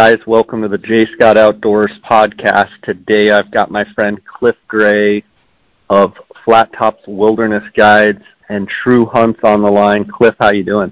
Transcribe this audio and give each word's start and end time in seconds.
guys? 0.00 0.26
Welcome 0.26 0.62
to 0.62 0.68
the 0.68 0.78
Jay 0.78 1.04
Scott 1.04 1.36
Outdoors 1.36 1.92
podcast. 2.10 2.70
Today 2.80 3.32
I've 3.32 3.50
got 3.50 3.70
my 3.70 3.84
friend 3.92 4.18
Cliff 4.24 4.56
Gray 4.66 5.22
of 5.90 6.14
Flat 6.42 6.72
Tops 6.72 7.02
Wilderness 7.06 7.64
Guides 7.74 8.22
and 8.48 8.66
True 8.66 9.04
Hunts 9.04 9.40
on 9.44 9.60
the 9.60 9.70
line. 9.70 10.06
Cliff, 10.06 10.34
how 10.40 10.52
you 10.52 10.64
doing? 10.64 10.90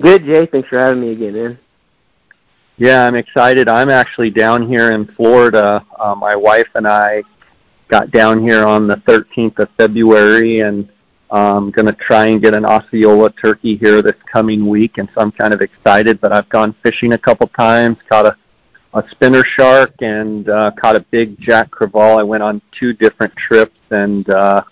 Good, 0.00 0.24
Jay. 0.24 0.46
Thanks 0.46 0.68
for 0.68 0.80
having 0.80 1.00
me 1.00 1.12
again, 1.12 1.34
man. 1.34 1.58
Yeah, 2.76 3.06
I'm 3.06 3.14
excited. 3.14 3.68
I'm 3.68 3.88
actually 3.88 4.30
down 4.30 4.66
here 4.66 4.90
in 4.90 5.06
Florida. 5.06 5.86
Uh, 5.96 6.16
my 6.16 6.34
wife 6.34 6.70
and 6.74 6.88
I 6.88 7.22
got 7.86 8.10
down 8.10 8.42
here 8.42 8.64
on 8.64 8.88
the 8.88 8.96
13th 8.96 9.60
of 9.60 9.68
February, 9.78 10.58
and 10.58 10.90
I'm 11.32 11.70
going 11.70 11.86
to 11.86 11.94
try 11.94 12.26
and 12.26 12.42
get 12.42 12.52
an 12.52 12.66
Osceola 12.66 13.30
turkey 13.32 13.76
here 13.76 14.02
this 14.02 14.16
coming 14.30 14.66
week, 14.66 14.98
and 14.98 15.08
so 15.14 15.22
I'm 15.22 15.32
kind 15.32 15.54
of 15.54 15.62
excited. 15.62 16.20
But 16.20 16.32
I've 16.32 16.48
gone 16.50 16.74
fishing 16.82 17.14
a 17.14 17.18
couple 17.18 17.46
times, 17.48 17.96
caught 18.06 18.26
a, 18.26 18.36
a 18.92 19.02
spinner 19.10 19.42
shark, 19.42 19.94
and 20.02 20.48
uh, 20.50 20.72
caught 20.78 20.94
a 20.94 21.00
big 21.10 21.40
jack 21.40 21.70
crevalle. 21.70 22.18
I 22.18 22.22
went 22.22 22.42
on 22.42 22.60
two 22.78 22.92
different 22.92 23.34
trips 23.36 23.78
and 23.90 24.28
uh, 24.28 24.62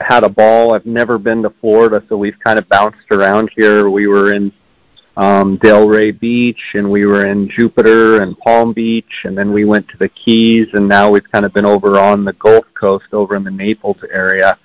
had 0.00 0.22
a 0.22 0.28
ball. 0.28 0.72
I've 0.72 0.86
never 0.86 1.18
been 1.18 1.42
to 1.42 1.50
Florida, 1.60 2.00
so 2.08 2.16
we've 2.16 2.38
kind 2.38 2.60
of 2.60 2.68
bounced 2.68 3.10
around 3.10 3.50
here. 3.56 3.90
We 3.90 4.06
were 4.06 4.34
in 4.34 4.52
um, 5.16 5.58
Delray 5.58 6.18
Beach, 6.18 6.62
and 6.74 6.88
we 6.88 7.06
were 7.06 7.26
in 7.26 7.48
Jupiter 7.48 8.22
and 8.22 8.38
Palm 8.38 8.72
Beach, 8.72 9.24
and 9.24 9.36
then 9.36 9.52
we 9.52 9.64
went 9.64 9.88
to 9.88 9.96
the 9.98 10.08
Keys, 10.10 10.68
and 10.74 10.88
now 10.88 11.10
we've 11.10 11.28
kind 11.32 11.44
of 11.44 11.52
been 11.52 11.66
over 11.66 11.98
on 11.98 12.24
the 12.24 12.34
Gulf 12.34 12.66
Coast, 12.74 13.06
over 13.12 13.34
in 13.34 13.42
the 13.42 13.50
Naples 13.50 13.98
area. 14.12 14.56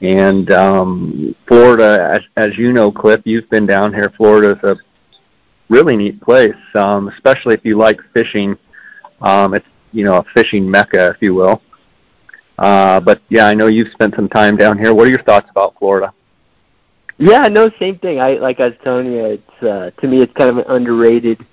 And 0.00 0.50
um, 0.50 1.34
Florida, 1.46 2.10
as, 2.14 2.22
as 2.36 2.56
you 2.56 2.72
know, 2.72 2.90
Cliff, 2.90 3.20
you've 3.24 3.48
been 3.50 3.66
down 3.66 3.92
here. 3.92 4.12
Florida 4.16 4.56
is 4.56 4.64
a 4.64 4.76
really 5.68 5.96
neat 5.96 6.20
place, 6.20 6.54
um, 6.74 7.08
especially 7.08 7.54
if 7.54 7.64
you 7.64 7.76
like 7.76 8.00
fishing. 8.14 8.56
Um, 9.20 9.54
it's 9.54 9.66
you 9.92 10.04
know 10.04 10.16
a 10.18 10.24
fishing 10.34 10.70
mecca, 10.70 11.08
if 11.08 11.16
you 11.20 11.34
will. 11.34 11.60
Uh, 12.58 13.00
but 13.00 13.22
yeah, 13.28 13.46
I 13.46 13.54
know 13.54 13.66
you've 13.68 13.92
spent 13.92 14.14
some 14.14 14.28
time 14.28 14.56
down 14.56 14.78
here. 14.78 14.94
What 14.94 15.06
are 15.06 15.10
your 15.10 15.22
thoughts 15.22 15.50
about 15.50 15.78
Florida? 15.78 16.12
Yeah, 17.18 17.48
no, 17.48 17.70
same 17.78 17.98
thing. 17.98 18.20
I 18.20 18.34
like 18.34 18.60
I 18.60 18.68
was 18.68 18.76
telling 18.82 19.12
you, 19.12 19.24
it's 19.24 19.62
uh, 19.62 19.90
to 20.00 20.08
me 20.08 20.22
it's 20.22 20.32
kind 20.32 20.48
of 20.48 20.58
an 20.58 20.64
underrated, 20.68 21.44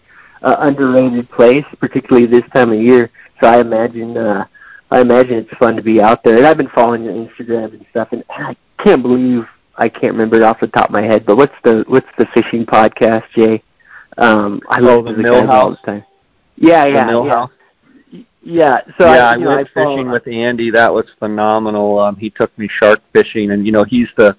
uh, 0.42 0.56
underrated 0.60 1.30
place, 1.30 1.66
particularly 1.80 2.26
this 2.26 2.44
time 2.54 2.72
of 2.72 2.80
year. 2.80 3.10
So 3.42 3.48
I 3.48 3.60
imagine, 3.60 4.18
uh, 4.18 4.46
I 4.90 5.02
imagine 5.02 5.34
it's 5.34 5.58
fun 5.58 5.76
to 5.76 5.82
be 5.82 6.02
out 6.02 6.24
there. 6.24 6.38
And 6.38 6.46
I've 6.46 6.58
been 6.58 6.70
following 6.70 7.04
your 7.04 7.14
Instagram 7.14 7.74
and 7.74 7.86
stuff, 7.90 8.10
and 8.12 8.24
I 8.30 8.56
can't 8.78 9.02
believe 9.02 9.46
I 9.76 9.90
can't 9.90 10.14
remember 10.14 10.38
it 10.38 10.44
off 10.44 10.60
the 10.60 10.68
top 10.68 10.86
of 10.86 10.92
my 10.92 11.04
head. 11.04 11.26
But 11.26 11.38
what's 11.38 11.56
the 11.64 11.84
what's 11.88 12.08
the 12.18 12.26
fishing 12.34 12.66
podcast, 12.66 13.24
Jay? 13.36 13.64
Um, 14.18 14.62
I 14.70 14.80
love 14.80 15.06
oh, 15.08 15.14
the 15.14 15.22
Millhouse. 15.22 15.50
all 15.50 15.70
the 15.72 15.78
time. 15.78 16.04
Yeah, 16.56 16.86
yeah, 16.86 17.06
the 17.06 17.12
Millhouse. 17.12 17.50
yeah. 17.50 17.54
Yeah, 18.50 18.80
so 18.98 19.14
yeah, 19.14 19.28
I, 19.28 19.34
I 19.34 19.36
know, 19.36 19.48
went 19.48 19.70
I 19.76 19.84
fishing 19.84 20.10
with 20.10 20.26
Andy. 20.26 20.72
That 20.72 20.94
was 20.94 21.06
phenomenal. 21.20 22.00
Um, 22.00 22.16
he 22.16 22.30
took 22.30 22.58
me 22.58 22.70
shark 22.70 23.02
fishing, 23.12 23.52
and 23.52 23.66
you 23.66 23.74
know 23.74 23.84
he's 23.84 24.08
the 24.16 24.38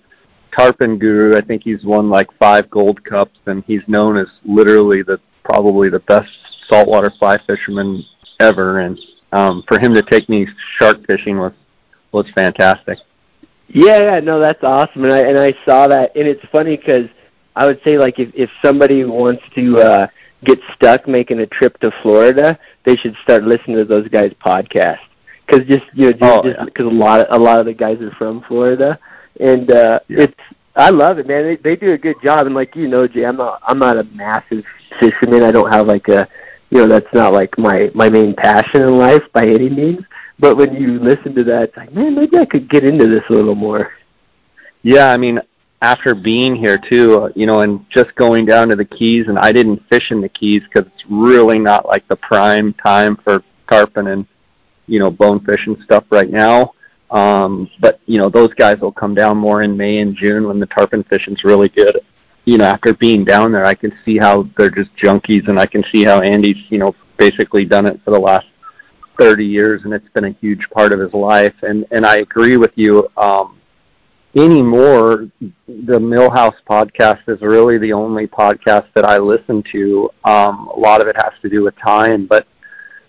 tarpon 0.56 0.98
guru. 0.98 1.36
I 1.36 1.42
think 1.42 1.62
he's 1.62 1.84
won 1.84 2.08
like 2.08 2.28
five 2.38 2.70
gold 2.70 3.04
cups, 3.04 3.38
and 3.44 3.62
he's 3.66 3.82
known 3.86 4.16
as 4.16 4.28
literally 4.46 5.02
the 5.02 5.20
probably 5.44 5.90
the 5.90 6.00
best 6.00 6.30
saltwater 6.68 7.10
fly 7.18 7.36
fisherman 7.46 8.02
ever. 8.40 8.78
And 8.80 8.98
um, 9.32 9.62
for 9.68 9.78
him 9.78 9.94
to 9.94 10.02
take 10.02 10.28
me 10.28 10.46
shark 10.78 11.06
fishing 11.06 11.38
was 11.38 11.52
was 12.12 12.26
fantastic. 12.34 12.98
Yeah, 13.68 14.12
yeah, 14.12 14.20
no, 14.20 14.40
that's 14.40 14.62
awesome, 14.62 15.04
and 15.04 15.12
I 15.12 15.20
and 15.20 15.38
I 15.38 15.54
saw 15.64 15.88
that, 15.88 16.16
and 16.16 16.26
it's 16.26 16.44
funny 16.50 16.76
because 16.76 17.08
I 17.54 17.66
would 17.66 17.80
say 17.84 17.98
like 17.98 18.18
if 18.18 18.30
if 18.34 18.50
somebody 18.62 19.04
wants 19.04 19.42
to 19.54 19.78
uh, 19.78 20.06
get 20.44 20.58
stuck 20.74 21.06
making 21.06 21.40
a 21.40 21.46
trip 21.46 21.78
to 21.80 21.92
Florida, 22.02 22.58
they 22.84 22.96
should 22.96 23.14
start 23.22 23.44
listening 23.44 23.76
to 23.76 23.84
those 23.84 24.08
guys' 24.08 24.32
podcast 24.44 25.00
because 25.46 25.66
just 25.66 25.84
you 25.92 26.06
know 26.06 26.42
just 26.42 26.64
because 26.64 26.86
oh, 26.86 26.90
yeah. 26.90 26.98
a 26.98 27.04
lot 27.04 27.20
of 27.20 27.40
a 27.40 27.42
lot 27.42 27.60
of 27.60 27.66
the 27.66 27.74
guys 27.74 28.00
are 28.00 28.10
from 28.12 28.42
Florida 28.42 28.98
and 29.40 29.70
uh 29.70 30.00
yeah. 30.08 30.24
it's 30.24 30.40
I 30.76 30.90
love 30.90 31.18
it, 31.18 31.26
man. 31.26 31.42
They 31.44 31.56
they 31.56 31.76
do 31.76 31.92
a 31.92 31.98
good 31.98 32.16
job, 32.22 32.46
and 32.46 32.54
like 32.54 32.76
you 32.76 32.86
know, 32.86 33.08
Jay, 33.08 33.26
I'm 33.26 33.36
not 33.36 33.60
I'm 33.66 33.80
not 33.80 33.98
a 33.98 34.04
massive 34.04 34.64
fisherman. 35.00 35.42
I 35.42 35.50
don't 35.50 35.72
have 35.72 35.88
like 35.88 36.06
a, 36.06 36.28
you 36.70 36.78
know, 36.78 36.88
that's 36.88 37.12
not 37.14 37.32
like 37.32 37.56
my 37.58 37.90
my 37.94 38.08
main 38.08 38.34
passion 38.34 38.82
in 38.82 38.98
life 38.98 39.22
by 39.32 39.46
any 39.46 39.68
means. 39.68 40.04
But 40.38 40.56
when 40.56 40.74
you 40.74 40.98
listen 41.00 41.34
to 41.34 41.44
that, 41.44 41.64
it's 41.64 41.76
like, 41.76 41.92
man, 41.92 42.14
maybe 42.14 42.38
I 42.38 42.44
could 42.44 42.68
get 42.68 42.84
into 42.84 43.08
this 43.08 43.24
a 43.28 43.32
little 43.32 43.56
more. 43.56 43.92
Yeah, 44.82 45.10
I 45.10 45.16
mean, 45.16 45.40
after 45.82 46.14
being 46.14 46.54
here 46.54 46.78
too, 46.78 47.22
uh, 47.22 47.28
you 47.34 47.46
know, 47.46 47.60
and 47.60 47.84
just 47.90 48.14
going 48.14 48.44
down 48.44 48.68
to 48.68 48.76
the 48.76 48.84
Keys, 48.84 49.26
and 49.28 49.38
I 49.38 49.52
didn't 49.52 49.82
fish 49.88 50.10
in 50.10 50.20
the 50.20 50.28
Keys 50.28 50.62
because 50.62 50.90
it's 50.92 51.04
really 51.08 51.58
not 51.58 51.86
like 51.86 52.06
the 52.08 52.16
prime 52.16 52.72
time 52.74 53.16
for 53.16 53.42
tarpon 53.68 54.08
and 54.08 54.26
you 54.86 54.98
know 54.98 55.10
bonefish 55.10 55.66
and 55.66 55.76
stuff 55.84 56.04
right 56.10 56.30
now. 56.30 56.74
Um, 57.10 57.70
but 57.80 58.00
you 58.06 58.18
know, 58.18 58.28
those 58.28 58.52
guys 58.54 58.78
will 58.80 58.92
come 58.92 59.14
down 59.14 59.38
more 59.38 59.62
in 59.62 59.76
May 59.76 59.98
and 59.98 60.14
June 60.14 60.46
when 60.46 60.60
the 60.60 60.66
tarpon 60.66 61.04
fishing's 61.04 61.44
really 61.44 61.68
good. 61.68 62.00
You 62.48 62.56
know, 62.56 62.64
after 62.64 62.94
being 62.94 63.26
down 63.26 63.52
there, 63.52 63.66
I 63.66 63.74
can 63.74 63.92
see 64.06 64.16
how 64.16 64.48
they're 64.56 64.70
just 64.70 64.96
junkies, 64.96 65.48
and 65.48 65.60
I 65.60 65.66
can 65.66 65.84
see 65.92 66.02
how 66.02 66.22
Andy's, 66.22 66.56
you 66.70 66.78
know, 66.78 66.94
basically 67.18 67.66
done 67.66 67.84
it 67.84 68.00
for 68.02 68.10
the 68.10 68.18
last 68.18 68.46
30 69.20 69.44
years, 69.44 69.82
and 69.84 69.92
it's 69.92 70.08
been 70.14 70.24
a 70.24 70.30
huge 70.40 70.66
part 70.70 70.92
of 70.94 70.98
his 70.98 71.12
life. 71.12 71.52
And 71.62 71.84
and 71.90 72.06
I 72.06 72.16
agree 72.20 72.56
with 72.56 72.72
you. 72.74 73.06
Um, 73.18 73.58
anymore, 74.34 75.28
the 75.40 75.98
Millhouse 75.98 76.56
podcast 76.66 77.20
is 77.28 77.42
really 77.42 77.76
the 77.76 77.92
only 77.92 78.26
podcast 78.26 78.86
that 78.94 79.04
I 79.04 79.18
listen 79.18 79.62
to. 79.72 80.08
Um, 80.24 80.68
a 80.74 80.78
lot 80.78 81.02
of 81.02 81.06
it 81.06 81.16
has 81.16 81.34
to 81.42 81.50
do 81.50 81.62
with 81.64 81.76
time, 81.76 82.24
but 82.24 82.46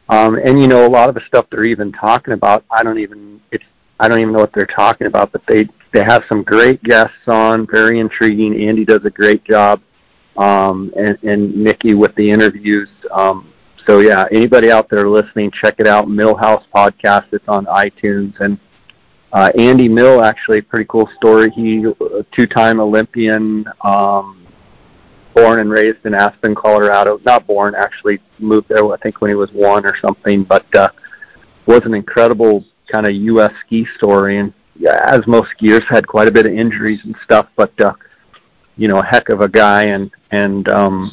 um, 0.09 0.35
and 0.35 0.59
you 0.59 0.67
know, 0.67 0.85
a 0.85 0.89
lot 0.89 1.07
of 1.07 1.15
the 1.15 1.21
stuff 1.27 1.45
they're 1.49 1.63
even 1.63 1.93
talking 1.93 2.33
about, 2.33 2.65
I 2.69 2.83
don't 2.83 2.99
even. 2.99 3.39
It's 3.51 3.63
I 3.99 4.07
don't 4.07 4.19
even 4.19 4.33
know 4.33 4.39
what 4.39 4.53
they're 4.53 4.65
talking 4.65 5.07
about, 5.07 5.31
but 5.31 5.41
they 5.47 5.67
they 5.91 6.03
have 6.03 6.23
some 6.29 6.43
great 6.43 6.81
guests 6.83 7.27
on, 7.27 7.67
very 7.67 7.99
intriguing. 7.99 8.67
Andy 8.67 8.85
does 8.85 9.03
a 9.05 9.09
great 9.09 9.43
job, 9.43 9.81
um, 10.37 10.93
and 10.97 11.17
and 11.23 11.55
Nicky 11.55 11.95
with 11.95 12.15
the 12.15 12.29
interviews. 12.29 12.89
Um, 13.11 13.51
so 13.85 13.99
yeah, 13.99 14.25
anybody 14.31 14.71
out 14.71 14.89
there 14.89 15.09
listening, 15.09 15.51
check 15.51 15.75
it 15.79 15.87
out. 15.87 16.07
Millhouse 16.07 16.63
podcast. 16.73 17.25
It's 17.31 17.47
on 17.47 17.65
iTunes 17.65 18.39
and. 18.39 18.59
Uh, 19.31 19.51
Andy 19.59 19.87
Mill, 19.87 20.23
actually, 20.23 20.59
pretty 20.59 20.85
cool 20.85 21.07
story. 21.15 21.51
He, 21.51 21.85
a 21.85 22.23
two-time 22.31 22.79
Olympian, 22.79 23.63
um, 23.81 24.47
born 25.35 25.59
and 25.59 25.69
raised 25.69 26.03
in 26.05 26.15
Aspen, 26.15 26.55
Colorado. 26.55 27.21
Not 27.23 27.45
born, 27.45 27.75
actually 27.75 28.19
moved 28.39 28.69
there. 28.69 28.91
I 28.91 28.97
think 28.97 29.21
when 29.21 29.29
he 29.29 29.35
was 29.35 29.51
one 29.51 29.85
or 29.85 29.95
something. 29.97 30.45
But 30.45 30.65
uh, 30.75 30.89
was 31.67 31.83
an 31.85 31.93
incredible 31.93 32.65
kind 32.91 33.05
of 33.05 33.13
U.S. 33.13 33.51
ski 33.65 33.87
story, 33.97 34.37
and 34.37 34.53
as 34.87 35.25
most 35.27 35.49
skiers 35.57 35.85
had 35.87 36.07
quite 36.07 36.27
a 36.27 36.31
bit 36.31 36.45
of 36.45 36.53
injuries 36.53 36.99
and 37.03 37.15
stuff, 37.23 37.47
but 37.55 37.73
uh, 37.81 37.93
you 38.77 38.87
know, 38.87 38.99
a 38.99 39.05
heck 39.05 39.29
of 39.29 39.41
a 39.41 39.49
guy, 39.49 39.85
and 39.85 40.11
and 40.31 40.67
um, 40.69 41.11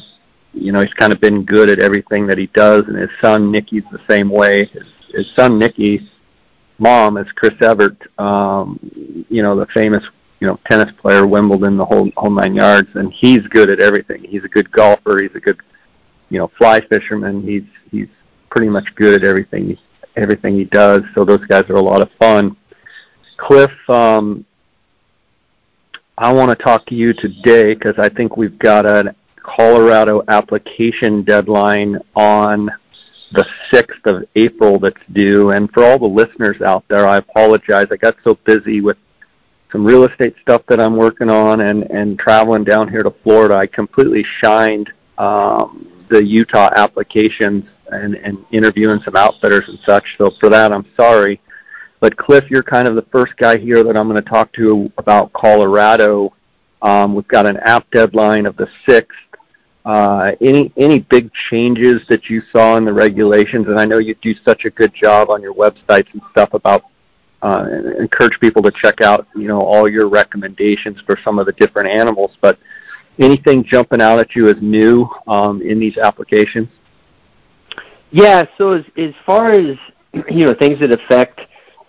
you 0.53 0.71
know, 0.71 0.81
he's 0.81 0.93
kind 0.93 1.13
of 1.13 1.19
been 1.19 1.43
good 1.43 1.69
at 1.69 1.79
everything 1.79 2.27
that 2.27 2.37
he 2.37 2.47
does, 2.47 2.85
and 2.87 2.97
his 2.97 3.09
son 3.21 3.51
Nicky's 3.51 3.83
the 3.91 4.01
same 4.09 4.29
way. 4.29 4.65
His, 4.65 4.83
his 5.13 5.31
son 5.35 5.59
Nicky, 5.59 6.09
mom 6.77 7.17
is 7.17 7.27
Chris 7.33 7.53
Evert, 7.61 7.97
um, 8.19 8.79
you 9.29 9.41
know, 9.41 9.57
the 9.57 9.67
famous 9.67 10.03
you 10.39 10.47
know 10.47 10.59
tennis 10.69 10.91
player, 11.01 11.25
Wimbledon, 11.25 11.77
the 11.77 11.85
whole 11.85 12.09
whole 12.17 12.31
nine 12.31 12.55
yards, 12.55 12.89
and 12.95 13.11
he's 13.11 13.41
good 13.47 13.69
at 13.69 13.79
everything. 13.79 14.23
He's 14.23 14.43
a 14.43 14.49
good 14.49 14.71
golfer. 14.71 15.21
He's 15.21 15.35
a 15.35 15.39
good 15.39 15.59
you 16.29 16.37
know 16.37 16.51
fly 16.57 16.81
fisherman. 16.81 17.41
He's 17.41 17.63
he's 17.91 18.07
pretty 18.49 18.69
much 18.69 18.93
good 18.95 19.21
at 19.21 19.27
everything 19.27 19.67
everything 20.17 20.55
he 20.55 20.65
does. 20.65 21.03
So 21.15 21.23
those 21.23 21.45
guys 21.45 21.69
are 21.69 21.75
a 21.75 21.81
lot 21.81 22.01
of 22.01 22.09
fun. 22.19 22.57
Cliff, 23.37 23.71
um, 23.89 24.45
I 26.17 26.33
want 26.33 26.57
to 26.57 26.63
talk 26.63 26.85
to 26.87 26.95
you 26.95 27.13
today 27.13 27.75
because 27.75 27.95
I 27.99 28.09
think 28.09 28.37
we've 28.37 28.57
got 28.57 28.85
a 28.85 29.15
Colorado 29.43 30.23
application 30.27 31.23
deadline 31.23 31.99
on 32.15 32.69
the 33.31 33.45
6th 33.71 34.05
of 34.05 34.27
April 34.35 34.79
that's 34.79 35.01
due. 35.13 35.51
And 35.51 35.71
for 35.71 35.83
all 35.83 35.99
the 35.99 36.05
listeners 36.05 36.61
out 36.61 36.83
there, 36.89 37.05
I 37.05 37.17
apologize. 37.17 37.87
I 37.91 37.97
got 37.97 38.15
so 38.23 38.35
busy 38.45 38.81
with 38.81 38.97
some 39.71 39.85
real 39.85 40.05
estate 40.05 40.35
stuff 40.41 40.63
that 40.67 40.79
I'm 40.79 40.95
working 40.95 41.29
on 41.29 41.61
and, 41.61 41.83
and 41.83 42.17
traveling 42.17 42.63
down 42.63 42.89
here 42.89 43.03
to 43.03 43.11
Florida. 43.23 43.55
I 43.55 43.67
completely 43.67 44.23
shined 44.39 44.91
um, 45.17 46.05
the 46.09 46.23
Utah 46.23 46.69
applications 46.75 47.65
and, 47.91 48.15
and 48.15 48.45
interviewing 48.51 49.01
some 49.01 49.15
outfitters 49.15 49.67
and 49.67 49.79
such. 49.85 50.05
So 50.17 50.31
for 50.39 50.49
that, 50.49 50.71
I'm 50.71 50.85
sorry. 50.95 51.41
But 51.99 52.15
Cliff, 52.17 52.49
you're 52.49 52.63
kind 52.63 52.87
of 52.87 52.95
the 52.95 53.05
first 53.11 53.35
guy 53.37 53.57
here 53.57 53.83
that 53.83 53.97
I'm 53.97 54.07
going 54.07 54.21
to 54.21 54.29
talk 54.29 54.51
to 54.53 54.91
about 54.97 55.33
Colorado. 55.33 56.33
Um, 56.81 57.15
we've 57.15 57.27
got 57.27 57.45
an 57.45 57.57
app 57.57 57.89
deadline 57.91 58.45
of 58.45 58.55
the 58.55 58.67
sixth. 58.87 59.17
Uh, 59.83 60.33
any 60.41 60.71
any 60.77 60.99
big 60.99 61.31
changes 61.49 62.01
that 62.09 62.29
you 62.29 62.41
saw 62.51 62.75
in 62.75 62.85
the 62.85 62.93
regulations? 62.93 63.67
And 63.67 63.79
I 63.79 63.85
know 63.85 63.99
you 63.99 64.15
do 64.15 64.35
such 64.45 64.65
a 64.65 64.69
good 64.69 64.93
job 64.93 65.29
on 65.29 65.41
your 65.41 65.53
websites 65.53 66.11
and 66.11 66.21
stuff 66.31 66.53
about 66.53 66.83
uh, 67.41 67.67
encourage 67.97 68.39
people 68.39 68.61
to 68.63 68.71
check 68.71 69.01
out 69.01 69.27
you 69.35 69.47
know 69.47 69.61
all 69.61 69.89
your 69.89 70.09
recommendations 70.09 70.99
for 71.05 71.17
some 71.23 71.39
of 71.39 71.45
the 71.45 71.53
different 71.53 71.89
animals. 71.89 72.37
But 72.41 72.59
anything 73.17 73.63
jumping 73.63 74.01
out 74.01 74.19
at 74.19 74.35
you 74.35 74.49
as 74.49 74.61
new 74.61 75.09
um, 75.25 75.61
in 75.61 75.79
these 75.79 75.97
applications? 75.97 76.67
Yeah, 78.11 78.45
so 78.57 78.71
as 78.73 78.85
as 78.97 79.13
far 79.25 79.51
as 79.51 79.77
you 80.29 80.45
know, 80.45 80.53
things 80.53 80.79
that 80.79 80.91
affect 80.91 81.41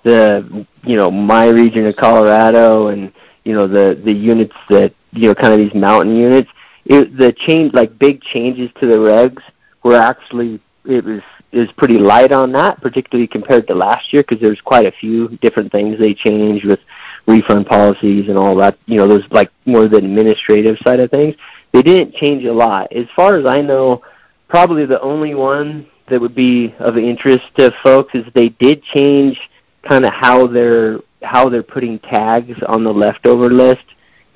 the 0.05 0.67
you 0.83 0.97
know 0.97 1.11
my 1.11 1.47
region 1.49 1.87
of 1.87 1.97
Colorado 1.97 2.89
and 2.89 3.13
you 3.45 3.55
know 3.55 3.67
the 3.67 4.01
the 4.05 4.13
units 4.13 4.55
that 4.69 4.93
you 5.13 5.29
know 5.29 5.35
kind 5.35 5.53
of 5.53 5.59
these 5.59 5.75
mountain 5.75 6.17
units, 6.17 6.51
it, 6.85 7.17
the 7.17 7.33
change 7.33 7.73
like 7.75 7.99
big 7.99 8.21
changes 8.23 8.71
to 8.81 8.87
the 8.87 8.97
regs 8.97 9.43
were 9.85 9.95
actually 9.95 10.61
it 10.85 11.05
was 11.05 11.23
it 11.51 11.59
was 11.59 11.73
pretty 11.79 11.99
light 11.99 12.31
on 12.33 12.53
that, 12.53 12.81
particularly 12.83 13.27
compared 13.27 13.67
to 13.69 13.75
last 13.75 14.13
year 14.13 14.23
because 14.23 14.41
there's 14.41 14.61
quite 14.61 14.87
a 14.87 14.93
few 14.93 15.29
different 15.41 15.73
things 15.73 15.99
they 15.99 16.13
changed 16.13 16.67
with 16.67 16.81
refund 17.27 17.67
policies 17.67 18.29
and 18.29 18.37
all 18.37 18.55
that. 18.57 18.79
You 18.87 18.97
know, 18.97 19.09
those 19.09 19.25
like 19.31 19.51
more 19.65 19.89
the 19.89 19.97
administrative 19.97 20.77
side 20.85 21.01
of 21.01 21.11
things. 21.11 21.35
They 21.73 21.83
didn't 21.83 22.15
change 22.15 22.45
a 22.45 22.53
lot. 22.53 22.93
As 22.93 23.07
far 23.17 23.37
as 23.37 23.47
I 23.47 23.63
know, 23.63 24.03
probably 24.49 24.85
the 24.85 25.01
only 25.01 25.35
one 25.35 25.87
that 26.11 26.21
would 26.21 26.35
be 26.35 26.75
of 26.79 26.97
interest 26.97 27.45
to 27.57 27.73
folks 27.83 28.15
is 28.15 28.25
they 28.35 28.51
did 28.51 28.83
change 28.83 29.39
kind 29.83 30.05
of 30.05 30.13
how 30.13 30.47
they're 30.47 31.01
how 31.23 31.49
they're 31.49 31.63
putting 31.63 31.99
tags 31.99 32.57
on 32.67 32.85
the 32.85 32.93
leftover 32.93 33.51
list, 33.51 33.85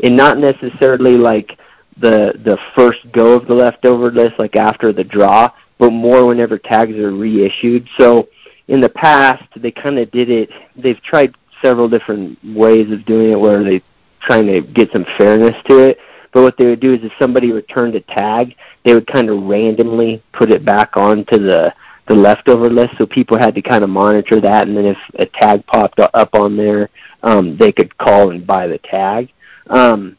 and 0.03 0.17
not 0.17 0.39
necessarily 0.39 1.17
like 1.17 1.59
the 1.99 2.33
the 2.45 2.59
first 2.75 3.01
go 3.13 3.37
of 3.37 3.47
the 3.47 3.55
leftover 3.55 4.11
list, 4.11 4.39
like 4.39 4.57
after 4.57 4.93
the 4.93 5.05
draw, 5.05 5.51
but 5.79 5.91
more 5.91 6.27
whenever 6.27 6.59
tags 6.59 6.97
are 6.97 7.13
reissued. 7.13 7.89
So 7.99 8.29
in 8.69 8.81
the 8.81 8.89
past, 8.89 9.45
they 9.57 9.71
kind 9.71 9.99
of 9.99 10.11
did 10.11 10.31
it. 10.31 10.51
They've 10.77 11.01
tried 11.03 11.35
several 11.61 11.89
different 11.89 12.39
ways 12.45 12.91
of 12.91 13.05
doing 13.05 13.31
it, 13.31 13.41
where 13.41 13.63
they 13.63 13.83
trying 14.21 14.47
to 14.47 14.61
get 14.61 14.91
some 14.93 15.05
fairness 15.19 15.57
to 15.69 15.79
it. 15.79 15.99
But 16.33 16.43
what 16.43 16.57
they 16.57 16.67
would 16.67 16.81
do 16.81 16.95
is 16.95 17.01
if 17.03 17.13
somebody 17.19 17.53
returned 17.53 17.95
a 17.95 18.01
tag, 18.01 18.57
they 18.85 18.95
would 18.95 19.07
kind 19.07 19.29
of 19.29 19.43
randomly 19.43 20.23
put 20.33 20.51
it 20.51 20.65
back 20.65 20.97
onto 20.97 21.39
the 21.39 21.75
the 22.09 22.15
leftover 22.15 22.69
list, 22.69 22.99
so 22.99 23.07
people 23.07 23.39
had 23.39 23.55
to 23.55 23.63
kind 23.63 23.85
of 23.85 23.91
monitor 23.91 24.41
that. 24.41 24.67
And 24.67 24.77
then 24.77 24.87
if 24.87 24.99
a 25.21 25.27
tag 25.27 25.65
popped 25.67 26.01
up 26.01 26.35
on 26.35 26.57
there, 26.57 26.91
um, 27.23 27.57
they 27.57 27.71
could 27.71 27.97
call 27.97 28.31
and 28.31 28.45
buy 28.45 28.67
the 28.67 28.79
tag. 28.79 29.31
Um, 29.69 30.17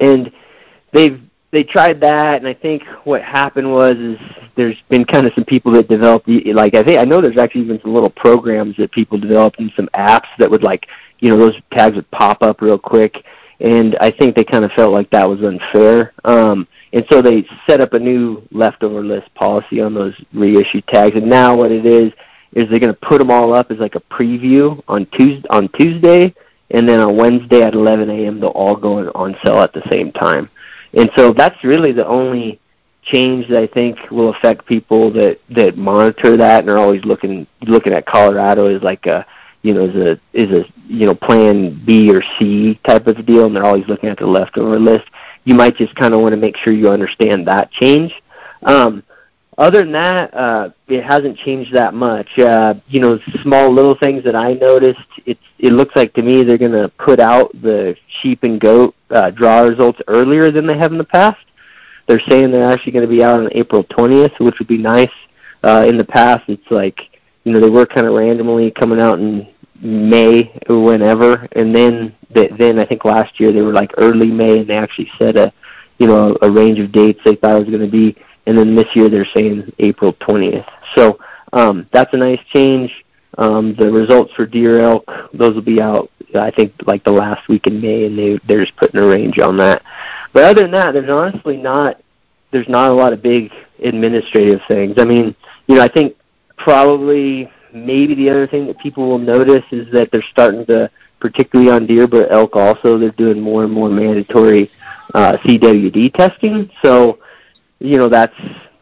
and 0.00 0.32
they've 0.92 1.20
they 1.54 1.62
tried 1.62 2.00
that, 2.00 2.34
and 2.34 2.48
I 2.48 2.54
think 2.54 2.82
what 3.04 3.22
happened 3.22 3.72
was 3.72 3.94
is 3.96 4.18
there's 4.56 4.82
been 4.88 5.04
kind 5.04 5.24
of 5.24 5.32
some 5.34 5.44
people 5.44 5.70
that 5.72 5.88
developed 5.88 6.28
like 6.28 6.74
I 6.74 6.82
think 6.82 6.98
I 6.98 7.04
know 7.04 7.20
there's 7.20 7.38
actually 7.38 7.62
even 7.62 7.80
some 7.80 7.94
little 7.94 8.10
programs 8.10 8.76
that 8.76 8.90
people 8.90 9.18
developed 9.18 9.60
and 9.60 9.72
some 9.76 9.88
apps 9.94 10.26
that 10.40 10.50
would 10.50 10.64
like 10.64 10.88
you 11.20 11.30
know 11.30 11.36
those 11.36 11.54
tags 11.70 11.94
would 11.94 12.10
pop 12.10 12.42
up 12.42 12.60
real 12.60 12.78
quick 12.78 13.24
and 13.60 13.96
I 14.00 14.10
think 14.10 14.34
they 14.34 14.44
kind 14.44 14.64
of 14.64 14.72
felt 14.72 14.92
like 14.92 15.10
that 15.10 15.28
was 15.28 15.42
unfair. 15.42 16.12
Um, 16.24 16.66
and 16.92 17.04
so 17.10 17.22
they 17.22 17.46
set 17.66 17.80
up 17.80 17.92
a 17.92 17.98
new 17.98 18.42
leftover 18.50 19.02
list 19.02 19.32
policy 19.34 19.80
on 19.80 19.94
those 19.94 20.14
reissued 20.32 20.86
tags. 20.86 21.16
And 21.16 21.28
now 21.28 21.56
what 21.56 21.72
it 21.72 21.86
is 21.86 22.12
is 22.52 22.68
they're 22.68 22.78
going 22.78 22.94
to 22.94 23.00
put 23.00 23.18
them 23.18 23.30
all 23.30 23.54
up 23.54 23.70
as 23.70 23.78
like 23.78 23.94
a 23.94 24.00
preview 24.00 24.82
on 24.88 25.06
Tuesday, 25.06 25.48
on 25.50 25.68
Tuesday, 25.70 26.34
and 26.70 26.88
then 26.88 27.00
on 27.00 27.16
Wednesday 27.16 27.62
at 27.62 27.74
11 27.74 28.10
a.m. 28.10 28.40
they'll 28.40 28.50
all 28.50 28.76
go 28.76 29.10
on 29.10 29.36
sale 29.44 29.58
at 29.58 29.72
the 29.72 29.82
same 29.90 30.12
time. 30.12 30.48
And 30.92 31.10
so 31.16 31.32
that's 31.32 31.62
really 31.64 31.92
the 31.92 32.06
only 32.06 32.60
change 33.02 33.48
that 33.48 33.62
I 33.62 33.66
think 33.66 33.98
will 34.10 34.30
affect 34.30 34.66
people 34.66 35.10
that 35.12 35.38
that 35.50 35.76
monitor 35.76 36.36
that 36.38 36.60
and 36.60 36.70
are 36.70 36.78
always 36.78 37.04
looking 37.04 37.46
looking 37.62 37.92
at 37.92 38.06
Colorado 38.06 38.66
as 38.66 38.82
like 38.82 39.06
a 39.06 39.26
you 39.64 39.72
know, 39.72 39.86
is 39.86 39.96
a 39.96 40.20
is 40.34 40.50
a 40.50 40.66
you 40.86 41.06
know 41.06 41.14
plan 41.14 41.82
B 41.86 42.14
or 42.14 42.22
C 42.38 42.78
type 42.84 43.06
of 43.06 43.24
deal, 43.24 43.46
and 43.46 43.56
they're 43.56 43.64
always 43.64 43.88
looking 43.88 44.10
at 44.10 44.18
the 44.18 44.26
leftover 44.26 44.78
list. 44.78 45.06
You 45.44 45.54
might 45.54 45.74
just 45.76 45.94
kind 45.96 46.12
of 46.12 46.20
want 46.20 46.32
to 46.32 46.36
make 46.36 46.56
sure 46.58 46.74
you 46.74 46.90
understand 46.90 47.48
that 47.48 47.70
change. 47.72 48.12
Um, 48.62 49.02
other 49.56 49.78
than 49.78 49.92
that, 49.92 50.34
uh, 50.34 50.70
it 50.86 51.02
hasn't 51.02 51.38
changed 51.38 51.72
that 51.72 51.94
much. 51.94 52.38
Uh, 52.38 52.74
you 52.88 53.00
know, 53.00 53.18
small 53.42 53.72
little 53.72 53.96
things 53.96 54.22
that 54.24 54.36
I 54.36 54.52
noticed. 54.52 55.00
It's 55.24 55.40
it 55.58 55.72
looks 55.72 55.96
like 55.96 56.12
to 56.14 56.22
me 56.22 56.42
they're 56.42 56.58
going 56.58 56.72
to 56.72 56.90
put 56.98 57.18
out 57.18 57.50
the 57.62 57.96
sheep 58.20 58.42
and 58.42 58.60
goat 58.60 58.94
uh, 59.08 59.30
draw 59.30 59.60
results 59.60 60.00
earlier 60.08 60.50
than 60.50 60.66
they 60.66 60.76
have 60.76 60.92
in 60.92 60.98
the 60.98 61.04
past. 61.04 61.44
They're 62.06 62.20
saying 62.28 62.50
they're 62.50 62.70
actually 62.70 62.92
going 62.92 63.08
to 63.08 63.10
be 63.10 63.24
out 63.24 63.40
on 63.40 63.48
April 63.52 63.82
20th, 63.82 64.38
which 64.40 64.58
would 64.58 64.68
be 64.68 64.76
nice. 64.76 65.08
Uh, 65.62 65.86
in 65.88 65.96
the 65.96 66.04
past, 66.04 66.44
it's 66.48 66.70
like 66.70 67.00
you 67.44 67.52
know 67.52 67.60
they 67.60 67.70
were 67.70 67.86
kind 67.86 68.06
of 68.06 68.12
randomly 68.12 68.70
coming 68.70 69.00
out 69.00 69.18
in 69.18 69.53
May 69.80 70.58
or 70.68 70.82
whenever, 70.82 71.48
and 71.52 71.74
then 71.74 72.14
then 72.30 72.80
I 72.80 72.84
think 72.84 73.04
last 73.04 73.38
year 73.38 73.52
they 73.52 73.62
were 73.62 73.72
like 73.72 73.92
early 73.96 74.30
May, 74.30 74.60
and 74.60 74.68
they 74.68 74.76
actually 74.76 75.10
set 75.18 75.36
a 75.36 75.52
you 75.98 76.06
know 76.06 76.36
a 76.42 76.50
range 76.50 76.78
of 76.78 76.92
dates 76.92 77.20
they 77.24 77.36
thought 77.36 77.56
it 77.56 77.60
was 77.60 77.68
going 77.68 77.80
to 77.80 77.90
be, 77.90 78.16
and 78.46 78.56
then 78.56 78.74
this 78.74 78.94
year 78.94 79.08
they're 79.08 79.26
saying 79.26 79.72
April 79.78 80.12
20th. 80.14 80.68
So 80.94 81.18
um, 81.52 81.88
that's 81.92 82.12
a 82.14 82.16
nice 82.16 82.40
change. 82.52 83.04
Um, 83.36 83.74
the 83.74 83.90
results 83.90 84.32
for 84.34 84.46
deer 84.46 84.78
elk 84.78 85.04
those 85.32 85.56
will 85.56 85.62
be 85.62 85.80
out 85.80 86.08
I 86.34 86.50
think 86.50 86.74
like 86.86 87.04
the 87.04 87.12
last 87.12 87.48
week 87.48 87.66
in 87.66 87.80
May, 87.80 88.06
and 88.06 88.18
they 88.18 88.38
they're 88.46 88.64
just 88.64 88.76
putting 88.76 89.00
a 89.00 89.06
range 89.06 89.38
on 89.38 89.56
that. 89.58 89.82
But 90.32 90.44
other 90.44 90.62
than 90.62 90.72
that, 90.72 90.92
there's 90.92 91.10
honestly 91.10 91.56
not 91.56 92.00
there's 92.50 92.68
not 92.68 92.90
a 92.90 92.94
lot 92.94 93.12
of 93.12 93.22
big 93.22 93.52
administrative 93.82 94.60
things. 94.68 94.94
I 94.98 95.04
mean, 95.04 95.34
you 95.66 95.76
know, 95.76 95.82
I 95.82 95.88
think 95.88 96.16
probably 96.56 97.50
maybe 97.74 98.14
the 98.14 98.30
other 98.30 98.46
thing 98.46 98.66
that 98.66 98.78
people 98.78 99.08
will 99.08 99.18
notice 99.18 99.64
is 99.72 99.90
that 99.92 100.10
they're 100.10 100.24
starting 100.30 100.64
to, 100.66 100.90
particularly 101.20 101.70
on 101.70 101.86
deer, 101.86 102.06
but 102.06 102.32
elk 102.32 102.56
also, 102.56 102.98
they're 102.98 103.10
doing 103.10 103.40
more 103.40 103.64
and 103.64 103.72
more 103.72 103.90
mandatory 103.90 104.70
uh, 105.14 105.36
CWD 105.38 106.14
testing. 106.14 106.70
So, 106.82 107.18
you 107.80 107.98
know, 107.98 108.08
that's 108.08 108.36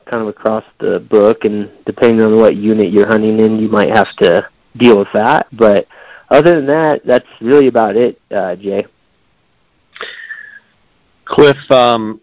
kind 0.05 0.23
of 0.23 0.29
across 0.29 0.65
the 0.79 1.01
book, 1.01 1.45
and 1.45 1.71
depending 1.87 2.21
on 2.21 2.37
what 2.37 2.57
unit 2.57 2.93
you're 2.93 3.07
hunting 3.09 3.41
in, 3.41 3.59
you 3.59 3.69
might 3.69 3.91
have 3.91 4.15
to 4.17 4.49
deal 4.77 4.99
with 4.99 5.09
that. 5.15 5.47
But 5.53 5.87
other 6.29 6.57
than 6.57 6.67
that, 6.67 7.05
that's 7.07 7.29
really 7.41 7.69
about 7.69 7.97
it, 7.97 8.21
uh, 8.31 8.57
Jay. 8.57 8.87
Cliff, 11.25 11.71
um, 11.71 12.21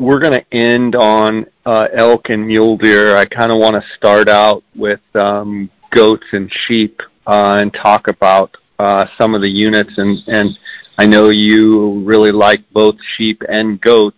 we're 0.00 0.18
going 0.18 0.32
to 0.32 0.54
end 0.54 0.96
on 0.96 1.46
uh, 1.66 1.86
elk 1.92 2.30
and 2.30 2.46
mule 2.46 2.78
deer. 2.78 3.16
I 3.16 3.26
kind 3.26 3.52
of 3.52 3.58
want 3.58 3.76
to 3.76 3.88
start 3.96 4.30
out 4.30 4.64
with 4.74 5.00
um, 5.14 5.70
goats 5.90 6.24
and 6.32 6.50
sheep 6.50 7.02
uh, 7.26 7.58
and 7.60 7.72
talk 7.74 8.08
about 8.08 8.56
uh, 8.78 9.04
some 9.18 9.34
of 9.34 9.42
the 9.42 9.50
units. 9.50 9.98
And, 9.98 10.18
and 10.26 10.58
I 10.96 11.04
know 11.04 11.28
you 11.28 12.00
really 12.00 12.32
like 12.32 12.62
both 12.72 12.96
sheep 13.16 13.42
and 13.46 13.78
goats. 13.78 14.16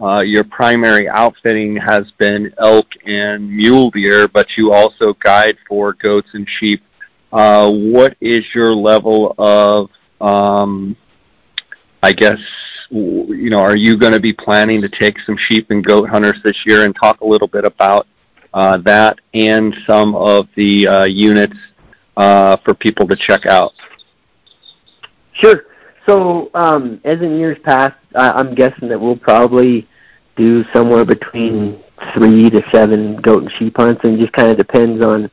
Uh, 0.00 0.22
your 0.22 0.42
primary 0.42 1.08
outfitting 1.08 1.76
has 1.76 2.10
been 2.18 2.52
elk 2.58 2.88
and 3.06 3.48
mule 3.48 3.92
deer, 3.92 4.26
but 4.26 4.48
you 4.56 4.72
also 4.72 5.14
guide 5.22 5.56
for 5.68 5.92
goats 5.92 6.30
and 6.32 6.48
sheep. 6.58 6.82
Uh, 7.32 7.70
what 7.70 8.16
is 8.20 8.44
your 8.52 8.74
level 8.74 9.36
of 9.38 9.88
um, 10.20 10.96
I 12.02 12.12
guess 12.12 12.40
you 12.92 13.48
know, 13.48 13.60
are 13.60 13.76
you 13.76 13.96
going 13.96 14.12
to 14.12 14.20
be 14.20 14.32
planning 14.32 14.80
to 14.82 14.88
take 14.88 15.18
some 15.20 15.36
sheep 15.36 15.70
and 15.70 15.84
goat 15.84 16.08
hunters 16.08 16.40
this 16.44 16.56
year 16.66 16.84
and 16.84 16.94
talk 16.94 17.20
a 17.22 17.26
little 17.26 17.48
bit 17.48 17.64
about 17.64 18.06
uh, 18.52 18.76
that 18.78 19.18
and 19.32 19.74
some 19.86 20.14
of 20.14 20.46
the 20.56 20.86
uh, 20.86 21.04
units 21.04 21.56
uh, 22.16 22.56
for 22.64 22.74
people 22.74 23.08
to 23.08 23.16
check 23.16 23.46
out? 23.46 23.72
Sure. 25.32 25.64
So, 26.06 26.50
um, 26.54 27.00
as 27.04 27.20
in 27.20 27.38
years 27.38 27.58
past, 27.64 27.94
I, 28.14 28.32
I'm 28.32 28.54
guessing 28.54 28.88
that 28.88 29.00
we'll 29.00 29.16
probably 29.16 29.88
do 30.36 30.64
somewhere 30.72 31.04
between 31.04 31.82
three 32.12 32.50
to 32.50 32.62
seven 32.70 33.16
goat 33.16 33.44
and 33.44 33.52
sheep 33.52 33.76
hunts, 33.76 34.02
and 34.04 34.18
just 34.18 34.32
kind 34.32 34.48
of 34.48 34.58
depends 34.58 35.02
on, 35.02 35.30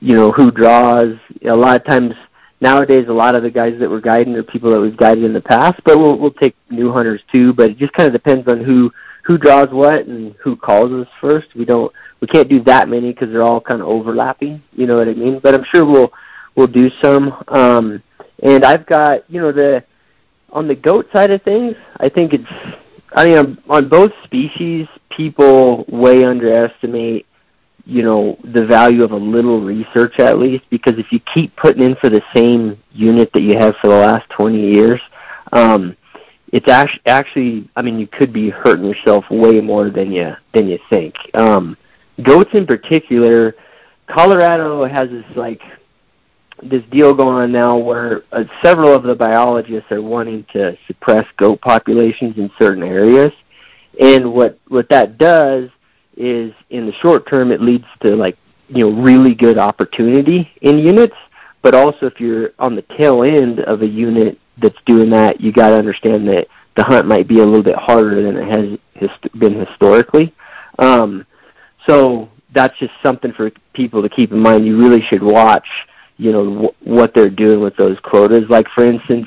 you 0.00 0.14
know, 0.14 0.30
who 0.30 0.50
draws. 0.50 1.14
A 1.44 1.56
lot 1.56 1.80
of 1.80 1.86
times, 1.86 2.14
nowadays 2.60 3.06
a 3.08 3.12
lot 3.12 3.34
of 3.34 3.42
the 3.42 3.50
guys 3.50 3.78
that 3.80 3.90
we're 3.90 4.00
guiding 4.00 4.34
are 4.36 4.42
people 4.42 4.70
that 4.70 4.80
we've 4.80 4.96
guided 4.96 5.24
in 5.24 5.32
the 5.32 5.40
past, 5.40 5.80
but 5.84 5.98
we'll 5.98 6.18
we'll 6.18 6.32
take 6.32 6.56
new 6.70 6.92
hunters 6.92 7.22
too. 7.32 7.52
But 7.52 7.70
it 7.70 7.78
just 7.78 7.92
kind 7.92 8.06
of 8.06 8.12
depends 8.12 8.48
on 8.48 8.62
who 8.62 8.92
who 9.24 9.38
draws 9.38 9.68
what 9.70 10.06
and 10.06 10.34
who 10.42 10.56
calls 10.56 10.92
us 10.92 11.08
first. 11.20 11.54
We 11.54 11.64
don't 11.64 11.92
we 12.20 12.26
can't 12.26 12.48
do 12.48 12.62
that 12.64 12.88
many 12.88 13.12
because 13.12 13.30
they're 13.30 13.42
all 13.42 13.60
kind 13.60 13.80
of 13.80 13.88
overlapping. 13.88 14.62
You 14.72 14.86
know 14.86 14.96
what 14.96 15.08
I 15.08 15.14
mean? 15.14 15.40
But 15.42 15.54
I'm 15.54 15.64
sure 15.64 15.84
we'll 15.84 16.12
we'll 16.54 16.66
do 16.66 16.90
some. 17.02 17.42
Um, 17.48 18.02
and 18.42 18.64
I've 18.64 18.86
got 18.86 19.28
you 19.30 19.40
know 19.40 19.52
the 19.52 19.84
on 20.50 20.68
the 20.68 20.74
goat 20.74 21.08
side 21.12 21.30
of 21.30 21.42
things. 21.42 21.76
I 21.98 22.08
think 22.08 22.32
it's 22.32 22.78
I 23.12 23.26
mean 23.26 23.58
on 23.68 23.88
both 23.88 24.12
species, 24.24 24.86
people 25.10 25.84
way 25.88 26.24
underestimate 26.24 27.26
you 27.90 28.04
know 28.04 28.38
the 28.44 28.64
value 28.64 29.02
of 29.02 29.10
a 29.10 29.16
little 29.16 29.60
research 29.60 30.20
at 30.20 30.38
least 30.38 30.64
because 30.70 30.94
if 30.96 31.10
you 31.10 31.18
keep 31.34 31.54
putting 31.56 31.82
in 31.82 31.96
for 31.96 32.08
the 32.08 32.22
same 32.32 32.80
unit 32.92 33.32
that 33.32 33.42
you 33.42 33.58
have 33.58 33.74
for 33.80 33.88
the 33.88 33.96
last 33.96 34.28
20 34.30 34.56
years 34.58 35.00
um 35.52 35.96
it's 36.52 36.68
actually 36.68 37.02
actually 37.06 37.68
i 37.74 37.82
mean 37.82 37.98
you 37.98 38.06
could 38.06 38.32
be 38.32 38.48
hurting 38.48 38.84
yourself 38.84 39.24
way 39.28 39.60
more 39.60 39.90
than 39.90 40.12
you 40.12 40.32
than 40.54 40.68
you 40.68 40.78
think. 40.88 41.14
Um 41.34 41.76
goats 42.22 42.50
in 42.54 42.64
particular 42.64 43.56
colorado 44.06 44.84
has 44.84 45.10
this 45.10 45.24
like 45.34 45.60
this 46.62 46.84
deal 46.90 47.12
going 47.14 47.36
on 47.36 47.50
now 47.50 47.76
where 47.76 48.22
uh, 48.32 48.44
several 48.62 48.94
of 48.94 49.02
the 49.02 49.14
biologists 49.14 49.90
are 49.90 50.02
wanting 50.02 50.44
to 50.52 50.76
suppress 50.86 51.26
goat 51.38 51.60
populations 51.60 52.36
in 52.36 52.50
certain 52.58 52.82
areas. 52.82 53.32
And 53.98 54.32
what 54.32 54.58
what 54.68 54.88
that 54.90 55.18
does 55.18 55.70
is 56.20 56.52
in 56.68 56.86
the 56.86 56.92
short 56.92 57.26
term 57.26 57.50
it 57.50 57.60
leads 57.62 57.86
to 58.02 58.14
like 58.14 58.36
you 58.68 58.88
know 58.88 59.02
really 59.02 59.34
good 59.34 59.58
opportunity 59.58 60.50
in 60.60 60.78
units, 60.78 61.16
but 61.62 61.74
also 61.74 62.06
if 62.06 62.20
you're 62.20 62.50
on 62.58 62.76
the 62.76 62.82
tail 62.96 63.22
end 63.22 63.60
of 63.60 63.82
a 63.82 63.86
unit 63.86 64.38
that's 64.58 64.78
doing 64.84 65.10
that, 65.10 65.40
you 65.40 65.52
got 65.52 65.70
to 65.70 65.76
understand 65.76 66.28
that 66.28 66.46
the 66.76 66.84
hunt 66.84 67.06
might 67.08 67.26
be 67.26 67.40
a 67.40 67.44
little 67.44 67.62
bit 67.62 67.76
harder 67.76 68.22
than 68.22 68.36
it 68.36 68.46
has 68.48 68.78
hist- 68.94 69.38
been 69.38 69.54
historically. 69.54 70.34
Um, 70.78 71.26
so 71.86 72.28
that's 72.54 72.78
just 72.78 72.92
something 73.02 73.32
for 73.32 73.50
people 73.72 74.02
to 74.02 74.08
keep 74.08 74.30
in 74.32 74.38
mind. 74.38 74.66
You 74.66 74.78
really 74.78 75.00
should 75.02 75.22
watch, 75.22 75.66
you 76.18 76.32
know, 76.32 76.44
w- 76.44 76.74
what 76.84 77.14
they're 77.14 77.30
doing 77.30 77.60
with 77.60 77.76
those 77.76 77.98
quotas. 78.00 78.48
Like 78.48 78.68
for 78.74 78.84
instance, 78.84 79.26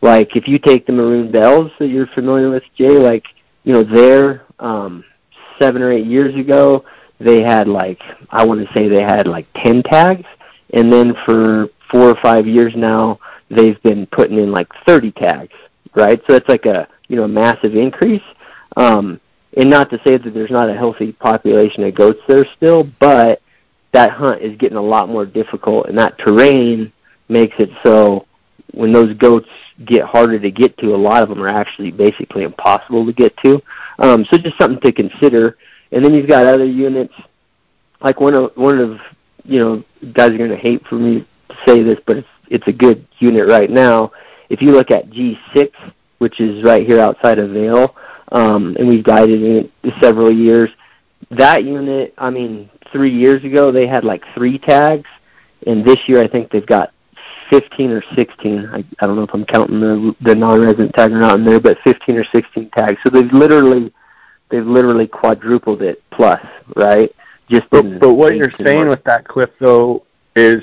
like 0.00 0.36
if 0.36 0.46
you 0.48 0.58
take 0.58 0.86
the 0.86 0.92
maroon 0.92 1.30
bells 1.30 1.72
that 1.78 1.88
you're 1.88 2.06
familiar 2.08 2.50
with, 2.50 2.62
Jay, 2.76 2.90
like 2.98 3.24
you 3.64 3.72
know, 3.72 3.82
there 3.82 4.46
um, 4.58 5.04
seven 5.60 5.82
or 5.82 5.92
eight 5.92 6.06
years 6.06 6.34
ago, 6.34 6.84
they 7.18 7.42
had 7.42 7.68
like 7.68 8.02
I 8.30 8.44
want 8.44 8.66
to 8.66 8.72
say 8.72 8.88
they 8.88 9.02
had 9.02 9.26
like 9.26 9.46
ten 9.54 9.82
tags, 9.82 10.26
and 10.72 10.92
then 10.92 11.14
for 11.24 11.68
four 11.90 12.08
or 12.08 12.16
five 12.22 12.46
years 12.46 12.74
now, 12.76 13.18
they've 13.50 13.80
been 13.82 14.06
putting 14.06 14.38
in 14.38 14.52
like 14.52 14.68
30 14.86 15.10
tags, 15.12 15.54
right? 15.94 16.20
So 16.26 16.34
it's 16.34 16.48
like 16.48 16.66
a 16.66 16.88
you 17.08 17.16
know 17.16 17.28
massive 17.28 17.74
increase. 17.74 18.22
Um, 18.76 19.20
and 19.56 19.68
not 19.68 19.90
to 19.90 20.00
say 20.04 20.16
that 20.16 20.32
there's 20.32 20.50
not 20.50 20.70
a 20.70 20.74
healthy 20.74 21.12
population 21.12 21.82
of 21.82 21.94
goats 21.94 22.20
there 22.28 22.46
still, 22.56 22.84
but 23.00 23.42
that 23.92 24.12
hunt 24.12 24.40
is 24.42 24.56
getting 24.56 24.76
a 24.76 24.82
lot 24.82 25.08
more 25.08 25.26
difficult, 25.26 25.88
and 25.88 25.98
that 25.98 26.18
terrain 26.18 26.92
makes 27.28 27.56
it 27.58 27.70
so 27.82 28.26
when 28.72 28.92
those 28.92 29.14
goats 29.14 29.48
get 29.84 30.04
harder 30.04 30.38
to 30.38 30.50
get 30.50 30.76
to, 30.78 30.94
a 30.94 30.96
lot 30.96 31.22
of 31.22 31.28
them 31.28 31.42
are 31.42 31.48
actually 31.48 31.90
basically 31.90 32.44
impossible 32.44 33.04
to 33.06 33.12
get 33.12 33.36
to. 33.38 33.60
Um, 33.98 34.24
so 34.24 34.38
just 34.38 34.58
something 34.58 34.80
to 34.80 34.92
consider. 34.92 35.56
And 35.92 36.04
then 36.04 36.14
you've 36.14 36.28
got 36.28 36.46
other 36.46 36.64
units, 36.64 37.14
like 38.00 38.20
one 38.20 38.34
of 38.34 38.52
one 38.54 38.78
of 38.78 39.00
you 39.44 39.58
know 39.58 39.84
guys 40.12 40.30
are 40.30 40.38
going 40.38 40.50
to 40.50 40.56
hate 40.56 40.86
for 40.86 40.96
me 40.96 41.26
to 41.48 41.56
say 41.66 41.82
this, 41.82 41.98
but 42.06 42.18
it's 42.18 42.28
it's 42.48 42.66
a 42.68 42.72
good 42.72 43.06
unit 43.18 43.48
right 43.48 43.70
now. 43.70 44.12
If 44.48 44.60
you 44.62 44.72
look 44.72 44.90
at 44.90 45.10
G6, 45.10 45.72
which 46.18 46.40
is 46.40 46.62
right 46.64 46.86
here 46.86 47.00
outside 47.00 47.38
of 47.38 47.50
Vail, 47.50 47.96
um, 48.32 48.76
and 48.78 48.88
we've 48.88 49.04
guided 49.04 49.42
in 49.42 49.56
it 49.84 49.94
several 50.00 50.32
years, 50.32 50.70
that 51.30 51.64
unit, 51.64 52.14
I 52.18 52.30
mean, 52.30 52.68
three 52.92 53.12
years 53.12 53.44
ago 53.44 53.70
they 53.70 53.86
had 53.86 54.04
like 54.04 54.24
three 54.34 54.58
tags, 54.58 55.08
and 55.66 55.84
this 55.84 55.98
year 56.08 56.20
I 56.20 56.28
think 56.28 56.50
they've 56.50 56.66
got 56.66 56.92
15 57.50 57.90
or 57.90 58.02
16. 58.14 58.66
I, 58.72 58.78
I 59.00 59.06
don't 59.06 59.16
know 59.16 59.24
if 59.24 59.34
I'm 59.34 59.44
counting 59.44 59.80
the 59.80 60.14
the 60.22 60.34
non-resident 60.34 60.94
tag 60.94 61.12
or 61.12 61.18
not 61.18 61.38
in 61.40 61.44
there, 61.44 61.60
but 61.60 61.78
15 61.84 62.16
or 62.16 62.24
16 62.24 62.70
tags. 62.70 62.98
So 63.02 63.10
they've 63.10 63.32
literally 63.32 63.92
they've 64.50 64.66
literally 64.66 65.06
quadrupled 65.06 65.82
it 65.82 66.02
plus, 66.10 66.44
right? 66.76 67.14
Just 67.50 67.68
but, 67.70 67.98
but 67.98 68.14
what 68.14 68.36
you're 68.36 68.52
saying 68.62 68.86
with 68.86 69.02
that, 69.04 69.26
Cliff, 69.26 69.50
though, 69.58 70.06
is 70.36 70.62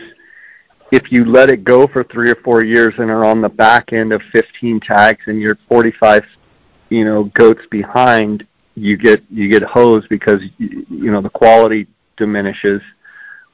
if 0.91 1.11
you 1.11 1.25
let 1.25 1.49
it 1.49 1.65
go 1.65 1.85
for 1.85 2.05
three 2.05 2.31
or 2.31 2.35
four 2.35 2.63
years 2.63 2.93
and 2.97 3.11
are 3.11 3.25
on 3.25 3.41
the 3.41 3.49
back 3.49 3.91
end 3.91 4.13
of 4.13 4.21
15 4.31 4.79
tags 4.79 5.21
and 5.27 5.41
you're 5.41 5.57
45, 5.67 6.23
you 6.89 7.03
know, 7.03 7.25
goats 7.35 7.63
behind, 7.69 8.47
you 8.75 8.95
get 8.95 9.21
you 9.29 9.49
get 9.49 9.63
hosed 9.63 10.07
because 10.07 10.41
you 10.59 11.11
know 11.11 11.19
the 11.19 11.29
quality 11.29 11.87
diminishes 12.15 12.81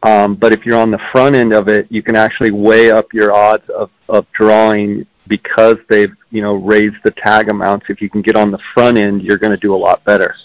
um, 0.03 0.35
but 0.35 0.51
if 0.51 0.65
you're 0.65 0.77
on 0.77 0.91
the 0.91 1.01
front 1.11 1.35
end 1.35 1.53
of 1.53 1.67
it, 1.69 1.87
you 1.89 2.03
can 2.03 2.15
actually 2.15 2.51
weigh 2.51 2.91
up 2.91 3.13
your 3.13 3.33
odds 3.33 3.67
of, 3.69 3.89
of 4.09 4.25
drawing 4.33 5.05
because 5.27 5.77
they've 5.89 6.13
you 6.29 6.41
know 6.41 6.55
raised 6.55 6.97
the 7.03 7.11
tag 7.11 7.49
amounts. 7.49 7.85
If 7.89 8.01
you 8.01 8.09
can 8.09 8.21
get 8.21 8.35
on 8.35 8.51
the 8.51 8.59
front 8.73 8.97
end, 8.97 9.21
you're 9.21 9.37
going 9.37 9.51
to 9.51 9.57
do 9.57 9.73
a 9.73 9.77
lot 9.77 10.03
better. 10.03 10.35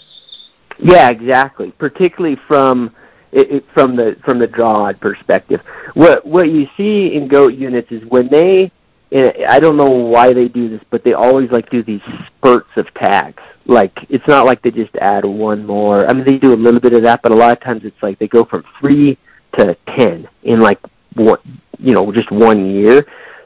Yeah, 0.79 1.09
exactly. 1.09 1.71
Particularly 1.71 2.37
from 2.47 2.95
it, 3.33 3.51
it, 3.51 3.65
from 3.73 3.97
the 3.97 4.15
from 4.23 4.39
the 4.39 4.47
draw 4.47 4.93
perspective. 4.93 5.61
What 5.93 6.25
what 6.25 6.49
you 6.49 6.67
see 6.77 7.13
in 7.13 7.27
goat 7.27 7.53
units 7.53 7.91
is 7.91 8.03
when 8.05 8.29
they 8.29 8.71
I 9.11 9.59
don't 9.59 9.75
know 9.75 9.89
why 9.89 10.33
they 10.33 10.47
do 10.47 10.69
this, 10.69 10.81
but 10.89 11.03
they 11.03 11.13
always 11.13 11.51
like 11.51 11.69
do 11.69 11.83
these 11.83 12.01
spurts 12.27 12.69
of 12.77 12.93
tags. 12.93 13.43
Like 13.65 14.05
it's 14.07 14.27
not 14.27 14.45
like 14.45 14.61
they 14.61 14.71
just 14.71 14.95
add 14.95 15.25
one 15.25 15.65
more. 15.65 16.07
I 16.07 16.13
mean, 16.13 16.23
they 16.23 16.37
do 16.37 16.53
a 16.53 16.55
little 16.55 16.79
bit 16.79 16.93
of 16.93 17.03
that, 17.03 17.21
but 17.21 17.33
a 17.33 17.35
lot 17.35 17.51
of 17.51 17.59
times 17.59 17.83
it's 17.83 18.01
like 18.01 18.19
they 18.19 18.27
go 18.27 18.45
from 18.45 18.63
three 18.79 19.17
to 19.53 19.75
10 19.97 20.27
in 20.43 20.59
like 20.59 20.79
what 21.15 21.41
you 21.77 21.93
know 21.93 22.11
just 22.11 22.31
one 22.31 22.69
year. 22.69 23.05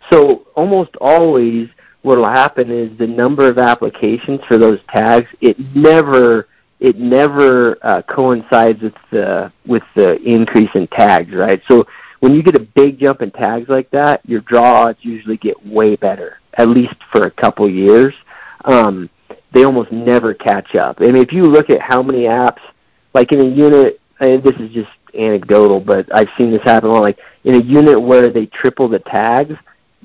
So 0.09 0.47
almost 0.55 0.95
always 0.97 1.69
what 2.01 2.17
will 2.17 2.29
happen 2.29 2.69
is 2.69 2.97
the 2.97 3.07
number 3.07 3.47
of 3.47 3.57
applications 3.57 4.41
for 4.47 4.57
those 4.57 4.79
tags 4.89 5.27
it 5.41 5.57
never 5.75 6.47
it 6.79 6.97
never 6.97 7.77
uh, 7.81 8.01
coincides 8.03 8.81
with 8.81 8.93
the 9.11 9.51
with 9.65 9.83
the 9.95 10.21
increase 10.21 10.69
in 10.75 10.87
tags 10.87 11.33
right? 11.33 11.61
So 11.67 11.85
when 12.19 12.33
you 12.33 12.43
get 12.43 12.55
a 12.55 12.59
big 12.59 12.99
jump 12.99 13.21
in 13.21 13.31
tags 13.31 13.69
like 13.69 13.89
that 13.91 14.25
your 14.25 14.41
draw 14.41 14.87
odds 14.87 14.99
usually 15.01 15.37
get 15.37 15.65
way 15.65 15.95
better 15.95 16.39
at 16.55 16.69
least 16.69 16.95
for 17.11 17.25
a 17.25 17.31
couple 17.31 17.69
years. 17.69 18.13
Um, 18.65 19.09
they 19.53 19.63
almost 19.63 19.91
never 19.91 20.33
catch 20.33 20.75
up. 20.75 20.97
I 20.99 21.05
and 21.05 21.17
if 21.17 21.31
you 21.31 21.45
look 21.45 21.69
at 21.69 21.81
how 21.81 22.01
many 22.01 22.23
apps 22.23 22.61
like 23.13 23.31
in 23.31 23.39
a 23.39 23.43
unit 23.43 24.01
and 24.19 24.43
this 24.43 24.55
is 24.55 24.71
just 24.71 24.89
anecdotal, 25.17 25.79
but 25.79 26.07
I've 26.13 26.29
seen 26.37 26.51
this 26.51 26.61
happen 26.63 26.89
a 26.89 26.93
lot. 26.93 27.03
Like 27.03 27.19
in 27.43 27.55
a 27.55 27.63
unit 27.63 28.01
where 28.01 28.29
they 28.29 28.45
triple 28.47 28.87
the 28.87 28.99
tags, 28.99 29.55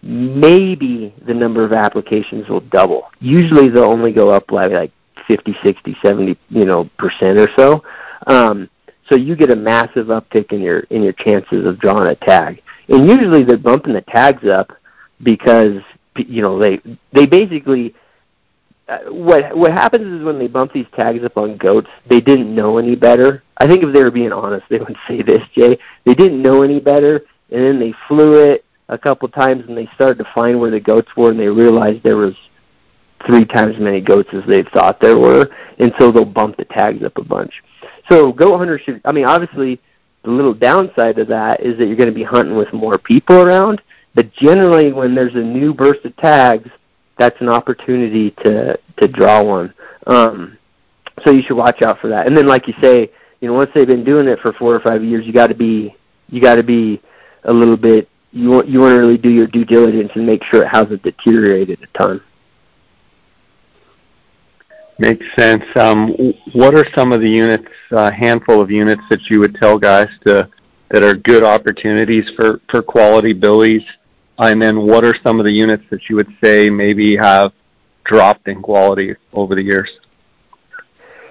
maybe 0.03 1.15
the 1.27 1.35
number 1.35 1.65
of 1.65 1.73
applications 1.73 2.49
will 2.49 2.61
double. 2.61 3.11
Usually 3.21 3.69
they'll 3.69 3.85
only 3.85 4.13
go 4.13 4.31
up 4.31 4.47
by 4.47 4.67
like 4.67 4.93
50, 5.27 5.57
60, 5.63 5.97
70, 6.03 6.39
you 6.51 6.65
know, 6.65 6.89
percent 6.99 7.39
or 7.39 7.49
so. 7.57 7.83
Um, 8.27 8.69
so 9.09 9.17
you 9.17 9.37
get 9.37 9.51
a 9.51 9.57
massive 9.57 10.09
uptick 10.09 10.53
in 10.53 10.61
your 10.61 10.81
in 10.91 11.03
your 11.03 11.15
chances 11.15 11.65
of 11.65 11.79
drawing 11.79 12.09
a 12.09 12.15
tag. 12.15 12.63
And 12.89 13.09
usually 13.09 13.43
they're 13.43 13.57
bumping 13.57 13.95
the 13.95 14.03
tags 14.03 14.47
up 14.47 14.73
because 15.23 15.83
you 16.17 16.43
know 16.43 16.59
they 16.59 16.81
they 17.13 17.27
basically 17.27 17.95
uh, 18.89 19.01
what 19.11 19.57
what 19.57 19.71
happens 19.73 20.21
is 20.21 20.25
when 20.25 20.39
they 20.39 20.47
bump 20.47 20.73
these 20.73 20.87
tags 20.95 21.23
up 21.23 21.37
on 21.37 21.57
goats, 21.57 21.89
they 22.09 22.21
didn't 22.21 22.55
know 22.55 22.79
any 22.79 22.97
better. 22.97 23.43
I 23.59 23.67
think 23.67 23.83
if 23.83 23.93
they 23.93 24.03
were 24.03 24.11
being 24.11 24.33
honest, 24.33 24.67
they 24.69 24.79
would 24.79 24.97
say 25.07 25.23
this, 25.23 25.43
Jay. 25.55 25.79
They 26.05 26.15
didn't 26.15 26.41
know 26.41 26.63
any 26.63 26.81
better, 26.81 27.27
and 27.51 27.63
then 27.63 27.79
they 27.79 27.95
flew 28.07 28.43
it 28.43 28.65
a 28.89 28.97
couple 28.97 29.29
times, 29.29 29.65
and 29.69 29.77
they 29.77 29.87
started 29.95 30.19
to 30.19 30.31
find 30.35 30.59
where 30.59 30.71
the 30.71 30.81
goats 30.81 31.15
were, 31.17 31.31
and 31.31 31.39
they 31.39 31.49
realized 31.49 32.03
there 32.03 32.17
was 32.17 32.35
three 33.27 33.45
times 33.45 33.75
as 33.75 33.81
many 33.81 34.01
goats 34.01 34.31
as 34.33 34.45
they 34.47 34.63
thought 34.63 35.01
there 35.01 35.19
were, 35.19 35.51
and 35.79 35.93
so 35.99 36.11
they'll 36.11 36.25
bump 36.25 36.57
the 36.57 36.65
tags 36.65 37.03
up 37.05 37.19
a 37.19 37.25
bunch. 37.25 37.63
So 38.11 38.33
goat 38.33 38.57
hunters 38.57 38.81
should. 38.83 39.03
I 39.05 39.13
mean, 39.13 39.27
obviously, 39.27 39.81
the 40.23 40.31
little 40.31 40.55
downside 40.55 41.19
of 41.19 41.29
that 41.29 41.61
is 41.61 41.77
that 41.79 41.87
you're 41.87 41.97
going 41.97 42.09
to 42.09 42.15
be 42.15 42.23
hunting 42.23 42.57
with 42.57 42.73
more 42.73 42.97
people 42.97 43.37
around. 43.37 43.83
But 44.15 44.33
generally, 44.33 44.93
when 44.93 45.15
there's 45.15 45.35
a 45.35 45.43
new 45.43 45.75
burst 45.75 46.05
of 46.05 46.17
tags, 46.17 46.71
that's 47.19 47.41
an 47.41 47.49
opportunity 47.49 48.31
to 48.43 48.79
to 48.99 49.09
draw 49.09 49.43
one. 49.43 49.75
Um, 50.07 50.59
so 51.25 51.31
you 51.31 51.43
should 51.43 51.57
watch 51.57 51.83
out 51.83 52.01
for 52.01 52.09
that. 52.09 52.27
And 52.27 52.37
then, 52.37 52.47
like 52.47 52.69
you 52.69 52.75
say, 52.81 53.11
you 53.41 53.49
know, 53.49 53.55
once 53.55 53.71
they've 53.75 53.87
been 53.87 54.05
doing 54.05 54.29
it 54.29 54.39
for 54.41 54.53
four 54.53 54.75
or 54.75 54.81
five 54.81 55.03
years, 55.03 55.27
you 55.27 55.33
got 55.33 55.49
to 55.49 55.55
be 55.55 55.97
you 56.29 56.41
got 56.41 56.57
to 56.57 56.63
be 56.63 57.01
a 57.45 57.53
little 57.53 57.77
bit 57.77 58.09
you 58.33 58.51
want 58.51 58.69
you 58.69 58.81
want 58.81 58.93
to 58.93 58.99
really 58.99 59.19
do 59.19 59.31
your 59.31 59.47
due 59.47 59.65
diligence 59.65 60.13
and 60.15 60.27
make 60.27 60.45
sure 60.45 60.63
it 60.63 60.69
hasn't 60.69 61.03
deteriorated 61.03 61.81
a 61.83 61.99
ton. 61.99 62.21
Makes 64.99 65.27
sense. 65.37 65.65
Um, 65.77 66.15
what 66.55 66.75
are 66.75 66.85
some 66.95 67.13
of 67.13 67.21
the 67.21 67.31
units, 67.31 67.69
a 67.93 67.97
uh, 67.97 68.11
handful 68.11 68.61
of 68.61 68.71
units 68.71 69.03
that 69.11 69.21
you 69.31 69.39
would 69.39 69.55
tell 69.55 69.79
guys 69.79 70.09
to 70.27 70.49
that 70.91 71.03
are 71.03 71.15
good 71.15 71.45
opportunities 71.45 72.31
for 72.37 72.61
for 72.71 72.83
quality 72.83 73.33
billies 73.33 73.83
and 74.39 74.61
then 74.61 74.87
what 74.87 75.05
are 75.05 75.15
some 75.23 75.39
of 75.39 75.45
the 75.45 75.53
units 75.53 75.85
that 75.91 76.09
you 76.09 76.17
would 76.17 76.33
say 76.43 76.71
maybe 76.71 77.17
have 77.17 77.53
dropped 78.05 78.49
in 78.49 78.63
quality 78.63 79.15
over 79.33 79.55
the 79.55 79.63
years? 79.63 79.91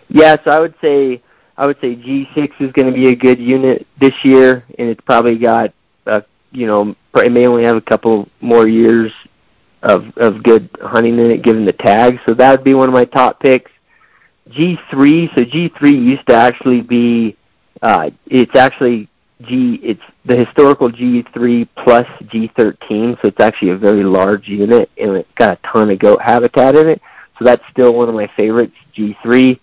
Yes, 0.09 0.39
I 0.45 0.59
would 0.59 0.75
say 0.81 1.21
I 1.57 1.65
would 1.65 1.77
say 1.81 1.95
G6 1.95 2.61
is 2.61 2.71
going 2.71 2.87
to 2.87 2.93
be 2.93 3.07
a 3.07 3.15
good 3.15 3.39
unit 3.39 3.87
this 3.99 4.13
year, 4.23 4.63
and 4.77 4.89
it's 4.89 5.01
probably 5.01 5.37
got 5.37 5.73
uh, 6.05 6.21
you 6.51 6.67
know 6.67 6.95
it 7.15 7.31
may 7.31 7.47
only 7.47 7.65
have 7.65 7.75
a 7.75 7.81
couple 7.81 8.29
more 8.41 8.67
years 8.67 9.11
of 9.83 10.05
of 10.17 10.43
good 10.43 10.69
hunting 10.81 11.17
in 11.19 11.31
it, 11.31 11.41
given 11.41 11.65
the 11.65 11.73
tag. 11.73 12.19
So 12.25 12.33
that 12.35 12.51
would 12.51 12.63
be 12.63 12.73
one 12.73 12.89
of 12.89 12.93
my 12.93 13.05
top 13.05 13.39
picks. 13.39 13.71
G3, 14.49 15.35
so 15.35 15.43
G3 15.43 15.91
used 15.91 16.25
to 16.27 16.33
actually 16.33 16.81
be, 16.81 17.35
uh, 17.81 18.11
it's 18.27 18.55
actually 18.55 19.09
G 19.41 19.75
it's 19.84 20.01
the 20.25 20.36
historical 20.36 20.91
G3 20.91 21.67
plus 21.75 22.08
G13, 22.24 23.22
so 23.22 23.27
it's 23.27 23.39
actually 23.39 23.70
a 23.70 23.77
very 23.77 24.03
large 24.03 24.48
unit 24.48 24.89
and 24.98 25.15
it's 25.15 25.32
got 25.36 25.60
a 25.60 25.67
ton 25.67 25.91
of 25.91 26.00
goat 26.00 26.22
habitat 26.22 26.75
in 26.75 26.88
it. 26.88 27.01
So 27.38 27.46
that's 27.46 27.63
still 27.70 27.94
one 27.94 28.10
of 28.10 28.15
my 28.15 28.27
favorites, 28.36 28.75
G3. 28.96 29.60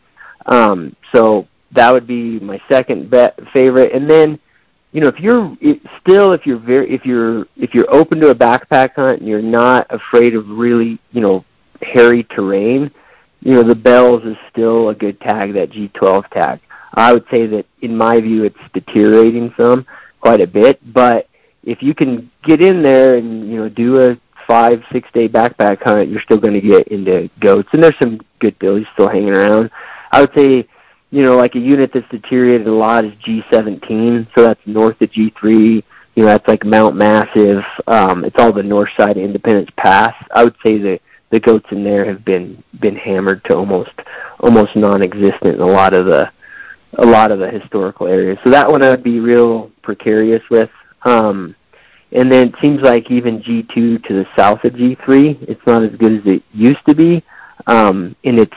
Um, 0.47 0.95
so 1.12 1.49
that 1.73 1.90
would 1.90 2.07
be 2.07 2.38
my 2.40 2.61
second 2.69 3.11
bet 3.11 3.38
favorite. 3.52 3.93
And 3.93 4.09
then, 4.09 4.38
you 4.93 5.00
know, 5.00 5.09
if 5.09 5.19
you're 5.19 5.57
it, 5.61 5.81
still 6.00 6.33
if 6.33 6.47
you're 6.47 6.59
very 6.59 6.88
if 6.93 7.04
you're 7.04 7.49
if 7.57 7.75
you're 7.75 7.93
open 7.93 8.21
to 8.21 8.31
a 8.31 8.35
backpack 8.35 8.95
hunt 8.95 9.21
and 9.21 9.28
you're 9.28 9.43
not 9.43 9.87
afraid 9.90 10.37
of 10.37 10.49
really 10.49 11.00
you 11.11 11.21
know 11.21 11.45
hairy 11.83 12.23
terrain, 12.25 12.93
you 13.40 13.54
know 13.54 13.64
the 13.64 13.75
Bells 13.75 14.25
is 14.25 14.37
still 14.50 14.90
a 14.90 14.95
good 14.95 15.21
tag 15.21 15.54
that 15.54 15.71
G12 15.71 16.28
tag. 16.31 16.61
I 16.96 17.12
would 17.12 17.24
say 17.30 17.46
that 17.46 17.66
in 17.82 17.96
my 17.96 18.20
view 18.20 18.44
it's 18.44 18.58
deteriorating 18.72 19.52
some 19.56 19.86
quite 20.20 20.40
a 20.40 20.46
bit. 20.46 20.80
But 20.92 21.28
if 21.64 21.82
you 21.82 21.94
can 21.94 22.30
get 22.42 22.62
in 22.62 22.82
there 22.82 23.16
and 23.16 23.48
you 23.48 23.56
know 23.56 23.68
do 23.68 24.10
a 24.10 24.18
five 24.46 24.82
six 24.92 25.08
day 25.12 25.28
backpack 25.28 25.82
hunt, 25.82 26.08
you're 26.08 26.20
still 26.20 26.38
going 26.38 26.54
to 26.54 26.60
get 26.60 26.88
into 26.88 27.30
goats, 27.40 27.68
and 27.72 27.82
there's 27.82 27.98
some 27.98 28.20
good 28.38 28.58
billies 28.58 28.86
still 28.92 29.08
hanging 29.08 29.30
around. 29.30 29.70
I 30.12 30.20
would 30.20 30.34
say, 30.34 30.68
you 31.10 31.22
know, 31.22 31.36
like 31.36 31.54
a 31.54 31.60
unit 31.60 31.90
that's 31.92 32.08
deteriorated 32.10 32.66
a 32.66 32.72
lot 32.72 33.04
is 33.04 33.12
G17, 33.14 34.28
so 34.34 34.42
that's 34.42 34.60
north 34.66 35.00
of 35.00 35.10
G3. 35.10 35.82
You 36.16 36.22
know, 36.22 36.26
that's 36.26 36.46
like 36.46 36.64
Mount 36.64 36.94
Massive. 36.94 37.64
Um, 37.86 38.24
it's 38.24 38.38
all 38.38 38.52
the 38.52 38.62
north 38.62 38.90
side 38.96 39.16
of 39.16 39.22
Independence 39.22 39.70
Pass. 39.76 40.14
I 40.32 40.44
would 40.44 40.56
say 40.62 40.78
the 40.78 41.00
the 41.30 41.40
goats 41.40 41.66
in 41.72 41.82
there 41.82 42.04
have 42.04 42.24
been 42.24 42.62
been 42.80 42.94
hammered 42.94 43.42
to 43.44 43.56
almost 43.56 43.90
almost 44.38 44.76
non-existent 44.76 45.56
in 45.56 45.60
a 45.60 45.66
lot 45.66 45.92
of 45.92 46.06
the 46.06 46.30
a 46.98 47.06
lot 47.06 47.30
of 47.30 47.38
the 47.38 47.50
historical 47.50 48.06
areas. 48.06 48.38
So 48.44 48.50
that 48.50 48.68
one 48.70 48.82
I'd 48.82 49.02
be 49.02 49.20
real 49.20 49.70
precarious 49.82 50.42
with. 50.50 50.70
Um, 51.02 51.54
and 52.12 52.30
then 52.30 52.48
it 52.48 52.54
seems 52.60 52.80
like 52.80 53.10
even 53.10 53.40
G2 53.40 54.04
to 54.04 54.12
the 54.12 54.26
south 54.36 54.64
of 54.64 54.74
G3, 54.74 55.42
it's 55.42 55.66
not 55.66 55.82
as 55.82 55.94
good 55.96 56.12
as 56.12 56.26
it 56.26 56.42
used 56.52 56.84
to 56.86 56.94
be. 56.94 57.22
Um, 57.66 58.14
and 58.24 58.38
it's 58.38 58.56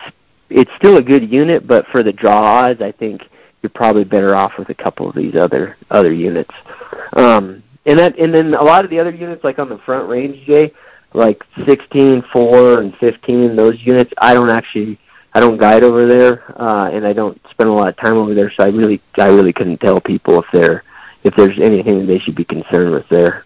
it's 0.50 0.72
still 0.78 0.98
a 0.98 1.02
good 1.02 1.30
unit, 1.30 1.68
but 1.68 1.86
for 1.88 2.04
the 2.04 2.14
draw 2.14 2.42
odds, 2.42 2.82
I 2.82 2.92
think 2.92 3.24
you're 3.62 3.70
probably 3.70 4.06
better 4.06 4.34
off 4.34 4.54
with 4.58 4.70
a 4.70 4.74
couple 4.74 5.10
of 5.10 5.16
these 5.16 5.36
other 5.36 5.76
other 5.90 6.14
units. 6.14 6.54
Um, 7.14 7.64
and 7.86 8.00
that 8.00 8.18
and 8.20 8.34
then 8.34 8.54
a 8.54 8.64
lot 8.64 8.84
of 8.84 8.92
the 8.92 9.00
other 9.00 9.12
units, 9.12 9.44
like 9.44 9.60
on 9.60 9.70
the 9.70 9.80
front 9.80 10.08
range, 10.08 10.46
Jay, 10.46 10.72
like 11.14 11.44
16, 11.66 12.24
4, 12.32 12.82
and 12.82 12.96
15, 12.98 13.56
those 13.56 13.82
units, 13.82 14.14
I 14.20 14.34
don't 14.34 14.50
actually 14.50 15.00
I 15.38 15.40
don't 15.40 15.58
guide 15.58 15.84
over 15.84 16.08
there, 16.08 16.60
uh, 16.60 16.90
and 16.92 17.06
I 17.06 17.14
don't 17.14 17.40
spend 17.52 17.70
a 17.70 17.72
lot 17.72 17.90
of 17.90 17.98
time 17.98 18.16
over 18.16 18.34
there, 18.34 18.50
so 18.50 18.64
I 18.64 18.70
really 18.70 19.00
I 19.20 19.28
really 19.28 19.54
couldn't 19.54 19.78
tell 19.78 20.02
people 20.02 20.42
if 20.42 20.48
they're 20.52 20.84
if 21.24 21.36
there's 21.36 21.60
anything 21.60 22.00
that 22.00 22.06
they 22.08 22.18
should 22.18 22.34
be 22.34 22.44
concerned 22.44 22.90
with 22.90 23.08
there. 23.10 23.46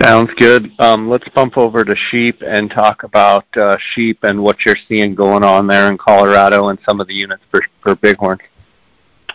Sounds 0.00 0.30
good. 0.36 0.70
Um, 0.78 1.10
let's 1.10 1.28
bump 1.30 1.58
over 1.58 1.84
to 1.84 1.96
sheep 1.96 2.44
and 2.46 2.70
talk 2.70 3.02
about 3.02 3.44
uh, 3.56 3.76
sheep 3.92 4.22
and 4.22 4.40
what 4.40 4.64
you're 4.64 4.76
seeing 4.86 5.16
going 5.16 5.42
on 5.42 5.66
there 5.66 5.88
in 5.90 5.98
Colorado 5.98 6.68
and 6.68 6.78
some 6.88 7.00
of 7.00 7.08
the 7.08 7.14
units 7.14 7.42
for, 7.50 7.62
for 7.82 7.96
bighorn. 7.96 8.38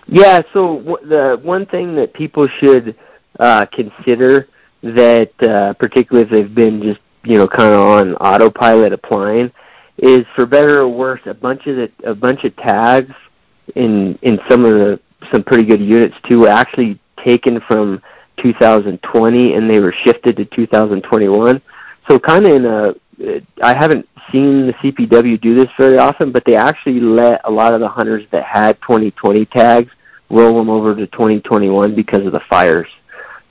Yeah, 0.08 0.44
so 0.54 0.78
w- 0.80 1.10
the 1.10 1.42
one 1.44 1.66
thing 1.66 1.94
that 1.96 2.14
people 2.14 2.48
should 2.48 2.96
uh, 3.38 3.66
consider 3.66 4.48
that, 4.82 5.44
uh, 5.44 5.74
particularly 5.74 6.26
if 6.26 6.32
they've 6.32 6.56
been 6.56 6.82
just 6.82 7.02
you 7.26 7.38
know 7.38 7.50
kind 7.50 7.74
of 7.74 7.82
on 7.82 8.16
autopilot 8.16 8.94
applying, 8.94 9.52
is 9.98 10.26
for 10.36 10.46
better 10.46 10.82
or 10.82 10.90
worse 10.90 11.22
a 11.26 11.34
bunch 11.34 11.68
of 11.68 11.78
the, 11.78 11.92
a 12.04 12.16
bunch 12.16 12.44
of 12.44 12.56
tags 12.58 13.14
in 13.76 14.18
in 14.22 14.40
some 14.50 14.66
of 14.66 14.74
the 14.74 15.00
some 15.32 15.44
pretty 15.44 15.64
good 15.64 15.82
units 15.82 16.16
too 16.28 16.42
were 16.42 16.50
actually 16.50 17.00
taken 17.18 17.60
from 17.62 18.02
2020 18.38 19.54
and 19.54 19.70
they 19.70 19.80
were 19.80 19.94
shifted 20.04 20.38
to 20.38 20.46
2021. 20.46 21.62
So 22.08 22.20
kind 22.20 22.46
of 22.46 22.52
in 22.52 22.66
a, 22.66 22.94
I 23.64 23.74
haven't 23.74 24.08
seen 24.32 24.68
the 24.68 24.74
CPW 24.74 25.40
do 25.40 25.56
this 25.56 25.70
very 25.78 25.98
often, 25.98 26.32
but 26.32 26.44
they 26.46 26.56
actually 26.56 27.00
let 27.00 27.42
a 27.46 27.52
lot 27.52 27.74
of 27.74 27.80
the 27.80 27.88
hunters 27.88 28.26
that 28.32 28.44
had 28.44 28.80
2020 28.82 29.46
tags 29.46 29.92
roll 30.30 30.58
them 30.58 30.70
over 30.70 30.96
to 30.96 31.08
2021 31.08 31.96
because 31.96 32.26
of 32.26 32.34
the 32.34 32.42
fires. 32.42 32.90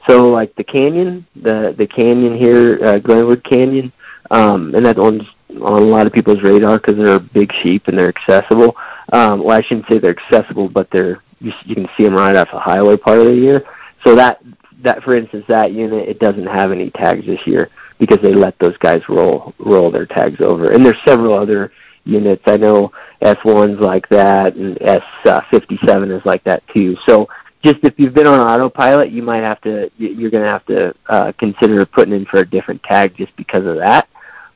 So 0.07 0.29
like 0.29 0.55
the 0.57 0.65
canyon, 0.65 1.27
the 1.35 1.75
the 1.77 1.87
canyon 1.87 2.37
here, 2.37 2.79
uh, 2.85 2.99
Glenwood 2.99 3.43
Canyon, 3.43 3.91
um, 4.31 4.75
and 4.75 4.85
that 4.85 4.97
one's 4.97 5.23
on 5.51 5.83
a 5.83 5.87
lot 5.87 6.07
of 6.07 6.13
people's 6.13 6.43
radar 6.43 6.79
because 6.79 6.97
they're 6.97 7.19
big 7.19 7.53
sheep 7.63 7.89
and 7.89 7.99
they're 7.99 8.09
accessible. 8.09 8.77
Um, 9.13 9.43
well, 9.45 9.57
I 9.57 9.63
shouldn't 9.63 9.87
say 9.89 9.99
they're 9.99 10.19
accessible, 10.19 10.69
but 10.69 10.91
they're 10.91 11.23
you, 11.41 11.53
you 11.65 11.75
can 11.75 11.89
see 11.97 12.05
them 12.05 12.15
right 12.15 12.37
off 12.37 12.49
the 12.53 12.59
highway 12.59 12.97
part 12.97 13.19
of 13.19 13.27
the 13.27 13.35
year. 13.35 13.65
So 14.05 14.15
that 14.15 14.43
that 14.83 15.03
for 15.03 15.15
instance 15.15 15.45
that 15.49 15.73
unit 15.73 16.09
it 16.09 16.19
doesn't 16.19 16.47
have 16.47 16.73
any 16.73 16.91
tags 16.91 17.27
this 17.27 17.47
year 17.47 17.71
because 17.99 18.19
they 18.21 18.35
let 18.35 18.59
those 18.59 18.77
guys 18.79 19.03
roll 19.09 19.55
roll 19.59 19.91
their 19.91 20.07
tags 20.07 20.41
over. 20.41 20.73
And 20.73 20.85
there's 20.85 21.01
several 21.05 21.35
other 21.35 21.73
units. 22.05 22.43
I 22.47 22.57
know 22.57 22.93
S1's 23.23 23.81
like 23.81 24.09
that 24.11 24.57
and 24.57 24.77
S57 24.77 26.17
is 26.17 26.25
like 26.25 26.45
that 26.45 26.67
too. 26.69 26.97
So 27.07 27.29
just 27.63 27.79
if 27.83 27.95
you've 27.97 28.15
been 28.15 28.27
on 28.27 28.41
autopilot, 28.41 29.11
you 29.11 29.23
might 29.23 29.43
have 29.43 29.61
to 29.63 29.91
you're 29.97 30.31
going 30.31 30.45
to 30.45 30.51
have 30.51 30.67
to 30.67 30.95
uh, 31.09 31.33
consider 31.39 31.85
putting 31.87 32.15
in 32.15 32.27
for 32.27 32.39
a 32.39 32.49
different 32.49 32.83
tag 32.83 33.17
just 33.17 33.35
because 33.37 33.65
of 33.67 33.77
that. 33.77 34.09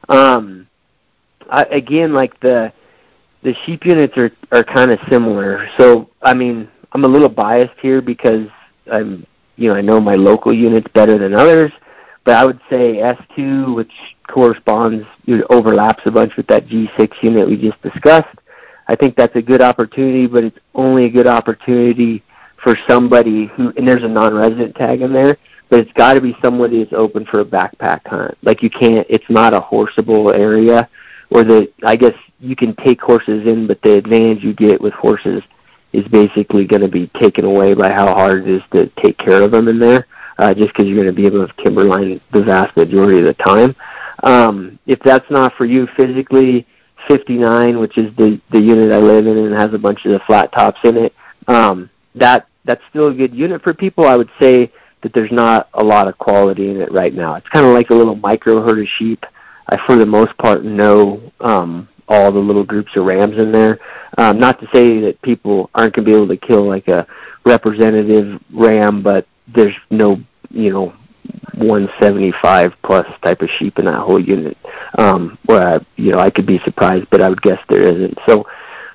Um, 0.09 0.67
I, 1.51 1.65
again, 1.65 2.13
like 2.13 2.39
the 2.41 2.73
the 3.43 3.55
sheep 3.65 3.85
units 3.85 4.17
are 4.17 4.31
are 4.53 4.65
kind 4.65 4.91
of 4.91 4.99
similar. 5.09 5.69
So 5.79 6.11
I 6.23 6.35
mean, 6.35 6.69
I'm 6.93 7.05
a 7.05 7.09
little 7.09 7.29
biased 7.29 7.79
here 7.81 8.01
because 8.01 8.49
I'm 8.91 9.27
you 9.59 9.69
know, 9.69 9.75
I 9.75 9.81
know 9.81 10.01
my 10.01 10.15
local 10.15 10.55
units 10.55 10.87
better 10.95 11.19
than 11.19 11.35
others, 11.35 11.73
but 12.25 12.37
I 12.37 12.47
would 12.47 12.61
say 12.71 12.97
S2, 12.97 13.75
which 13.75 13.93
corresponds, 14.29 15.05
you 15.25 15.39
know, 15.39 15.47
overlaps 15.51 16.03
a 16.07 16.13
bunch 16.13 16.37
with 16.37 16.47
that 16.47 16.67
G6 16.67 17.23
unit 17.23 17.49
we 17.49 17.57
just 17.57 17.81
discussed. 17.83 18.39
I 18.87 18.95
think 18.95 19.17
that's 19.17 19.35
a 19.37 19.43
good 19.43 19.61
opportunity, 19.61 20.27
but 20.27 20.45
it's 20.45 20.59
only 20.75 21.05
a 21.07 21.11
good 21.11 21.27
opportunity 21.27 22.23
for 22.63 22.77
somebody 22.89 23.47
who, 23.47 23.73
and 23.77 23.87
there's 23.87 24.05
a 24.05 24.09
non-resident 24.09 24.77
tag 24.77 25.03
in 25.03 25.13
there, 25.13 25.37
but 25.69 25.81
it's 25.81 25.93
got 25.93 26.15
to 26.15 26.21
be 26.21 26.37
somebody 26.43 26.83
that's 26.83 26.95
open 26.95 27.27
for 27.27 27.41
a 27.41 27.45
backpack 27.45 28.07
hunt. 28.07 28.37
Like 28.43 28.63
you 28.63 28.71
can't, 28.71 29.07
it's 29.11 29.29
not 29.29 29.55
a 29.55 29.61
horseable 29.61 30.33
area, 30.33 30.89
or 31.31 31.45
the, 31.45 31.71
I 31.85 31.97
guess 31.97 32.15
you 32.41 32.57
can 32.57 32.75
take 32.77 33.01
horses 33.01 33.47
in, 33.47 33.67
but 33.67 33.81
the 33.83 33.95
advantage 33.95 34.43
you 34.43 34.55
get 34.55 34.81
with 34.81 34.95
horses 34.95 35.43
is 35.93 36.07
basically 36.09 36.67
going 36.67 36.83
to 36.83 36.89
be 36.89 37.09
taken 37.19 37.45
away 37.45 37.75
by 37.75 37.91
how 37.91 38.15
hard 38.15 38.47
it 38.47 38.49
is 38.49 38.63
to 38.73 38.87
take 39.03 39.19
care 39.19 39.43
of 39.43 39.51
them 39.51 39.69
in 39.69 39.79
there, 39.79 40.07
uh, 40.39 40.55
just 40.55 40.69
because 40.69 40.87
you're 40.87 40.97
going 40.97 41.07
to 41.07 41.13
be 41.13 41.27
able 41.27 41.47
to 41.47 41.53
timberline 41.63 42.21
the 42.33 42.43
vast 42.43 42.77
majority 42.77 43.19
of 43.19 43.25
the 43.25 43.35
time. 43.35 43.75
Um, 44.23 44.79
if 44.87 44.99
that's 45.01 45.31
not 45.31 45.55
for 45.55 45.65
you 45.65 45.87
physically, 45.97 46.67
59, 47.07 47.79
which 47.79 47.97
is 47.97 48.15
the 48.17 48.41
the 48.51 48.61
unit 48.61 48.93
I 48.93 48.99
live 48.99 49.27
in 49.27 49.37
and 49.37 49.55
has 49.55 49.73
a 49.73 49.79
bunch 49.79 50.05
of 50.05 50.13
the 50.13 50.19
flat 50.21 50.53
tops 50.53 50.81
in 50.83 50.97
it, 50.97 51.15
um, 51.47 51.89
that 52.15 52.49
that's 52.65 52.83
still 52.91 53.09
a 53.09 53.15
good 53.15 53.33
unit 53.33 53.63
for 53.63 53.73
people. 53.73 54.05
I 54.05 54.17
would 54.17 54.31
say 54.41 54.73
that 55.03 55.13
there's 55.13 55.33
not 55.33 55.69
a 55.75 55.85
lot 55.85 56.09
of 56.09 56.19
quality 56.19 56.71
in 56.71 56.81
it 56.81 56.91
right 56.93 57.15
now. 57.15 57.35
It's 57.35 57.49
kind 57.49 57.67
of 57.67 57.73
like 57.73 57.91
a 57.91 57.95
little 57.95 58.17
micro 58.17 58.63
herd 58.63 58.81
of 58.81 58.89
sheep. 58.99 59.25
I, 59.69 59.79
for 59.87 59.97
the 59.97 60.07
most 60.07 60.37
part, 60.39 60.65
know 60.65 61.33
um, 61.41 61.89
all 62.09 62.33
the 62.33 62.39
little 62.39 62.65
groups 62.65 62.97
of 62.97 63.05
rams 63.05 63.37
in 63.39 63.53
there. 63.53 63.79
Um, 64.17 64.39
not 64.39 64.61
to 64.61 64.69
say 64.73 65.01
that 65.01 65.21
people 65.23 65.71
aren't 65.75 65.95
going 65.95 66.05
to 66.07 66.11
be 66.11 66.17
able 66.17 66.29
to 66.29 66.37
kill 66.37 66.67
like 66.67 66.89
a 66.89 67.07
representative 67.45 68.41
ram, 68.53 69.03
but 69.03 69.27
there's 69.47 69.77
no, 69.91 70.21
you 70.51 70.73
know, 70.73 70.95
175 71.55 72.75
plus 72.83 73.07
type 73.23 73.43
of 73.43 73.51
sheep 73.59 73.79
in 73.79 73.87
that 73.87 74.01
whole 74.01 74.21
unit. 74.21 74.57
Um, 74.97 75.39
where 75.45 75.77
I, 75.77 75.87
you 75.97 76.13
know, 76.13 76.19
I 76.19 76.31
could 76.31 76.47
be 76.47 76.59
surprised, 76.61 77.09
but 77.11 77.23
I 77.23 77.29
would 77.29 77.43
guess 77.43 77.61
there 77.69 77.83
isn't. 77.83 78.19
So 78.27 78.47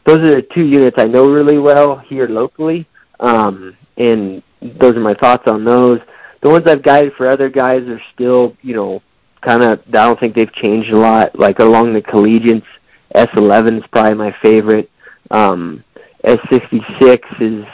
those 0.06 0.18
are 0.18 0.36
the 0.36 0.42
two 0.42 0.66
units 0.66 0.98
I 1.00 1.06
know 1.06 1.32
really 1.32 1.60
well 1.60 1.98
here 1.98 2.28
locally, 2.28 2.88
um, 3.20 3.78
and 3.98 4.42
those 4.80 4.96
are 4.96 5.02
my 5.02 5.14
thoughts 5.14 5.48
on 5.48 5.64
those. 5.64 6.00
The 6.42 6.50
ones 6.50 6.66
I've 6.68 6.84
guided 6.84 7.14
for 7.14 7.28
other 7.28 7.50
guys 7.50 7.88
are 7.88 8.02
still, 8.14 8.56
you 8.62 8.76
know, 8.76 9.02
kind 9.42 9.64
of. 9.64 9.80
I 9.88 9.92
don't 9.92 10.20
think 10.20 10.36
they've 10.36 10.52
changed 10.54 10.92
a 10.92 10.98
lot. 10.98 11.38
Like 11.38 11.60
along 11.60 11.94
the 11.94 12.02
collegiates, 12.02 12.68
S11 13.16 13.80
is 13.80 13.88
probably 13.92 14.16
my 14.16 14.36
favorite. 14.42 14.90
Um, 15.32 15.84
S66 16.26 17.42
is 17.42 17.66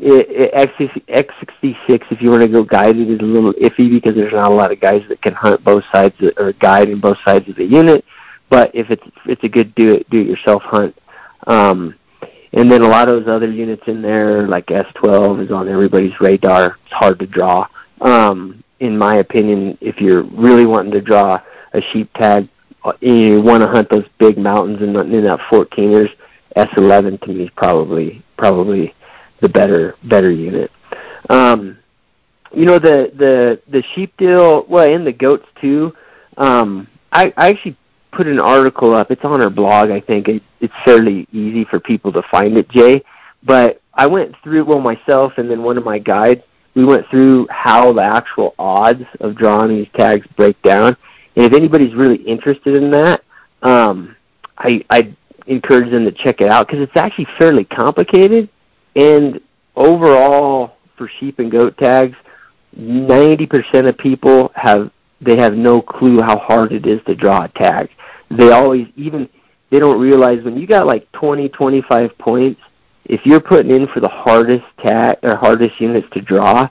it, 0.00 0.52
it, 0.52 1.08
X66 1.08 2.02
if 2.10 2.22
you 2.22 2.30
want 2.30 2.42
to 2.42 2.48
go 2.48 2.62
guided 2.62 3.10
is 3.10 3.18
a 3.20 3.24
little 3.24 3.52
iffy 3.54 3.90
because 3.90 4.14
there's 4.14 4.32
not 4.32 4.50
a 4.50 4.54
lot 4.54 4.70
of 4.70 4.80
guys 4.80 5.02
that 5.08 5.20
can 5.22 5.34
hunt 5.34 5.62
both 5.64 5.82
sides 5.92 6.14
or 6.36 6.52
guide 6.54 6.88
in 6.88 7.00
both 7.00 7.18
sides 7.24 7.48
of 7.48 7.56
the 7.56 7.64
unit. 7.64 8.04
But 8.48 8.74
if 8.74 8.90
it's 8.90 9.02
it's 9.26 9.42
a 9.44 9.48
good 9.48 9.74
do 9.74 9.94
it 9.94 10.08
do 10.10 10.20
it 10.20 10.26
yourself 10.26 10.62
hunt. 10.62 10.96
Um, 11.46 11.94
and 12.52 12.70
then 12.70 12.82
a 12.82 12.88
lot 12.88 13.08
of 13.08 13.24
those 13.24 13.34
other 13.34 13.50
units 13.50 13.82
in 13.86 14.02
there, 14.02 14.46
like 14.46 14.66
S12, 14.66 15.44
is 15.44 15.50
on 15.50 15.68
everybody's 15.68 16.18
radar. 16.20 16.78
It's 16.84 16.92
hard 16.92 17.18
to 17.20 17.26
draw. 17.26 17.66
Um, 18.00 18.62
in 18.80 18.96
my 18.96 19.16
opinion, 19.16 19.76
if 19.80 20.00
you're 20.00 20.22
really 20.22 20.66
wanting 20.66 20.92
to 20.92 21.00
draw 21.00 21.40
a 21.72 21.80
sheep 21.92 22.12
tag, 22.14 22.48
uh, 22.84 22.92
you 23.00 23.42
want 23.42 23.62
to 23.62 23.68
hunt 23.68 23.90
those 23.90 24.06
big 24.18 24.38
mountains 24.38 24.80
in, 24.80 24.96
in 24.96 25.24
that 25.24 25.40
14ers, 25.50 26.10
S11 26.56 27.20
to 27.22 27.28
me 27.28 27.44
is 27.44 27.50
probably 27.56 28.22
probably 28.36 28.94
the 29.40 29.48
better 29.48 29.94
better 30.04 30.30
unit. 30.30 30.70
Um, 31.28 31.78
you 32.52 32.64
know 32.64 32.78
the 32.78 33.12
the 33.14 33.60
the 33.68 33.82
sheep 33.94 34.16
deal, 34.16 34.64
well, 34.68 34.92
and 34.92 35.06
the 35.06 35.12
goats 35.12 35.46
too. 35.60 35.94
Um, 36.36 36.88
I, 37.12 37.32
I 37.36 37.50
actually 37.50 37.76
put 38.18 38.26
an 38.26 38.40
article 38.40 38.94
up. 38.94 39.12
It's 39.12 39.24
on 39.24 39.40
our 39.40 39.48
blog. 39.48 39.90
I 39.90 40.00
think 40.00 40.26
it, 40.26 40.42
it's 40.60 40.74
fairly 40.84 41.28
easy 41.30 41.64
for 41.64 41.78
people 41.78 42.12
to 42.14 42.22
find 42.32 42.58
it, 42.58 42.68
Jay. 42.68 43.04
But 43.44 43.80
I 43.94 44.08
went 44.08 44.34
through 44.42 44.64
well 44.64 44.80
myself, 44.80 45.34
and 45.36 45.48
then 45.48 45.62
one 45.62 45.78
of 45.78 45.84
my 45.84 46.00
guides. 46.00 46.42
We 46.74 46.84
went 46.84 47.06
through 47.08 47.46
how 47.48 47.92
the 47.92 48.02
actual 48.02 48.56
odds 48.58 49.04
of 49.20 49.36
drawing 49.36 49.70
these 49.70 49.86
tags 49.94 50.26
break 50.36 50.60
down, 50.62 50.96
and 51.36 51.44
if 51.44 51.52
anybody's 51.52 51.94
really 51.94 52.16
interested 52.16 52.74
in 52.74 52.90
that, 52.90 53.22
um, 53.62 54.16
I 54.58 54.84
I 54.90 55.16
encourage 55.46 55.90
them 55.90 56.04
to 56.04 56.12
check 56.12 56.40
it 56.40 56.48
out 56.48 56.66
because 56.66 56.80
it's 56.80 56.96
actually 56.96 57.28
fairly 57.38 57.64
complicated. 57.64 58.48
And 58.96 59.40
overall, 59.76 60.76
for 60.96 61.08
sheep 61.20 61.38
and 61.38 61.52
goat 61.52 61.78
tags, 61.78 62.16
90% 62.76 63.88
of 63.88 63.96
people 63.96 64.50
have 64.56 64.90
they 65.20 65.36
have 65.36 65.54
no 65.54 65.82
clue 65.82 66.20
how 66.20 66.38
hard 66.38 66.72
it 66.72 66.86
is 66.86 67.00
to 67.06 67.14
draw 67.14 67.44
a 67.44 67.48
tag. 67.48 67.90
They 68.30 68.52
always 68.52 68.88
even 68.96 69.28
they 69.70 69.78
don't 69.78 70.00
realize 70.00 70.42
when 70.44 70.56
you 70.56 70.66
got 70.66 70.86
like 70.86 71.10
20, 71.12 71.48
25 71.48 72.16
points, 72.18 72.60
if 73.04 73.24
you're 73.24 73.40
putting 73.40 73.70
in 73.74 73.86
for 73.88 74.00
the 74.00 74.08
hardest 74.08 74.64
tag 74.78 75.18
or 75.22 75.36
hardest 75.36 75.80
units 75.80 76.08
to 76.12 76.20
draw, 76.20 76.68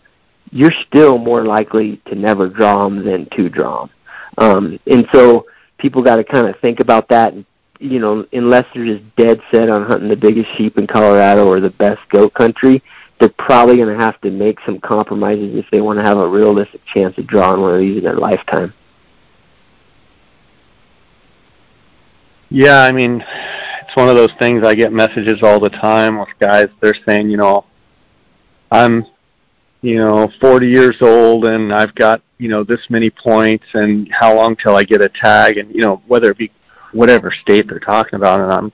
you're 0.51 0.71
still 0.87 1.17
more 1.17 1.43
likely 1.43 1.97
to 2.05 2.15
never 2.15 2.47
draw 2.47 2.83
them 2.83 3.03
than 3.03 3.27
to 3.31 3.49
draw 3.49 3.81
them. 3.81 3.89
Um, 4.37 4.79
and 4.87 5.07
so 5.11 5.47
people 5.77 6.01
got 6.01 6.17
to 6.17 6.23
kind 6.23 6.47
of 6.47 6.59
think 6.59 6.79
about 6.79 7.09
that. 7.09 7.33
And, 7.33 7.45
you 7.79 7.99
know, 7.99 8.25
unless 8.33 8.65
they're 8.73 8.85
just 8.85 9.15
dead 9.15 9.41
set 9.51 9.69
on 9.69 9.85
hunting 9.85 10.09
the 10.09 10.15
biggest 10.15 10.49
sheep 10.55 10.77
in 10.77 10.87
Colorado 10.87 11.47
or 11.47 11.59
the 11.59 11.69
best 11.71 12.07
goat 12.09 12.33
country, 12.33 12.81
they're 13.19 13.29
probably 13.29 13.77
going 13.77 13.97
to 13.97 14.03
have 14.03 14.19
to 14.21 14.31
make 14.31 14.59
some 14.65 14.79
compromises 14.79 15.55
if 15.55 15.65
they 15.71 15.81
want 15.81 15.97
to 15.99 16.05
have 16.05 16.17
a 16.17 16.27
realistic 16.27 16.81
chance 16.85 17.17
of 17.17 17.27
drawing 17.27 17.61
one 17.61 17.73
of 17.73 17.79
these 17.79 17.97
in 17.97 18.03
their 18.03 18.17
lifetime. 18.17 18.73
Yeah, 22.49 22.81
I 22.81 22.91
mean, 22.91 23.23
it's 23.81 23.95
one 23.95 24.07
of 24.07 24.15
those 24.15 24.31
things. 24.39 24.65
I 24.65 24.75
get 24.75 24.93
messages 24.93 25.41
all 25.43 25.59
the 25.59 25.69
time 25.69 26.19
with 26.19 26.29
guys. 26.39 26.69
They're 26.79 26.95
saying, 27.05 27.29
you 27.29 27.37
know, 27.37 27.65
I'm, 28.71 29.05
you 29.81 29.97
know, 29.97 30.29
40 30.39 30.67
years 30.67 30.97
old 31.01 31.45
and 31.45 31.73
I've 31.73 31.93
got, 31.95 32.21
you 32.37 32.49
know, 32.49 32.63
this 32.63 32.81
many 32.89 33.09
points, 33.09 33.65
and 33.73 34.07
how 34.11 34.35
long 34.35 34.55
till 34.55 34.75
I 34.75 34.83
get 34.83 35.01
a 35.01 35.09
tag, 35.09 35.57
and 35.57 35.73
you 35.73 35.81
know, 35.81 36.03
whether 36.05 36.29
it 36.29 36.37
be 36.37 36.51
whatever 36.91 37.31
state 37.31 37.67
they're 37.67 37.79
talking 37.79 38.15
about, 38.15 38.41
and 38.41 38.53
I'm, 38.53 38.71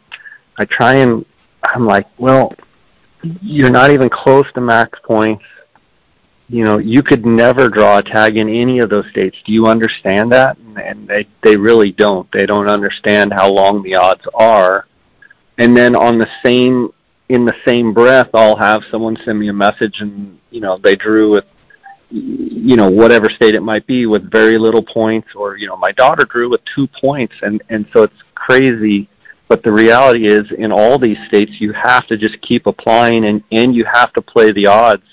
I 0.58 0.66
try 0.66 0.96
and 0.96 1.26
I'm 1.64 1.86
like, 1.86 2.08
well, 2.18 2.54
you're 3.24 3.70
not 3.70 3.92
even 3.92 4.10
close 4.10 4.46
to 4.54 4.62
max 4.62 5.00
points. 5.04 5.44
You 6.50 6.64
know, 6.64 6.78
you 6.78 7.02
could 7.02 7.26
never 7.26 7.70
draw 7.70 7.98
a 7.98 8.04
tag 8.04 8.38
in 8.38 8.50
any 8.50 8.80
of 8.80 8.90
those 8.90 9.10
states. 9.10 9.38
Do 9.46 9.54
you 9.54 9.66
understand 9.66 10.32
that? 10.34 10.58
And 10.76 11.08
they 11.08 11.28
they 11.42 11.56
really 11.56 11.92
don't. 11.92 12.30
They 12.32 12.46
don't 12.46 12.70
understand 12.70 13.34
how 13.34 13.50
long 13.52 13.82
the 13.82 13.96
odds 13.96 14.28
are. 14.34 14.88
And 15.58 15.76
then 15.76 15.96
on 15.96 16.18
the 16.18 16.28
same 16.44 16.94
in 17.30 17.46
the 17.46 17.56
same 17.66 17.94
breath, 17.94 18.30
I'll 18.34 18.58
have 18.58 18.84
someone 18.92 19.18
send 19.24 19.40
me 19.40 19.48
a 19.48 19.54
message, 19.54 20.02
and 20.02 20.38
you 20.52 20.62
know, 20.62 20.78
they 20.78 20.96
drew 20.96 21.32
with 21.32 21.46
you 22.10 22.76
know 22.76 22.90
whatever 22.92 23.30
state 23.30 23.56
it 23.56 23.64
might 23.64 23.88
be 23.88 24.06
with 24.06 24.30
very 24.30 24.58
little 24.58 24.84
points, 24.84 25.30
or 25.36 25.58
you 25.58 25.68
know, 25.68 25.78
my 25.78 25.94
daughter 25.94 26.26
drew 26.26 26.50
with 26.50 26.62
two 26.76 26.88
points, 27.02 27.34
and 27.42 27.64
and 27.70 27.88
so 27.94 28.04
it's 28.04 28.22
crazy 28.36 29.08
but 29.48 29.64
the 29.64 29.72
reality 29.72 30.28
is, 30.28 30.52
in 30.52 30.72
all 30.72 30.98
these 30.98 31.18
states, 31.28 31.54
you 31.60 31.74
have 31.74 32.08
to 32.08 32.18
just 32.18 32.42
keep 32.42 32.66
applying, 32.66 33.26
and 33.26 33.44
and 33.52 33.76
you 33.76 33.86
have 33.86 34.14
to 34.14 34.22
play 34.22 34.52
the 34.52 34.68
odds, 34.68 35.04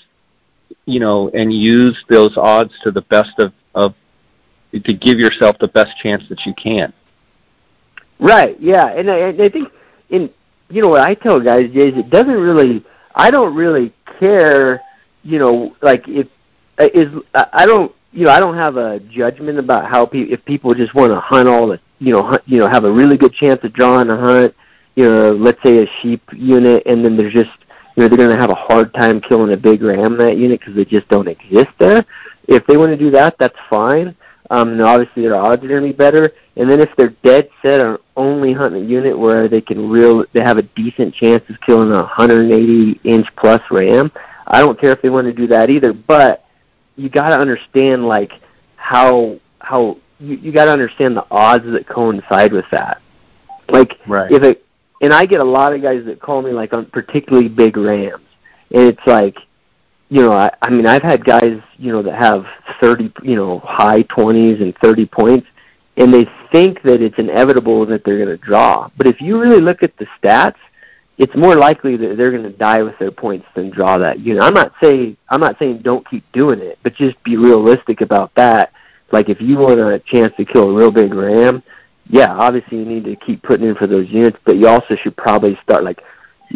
you 0.85 0.99
know, 0.99 1.29
and 1.29 1.53
use 1.53 2.03
those 2.09 2.37
odds 2.37 2.73
to 2.83 2.91
the 2.91 3.01
best 3.03 3.37
of 3.39 3.53
of 3.75 3.93
to 4.71 4.93
give 4.93 5.19
yourself 5.19 5.57
the 5.59 5.67
best 5.67 5.97
chance 5.97 6.23
that 6.29 6.45
you 6.45 6.53
can. 6.53 6.93
Right. 8.19 8.59
Yeah, 8.59 8.87
and 8.87 9.09
I, 9.11 9.29
I 9.29 9.49
think 9.49 9.69
in 10.09 10.29
you 10.69 10.81
know 10.81 10.89
what 10.89 11.01
I 11.01 11.15
tell 11.15 11.39
guys 11.39 11.65
is 11.65 11.97
it 11.97 12.09
doesn't 12.09 12.39
really. 12.39 12.83
I 13.13 13.31
don't 13.31 13.53
really 13.55 13.93
care. 14.19 14.81
You 15.23 15.39
know, 15.39 15.75
like 15.81 16.07
if 16.07 16.27
uh, 16.79 16.87
is 16.93 17.07
I 17.33 17.65
don't 17.65 17.93
you 18.11 18.25
know 18.25 18.31
I 18.31 18.39
don't 18.39 18.55
have 18.55 18.77
a 18.77 18.99
judgment 19.01 19.59
about 19.59 19.89
how 19.89 20.05
pe- 20.05 20.21
if 20.21 20.43
people 20.45 20.73
just 20.73 20.95
want 20.95 21.11
to 21.11 21.19
hunt 21.19 21.49
all 21.49 21.67
the 21.67 21.79
you 22.01 22.11
know, 22.11 22.23
hunt, 22.23 22.41
you 22.47 22.57
know, 22.57 22.67
have 22.67 22.83
a 22.83 22.91
really 22.91 23.15
good 23.15 23.31
chance 23.31 23.63
of 23.63 23.71
drawing 23.73 24.09
a 24.09 24.17
hunt, 24.17 24.55
you 24.95 25.05
know, 25.05 25.33
let's 25.33 25.61
say 25.61 25.83
a 25.83 25.87
sheep 26.01 26.23
unit, 26.33 26.81
and 26.87 27.05
then 27.05 27.15
there's 27.15 27.31
just, 27.31 27.51
you 27.95 28.01
know, 28.01 28.07
they're 28.07 28.17
going 28.17 28.35
to 28.35 28.41
have 28.41 28.49
a 28.49 28.55
hard 28.55 28.91
time 28.95 29.21
killing 29.21 29.53
a 29.53 29.57
big 29.57 29.83
ram 29.83 30.17
that 30.17 30.35
unit 30.35 30.59
because 30.59 30.75
they 30.75 30.83
just 30.83 31.07
don't 31.09 31.27
exist 31.27 31.69
there. 31.77 32.03
If 32.47 32.65
they 32.65 32.75
want 32.75 32.91
to 32.91 32.97
do 32.97 33.11
that, 33.11 33.37
that's 33.37 33.57
fine. 33.69 34.15
Um, 34.49 34.69
and 34.69 34.81
obviously 34.81 35.21
their 35.21 35.35
odds 35.35 35.63
are 35.63 35.67
going 35.67 35.83
to 35.83 35.87
be 35.87 35.93
better. 35.93 36.33
And 36.57 36.69
then 36.69 36.81
if 36.81 36.89
they're 36.97 37.15
dead 37.23 37.49
set 37.61 37.85
on 37.85 37.99
only 38.17 38.51
hunting 38.51 38.83
a 38.83 38.85
unit 38.85 39.17
where 39.17 39.47
they 39.47 39.61
can 39.61 39.87
real, 39.87 40.25
they 40.33 40.41
have 40.41 40.57
a 40.57 40.63
decent 40.63 41.13
chance 41.13 41.47
of 41.49 41.61
killing 41.61 41.91
a 41.91 42.01
180 42.01 42.99
inch 43.03 43.27
plus 43.35 43.61
ram. 43.69 44.11
I 44.47 44.59
don't 44.59 44.79
care 44.79 44.91
if 44.91 45.03
they 45.03 45.09
want 45.11 45.27
to 45.27 45.33
do 45.33 45.47
that 45.47 45.69
either, 45.69 45.93
but 45.93 46.45
you 46.95 47.09
got 47.09 47.29
to 47.29 47.37
understand 47.37 48.07
like 48.07 48.33
how 48.75 49.39
how 49.59 49.97
you, 50.21 50.37
you 50.37 50.51
got 50.51 50.65
to 50.65 50.71
understand 50.71 51.17
the 51.17 51.25
odds 51.31 51.65
that 51.65 51.87
coincide 51.87 52.53
with 52.53 52.65
that. 52.71 53.01
Like 53.69 53.99
right. 54.07 54.31
if 54.31 54.43
it, 54.43 54.65
and 55.01 55.13
I 55.13 55.25
get 55.25 55.39
a 55.39 55.45
lot 55.45 55.73
of 55.73 55.81
guys 55.81 56.05
that 56.05 56.21
call 56.21 56.41
me 56.41 56.51
like 56.51 56.73
on 56.73 56.85
particularly 56.85 57.49
big 57.49 57.75
rams, 57.77 58.25
and 58.71 58.83
it's 58.83 59.05
like, 59.05 59.37
you 60.09 60.21
know, 60.21 60.31
I, 60.31 60.51
I 60.61 60.69
mean, 60.69 60.85
I've 60.85 61.01
had 61.01 61.25
guys, 61.25 61.59
you 61.77 61.91
know, 61.91 62.03
that 62.03 62.15
have 62.15 62.45
thirty, 62.79 63.11
you 63.23 63.35
know, 63.35 63.59
high 63.59 64.03
twenties 64.03 64.61
and 64.61 64.77
thirty 64.77 65.05
points, 65.05 65.47
and 65.97 66.13
they 66.13 66.29
think 66.51 66.81
that 66.83 67.01
it's 67.01 67.17
inevitable 67.17 67.85
that 67.87 68.03
they're 68.03 68.17
going 68.17 68.27
to 68.27 68.37
draw. 68.37 68.89
But 68.97 69.07
if 69.07 69.21
you 69.21 69.39
really 69.39 69.61
look 69.61 69.83
at 69.83 69.95
the 69.97 70.07
stats, 70.21 70.57
it's 71.17 71.35
more 71.35 71.55
likely 71.55 71.95
that 71.97 72.17
they're 72.17 72.31
going 72.31 72.43
to 72.43 72.49
die 72.49 72.83
with 72.83 72.97
their 72.99 73.11
points 73.11 73.47
than 73.55 73.69
draw 73.69 73.97
that 73.99 74.19
unit. 74.19 74.43
I'm 74.43 74.53
not 74.53 74.73
saying 74.81 75.17
I'm 75.29 75.39
not 75.39 75.57
saying 75.57 75.79
don't 75.79 76.07
keep 76.07 76.29
doing 76.33 76.59
it, 76.59 76.77
but 76.83 76.93
just 76.93 77.21
be 77.23 77.37
realistic 77.37 78.01
about 78.01 78.35
that 78.35 78.73
like 79.11 79.29
if 79.29 79.41
you 79.41 79.57
want 79.57 79.79
a 79.79 79.99
chance 79.99 80.33
to 80.37 80.45
kill 80.45 80.69
a 80.69 80.73
real 80.73 80.91
big 80.91 81.13
ram, 81.13 81.63
yeah, 82.09 82.31
obviously 82.33 82.79
you 82.79 82.85
need 82.85 83.05
to 83.05 83.15
keep 83.15 83.41
putting 83.43 83.67
in 83.67 83.75
for 83.75 83.87
those 83.87 84.09
units, 84.09 84.37
but 84.45 84.57
you 84.57 84.67
also 84.67 84.95
should 84.95 85.15
probably 85.15 85.57
start 85.63 85.83
like 85.83 86.01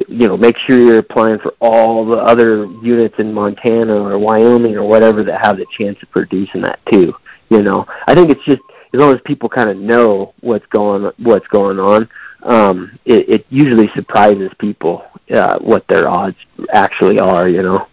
you 0.08 0.28
know, 0.28 0.38
make 0.38 0.58
sure 0.58 0.78
you're 0.78 1.00
applying 1.00 1.40
for 1.40 1.54
all 1.62 2.06
the 2.06 2.18
other 2.18 2.66
units 2.82 3.16
in 3.18 3.34
Montana 3.34 3.96
or 3.96 4.18
Wyoming 4.18 4.76
or 4.76 4.84
whatever 4.84 5.24
that 5.24 5.42
have 5.42 5.58
the 5.58 5.66
chance 5.78 6.02
of 6.04 6.12
producing 6.12 6.62
that 6.62 6.80
too. 6.92 7.14
You 7.50 7.62
know, 7.62 7.86
I 8.08 8.14
think 8.14 8.30
it's 8.30 8.44
just 8.44 8.62
as 8.94 9.00
long 9.00 9.14
as 9.14 9.22
people 9.26 9.50
kind 9.50 9.70
of 9.70 9.78
know 9.78 10.34
what's 10.42 10.66
going 10.68 11.12
what's 11.20 11.48
going 11.48 11.80
on, 11.80 12.10
um, 12.44 13.00
it, 13.06 13.30
it 13.30 13.46
usually 13.50 13.88
surprises 13.90 14.52
people 14.60 15.06
uh, 15.34 15.60
what 15.60 15.88
their 15.88 16.08
odds 16.08 16.38
actually 16.74 17.20
are. 17.20 17.48
You 17.48 17.62
know, 17.62 17.88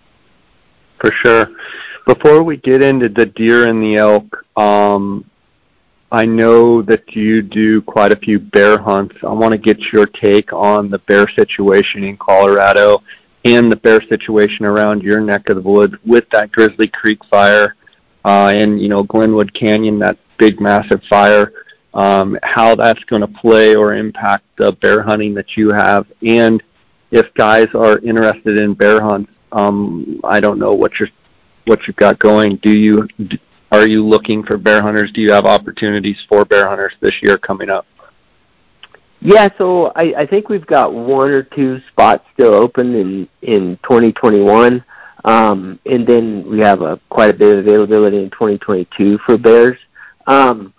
for 1.02 1.12
sure. 1.12 1.50
Before 2.06 2.42
we 2.42 2.56
get 2.56 2.82
into 2.82 3.08
the 3.08 3.26
deer 3.26 3.66
and 3.66 3.82
the 3.82 3.96
elk, 3.96 4.44
um, 4.56 5.28
I 6.10 6.24
know 6.24 6.82
that 6.82 7.14
you 7.14 7.42
do 7.42 7.82
quite 7.82 8.12
a 8.12 8.16
few 8.16 8.38
bear 8.38 8.78
hunts. 8.78 9.16
I 9.22 9.32
want 9.32 9.52
to 9.52 9.58
get 9.58 9.80
your 9.92 10.06
take 10.06 10.52
on 10.52 10.90
the 10.90 10.98
bear 11.00 11.28
situation 11.28 12.04
in 12.04 12.16
Colorado 12.16 13.02
and 13.44 13.70
the 13.70 13.76
bear 13.76 14.00
situation 14.02 14.64
around 14.64 15.02
your 15.02 15.20
neck 15.20 15.48
of 15.48 15.56
the 15.56 15.68
woods 15.68 15.94
with 16.04 16.28
that 16.30 16.52
Grizzly 16.52 16.86
Creek 16.88 17.24
fire 17.24 17.76
uh, 18.24 18.52
and 18.54 18.80
you 18.80 18.88
know 18.88 19.02
Glenwood 19.02 19.52
Canyon, 19.52 19.98
that 19.98 20.18
big 20.38 20.60
massive 20.60 21.02
fire. 21.08 21.52
Um, 21.94 22.38
how 22.42 22.74
that's 22.74 23.04
going 23.04 23.20
to 23.20 23.28
play 23.28 23.74
or 23.74 23.94
impact 23.94 24.44
the 24.56 24.72
bear 24.72 25.02
hunting 25.02 25.34
that 25.34 25.58
you 25.58 25.72
have, 25.72 26.06
and 26.26 26.62
if 27.10 27.32
guys 27.34 27.66
are 27.74 27.98
interested 27.98 28.58
in 28.58 28.72
bear 28.72 29.02
hunts, 29.02 29.30
I 29.52 30.40
don't 30.40 30.58
know 30.58 30.74
what 30.74 30.92
you've 30.98 31.96
got 31.96 32.18
going. 32.18 32.56
Do 32.56 32.70
you 32.70 33.08
are 33.70 33.86
you 33.86 34.04
looking 34.04 34.42
for 34.42 34.58
bear 34.58 34.82
hunters? 34.82 35.12
Do 35.12 35.20
you 35.20 35.32
have 35.32 35.46
opportunities 35.46 36.18
for 36.28 36.44
bear 36.44 36.68
hunters 36.68 36.92
this 37.00 37.22
year 37.22 37.38
coming 37.38 37.70
up? 37.70 37.86
Yeah, 39.20 39.48
so 39.56 39.92
I, 39.94 40.14
I 40.18 40.26
think 40.26 40.48
we've 40.48 40.66
got 40.66 40.92
one 40.92 41.30
or 41.30 41.42
two 41.44 41.80
spots 41.88 42.24
still 42.34 42.54
open 42.54 42.94
in 42.94 43.28
in 43.42 43.78
2021, 43.84 44.84
um, 45.24 45.78
and 45.86 46.06
then 46.06 46.44
we 46.50 46.58
have 46.60 46.82
a 46.82 47.00
quite 47.08 47.30
a 47.30 47.38
bit 47.38 47.58
of 47.58 47.66
availability 47.66 48.18
in 48.18 48.30
2022 48.30 49.18
for 49.18 49.38
bears. 49.38 49.78
Um, 50.26 50.74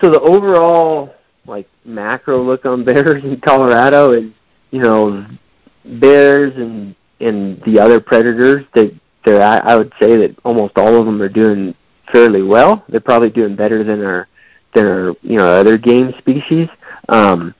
so 0.00 0.10
the 0.10 0.20
overall 0.20 1.14
like 1.46 1.68
macro 1.84 2.42
look 2.42 2.66
on 2.66 2.84
bears 2.84 3.22
in 3.24 3.40
Colorado 3.40 4.12
is, 4.12 4.30
you 4.70 4.80
know, 4.80 5.24
bears 5.84 6.54
and 6.56 6.96
and 7.22 7.62
the 7.62 7.78
other 7.78 8.00
predators 8.00 8.64
that 8.74 8.94
they're 9.24 9.42
I, 9.42 9.58
I 9.58 9.76
would 9.76 9.92
say 10.00 10.16
that 10.16 10.36
almost 10.44 10.76
all 10.76 10.98
of 10.98 11.06
them 11.06 11.20
are 11.22 11.28
doing 11.28 11.74
fairly 12.10 12.42
well. 12.42 12.84
They're 12.88 13.00
probably 13.00 13.30
doing 13.30 13.56
better 13.56 13.84
than 13.84 14.02
our 14.04 14.28
than 14.74 14.86
our 14.86 15.14
you 15.22 15.36
know 15.36 15.46
other 15.46 15.78
game 15.78 16.14
species. 16.18 16.68
Um, 17.08 17.54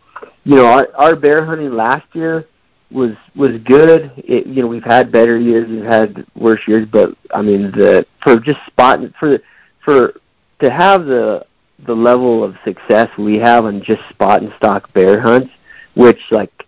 you 0.44 0.56
know, 0.56 0.66
our, 0.66 0.88
our 0.96 1.16
bear 1.16 1.44
hunting 1.44 1.72
last 1.72 2.06
year 2.14 2.46
was 2.90 3.12
was 3.34 3.58
good. 3.64 4.12
It, 4.16 4.46
you 4.46 4.62
know, 4.62 4.68
we've 4.68 4.84
had 4.84 5.12
better 5.12 5.38
years, 5.38 5.68
we've 5.68 5.84
had 5.84 6.26
worse 6.34 6.66
years, 6.66 6.86
but 6.90 7.16
I 7.32 7.42
mean, 7.42 7.70
the 7.72 8.06
for 8.22 8.38
just 8.38 8.60
spotting 8.66 9.12
for 9.18 9.38
for 9.84 10.20
to 10.60 10.70
have 10.70 11.06
the 11.06 11.46
the 11.86 11.94
level 11.94 12.44
of 12.44 12.56
success 12.64 13.08
we 13.18 13.38
have 13.38 13.64
on 13.64 13.82
just 13.82 14.02
spot 14.08 14.42
and 14.42 14.52
stock 14.56 14.92
bear 14.92 15.20
hunts, 15.20 15.52
which 15.94 16.20
like 16.30 16.66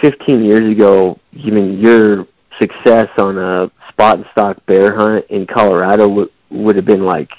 15 0.00 0.44
years 0.44 0.70
ago, 0.70 1.18
even 1.32 1.78
your 1.78 2.26
success 2.58 3.08
on 3.18 3.38
a 3.38 3.70
spot 3.88 4.18
and 4.18 4.26
stock 4.32 4.64
bear 4.66 4.94
hunt 4.94 5.24
in 5.28 5.46
Colorado 5.46 6.08
would 6.08 6.30
would 6.50 6.76
have 6.76 6.84
been 6.84 7.04
like 7.04 7.30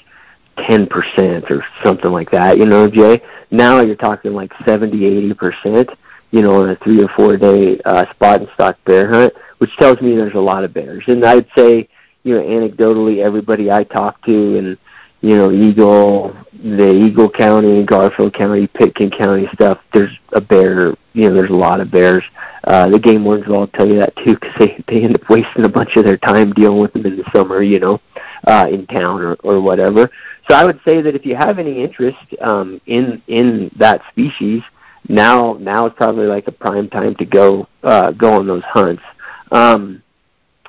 10% 0.58 1.50
or 1.50 1.64
something 1.82 2.10
like 2.10 2.30
that, 2.30 2.58
you 2.58 2.66
know, 2.66 2.88
Jay. 2.88 3.22
Now 3.50 3.80
you're 3.80 3.94
talking 3.94 4.32
like 4.32 4.52
70, 4.66 4.98
80%, 5.32 5.96
you 6.30 6.42
know, 6.42 6.62
on 6.62 6.70
a 6.70 6.76
three 6.76 7.02
or 7.02 7.08
four 7.08 7.36
day 7.36 7.80
uh, 7.84 8.10
spot 8.10 8.40
and 8.40 8.50
stock 8.54 8.78
bear 8.84 9.08
hunt, 9.10 9.32
which 9.58 9.74
tells 9.76 10.00
me 10.00 10.16
there's 10.16 10.34
a 10.34 10.40
lot 10.40 10.64
of 10.64 10.74
bears. 10.74 11.04
And 11.06 11.24
I'd 11.24 11.46
say, 11.56 11.88
you 12.24 12.34
know, 12.34 12.42
anecdotally, 12.42 13.24
everybody 13.24 13.70
I 13.70 13.84
talk 13.84 14.22
to 14.26 14.58
and 14.58 14.78
you 15.20 15.36
know, 15.36 15.50
Eagle, 15.50 16.36
the 16.52 16.92
Eagle 16.92 17.30
County, 17.30 17.84
Garfield 17.84 18.34
County, 18.34 18.66
Pitkin 18.66 19.10
County 19.10 19.48
stuff. 19.52 19.80
There's 19.92 20.16
a 20.32 20.40
bear. 20.40 20.94
You 21.12 21.28
know, 21.28 21.34
there's 21.34 21.50
a 21.50 21.54
lot 21.54 21.80
of 21.80 21.90
bears. 21.90 22.24
Uh, 22.64 22.88
the 22.88 22.98
game 22.98 23.24
wardens 23.24 23.48
will 23.48 23.56
all 23.56 23.66
tell 23.68 23.86
you 23.86 23.98
that 23.98 24.14
too, 24.16 24.34
because 24.34 24.54
they 24.58 24.84
they 24.86 25.02
end 25.02 25.14
up 25.14 25.28
wasting 25.28 25.64
a 25.64 25.68
bunch 25.68 25.96
of 25.96 26.04
their 26.04 26.18
time 26.18 26.52
dealing 26.52 26.80
with 26.80 26.92
them 26.92 27.06
in 27.06 27.16
the 27.16 27.24
summer. 27.34 27.62
You 27.62 27.80
know, 27.80 28.00
uh, 28.46 28.68
in 28.70 28.86
town 28.86 29.22
or 29.22 29.34
or 29.42 29.60
whatever. 29.60 30.10
So 30.48 30.54
I 30.54 30.64
would 30.64 30.80
say 30.84 31.00
that 31.00 31.14
if 31.14 31.26
you 31.26 31.34
have 31.34 31.58
any 31.58 31.82
interest 31.82 32.18
um, 32.40 32.80
in 32.86 33.22
in 33.26 33.70
that 33.76 34.02
species, 34.10 34.62
now 35.08 35.54
now 35.60 35.86
is 35.86 35.92
probably 35.96 36.26
like 36.26 36.46
a 36.48 36.52
prime 36.52 36.88
time 36.88 37.14
to 37.16 37.24
go 37.24 37.68
uh, 37.82 38.12
go 38.12 38.34
on 38.34 38.46
those 38.46 38.64
hunts. 38.64 39.02
Um, 39.50 40.02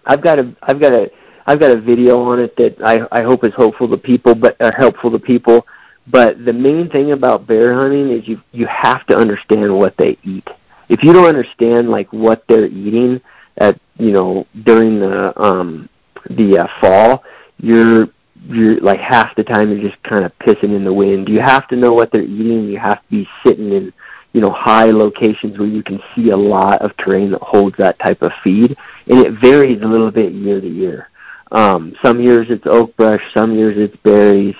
I've 0.05 0.21
got 0.21 0.39
a 0.39 0.55
I've 0.63 0.79
got 0.79 0.93
a 0.93 1.11
I've 1.47 1.61
got 1.61 1.71
a 1.71 1.79
video 1.79 2.21
on 2.23 2.39
it 2.41 2.57
that 2.57 2.75
I, 2.83 3.07
I 3.09 3.23
hope 3.23 3.45
is 3.45 3.53
hopeful 3.53 3.87
to 3.87 3.97
people, 3.97 4.35
but 4.35 4.59
uh, 4.59 4.71
helpful 4.75 5.09
to 5.11 5.19
people. 5.19 5.65
But 6.05 6.43
the 6.43 6.51
main 6.51 6.89
thing 6.89 7.13
about 7.13 7.47
bear 7.47 7.73
hunting 7.73 8.09
is 8.09 8.27
you 8.27 8.41
you 8.51 8.67
have 8.67 9.05
to 9.07 9.17
understand 9.17 9.73
what 9.73 9.95
they 9.97 10.17
eat. 10.23 10.47
If 10.89 11.03
you 11.03 11.13
don't 11.13 11.27
understand 11.27 11.89
like 11.89 12.11
what 12.11 12.43
they're 12.47 12.67
eating 12.67 13.21
at 13.57 13.79
you 13.97 14.11
know 14.11 14.45
during 14.63 14.99
the 14.99 15.41
um 15.41 15.89
the 16.29 16.59
uh, 16.59 16.67
fall, 16.81 17.23
you're 17.59 18.09
you're 18.43 18.79
like 18.81 18.99
half 18.99 19.33
the 19.35 19.43
time 19.43 19.71
you're 19.71 19.89
just 19.89 20.01
kind 20.03 20.25
of 20.25 20.37
pissing 20.39 20.75
in 20.75 20.83
the 20.83 20.93
wind. 20.93 21.29
You 21.29 21.39
have 21.39 21.67
to 21.69 21.77
know 21.77 21.93
what 21.93 22.11
they're 22.11 22.21
eating. 22.21 22.67
You 22.67 22.77
have 22.79 23.01
to 23.01 23.09
be 23.09 23.27
sitting 23.45 23.71
in 23.71 23.93
you 24.33 24.41
know 24.41 24.51
high 24.51 24.91
locations 24.91 25.57
where 25.57 25.67
you 25.67 25.81
can 25.81 26.01
see 26.13 26.29
a 26.31 26.37
lot 26.37 26.81
of 26.81 26.95
terrain 26.97 27.31
that 27.31 27.41
holds 27.41 27.77
that 27.77 27.99
type 27.99 28.21
of 28.21 28.33
feed, 28.43 28.77
and 29.07 29.19
it 29.19 29.39
varies 29.39 29.81
a 29.81 29.87
little 29.87 30.11
bit 30.11 30.33
year 30.33 30.59
to 30.59 30.67
year. 30.67 31.09
Um, 31.51 31.95
some 32.01 32.19
years 32.21 32.47
it's 32.49 32.65
oak 32.65 32.95
brush, 32.97 33.21
some 33.33 33.55
years 33.55 33.75
it's 33.77 33.95
berries. 34.03 34.55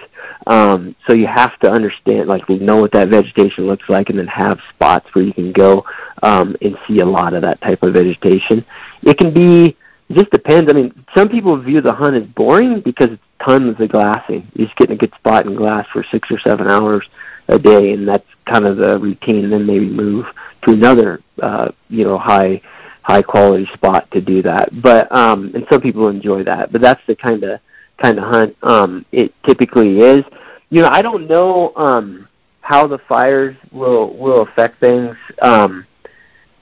Um, 0.48 0.96
so 1.06 1.14
you 1.14 1.28
have 1.28 1.60
to 1.60 1.70
understand, 1.70 2.30
like, 2.30 2.48
know 2.50 2.78
what 2.78 2.94
that 2.94 3.10
vegetation 3.10 3.68
looks 3.68 3.90
like, 3.90 4.10
and 4.10 4.18
then 4.18 4.28
have 4.28 4.60
spots 4.70 5.08
where 5.14 5.26
you 5.26 5.34
can 5.34 5.52
go 5.52 5.86
um, 6.24 6.56
and 6.62 6.78
see 6.88 7.00
a 7.00 7.06
lot 7.06 7.34
of 7.34 7.42
that 7.42 7.60
type 7.62 7.84
of 7.84 7.94
vegetation. 7.94 8.66
It 9.04 9.18
can 9.18 9.34
be, 9.34 9.76
it 10.10 10.14
just 10.14 10.32
depends. 10.32 10.72
I 10.72 10.76
mean, 10.76 11.06
some 11.14 11.28
people 11.28 11.58
view 11.62 11.82
the 11.82 11.94
hunt 11.94 12.16
as 12.16 12.24
boring 12.30 12.80
because 12.80 13.12
it's 13.12 13.24
tons 13.44 13.80
of 13.80 13.90
glassing. 13.90 14.50
You're 14.54 14.68
just 14.68 14.78
getting 14.78 14.96
a 14.96 14.98
good 14.98 15.14
spot 15.16 15.46
in 15.46 15.56
glass 15.56 15.86
for 15.92 16.04
six 16.12 16.32
or 16.32 16.40
seven 16.40 16.68
hours 16.68 17.08
a 17.50 17.60
day, 17.60 17.92
and 17.92 18.08
that's 18.08 18.28
kind 18.46 18.66
of 18.66 18.78
the 18.78 18.98
routine. 19.00 19.44
And 19.44 19.52
then 19.52 19.66
maybe 19.66 19.88
move 19.90 20.26
to 20.62 20.72
another, 20.72 21.22
uh, 21.42 21.72
you 21.90 22.06
know, 22.06 22.18
high 22.18 22.62
high 23.08 23.22
quality 23.22 23.66
spot 23.74 24.12
to 24.12 24.20
do 24.20 24.42
that. 24.42 24.70
But 24.82 25.10
um 25.16 25.52
and 25.56 25.66
some 25.70 25.80
people 25.80 26.10
enjoy 26.10 26.44
that. 26.44 26.74
But 26.74 26.82
that's 26.82 27.02
the 27.08 27.16
kind 27.16 27.42
of 27.44 27.62
kind 27.98 28.18
of 28.18 28.26
hunt 28.26 28.58
um 28.64 29.06
it 29.14 29.34
typically 29.44 30.02
is. 30.02 30.26
You 30.70 30.82
know, 30.82 30.90
I 30.90 31.02
don't 31.02 31.28
know 31.28 31.74
um 31.78 32.28
how 32.60 32.86
the 32.86 32.98
fires 32.98 33.56
will 33.72 34.14
will 34.18 34.42
affect 34.42 34.82
things. 34.82 35.16
Um 35.42 35.88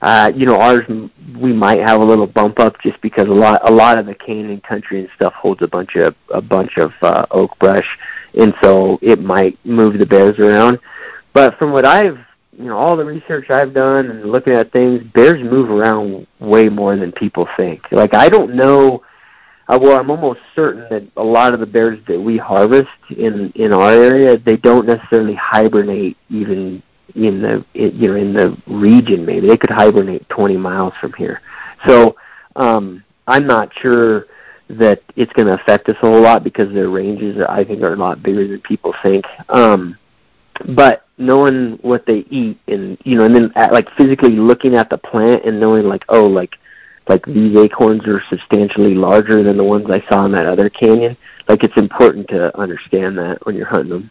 uh, 0.02 0.30
you 0.36 0.44
know, 0.46 0.60
ours 0.60 0.86
we 1.36 1.52
might 1.52 1.80
have 1.80 2.00
a 2.00 2.04
little 2.04 2.26
bump 2.26 2.60
up 2.60 2.80
just 2.80 3.00
because 3.00 3.26
a 3.26 3.32
lot 3.32 3.68
a 3.68 3.72
lot 3.72 3.98
of 3.98 4.06
the 4.06 4.14
canyon 4.14 4.60
country 4.60 5.00
and 5.00 5.08
stuff 5.16 5.32
holds 5.32 5.62
a 5.62 5.66
bunch 5.66 5.96
of 5.96 6.14
a 6.32 6.40
bunch 6.40 6.76
of 6.76 6.92
uh, 7.02 7.26
oak 7.32 7.58
brush, 7.58 7.98
and 8.34 8.54
so 8.62 9.00
it 9.02 9.20
might 9.20 9.58
move 9.64 9.98
the 9.98 10.06
bears 10.06 10.38
around. 10.38 10.78
But 11.32 11.58
from 11.58 11.72
what 11.72 11.84
I've 11.84 12.20
you 12.58 12.64
know 12.64 12.76
all 12.76 12.96
the 12.96 13.04
research 13.04 13.50
I've 13.50 13.74
done 13.74 14.10
and 14.10 14.32
looking 14.32 14.54
at 14.54 14.72
things, 14.72 15.02
bears 15.12 15.42
move 15.42 15.70
around 15.70 16.26
way 16.40 16.68
more 16.68 16.96
than 16.96 17.12
people 17.12 17.48
think. 17.56 17.90
Like 17.92 18.14
I 18.14 18.28
don't 18.28 18.54
know. 18.54 19.02
Uh, 19.68 19.78
well, 19.82 19.98
I'm 19.98 20.10
almost 20.10 20.40
certain 20.54 20.86
that 20.90 21.02
a 21.16 21.24
lot 21.24 21.52
of 21.52 21.60
the 21.60 21.66
bears 21.66 21.98
that 22.06 22.20
we 22.20 22.38
harvest 22.38 22.88
in 23.10 23.50
in 23.56 23.72
our 23.72 23.90
area, 23.90 24.38
they 24.38 24.56
don't 24.56 24.86
necessarily 24.86 25.34
hibernate 25.34 26.16
even 26.30 26.82
in 27.14 27.42
the 27.42 27.64
in, 27.74 27.96
you 27.96 28.08
know 28.08 28.16
in 28.16 28.32
the 28.32 28.56
region. 28.66 29.26
Maybe 29.26 29.48
they 29.48 29.56
could 29.56 29.70
hibernate 29.70 30.28
20 30.28 30.56
miles 30.56 30.94
from 31.00 31.12
here. 31.14 31.42
So 31.86 32.16
um, 32.54 33.04
I'm 33.26 33.46
not 33.46 33.72
sure 33.74 34.26
that 34.68 35.02
it's 35.14 35.32
going 35.32 35.46
to 35.46 35.54
affect 35.54 35.88
us 35.88 35.96
a 36.02 36.06
whole 36.06 36.22
lot 36.22 36.42
because 36.42 36.72
their 36.72 36.88
ranges, 36.88 37.40
I 37.48 37.64
think, 37.64 37.82
are 37.82 37.92
a 37.92 37.96
lot 37.96 38.22
bigger 38.22 38.46
than 38.48 38.60
people 38.60 38.94
think. 39.02 39.24
Um, 39.48 39.96
but 40.74 41.06
knowing 41.18 41.78
what 41.82 42.04
they 42.06 42.18
eat 42.30 42.58
and 42.68 42.98
you 43.04 43.16
know 43.16 43.24
and 43.24 43.34
then 43.34 43.52
at, 43.56 43.72
like 43.72 43.88
physically 43.96 44.36
looking 44.36 44.74
at 44.74 44.90
the 44.90 44.98
plant 44.98 45.44
and 45.44 45.58
knowing 45.58 45.86
like 45.86 46.04
oh 46.08 46.26
like 46.26 46.56
like 47.08 47.24
these 47.26 47.56
acorns 47.56 48.06
are 48.06 48.22
substantially 48.28 48.94
larger 48.94 49.42
than 49.42 49.56
the 49.56 49.64
ones 49.64 49.86
I 49.90 50.04
saw 50.08 50.24
in 50.26 50.32
that 50.32 50.46
other 50.46 50.68
canyon 50.68 51.16
like 51.48 51.64
it's 51.64 51.76
important 51.76 52.28
to 52.28 52.56
understand 52.58 53.16
that 53.18 53.44
when 53.46 53.54
you're 53.54 53.66
hunting 53.66 53.90
them. 53.90 54.10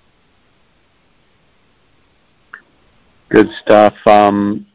Good 3.30 3.50
stuff. 3.62 3.96
Um 4.08 4.66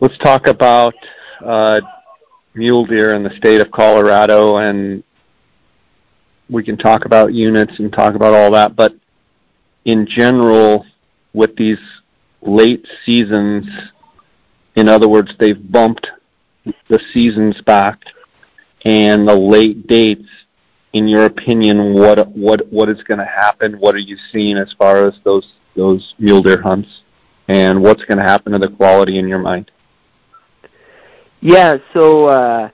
let's 0.00 0.16
talk 0.18 0.46
about 0.46 0.94
uh 1.44 1.80
mule 2.54 2.86
deer 2.86 3.14
in 3.14 3.22
the 3.22 3.36
state 3.36 3.60
of 3.60 3.70
Colorado 3.70 4.58
and 4.58 5.02
we 6.48 6.62
can 6.62 6.76
talk 6.76 7.04
about 7.04 7.34
units 7.34 7.78
and 7.78 7.92
talk 7.92 8.14
about 8.14 8.32
all 8.32 8.50
that 8.52 8.76
but 8.76 8.94
in 9.84 10.06
general 10.06 10.86
with 11.32 11.56
these 11.56 11.78
late 12.42 12.86
seasons, 13.04 13.66
in 14.76 14.88
other 14.88 15.08
words, 15.08 15.32
they've 15.38 15.70
bumped 15.70 16.08
the 16.88 17.00
seasons 17.12 17.60
back 17.62 18.00
and 18.84 19.26
the 19.26 19.34
late 19.34 19.86
dates. 19.86 20.28
In 20.92 21.08
your 21.08 21.24
opinion, 21.24 21.94
what 21.94 22.28
what 22.36 22.72
what 22.72 22.88
is 22.88 23.02
going 23.02 23.18
to 23.18 23.24
happen? 23.24 23.80
What 23.80 23.96
are 23.96 23.98
you 23.98 24.16
seeing 24.30 24.56
as 24.56 24.72
far 24.78 25.08
as 25.08 25.14
those 25.24 25.54
those 25.74 26.14
mule 26.20 26.40
deer 26.40 26.62
hunts, 26.62 27.02
and 27.48 27.82
what's 27.82 28.04
going 28.04 28.18
to 28.18 28.24
happen 28.24 28.52
to 28.52 28.58
the 28.60 28.68
quality 28.68 29.18
in 29.18 29.26
your 29.26 29.40
mind? 29.40 29.72
Yeah, 31.40 31.78
so 31.92 32.28
uh, 32.28 32.70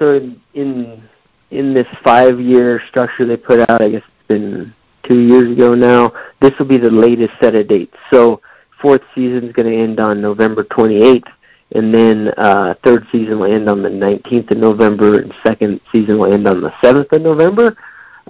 so 0.00 0.34
in, 0.54 1.02
in 1.50 1.74
this 1.74 1.86
five 2.02 2.40
year 2.40 2.82
structure 2.88 3.24
they 3.24 3.36
put 3.36 3.60
out, 3.70 3.80
I 3.80 3.90
guess 3.90 4.02
it's 4.02 4.28
been 4.28 4.74
two 5.02 5.18
years 5.18 5.50
ago 5.50 5.74
now. 5.74 6.12
This 6.40 6.56
will 6.58 6.66
be 6.66 6.78
the 6.78 6.90
latest 6.90 7.34
set 7.40 7.54
of 7.54 7.68
dates. 7.68 7.96
So 8.10 8.40
fourth 8.80 9.02
season 9.14 9.44
is 9.44 9.52
going 9.52 9.70
to 9.70 9.76
end 9.76 10.00
on 10.00 10.20
November 10.20 10.64
28th, 10.64 11.28
and 11.72 11.94
then 11.94 12.28
uh, 12.36 12.74
third 12.82 13.06
season 13.12 13.38
will 13.38 13.52
end 13.52 13.68
on 13.68 13.82
the 13.82 13.88
19th 13.88 14.50
of 14.50 14.58
November, 14.58 15.20
and 15.20 15.34
second 15.42 15.80
season 15.92 16.18
will 16.18 16.32
end 16.32 16.46
on 16.46 16.60
the 16.60 16.70
7th 16.82 17.12
of 17.12 17.22
November. 17.22 17.76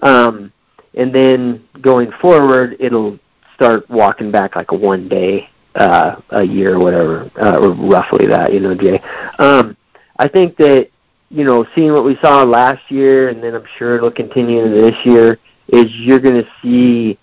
Um, 0.02 0.52
and 0.94 1.14
then 1.14 1.66
going 1.80 2.10
forward, 2.20 2.76
it'll 2.80 3.18
start 3.54 3.88
walking 3.88 4.30
back 4.30 4.56
like 4.56 4.72
a 4.72 4.76
one 4.76 5.08
day 5.08 5.48
uh, 5.76 6.20
a 6.30 6.42
year 6.42 6.74
or 6.74 6.80
whatever, 6.80 7.30
uh, 7.40 7.58
or 7.58 7.70
roughly 7.70 8.26
that, 8.26 8.52
you 8.52 8.60
know, 8.60 8.74
Jay. 8.74 9.00
Um, 9.38 9.76
I 10.18 10.28
think 10.28 10.56
that 10.56 10.90
you 11.30 11.44
know, 11.44 11.64
seeing 11.74 11.92
what 11.92 12.04
we 12.04 12.16
saw 12.16 12.42
last 12.42 12.90
year, 12.90 13.28
and 13.28 13.42
then 13.42 13.54
I'm 13.54 13.64
sure 13.78 13.94
it'll 13.94 14.10
continue 14.10 14.68
this 14.68 14.96
year 15.04 15.38
is 15.72 15.86
you're 15.96 16.20
going 16.20 16.42
to 16.42 16.50
see 16.62 17.18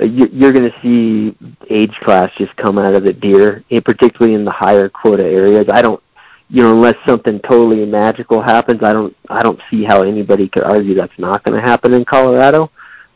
uh, 0.00 0.04
you're 0.04 0.52
going 0.52 0.70
to 0.70 0.80
see 0.80 1.36
age 1.70 1.94
class 2.02 2.30
just 2.36 2.54
come 2.56 2.78
out 2.78 2.94
of 2.94 3.04
the 3.04 3.12
deer, 3.12 3.64
particularly 3.84 4.34
in 4.34 4.44
the 4.44 4.50
higher 4.50 4.88
quota 4.88 5.24
areas. 5.24 5.66
I 5.70 5.82
don't, 5.82 6.02
you 6.48 6.62
know, 6.62 6.72
unless 6.72 6.96
something 7.06 7.40
totally 7.40 7.84
magical 7.84 8.40
happens, 8.42 8.82
I 8.82 8.92
don't, 8.92 9.14
I 9.28 9.42
don't 9.42 9.60
see 9.70 9.84
how 9.84 10.02
anybody 10.02 10.48
could 10.48 10.64
argue 10.64 10.94
that's 10.94 11.18
not 11.18 11.42
going 11.44 11.60
to 11.60 11.62
happen 11.62 11.92
in 11.92 12.04
Colorado. 12.04 12.70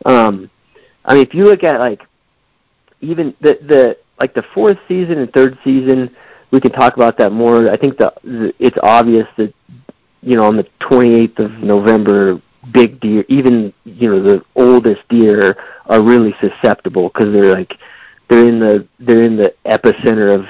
Um, 0.05 0.51
I 1.05 1.15
mean, 1.15 1.23
if 1.23 1.35
you 1.35 1.45
look 1.45 1.65
at 1.65 1.81
like 1.81 2.03
even 3.01 3.35
the 3.41 3.59
the 3.63 3.99
like 4.19 4.35
the 4.35 4.45
fourth 4.55 4.79
season 4.89 5.19
and 5.19 5.33
third 5.33 5.59
season, 5.65 6.15
we 6.51 6.61
can 6.61 6.73
talk 6.73 6.97
about 6.97 7.17
that 7.19 7.33
more. 7.33 7.71
I 7.71 7.77
think 7.77 7.99
the, 7.99 8.13
the 8.23 8.55
it's 8.59 8.79
obvious 8.83 9.27
that 9.37 9.55
you 10.21 10.37
know 10.37 10.45
on 10.45 10.57
the 10.57 10.67
28th 10.81 11.39
of 11.39 11.53
November 11.53 12.41
big 12.73 13.01
deer, 13.01 13.25
even 13.29 13.73
you 13.85 14.11
know 14.11 14.23
the 14.23 14.45
oldest 14.55 15.03
deer, 15.09 15.57
are 15.87 16.03
really 16.03 16.35
susceptible 16.41 17.09
because 17.09 17.33
they're 17.33 17.53
like 17.53 17.75
they're 18.29 18.49
in 18.49 18.61
the 18.61 18.87
they're 18.99 19.23
in 19.23 19.37
the 19.37 19.55
epicenter 19.65 20.35
of 20.35 20.47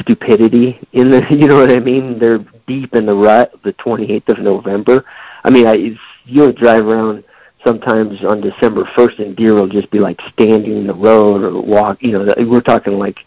stupidity. 0.00 0.78
In 0.92 1.10
the 1.10 1.26
you 1.30 1.46
know 1.46 1.56
what 1.60 1.70
I 1.70 1.80
mean? 1.80 2.18
They're 2.18 2.44
deep 2.66 2.94
in 2.94 3.06
the 3.06 3.14
rut. 3.14 3.52
The 3.62 3.72
28th 3.74 4.28
of 4.28 4.38
November. 4.38 5.04
I 5.44 5.50
mean, 5.50 5.66
I 5.66 5.98
you'll 6.24 6.52
drive 6.52 6.86
around 6.86 7.24
sometimes 7.64 8.24
on 8.24 8.40
December 8.40 8.84
1st, 8.96 9.18
and 9.18 9.36
deer 9.36 9.54
will 9.54 9.68
just 9.68 9.90
be 9.90 9.98
like 9.98 10.20
standing 10.32 10.76
in 10.78 10.86
the 10.86 10.94
road 10.94 11.42
or 11.42 11.60
walk. 11.60 11.98
You 12.02 12.12
know, 12.12 12.34
we're 12.46 12.60
talking 12.60 12.98
like 12.98 13.18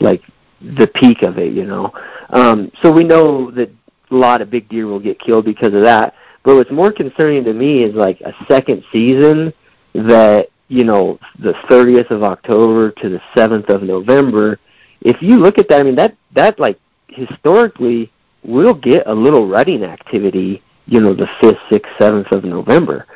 like 0.00 0.22
the 0.60 0.86
peak 0.86 1.22
of 1.22 1.38
it. 1.38 1.52
You 1.52 1.66
know, 1.66 1.92
um, 2.30 2.70
so 2.82 2.90
we 2.90 3.04
know 3.04 3.50
that 3.52 3.70
a 4.10 4.14
lot 4.14 4.42
of 4.42 4.50
big 4.50 4.68
deer 4.68 4.86
will 4.86 5.00
get 5.00 5.18
killed 5.18 5.44
because 5.44 5.74
of 5.74 5.82
that. 5.82 6.14
But 6.44 6.56
what's 6.56 6.70
more 6.70 6.92
concerning 6.92 7.44
to 7.44 7.52
me 7.52 7.84
is 7.84 7.94
like 7.94 8.20
a 8.20 8.34
second 8.48 8.84
season 8.92 9.52
that, 9.94 10.48
you 10.68 10.84
know, 10.84 11.18
the 11.38 11.52
30th 11.68 12.10
of 12.10 12.22
October 12.22 12.90
to 12.90 13.08
the 13.08 13.20
7th 13.36 13.68
of 13.68 13.82
November. 13.82 14.58
If 15.00 15.22
you 15.22 15.38
look 15.38 15.58
at 15.58 15.68
that, 15.68 15.80
I 15.80 15.82
mean, 15.82 15.96
that, 15.96 16.16
that 16.32 16.58
like 16.58 16.78
historically 17.08 18.10
we'll 18.42 18.74
get 18.74 19.06
a 19.06 19.14
little 19.14 19.46
rutting 19.46 19.84
activity, 19.84 20.62
you 20.86 21.00
know, 21.00 21.14
the 21.14 21.28
fifth, 21.40 21.58
sixth, 21.70 21.92
seventh 21.98 22.32
of 22.32 22.44
November. 22.44 23.06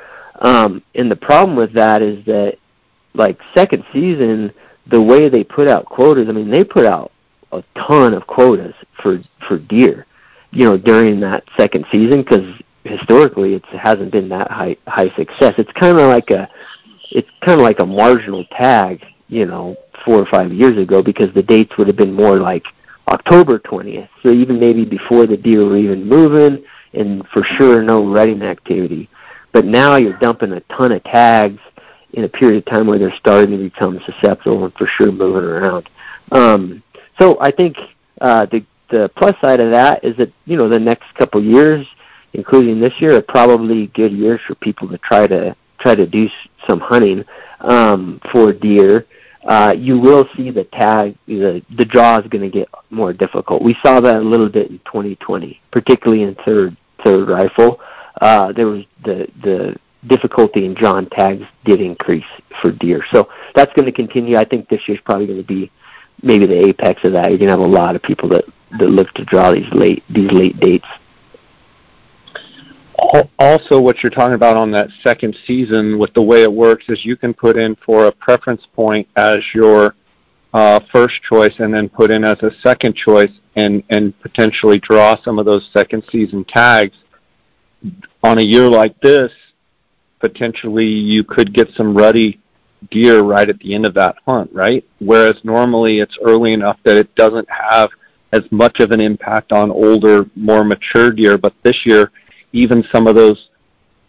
Um, 0.40 0.82
and 0.94 1.10
the 1.10 1.16
problem 1.16 1.56
with 1.56 1.72
that 1.74 2.02
is 2.02 2.24
that, 2.26 2.58
like 3.14 3.40
second 3.54 3.82
season, 3.92 4.52
the 4.86 5.00
way 5.00 5.28
they 5.28 5.42
put 5.42 5.68
out 5.68 5.86
quotas, 5.86 6.28
I 6.28 6.32
mean, 6.32 6.50
they 6.50 6.62
put 6.62 6.84
out 6.84 7.10
a 7.52 7.64
ton 7.74 8.12
of 8.12 8.26
quotas 8.26 8.74
for 9.02 9.20
for 9.48 9.58
deer, 9.58 10.06
you 10.50 10.64
know, 10.64 10.76
during 10.76 11.20
that 11.20 11.44
second 11.56 11.86
season 11.90 12.22
because 12.22 12.60
historically 12.86 13.54
it 13.54 13.64
hasn't 13.66 14.12
been 14.12 14.28
that 14.30 14.50
high 14.50 14.76
high 14.86 15.10
success. 15.16 15.54
It's 15.58 15.72
kind 15.72 15.98
of 15.98 16.08
like 16.08 16.30
a 16.30 16.48
it's 17.10 17.28
kind 17.40 17.60
of 17.60 17.64
like 17.64 17.80
a 17.80 17.86
marginal 17.86 18.44
tag, 18.46 19.04
you 19.28 19.46
know, 19.46 19.76
four 20.04 20.18
or 20.18 20.26
five 20.26 20.52
years 20.52 20.76
ago 20.78 21.02
because 21.02 21.32
the 21.34 21.42
dates 21.42 21.76
would 21.76 21.86
have 21.86 21.96
been 21.96 22.12
more 22.12 22.38
like 22.38 22.64
October 23.08 23.58
20th. 23.58 24.08
So 24.22 24.30
even 24.30 24.58
maybe 24.58 24.84
before 24.84 25.26
the 25.26 25.36
deer 25.36 25.64
were 25.64 25.76
even 25.76 26.08
moving, 26.08 26.64
and 26.92 27.26
for 27.28 27.44
sure 27.44 27.82
no 27.82 28.10
rutting 28.10 28.42
activity. 28.42 29.08
But 29.52 29.64
now 29.64 29.96
you're 29.96 30.18
dumping 30.18 30.52
a 30.52 30.60
ton 30.60 30.92
of 30.92 31.02
tags 31.04 31.60
in 32.12 32.24
a 32.24 32.28
period 32.28 32.58
of 32.58 32.72
time 32.72 32.86
where 32.86 32.98
they're 32.98 33.14
starting 33.16 33.56
to 33.56 33.62
become 33.62 34.00
susceptible 34.04 34.64
and 34.64 34.74
for 34.74 34.86
sure 34.86 35.12
moving 35.12 35.44
around. 35.44 35.88
Um, 36.32 36.82
so 37.18 37.38
I 37.40 37.50
think 37.50 37.76
uh, 38.20 38.46
the 38.46 38.64
the 38.88 39.10
plus 39.16 39.34
side 39.40 39.60
of 39.60 39.72
that 39.72 40.04
is 40.04 40.16
that 40.16 40.32
you 40.44 40.56
know 40.56 40.68
the 40.68 40.78
next 40.78 41.12
couple 41.14 41.42
years, 41.42 41.86
including 42.32 42.80
this 42.80 42.94
year, 43.00 43.16
are 43.16 43.22
probably 43.22 43.88
good 43.88 44.12
years 44.12 44.40
for 44.46 44.54
people 44.56 44.88
to 44.88 44.98
try 44.98 45.26
to 45.26 45.56
try 45.78 45.94
to 45.94 46.06
do 46.06 46.28
some 46.66 46.80
hunting 46.80 47.24
um, 47.60 48.20
for 48.32 48.52
deer. 48.52 49.06
Uh, 49.46 49.72
you 49.76 49.98
will 49.98 50.28
see 50.36 50.50
the 50.50 50.64
tag, 50.64 51.16
the 51.26 51.62
the 51.76 51.84
draw 51.84 52.18
is 52.18 52.26
going 52.28 52.42
to 52.42 52.50
get 52.50 52.68
more 52.90 53.12
difficult. 53.12 53.62
We 53.62 53.76
saw 53.82 54.00
that 54.00 54.16
a 54.16 54.20
little 54.20 54.48
bit 54.48 54.70
in 54.70 54.78
2020, 54.80 55.60
particularly 55.70 56.22
in 56.24 56.34
third 56.44 56.76
third 57.04 57.28
rifle. 57.28 57.80
Uh, 58.20 58.52
there 58.52 58.66
was 58.66 58.84
the 59.04 59.28
the 59.42 59.76
difficulty 60.06 60.64
in 60.64 60.74
drawing 60.74 61.06
tags 61.06 61.44
did 61.64 61.80
increase 61.80 62.24
for 62.60 62.70
deer. 62.70 63.04
So 63.12 63.28
that's 63.54 63.72
going 63.74 63.86
to 63.86 63.92
continue. 63.92 64.36
I 64.36 64.44
think 64.44 64.68
this 64.68 64.86
year's 64.88 65.00
probably 65.00 65.26
going 65.26 65.40
to 65.40 65.46
be 65.46 65.70
maybe 66.22 66.46
the 66.46 66.66
apex 66.68 67.04
of 67.04 67.12
that. 67.12 67.28
You're 67.28 67.38
going 67.38 67.48
to 67.48 67.56
have 67.56 67.60
a 67.60 67.66
lot 67.66 67.96
of 67.96 68.02
people 68.02 68.28
that 68.30 68.44
that 68.78 68.88
look 68.88 69.12
to 69.14 69.24
draw 69.24 69.52
these 69.52 69.70
late 69.72 70.02
these 70.10 70.30
late 70.32 70.58
dates. 70.58 70.88
Also, 73.38 73.80
what 73.80 74.02
you're 74.02 74.10
talking 74.10 74.34
about 74.34 74.56
on 74.56 74.70
that 74.72 74.88
second 75.02 75.36
season 75.46 75.98
with 75.98 76.12
the 76.14 76.22
way 76.22 76.42
it 76.42 76.52
works 76.52 76.86
is 76.88 77.04
you 77.04 77.16
can 77.16 77.34
put 77.34 77.56
in 77.56 77.76
for 77.84 78.06
a 78.06 78.12
preference 78.12 78.66
point 78.74 79.06
as 79.16 79.38
your 79.54 79.94
uh, 80.54 80.80
first 80.90 81.20
choice 81.22 81.54
and 81.58 81.74
then 81.74 81.88
put 81.88 82.10
in 82.10 82.24
as 82.24 82.42
a 82.42 82.50
second 82.62 82.94
choice 82.94 83.32
and, 83.56 83.82
and 83.90 84.18
potentially 84.20 84.78
draw 84.78 85.16
some 85.22 85.38
of 85.38 85.44
those 85.44 85.68
second 85.72 86.02
season 86.10 86.44
tags. 86.44 86.96
On 88.22 88.38
a 88.38 88.42
year 88.42 88.68
like 88.68 88.98
this, 89.00 89.32
potentially 90.20 90.86
you 90.86 91.24
could 91.24 91.52
get 91.52 91.68
some 91.76 91.94
ruddy 91.94 92.40
deer 92.90 93.20
right 93.22 93.48
at 93.48 93.58
the 93.58 93.74
end 93.74 93.84
of 93.84 93.94
that 93.94 94.16
hunt, 94.26 94.50
right? 94.52 94.84
Whereas 94.98 95.36
normally 95.44 96.00
it's 96.00 96.16
early 96.24 96.52
enough 96.52 96.78
that 96.84 96.96
it 96.96 97.14
doesn't 97.14 97.48
have 97.50 97.90
as 98.32 98.42
much 98.50 98.80
of 98.80 98.90
an 98.90 99.00
impact 99.00 99.52
on 99.52 99.70
older, 99.70 100.26
more 100.34 100.64
mature 100.64 101.10
deer. 101.10 101.38
But 101.38 101.54
this 101.62 101.84
year, 101.84 102.10
even 102.56 102.82
some 102.90 103.06
of 103.06 103.14
those, 103.14 103.50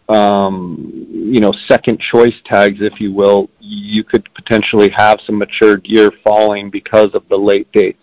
um, 0.08 1.06
you 1.10 1.40
know, 1.40 1.52
second 1.66 2.00
choice 2.00 2.34
tags, 2.44 2.80
if 2.80 3.00
you 3.00 3.12
will, 3.12 3.50
you 3.60 4.02
could 4.02 4.32
potentially 4.34 4.88
have 4.88 5.20
some 5.20 5.38
mature 5.38 5.76
deer 5.76 6.10
falling 6.24 6.70
because 6.70 7.14
of 7.14 7.28
the 7.28 7.36
late 7.36 7.70
dates. 7.72 8.02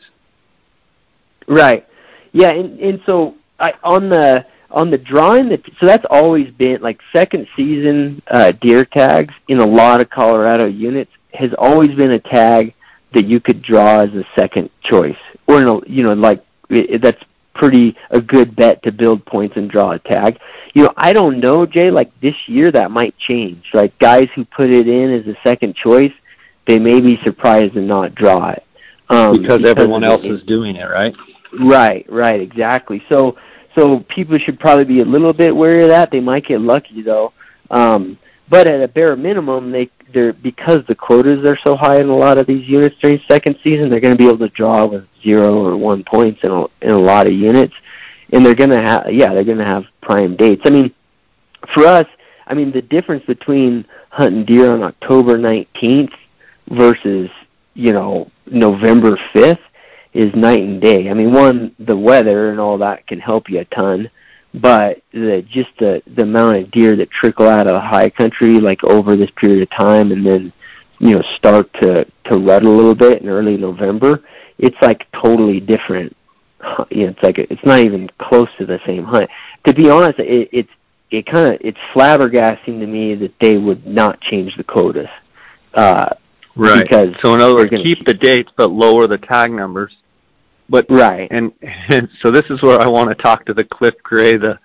Right. 1.47 1.87
Yeah, 2.31 2.51
and 2.51 2.79
and 2.79 3.01
so 3.05 3.35
I 3.59 3.73
on 3.83 4.09
the 4.09 4.45
on 4.71 4.91
the 4.91 4.97
drawing 4.97 5.49
that 5.49 5.65
so 5.79 5.85
that's 5.85 6.05
always 6.09 6.51
been 6.51 6.81
like 6.81 6.99
second 7.13 7.47
season 7.55 8.21
uh, 8.27 8.51
deer 8.51 8.83
tags 8.83 9.33
in 9.47 9.59
a 9.59 9.65
lot 9.65 10.01
of 10.01 10.09
Colorado 10.09 10.65
units 10.65 11.11
has 11.33 11.53
always 11.57 11.95
been 11.95 12.11
a 12.11 12.19
tag 12.19 12.73
that 13.13 13.25
you 13.25 13.39
could 13.39 13.61
draw 13.61 14.01
as 14.01 14.13
a 14.13 14.25
second 14.35 14.69
choice 14.81 15.17
or 15.47 15.61
in 15.61 15.67
a, 15.67 15.87
you 15.87 16.03
know 16.03 16.13
like 16.13 16.43
it, 16.69 17.01
that's 17.01 17.23
pretty 17.55 17.95
a 18.11 18.21
good 18.21 18.55
bet 18.55 18.83
to 18.83 18.91
build 18.91 19.25
points 19.25 19.57
and 19.57 19.69
draw 19.69 19.91
a 19.91 19.99
tag. 19.99 20.39
You 20.73 20.83
know, 20.83 20.93
I 20.95 21.13
don't 21.13 21.39
know, 21.39 21.65
Jay, 21.65 21.89
like 21.89 22.11
this 22.21 22.35
year 22.47 22.71
that 22.71 22.91
might 22.91 23.17
change. 23.17 23.63
Like 23.73 23.97
guys 23.99 24.29
who 24.35 24.45
put 24.45 24.69
it 24.69 24.87
in 24.87 25.11
as 25.11 25.25
a 25.25 25.35
second 25.41 25.75
choice, 25.75 26.13
they 26.67 26.77
may 26.77 27.01
be 27.01 27.17
surprised 27.23 27.75
and 27.75 27.87
not 27.87 28.13
draw 28.13 28.51
it. 28.51 28.63
Um, 29.09 29.41
because, 29.41 29.59
because 29.59 29.69
everyone 29.69 30.03
else 30.03 30.23
is 30.23 30.43
doing 30.43 30.75
it, 30.75 30.85
right? 30.85 31.15
Right, 31.59 32.05
right, 32.09 32.41
exactly. 32.41 33.03
So 33.09 33.37
so 33.75 33.99
people 34.09 34.37
should 34.37 34.59
probably 34.59 34.85
be 34.85 35.01
a 35.01 35.05
little 35.05 35.33
bit 35.33 35.55
wary 35.55 35.83
of 35.83 35.89
that. 35.89 36.11
They 36.11 36.21
might 36.21 36.45
get 36.45 36.61
lucky 36.61 37.01
though. 37.01 37.33
Um, 37.71 38.17
but 38.49 38.67
at 38.67 38.81
a 38.81 38.87
bare 38.87 39.15
minimum, 39.15 39.71
they 39.71 39.89
they're 40.13 40.33
because 40.33 40.85
the 40.87 40.95
quotas 40.95 41.45
are 41.45 41.57
so 41.63 41.75
high 41.75 41.99
in 41.99 42.09
a 42.09 42.15
lot 42.15 42.37
of 42.37 42.47
these 42.47 42.67
units 42.67 42.95
during 43.01 43.19
second 43.27 43.57
season, 43.63 43.89
they're 43.89 43.99
going 43.99 44.15
to 44.15 44.17
be 44.17 44.27
able 44.27 44.39
to 44.39 44.49
draw 44.49 44.85
with 44.85 45.05
zero 45.25 45.65
or 45.65 45.75
one 45.75 46.03
points 46.05 46.41
in 46.43 46.51
a, 46.51 46.65
in 46.81 46.91
a 46.91 46.97
lot 46.97 47.27
of 47.27 47.33
units, 47.33 47.73
and 48.31 48.45
they're 48.45 48.55
going 48.55 48.69
to 48.69 48.81
have 48.81 49.11
yeah 49.11 49.33
they're 49.33 49.43
going 49.43 49.57
to 49.57 49.65
have 49.65 49.83
prime 50.01 50.37
dates. 50.37 50.61
I 50.65 50.69
mean, 50.69 50.93
for 51.73 51.85
us, 51.85 52.07
I 52.47 52.53
mean 52.53 52.71
the 52.71 52.81
difference 52.81 53.25
between 53.25 53.85
hunting 54.09 54.45
deer 54.45 54.71
on 54.71 54.83
October 54.83 55.37
19th 55.37 56.13
versus 56.69 57.29
you 57.73 57.91
know 57.91 58.31
November 58.45 59.17
5th 59.33 59.59
is 60.13 60.33
night 60.33 60.63
and 60.63 60.81
day. 60.81 61.09
I 61.09 61.13
mean, 61.13 61.33
one, 61.33 61.75
the 61.77 61.97
weather 61.97 62.49
and 62.49 62.59
all 62.59 62.77
that 62.77 63.05
can 63.05 63.19
help 63.19 63.49
you 63.49 63.59
a 63.59 63.65
ton, 63.65 64.09
but 64.53 65.01
the 65.11 65.45
just 65.49 65.71
the 65.77 66.01
the 66.15 66.23
amount 66.23 66.57
of 66.57 66.71
deer 66.71 66.95
that 66.95 67.11
trickle 67.11 67.47
out 67.47 67.67
of 67.67 67.73
the 67.73 67.81
high 67.81 68.09
country 68.09 68.59
like 68.59 68.83
over 68.83 69.17
this 69.17 69.31
period 69.31 69.61
of 69.61 69.69
time, 69.71 70.11
and 70.11 70.25
then 70.25 70.53
you 70.99 71.15
know 71.15 71.21
start 71.35 71.71
to 71.81 72.05
to 72.05 72.37
rut 72.37 72.63
a 72.63 72.69
little 72.69 72.95
bit 72.95 73.21
in 73.21 73.27
early 73.27 73.57
November, 73.57 74.23
it's 74.57 74.77
like 74.81 75.07
totally 75.11 75.59
different. 75.59 76.15
You 76.89 77.05
know, 77.05 77.11
it's 77.11 77.23
like 77.23 77.37
it's 77.37 77.63
not 77.65 77.79
even 77.79 78.09
close 78.17 78.49
to 78.57 78.65
the 78.65 78.79
same 78.85 79.03
hunt. 79.03 79.29
To 79.65 79.73
be 79.73 79.89
honest, 79.89 80.19
it, 80.19 80.49
it's 80.51 80.69
it 81.11 81.25
kind 81.25 81.53
of 81.53 81.61
it's 81.61 81.79
flabbergasting 81.93 82.79
to 82.79 82.87
me 82.87 83.15
that 83.15 83.33
they 83.39 83.57
would 83.57 83.85
not 83.85 84.19
change 84.21 84.55
the 84.57 84.63
quotas. 84.63 85.09
Uh, 85.73 86.09
right. 86.55 86.83
Because 86.83 87.15
so 87.21 87.35
in 87.35 87.41
other 87.41 87.55
words, 87.55 87.69
keep 87.71 88.05
the 88.05 88.13
dates 88.13 88.51
but 88.55 88.71
lower 88.71 89.07
the 89.07 89.17
tag 89.17 89.51
numbers. 89.51 89.95
But 90.67 90.87
right, 90.89 91.27
and, 91.29 91.51
and 91.61 92.09
so 92.21 92.31
this 92.31 92.45
is 92.49 92.61
where 92.63 92.79
I 92.79 92.87
want 92.87 93.09
to 93.09 93.15
talk 93.15 93.45
to 93.45 93.53
the 93.53 93.63
Cliff 93.63 93.95
Gray, 94.01 94.37
the 94.37 94.57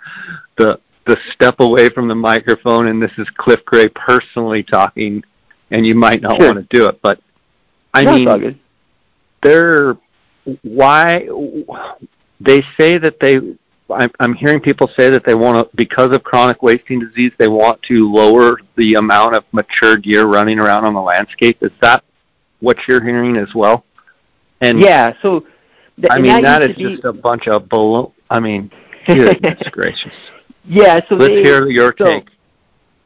the 0.56 0.80
the 1.06 1.18
step 1.32 1.60
away 1.60 1.88
from 1.88 2.08
the 2.08 2.14
microphone, 2.14 2.86
and 2.86 3.02
this 3.02 3.12
is 3.18 3.28
Cliff 3.36 3.64
Gray 3.64 3.88
personally 3.88 4.62
talking, 4.62 5.22
and 5.70 5.86
you 5.86 5.94
might 5.94 6.22
not 6.22 6.36
sure. 6.36 6.54
want 6.54 6.70
to 6.70 6.76
do 6.76 6.86
it, 6.86 7.02
but 7.02 7.20
I 7.92 8.04
no, 8.04 8.14
mean, 8.14 8.60
they're 9.42 9.96
why 10.62 11.28
they 12.40 12.62
say 12.78 12.98
that 12.98 13.18
they. 13.20 13.38
I'm, 13.92 14.10
I'm 14.20 14.34
hearing 14.34 14.60
people 14.60 14.88
say 14.96 15.10
that 15.10 15.24
they 15.26 15.34
want 15.34 15.68
to, 15.68 15.76
because 15.76 16.14
of 16.14 16.22
chronic 16.22 16.62
wasting 16.62 17.00
disease, 17.00 17.32
they 17.38 17.48
want 17.48 17.82
to 17.88 18.08
lower 18.08 18.60
the 18.76 18.94
amount 18.94 19.34
of 19.34 19.44
mature 19.50 19.96
deer 19.96 20.26
running 20.26 20.60
around 20.60 20.84
on 20.84 20.94
the 20.94 21.00
landscape. 21.00 21.58
Is 21.60 21.72
that 21.80 22.04
what 22.60 22.76
you're 22.86 23.02
hearing 23.02 23.36
as 23.36 23.52
well? 23.52 23.84
And 24.60 24.80
yeah, 24.80 25.14
so 25.22 25.44
I 26.08 26.20
mean, 26.20 26.42
that, 26.42 26.62
is 26.62 26.76
just 26.76 27.04
a 27.04 27.12
bunch 27.12 27.48
of 27.48 27.68
bull. 27.68 28.14
I 28.30 28.40
mean, 28.40 28.70
goodness 29.06 29.60
gracious. 29.72 30.14
Yeah, 30.64 31.00
so 31.08 31.16
let's 31.16 31.32
they, 31.32 31.42
hear 31.42 31.68
your 31.68 31.94
so, 31.98 32.04
take. 32.04 32.28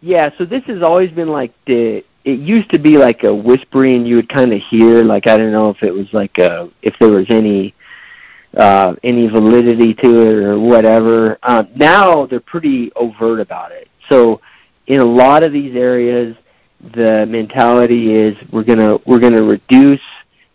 Yeah, 0.00 0.30
so 0.36 0.44
this 0.44 0.62
has 0.64 0.82
always 0.82 1.10
been 1.10 1.28
like 1.28 1.52
the. 1.66 2.04
It 2.24 2.40
used 2.40 2.70
to 2.70 2.78
be 2.78 2.96
like 2.96 3.24
a 3.24 3.34
whispering 3.34 4.06
you 4.06 4.16
would 4.16 4.28
kind 4.28 4.52
of 4.52 4.60
hear. 4.62 5.02
Like 5.02 5.26
I 5.26 5.36
don't 5.36 5.52
know 5.52 5.70
if 5.70 5.82
it 5.82 5.92
was 5.92 6.12
like 6.12 6.38
a 6.38 6.70
if 6.82 6.94
there 6.98 7.10
was 7.10 7.26
any 7.28 7.74
uh, 8.56 8.94
any 9.02 9.28
validity 9.28 9.94
to 9.94 10.22
it 10.22 10.44
or 10.44 10.58
whatever. 10.58 11.38
Um, 11.42 11.68
now 11.74 12.26
they're 12.26 12.40
pretty 12.40 12.92
overt 12.94 13.40
about 13.40 13.72
it. 13.72 13.88
So 14.08 14.40
in 14.86 15.00
a 15.00 15.04
lot 15.04 15.42
of 15.42 15.52
these 15.52 15.76
areas, 15.76 16.36
the 16.94 17.26
mentality 17.26 18.14
is 18.14 18.36
we're 18.50 18.64
gonna 18.64 18.98
we're 19.06 19.20
gonna 19.20 19.42
reduce 19.42 20.00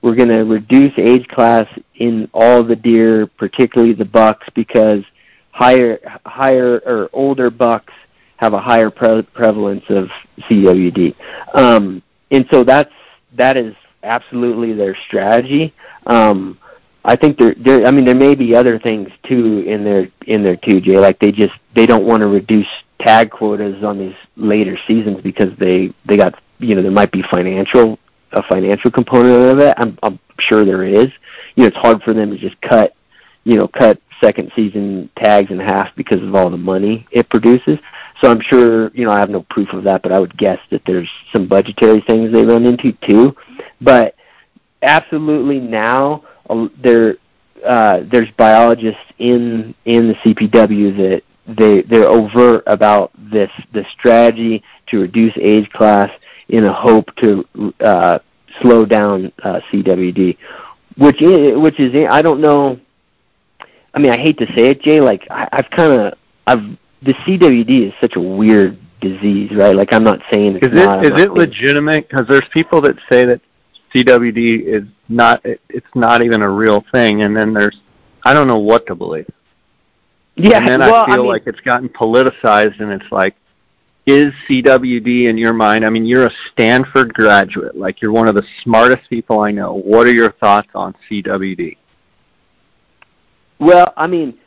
we're 0.02 0.16
going 0.16 0.30
to 0.30 0.44
reduce 0.44 0.94
age 0.98 1.28
class 1.28 1.68
in 1.96 2.30
all 2.34 2.64
the 2.64 2.76
deer, 2.76 3.28
particularly 3.28 3.94
the 3.94 4.06
bucks, 4.06 4.48
because 4.56 5.04
higher, 5.52 6.00
higher 6.26 6.82
or 6.86 7.10
older 7.12 7.50
bucks 7.50 7.94
have 8.40 8.54
a 8.54 8.60
higher 8.60 8.90
pre- 8.90 9.22
prevalence 9.34 9.84
of 9.90 10.08
CWD. 10.44 11.14
Um, 11.54 12.02
and 12.32 12.48
so 12.50 12.64
that's 12.64 12.94
that 13.36 13.58
is 13.58 13.76
absolutely 14.04 14.74
their 14.74 14.96
strategy. 15.08 15.74
Um, 16.08 16.58
I 17.04 17.18
think 17.18 17.38
there, 17.38 17.54
there. 17.58 17.86
I 17.86 17.92
mean, 17.92 18.06
there 18.06 18.16
may 18.16 18.36
be 18.36 18.56
other 18.56 18.80
things 18.80 19.10
too 19.24 19.64
in 19.68 19.84
their 19.84 20.08
in 20.28 20.58
too, 20.62 20.80
Jay. 20.80 20.98
Like 20.98 21.20
they 21.20 21.34
just 21.34 21.54
they 21.76 21.86
don't 21.86 22.06
want 22.06 22.22
to 22.22 22.28
reduce 22.28 22.68
tag 23.02 23.30
quotas 23.30 23.84
on 23.84 23.98
these 23.98 24.16
later 24.38 24.78
seasons 24.88 25.22
because 25.22 25.56
they 25.58 25.94
they 26.06 26.16
got 26.16 26.42
you 26.60 26.76
know 26.76 26.82
there 26.82 26.92
might 26.92 27.12
be 27.12 27.24
financial 27.24 28.00
a 28.32 28.44
financial 28.44 28.90
component 28.90 29.52
of 29.52 29.60
it. 29.60 29.74
I'm, 29.78 29.98
I'm 30.04 30.20
sure 30.40 30.64
there 30.64 30.84
is. 30.84 31.08
You 31.56 31.64
know, 31.64 31.68
it's 31.68 31.78
hard 31.78 32.02
for 32.04 32.14
them 32.14 32.30
to 32.30 32.38
just 32.38 32.60
cut, 32.62 32.94
you 33.50 33.58
know, 33.58 33.68
cut 33.68 34.00
second 34.22 34.52
season 34.56 35.10
tags 35.16 35.50
in 35.50 35.60
half 35.60 35.96
because 35.96 36.22
of 36.22 36.36
all 36.36 36.50
the 36.50 36.58
money 36.58 37.08
it 37.10 37.30
produces. 37.30 37.80
So 38.22 38.30
I'm 38.30 38.42
sure, 38.42 38.92
you 38.94 39.06
know, 39.06 39.12
I 39.12 39.20
have 39.20 39.30
no 39.30 39.44
proof 39.50 39.70
of 39.74 39.84
that, 39.86 40.04
but 40.04 40.12
I 40.12 40.20
would 40.20 40.38
guess 40.38 40.60
that 40.72 40.84
there's 40.86 41.10
some 41.32 41.48
budgetary 41.48 42.02
things 42.02 42.32
they 42.32 42.46
run 42.46 42.66
into 42.66 42.92
too. 43.08 43.36
But 43.82 44.16
absolutely 44.82 45.60
now 45.60 46.24
there 46.82 47.16
uh, 47.66 48.02
there's 48.12 48.30
biologists 48.38 49.02
in 49.18 49.74
in 49.86 50.10
the 50.10 50.14
CPW 50.16 50.96
that 50.98 51.24
they 51.48 51.82
they're 51.82 52.10
overt 52.10 52.64
about 52.68 53.12
this 53.18 53.52
the 53.74 53.86
strategy 53.92 54.64
to 54.88 55.00
reduce 55.00 55.34
age 55.38 55.70
class 55.72 56.12
in 56.50 56.66
a 56.66 56.74
hope 56.74 57.14
to 57.18 57.46
uh, 57.80 58.20
slow 58.62 58.86
down 58.86 59.32
uh, 59.44 59.60
CWD, 59.72 60.38
which 60.98 61.22
is, 61.22 61.58
which 61.58 61.80
is 61.80 62.08
I 62.10 62.22
don't 62.22 62.42
know. 62.42 62.80
I 63.94 64.00
mean, 64.00 64.12
I 64.12 64.18
hate 64.18 64.38
to 64.40 64.46
say 64.48 64.70
it, 64.70 64.82
Jay. 64.82 65.02
Like 65.02 65.28
I, 65.30 65.48
I've 65.52 65.70
kind 65.70 66.02
of 66.02 66.14
I've 66.48 66.78
the 67.02 67.14
CWD 67.14 67.88
is 67.88 67.94
such 68.02 68.16
a 68.16 68.20
weird 68.20 68.80
disease, 69.00 69.52
right? 69.56 69.76
Like 69.76 69.94
I'm 69.94 70.04
not 70.04 70.22
saying 70.32 70.58
it's 70.58 70.68
is 70.68 70.74
not. 70.74 71.06
it 71.06 71.14
is 71.14 71.20
it 71.22 71.34
legitimate? 71.34 72.10
Because 72.10 72.28
there's 72.28 72.48
people 72.52 72.82
that 72.82 72.98
say 73.10 73.26
that 73.26 73.42
CWD 73.94 74.64
is 74.64 74.84
not 75.08 75.44
it, 75.46 75.62
it's 75.70 75.88
not 75.96 76.22
even 76.22 76.42
a 76.42 76.50
real 76.50 76.84
thing, 76.92 77.24
and 77.24 77.36
then 77.36 77.54
there's 77.54 77.80
I 78.24 78.34
don't 78.34 78.48
know 78.48 78.60
what 78.60 78.86
to 78.88 78.96
believe. 78.96 79.30
Yeah, 80.36 80.58
and 80.58 80.68
then 80.68 80.80
well, 80.80 81.04
I 81.04 81.06
feel 81.06 81.14
I 81.14 81.18
mean, 81.18 81.28
like 81.28 81.48
it's 81.48 81.60
gotten 81.62 81.90
politicized, 81.90 82.80
and 82.80 82.92
it's 82.92 83.12
like, 83.12 83.36
is 84.06 84.34
CWD 84.48 85.28
in 85.28 85.38
your 85.38 85.54
mind? 85.54 85.86
I 85.86 85.90
mean, 85.90 86.06
you're 86.06 86.28
a 86.28 86.32
Stanford 86.52 87.14
graduate, 87.14 87.76
like 87.76 88.02
you're 88.02 88.12
one 88.12 88.28
of 88.28 88.36
the 88.36 88.46
smartest 88.64 89.10
people 89.10 89.42
I 89.42 89.52
know. 89.52 89.74
What 89.74 90.08
are 90.08 90.14
your 90.14 90.32
thoughts 90.34 90.70
on 90.76 90.96
CWD? 91.10 91.78
Well, 93.60 93.94
I 93.98 94.08
mean, 94.08 94.38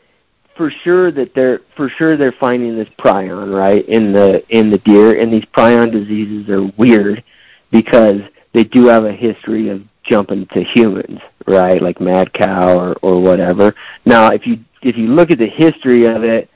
for 0.56 0.70
sure 0.70 1.10
that 1.12 1.34
they're 1.34 1.60
for 1.76 1.88
sure 1.88 2.16
they're 2.16 2.32
finding 2.32 2.76
this 2.76 2.88
prion 2.98 3.56
right 3.56 3.86
in 3.88 4.12
the 4.12 4.44
in 4.48 4.70
the 4.70 4.78
deer, 4.78 5.20
and 5.20 5.32
these 5.32 5.44
prion 5.46 5.90
diseases 5.90 6.48
are 6.48 6.66
weird 6.76 7.22
because 7.70 8.20
they 8.52 8.64
do 8.64 8.86
have 8.86 9.04
a 9.04 9.12
history 9.12 9.68
of 9.68 9.82
jumping 10.02 10.46
to 10.48 10.62
humans, 10.62 11.20
right? 11.46 11.80
Like 11.80 12.00
mad 12.00 12.32
cow 12.32 12.78
or 12.78 12.96
or 13.02 13.20
whatever. 13.20 13.74
Now, 14.04 14.30
if 14.30 14.46
you 14.46 14.58
if 14.82 14.96
you 14.96 15.08
look 15.08 15.30
at 15.30 15.38
the 15.38 15.48
history 15.48 16.06
of 16.06 16.24
it, 16.24 16.50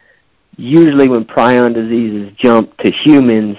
usually 0.56 1.08
when 1.08 1.24
prion 1.24 1.74
diseases 1.74 2.32
jump 2.36 2.76
to 2.78 2.90
humans, 2.90 3.56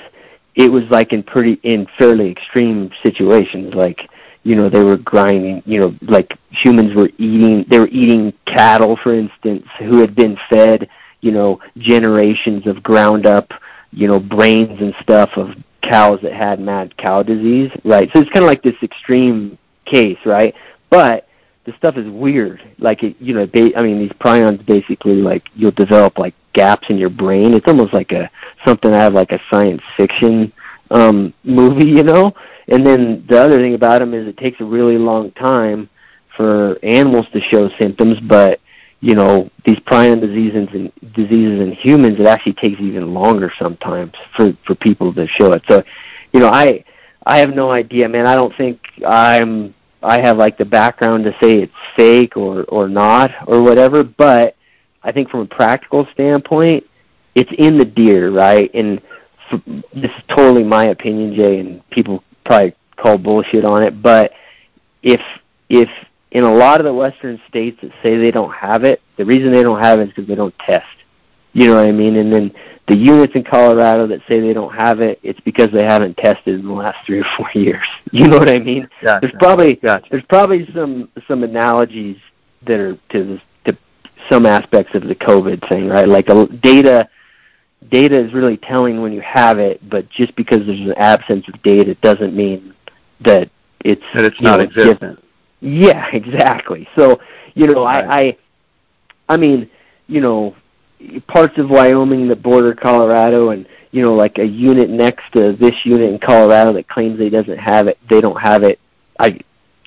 it 0.56 0.72
was 0.72 0.84
like 0.90 1.14
in 1.14 1.24
pretty 1.24 1.60
in 1.64 1.88
fairly 1.98 2.30
extreme 2.30 2.92
situations, 3.02 3.74
like 3.74 4.10
you 4.44 4.56
know 4.56 4.70
they 4.70 4.84
were 4.84 4.98
grinding, 4.98 5.64
you 5.66 5.80
know, 5.80 5.96
like 6.02 6.38
humans 6.50 6.96
were 6.96 7.10
eating 7.18 7.66
they 7.70 7.80
were 7.80 7.90
eating 7.90 8.34
cattle, 8.58 8.98
for 9.04 9.14
instance, 9.14 9.66
who 9.80 10.00
had 10.00 10.16
been 10.16 10.38
fed, 10.50 10.90
you 11.22 11.32
know, 11.32 11.60
generations 11.78 12.66
of 12.66 12.82
ground 12.82 13.26
up, 13.26 13.52
you 13.92 14.08
know, 14.08 14.20
brains 14.20 14.82
and 14.82 14.94
stuff 15.02 15.30
of 15.36 15.52
cows 15.82 16.20
that 16.22 16.34
had 16.34 16.60
mad 16.60 16.96
cow 16.98 17.24
disease, 17.24 17.72
right? 17.86 18.10
So 18.12 18.20
it's 18.20 18.30
kind 18.32 18.44
of 18.44 18.50
like 18.50 18.64
this 18.64 18.82
extreme 18.82 19.58
case, 19.86 20.20
right? 20.26 20.54
But 20.90 21.28
the 21.66 21.74
stuff 21.74 21.98
is 21.98 22.10
weird. 22.10 22.62
Like 22.80 23.04
it, 23.04 23.16
you 23.20 23.34
know, 23.34 23.46
ba- 23.46 23.78
I 23.78 23.82
mean, 23.82 24.00
these 24.00 24.12
prions 24.14 24.66
basically 24.66 25.16
like 25.16 25.44
you'll 25.54 25.72
develop 25.72 26.18
like 26.18 26.34
gaps 26.54 26.90
in 26.90 26.98
your 26.98 27.10
brain. 27.10 27.54
It's 27.54 27.68
almost 27.68 27.94
like 27.94 28.12
a 28.12 28.30
something 28.66 28.94
out 28.94 29.08
of 29.10 29.14
like 29.14 29.32
a 29.32 29.40
science 29.50 29.82
fiction 29.96 30.52
um 30.90 31.34
movie, 31.44 31.88
you 31.88 32.04
know. 32.04 32.34
And 32.70 32.86
then 32.86 33.26
the 33.30 33.40
other 33.40 33.60
thing 33.60 33.76
about 33.76 34.00
them 34.00 34.14
is 34.14 34.28
it 34.28 34.38
takes 34.38 34.60
a 34.62 34.66
really 34.66 34.98
long 34.98 35.32
time 35.32 35.90
for 36.38 36.80
animals 36.84 37.28
to 37.34 37.42
show 37.42 37.70
symptoms, 37.78 38.20
but 38.22 38.62
you 39.02 39.16
know 39.16 39.50
these 39.66 39.80
prion 39.80 40.22
diseases 40.22 40.70
and 40.74 40.92
diseases 41.14 41.60
in 41.60 41.72
humans, 41.74 42.20
it 42.20 42.28
actually 42.28 42.54
takes 42.54 42.80
even 42.80 43.14
longer 43.14 43.52
sometimes 43.60 44.14
for 44.36 44.54
for 44.66 44.76
people 44.76 45.14
to 45.14 45.28
show 45.28 45.52
it. 45.54 45.64
So, 45.68 45.84
you 46.34 46.40
know, 46.40 46.50
I 46.50 46.86
I 47.26 47.40
have 47.40 47.54
no 47.54 47.72
idea, 47.74 48.08
man. 48.08 48.28
I 48.28 48.36
don't 48.36 48.56
think 48.56 48.80
I'm 49.06 49.76
I 50.04 50.22
have 50.22 50.38
like 50.38 50.58
the 50.58 50.66
background 50.66 51.26
to 51.26 51.32
say 51.42 51.60
it's 51.64 51.74
fake 51.96 52.38
or 52.38 52.64
or 52.66 52.88
not 52.88 53.32
or 53.48 53.62
whatever, 53.62 54.04
but 54.04 54.56
I 55.04 55.12
think 55.12 55.30
from 55.30 55.42
a 55.42 55.46
practical 55.46 56.08
standpoint, 56.14 56.86
it's 57.36 57.52
in 57.58 57.78
the 57.78 57.86
deer, 57.86 58.32
right? 58.32 58.70
And 58.74 59.02
f- 59.52 59.62
this 59.94 60.12
is 60.12 60.24
totally 60.30 60.64
my 60.64 60.86
opinion, 60.86 61.36
Jay, 61.36 61.60
and 61.60 61.88
people 61.90 62.24
probably 62.46 62.76
call 62.98 63.18
bullshit 63.18 63.66
on 63.66 63.84
it, 63.84 64.02
but 64.02 64.32
if 65.04 65.22
if 65.70 65.90
in 66.32 66.44
a 66.44 66.54
lot 66.54 66.80
of 66.80 66.86
the 66.86 66.94
western 66.94 67.40
states 67.48 67.80
that 67.82 67.92
say 68.04 68.18
they 68.18 68.32
don't 68.32 68.54
have 68.54 68.84
it, 68.84 69.02
the 69.18 69.26
reason 69.26 69.52
they 69.52 69.64
don't 69.64 69.82
have 69.82 70.00
it 70.00 70.04
is 70.04 70.08
because 70.10 70.28
they 70.28 70.36
don't 70.36 70.58
test. 70.60 70.86
You 71.54 71.68
know 71.68 71.76
what 71.76 71.88
I 71.88 71.92
mean? 71.92 72.18
And 72.18 72.32
then 72.32 72.54
the 72.88 72.96
units 72.96 73.34
in 73.36 73.44
Colorado 73.44 74.08
that 74.08 74.22
say 74.28 74.40
they 74.40 74.54
don't 74.54 74.74
have 74.74 75.02
it, 75.02 75.20
it's 75.24 75.40
because 75.40 75.72
they 75.72 75.84
haven't 75.84 76.18
tested 76.18 76.60
in 76.60 76.68
the 76.68 76.74
last 76.74 77.06
three 77.06 77.20
or 77.20 77.26
four 77.36 77.50
years. 77.56 77.86
You 78.12 78.28
know 78.28 78.38
what 78.38 78.50
I 78.50 78.60
mean? 78.60 78.88
Gotcha. 79.02 79.20
There's 79.22 79.40
probably 79.40 79.76
Gotcha. 79.76 80.08
there's 80.12 80.26
probably 80.26 80.70
some 80.74 81.10
some 81.28 81.44
analogies 81.44 82.18
that 82.66 82.80
are 82.80 82.96
to 83.10 83.24
this, 83.24 83.42
to 83.66 83.78
some 84.30 84.46
aspects 84.46 84.94
of 84.96 85.04
the 85.04 85.16
COVID 85.16 85.68
thing, 85.68 85.88
right? 85.88 86.08
Like 86.08 86.30
a, 86.30 86.46
data 86.48 87.10
data 87.90 88.24
is 88.24 88.34
really 88.34 88.58
telling 88.58 89.02
when 89.02 89.14
you 89.14 89.22
have 89.22 89.60
it, 89.60 89.88
but 89.90 90.10
just 90.10 90.36
because 90.36 90.66
there's 90.66 90.80
an 90.80 90.94
absence 90.98 91.48
of 91.48 91.62
data 91.64 91.96
doesn't 91.96 92.36
mean 92.36 92.74
that 93.22 93.50
it's 93.84 94.04
That 94.14 94.26
it's 94.26 94.42
not 94.42 94.60
know, 94.60 94.66
existent. 94.66 95.24
Yeah, 95.60 96.08
exactly. 96.14 96.88
So, 96.96 97.20
you 97.54 97.68
know, 97.68 97.84
I, 97.84 98.20
I, 98.20 98.38
I 99.30 99.38
mean, 99.38 99.70
you 100.08 100.22
know, 100.22 100.56
parts 101.28 101.58
of 101.58 101.70
Wyoming 101.70 102.28
that 102.30 102.42
border 102.42 102.74
Colorado, 102.74 103.50
and 103.50 103.68
you 103.92 104.02
know, 104.02 104.16
like 104.16 104.38
a 104.38 104.46
unit 104.46 104.90
next 104.90 105.32
to 105.34 105.54
this 105.54 105.76
unit 105.86 106.10
in 106.12 106.20
Colorado 106.20 106.74
that 106.74 106.88
claims 106.88 107.18
they 107.18 107.30
doesn't 107.30 107.58
have 107.58 107.88
it, 107.88 107.98
they 108.10 108.22
don't 108.22 108.40
have 108.40 108.64
it. 108.64 108.80
I, 109.20 109.40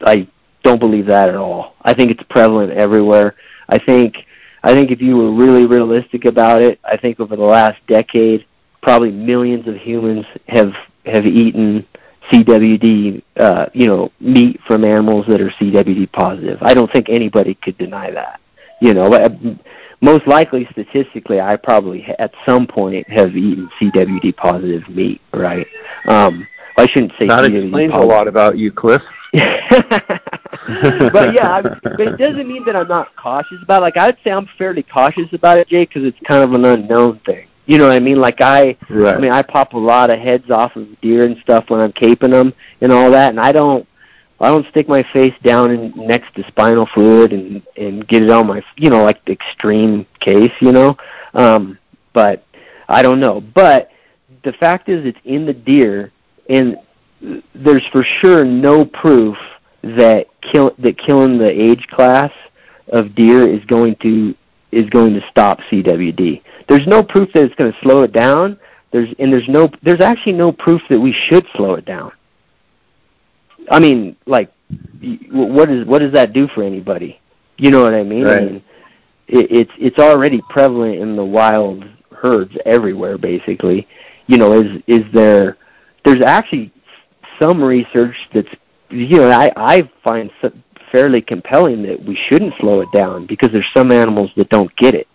I 0.03 0.29
don't 0.63 0.79
believe 0.79 1.07
that 1.07 1.29
at 1.29 1.37
all. 1.37 1.75
I 1.83 1.95
think 1.95 2.11
it's 2.11 2.23
prevalent 2.25 2.73
everywhere. 2.73 3.37
I 3.69 3.79
think, 3.79 4.17
I 4.63 4.73
think 4.73 4.91
if 4.91 5.01
you 5.01 5.17
were 5.17 5.33
really 5.33 5.67
realistic 5.67 6.25
about 6.25 6.63
it, 6.63 6.81
I 6.85 6.97
think 6.97 7.21
over 7.21 7.37
the 7.37 7.43
last 7.43 7.81
decade, 7.87 8.47
probably 8.83 9.11
millions 9.11 9.67
of 9.69 9.77
humans 9.77 10.27
have 10.49 10.73
have 11.07 11.25
eaten 11.25 11.87
CWD, 12.31 13.23
uh, 13.37 13.67
you 13.73 13.87
know, 13.87 14.13
meat 14.21 14.61
from 14.67 14.85
animals 14.85 15.27
that 15.27 15.41
are 15.41 15.51
CWD 15.51 16.13
positive. 16.13 16.59
I 16.63 16.75
don't 16.75 16.91
think 16.93 17.09
anybody 17.09 17.55
could 17.55 17.77
deny 17.79 18.11
that. 18.11 18.41
You 18.81 18.95
know, 18.95 19.11
most 20.01 20.27
likely 20.27 20.67
statistically, 20.71 21.41
I 21.41 21.57
probably 21.57 22.05
at 22.19 22.33
some 22.47 22.67
point 22.67 23.09
have 23.11 23.37
eaten 23.37 23.69
CWD 23.79 24.37
positive 24.37 24.89
meat, 24.89 25.21
right? 25.33 25.67
Um, 26.07 26.47
I 26.77 26.87
shouldn't 26.87 27.13
say 27.19 27.27
That 27.27 27.45
CWD 27.45 27.65
explains 27.65 27.93
a 27.95 27.99
lot 27.99 28.27
about 28.27 28.57
you, 28.57 28.73
Cliff. 28.73 29.03
but 29.33 29.43
yeah, 31.35 31.51
I, 31.53 31.63
but 31.63 32.01
it 32.01 32.17
doesn't 32.17 32.49
mean 32.49 32.65
that 32.65 32.75
I'm 32.75 32.89
not 32.89 33.15
cautious 33.17 33.59
about. 33.63 33.79
It. 33.79 33.83
Like 33.83 33.97
I'd 33.97 34.17
say 34.25 34.31
I'm 34.33 34.49
fairly 34.59 34.83
cautious 34.83 35.33
about 35.33 35.59
it, 35.59 35.69
Jay, 35.69 35.85
because 35.85 36.05
it's 36.05 36.19
kind 36.27 36.43
of 36.43 36.53
an 36.53 36.65
unknown 36.65 37.21
thing. 37.21 37.47
You 37.71 37.79
know 37.79 37.87
what 37.87 37.95
I 37.95 38.01
mean? 38.01 38.21
Like 38.21 38.41
I, 38.41 38.77
Right. 38.89 39.15
I 39.15 39.19
mean, 39.21 39.31
I 39.31 39.43
pop 39.43 39.75
a 39.75 39.79
lot 39.79 40.11
of 40.11 40.19
heads 40.19 40.51
off 40.51 40.75
of 40.75 41.01
deer 41.01 41.25
and 41.25 41.39
stuff 41.39 41.71
when 41.71 41.79
I'm 41.79 41.93
caping 41.93 42.33
them 42.33 42.53
and 42.81 42.91
all 42.91 43.13
that, 43.13 43.29
and 43.29 43.39
I 43.39 43.53
don't, 43.53 43.87
I 44.41 44.49
don't 44.49 44.67
stick 44.71 44.89
my 44.89 45.05
face 45.13 45.37
down 45.45 45.71
in, 45.71 45.93
next 45.95 46.35
to 46.35 46.43
spinal 46.49 46.87
fluid 46.87 47.33
and 47.33 47.63
and 47.77 48.09
get 48.09 48.25
it 48.25 48.31
on 48.31 48.49
my, 48.49 48.65
you 48.77 48.91
know, 48.91 49.05
like 49.05 49.25
the 49.25 49.31
extreme 49.31 50.05
case, 50.19 50.51
you 50.59 50.73
know. 50.73 50.97
Um, 51.33 51.79
but 52.13 52.45
I 52.89 53.03
don't 53.03 53.21
know. 53.21 53.41
But 53.41 53.93
the 54.43 54.53
fact 54.55 54.89
is, 54.89 55.07
it's 55.07 55.21
in 55.23 55.47
the 55.47 55.55
deer, 55.55 56.11
and 56.49 56.77
there's 57.55 57.87
for 57.93 58.03
sure 58.03 58.45
no 58.45 58.85
proof 58.85 59.37
that 59.83 60.27
kill 60.41 60.75
that 60.81 60.99
killing 60.99 61.39
the 61.39 61.49
age 61.49 61.87
class 61.87 62.33
of 62.89 63.15
deer 63.15 63.47
is 63.47 63.65
going 63.67 63.95
to 64.03 64.35
is 64.73 64.89
going 64.91 65.15
to 65.15 65.21
stop 65.31 65.59
CWD. 65.71 66.43
There's 66.69 66.87
no 66.87 67.03
proof 67.03 67.33
that 67.35 67.45
it's 67.45 67.55
going 67.57 67.73
to 67.73 67.79
slow 67.81 68.03
it 68.03 68.13
down. 68.13 68.59
There's 68.93 69.09
and 69.19 69.33
there's 69.33 69.49
no 69.49 69.69
there's 69.83 70.01
actually 70.01 70.33
no 70.33 70.53
proof 70.53 70.83
that 70.91 71.01
we 71.01 71.13
should 71.13 71.47
slow 71.55 71.75
it 71.75 71.85
down. 71.85 72.13
I 73.71 73.79
mean, 73.79 74.17
like, 74.27 74.51
y- 75.03 75.19
what 75.31 75.71
is 75.71 75.87
what 75.87 76.01
does 76.01 76.13
that 76.13 76.33
do 76.33 76.49
for 76.49 76.63
anybody? 76.63 77.21
You 77.57 77.71
know 77.71 77.83
what 77.83 77.95
I 77.95 78.03
mean? 78.03 78.27
I 78.27 78.35
Right. 78.35 78.43
mean, 78.53 78.63
it, 79.29 79.51
it's 79.51 79.73
it's 79.79 79.99
already 79.99 80.41
prevalent 80.49 80.97
in 80.97 81.15
the 81.17 81.25
wild 81.25 81.85
herds 82.13 82.57
everywhere, 82.65 83.17
basically. 83.19 83.87
You 84.27 84.39
know, 84.39 84.53
is 84.61 84.83
is 84.87 85.05
there? 85.13 85.57
There's 86.05 86.23
actually 86.23 86.73
some 87.39 87.63
research 87.63 88.17
that's 88.35 88.49
you 88.91 89.19
know 89.19 89.31
I 89.31 89.53
I 89.57 89.91
find 90.03 90.31
fairly 90.93 91.23
compelling 91.23 91.83
that 91.83 92.03
we 92.03 92.17
shouldn't 92.29 92.55
slow 92.59 92.81
it 92.81 92.91
down 92.93 93.27
because 93.27 93.51
there's 93.53 93.69
some 93.75 93.93
animals 93.93 94.31
that 94.37 94.49
don't 94.49 94.75
get 94.77 94.95
it. 94.95 95.07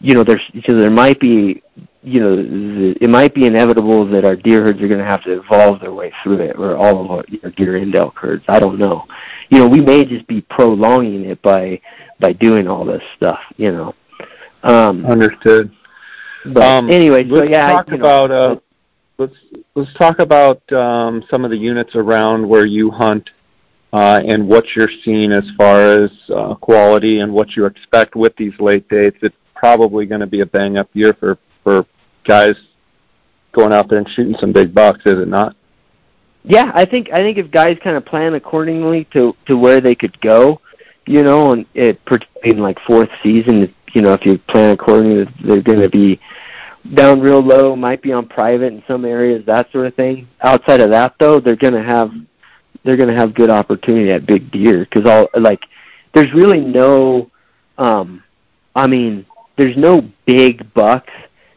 You 0.00 0.14
know, 0.14 0.24
there's 0.24 0.42
so 0.64 0.74
there 0.74 0.90
might 0.90 1.20
be 1.20 1.62
you 2.02 2.20
know 2.20 2.36
the, 2.36 2.96
it 3.00 3.10
might 3.10 3.34
be 3.34 3.44
inevitable 3.46 4.06
that 4.06 4.24
our 4.24 4.36
deer 4.36 4.62
herds 4.62 4.80
are 4.80 4.88
going 4.88 5.00
to 5.00 5.04
have 5.04 5.22
to 5.24 5.40
evolve 5.40 5.80
their 5.80 5.92
way 5.92 6.12
through 6.22 6.40
it, 6.40 6.56
or 6.56 6.76
all 6.76 7.04
of 7.04 7.10
our, 7.10 7.24
our 7.44 7.50
deer 7.50 7.76
and 7.76 7.94
elk 7.94 8.16
herds. 8.16 8.44
I 8.48 8.58
don't 8.58 8.78
know. 8.78 9.06
You 9.50 9.58
know, 9.58 9.68
we 9.68 9.80
may 9.80 10.04
just 10.04 10.26
be 10.26 10.40
prolonging 10.40 11.26
it 11.26 11.42
by 11.42 11.80
by 12.18 12.32
doing 12.32 12.66
all 12.68 12.84
this 12.84 13.02
stuff, 13.16 13.40
you 13.56 13.72
know. 13.72 13.94
Um, 14.62 15.04
Understood. 15.06 15.72
But 16.46 16.62
Um, 16.62 16.90
anyway, 16.90 17.28
so 17.28 17.34
let's 17.34 17.50
yeah, 17.50 17.72
talk 17.72 17.88
you 17.88 17.98
know, 17.98 18.24
about 18.24 18.30
uh, 18.30 18.56
let's 19.18 19.36
let's 19.74 19.92
talk 19.94 20.18
about 20.18 20.60
um, 20.72 21.22
some 21.30 21.44
of 21.44 21.50
the 21.50 21.58
units 21.58 21.94
around 21.94 22.48
where 22.48 22.66
you 22.66 22.90
hunt 22.90 23.30
and 23.92 24.46
what 24.46 24.64
you're 24.76 24.90
seeing 25.04 25.32
as 25.32 25.48
far 25.56 25.80
as 25.80 26.10
uh, 26.34 26.54
quality 26.54 27.20
and 27.20 27.32
what 27.32 27.56
you 27.56 27.66
expect 27.66 28.14
with 28.14 28.34
these 28.36 28.58
late 28.60 28.88
dates. 28.88 29.16
It's 29.22 29.36
probably 29.54 30.06
going 30.06 30.20
to 30.20 30.26
be 30.26 30.40
a 30.40 30.46
bang 30.46 30.78
up 30.78 30.88
year 30.94 31.12
for 31.14 31.38
for 31.62 31.84
guys 32.24 32.54
going 33.52 33.72
out 33.72 33.88
there 33.88 33.98
and 33.98 34.08
shooting 34.08 34.36
some 34.38 34.52
big 34.52 34.74
bucks, 34.74 35.00
is 35.06 35.14
it 35.14 35.28
not? 35.28 35.56
Yeah, 36.42 36.70
I 36.74 36.84
think 36.84 37.10
I 37.12 37.16
think 37.16 37.36
if 37.38 37.50
guys 37.50 37.78
kind 37.82 37.96
of 37.96 38.04
plan 38.04 38.34
accordingly 38.34 39.04
to 39.12 39.36
to 39.46 39.56
where 39.56 39.80
they 39.80 39.94
could 39.94 40.18
go, 40.20 40.60
you 41.06 41.22
know, 41.22 41.52
and 41.52 41.66
it 41.74 42.00
in 42.44 42.58
like 42.58 42.78
fourth 42.86 43.10
season, 43.22 43.74
you 43.92 44.02
know, 44.02 44.14
if 44.14 44.24
you 44.24 44.38
plan 44.38 44.70
accordingly, 44.70 45.26
they're 45.44 45.60
going 45.60 45.80
to 45.80 45.90
be 45.90 46.18
down 46.94 47.20
real 47.20 47.40
low, 47.40 47.76
might 47.76 48.00
be 48.00 48.12
on 48.12 48.26
private 48.26 48.72
in 48.72 48.82
some 48.88 49.04
areas, 49.04 49.44
that 49.44 49.70
sort 49.70 49.86
of 49.86 49.94
thing. 49.94 50.28
Outside 50.40 50.80
of 50.80 50.90
that, 50.90 51.14
though, 51.18 51.38
they're 51.38 51.56
going 51.56 51.74
to 51.74 51.82
have 51.82 52.10
they're 52.84 52.96
going 52.96 53.08
to 53.08 53.14
have 53.14 53.34
good 53.34 53.50
opportunity 53.50 54.10
at 54.10 54.26
big 54.26 54.50
deer 54.50 54.80
because 54.80 55.06
all 55.06 55.28
like 55.40 55.64
there's 56.14 56.32
really 56.32 56.60
no, 56.60 57.30
um, 57.78 58.22
I 58.74 58.86
mean, 58.86 59.26
there's 59.56 59.76
no 59.76 60.08
big 60.26 60.72
bucks 60.74 61.12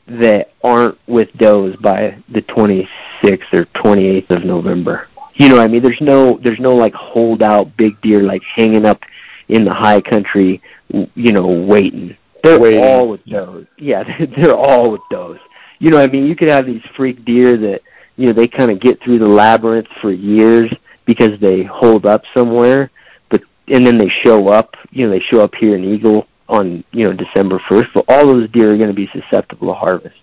that 0.08 0.52
aren't 0.64 0.98
with 1.08 1.32
does 1.38 1.76
by 1.78 2.22
the 2.30 2.42
26th 2.42 3.54
or 3.54 3.66
28th 3.66 4.30
of 4.30 4.44
November. 4.44 5.08
You 5.36 5.50
know 5.50 5.56
what 5.56 5.64
I 5.64 5.68
mean? 5.68 5.82
There's 5.82 6.02
no 6.02 6.38
there's 6.38 6.60
no 6.60 6.76
like 6.76 6.94
holdout 6.94 7.76
big 7.76 8.00
deer 8.02 8.22
like 8.22 8.44
hanging 8.44 8.86
up 8.86 9.02
in 9.48 9.66
the 9.66 9.74
high 9.74 10.02
country, 10.02 10.62
you 10.90 11.32
know, 11.32 11.48
waiting. 11.48 12.16
They're 12.44 12.60
Waiting. 12.60 12.84
all 12.84 13.10
with 13.10 13.26
does. 13.26 13.66
Yeah, 13.78 14.04
they're 14.36 14.56
all 14.56 14.92
with 14.92 15.02
does. 15.10 15.38
You 15.80 15.90
know 15.90 15.98
what 15.98 16.10
I 16.10 16.12
mean? 16.12 16.26
You 16.26 16.36
could 16.36 16.50
have 16.50 16.66
these 16.66 16.84
freak 16.96 17.26
deer 17.26 17.58
that 17.58 17.82
you 18.18 18.28
know 18.28 18.34
they 18.34 18.48
kind 18.48 18.70
of 18.70 18.80
get 18.80 19.02
through 19.02 19.20
the 19.20 19.28
labyrinth 19.28 19.88
for 20.02 20.12
years 20.12 20.72
because 21.06 21.40
they 21.40 21.64
hold 21.64 22.06
up 22.06 22.24
somewhere, 22.34 22.92
but 23.30 23.42
and 23.68 23.86
then 23.86 23.98
they 23.98 24.10
show 24.10 24.50
up. 24.50 24.76
You 24.92 25.06
know, 25.06 25.12
they 25.12 25.20
show 25.20 25.42
up 25.42 25.56
here 25.56 25.76
in 25.76 25.84
Eagle 25.84 26.28
on 26.48 26.84
you 26.92 27.06
know 27.06 27.14
December 27.14 27.60
first. 27.68 27.90
But 27.94 28.06
all 28.08 28.28
those 28.28 28.50
deer 28.50 28.74
are 28.74 28.78
going 28.78 28.90
to 28.90 28.94
be 28.96 29.08
susceptible 29.08 29.68
to 29.68 29.74
harvest. 29.74 30.16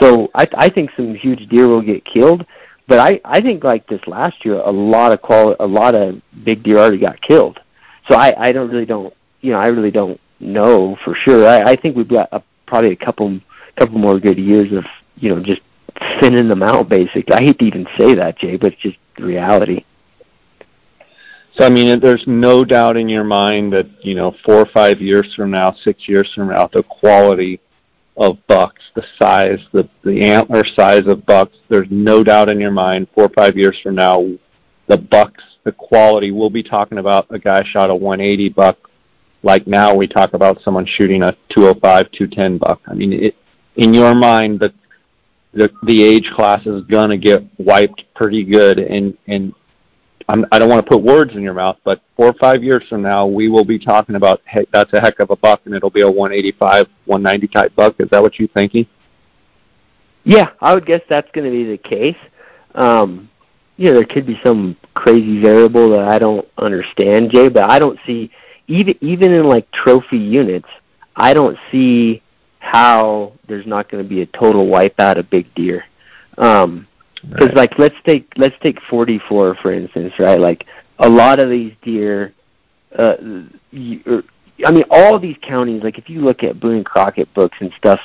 So 0.00 0.30
I 0.34 0.48
I 0.54 0.68
think 0.68 0.90
some 0.96 1.14
huge 1.14 1.48
deer 1.48 1.68
will 1.68 1.82
get 1.82 2.04
killed, 2.04 2.46
but 2.86 2.98
I 2.98 3.20
I 3.24 3.40
think 3.40 3.64
like 3.64 3.86
this 3.86 4.06
last 4.06 4.44
year 4.44 4.54
a 4.54 4.70
lot 4.70 5.12
of 5.12 5.22
quali- 5.22 5.56
a 5.60 5.66
lot 5.66 5.94
of 5.94 6.20
big 6.44 6.62
deer 6.62 6.78
already 6.78 6.98
got 6.98 7.20
killed. 7.20 7.60
So 8.08 8.14
I 8.14 8.34
I 8.48 8.52
don't 8.52 8.70
really 8.70 8.86
don't 8.86 9.14
you 9.40 9.52
know 9.52 9.58
I 9.58 9.68
really 9.68 9.90
don't 9.90 10.20
know 10.40 10.96
for 11.04 11.14
sure. 11.14 11.46
I 11.46 11.72
I 11.72 11.76
think 11.76 11.96
we've 11.96 12.08
got 12.08 12.28
a, 12.32 12.42
probably 12.66 12.92
a 12.92 12.96
couple 12.96 13.40
couple 13.76 13.98
more 13.98 14.18
good 14.18 14.38
years 14.38 14.72
of 14.72 14.84
you 15.16 15.34
know 15.34 15.42
just 15.42 15.62
thinning 16.20 16.48
them 16.48 16.62
out 16.62 16.88
basically. 16.88 17.34
I 17.34 17.40
hate 17.40 17.58
to 17.60 17.64
even 17.64 17.86
say 17.96 18.14
that, 18.14 18.38
Jay, 18.38 18.56
but 18.56 18.72
it's 18.74 18.82
just 18.82 18.98
reality. 19.18 19.84
So 21.56 21.64
I 21.64 21.70
mean, 21.70 21.98
there's 22.00 22.24
no 22.26 22.64
doubt 22.64 22.98
in 22.98 23.08
your 23.08 23.24
mind 23.24 23.72
that 23.72 23.86
you 24.04 24.14
know 24.14 24.34
four 24.44 24.56
or 24.56 24.66
five 24.66 25.00
years 25.00 25.34
from 25.34 25.50
now, 25.50 25.72
six 25.72 26.06
years 26.06 26.30
from 26.34 26.48
now, 26.48 26.68
the 26.70 26.82
quality 26.82 27.60
of 28.18 28.38
bucks, 28.46 28.82
the 28.94 29.04
size, 29.18 29.60
the 29.72 29.88
the 30.04 30.22
antler 30.22 30.64
size 30.64 31.06
of 31.06 31.24
bucks. 31.24 31.56
There's 31.70 31.88
no 31.90 32.22
doubt 32.22 32.50
in 32.50 32.60
your 32.60 32.72
mind. 32.72 33.08
Four 33.14 33.24
or 33.24 33.30
five 33.30 33.56
years 33.56 33.78
from 33.82 33.94
now, 33.94 34.26
the 34.86 34.98
bucks, 34.98 35.42
the 35.64 35.72
quality. 35.72 36.30
We'll 36.30 36.50
be 36.50 36.62
talking 36.62 36.98
about 36.98 37.26
a 37.30 37.38
guy 37.38 37.64
shot 37.64 37.88
a 37.88 37.94
180 37.94 38.50
buck, 38.50 38.90
like 39.42 39.66
now 39.66 39.94
we 39.94 40.06
talk 40.06 40.34
about 40.34 40.60
someone 40.60 40.84
shooting 40.84 41.22
a 41.22 41.32
205, 41.50 42.10
210 42.12 42.58
buck. 42.58 42.80
I 42.86 42.92
mean, 42.92 43.12
it, 43.14 43.36
in 43.76 43.94
your 43.94 44.14
mind, 44.14 44.60
the 44.60 44.74
the 45.54 45.70
the 45.84 46.02
age 46.02 46.30
class 46.34 46.66
is 46.66 46.82
gonna 46.82 47.16
get 47.16 47.42
wiped 47.58 48.04
pretty 48.14 48.44
good, 48.44 48.78
and 48.78 49.16
and 49.26 49.54
I'm, 50.28 50.44
I 50.50 50.58
don't 50.58 50.68
want 50.68 50.84
to 50.84 50.90
put 50.90 51.02
words 51.02 51.34
in 51.34 51.42
your 51.42 51.54
mouth, 51.54 51.76
but 51.84 52.00
four 52.16 52.26
or 52.26 52.32
five 52.34 52.64
years 52.64 52.84
from 52.88 53.02
now, 53.02 53.26
we 53.26 53.48
will 53.48 53.64
be 53.64 53.78
talking 53.78 54.16
about 54.16 54.42
hey, 54.44 54.66
that's 54.72 54.92
a 54.92 55.00
heck 55.00 55.20
of 55.20 55.30
a 55.30 55.36
buck, 55.36 55.62
and 55.66 55.74
it'll 55.74 55.90
be 55.90 56.02
a 56.02 56.10
185, 56.10 56.88
190 57.04 57.46
type 57.48 57.74
buck. 57.76 57.94
Is 58.00 58.08
that 58.10 58.22
what 58.22 58.38
you're 58.38 58.48
thinking? 58.48 58.86
Yeah, 60.24 60.50
I 60.60 60.74
would 60.74 60.86
guess 60.86 61.02
that's 61.08 61.30
going 61.30 61.44
to 61.44 61.50
be 61.50 61.64
the 61.64 61.78
case. 61.78 62.16
Um, 62.74 63.30
you 63.76 63.88
know, 63.88 63.94
there 63.94 64.04
could 64.04 64.26
be 64.26 64.40
some 64.44 64.76
crazy 64.94 65.40
variable 65.40 65.90
that 65.90 66.08
I 66.08 66.18
don't 66.18 66.46
understand, 66.58 67.30
Jay, 67.30 67.48
but 67.48 67.70
I 67.70 67.78
don't 67.78 67.98
see 68.06 68.32
even 68.66 68.96
even 69.00 69.32
in 69.32 69.44
like 69.44 69.70
trophy 69.70 70.18
units, 70.18 70.68
I 71.14 71.34
don't 71.34 71.56
see 71.70 72.22
how 72.58 73.32
there's 73.46 73.66
not 73.66 73.88
going 73.88 74.02
to 74.02 74.08
be 74.08 74.22
a 74.22 74.26
total 74.26 74.66
wipeout 74.66 75.18
of 75.18 75.30
big 75.30 75.54
deer. 75.54 75.84
Um, 76.36 76.88
because 77.28 77.48
Right. 77.48 77.56
like 77.56 77.78
let's 77.78 77.96
take 78.04 78.32
let's 78.36 78.56
take 78.60 78.80
44 78.82 79.56
for 79.56 79.72
instance, 79.72 80.12
right? 80.18 80.38
Like 80.38 80.66
a 80.98 81.08
lot 81.08 81.38
of 81.38 81.50
these 81.50 81.72
deer, 81.82 82.32
uh, 82.96 83.16
you, 83.70 84.00
or, 84.06 84.24
I 84.64 84.70
mean, 84.70 84.84
all 84.90 85.18
these 85.18 85.36
counties. 85.42 85.82
Like 85.82 85.98
if 85.98 86.08
you 86.08 86.20
look 86.20 86.42
at 86.42 86.60
Boone 86.60 86.76
and 86.76 86.86
Crockett 86.86 87.32
books 87.34 87.58
and 87.60 87.72
stuff, 87.76 88.00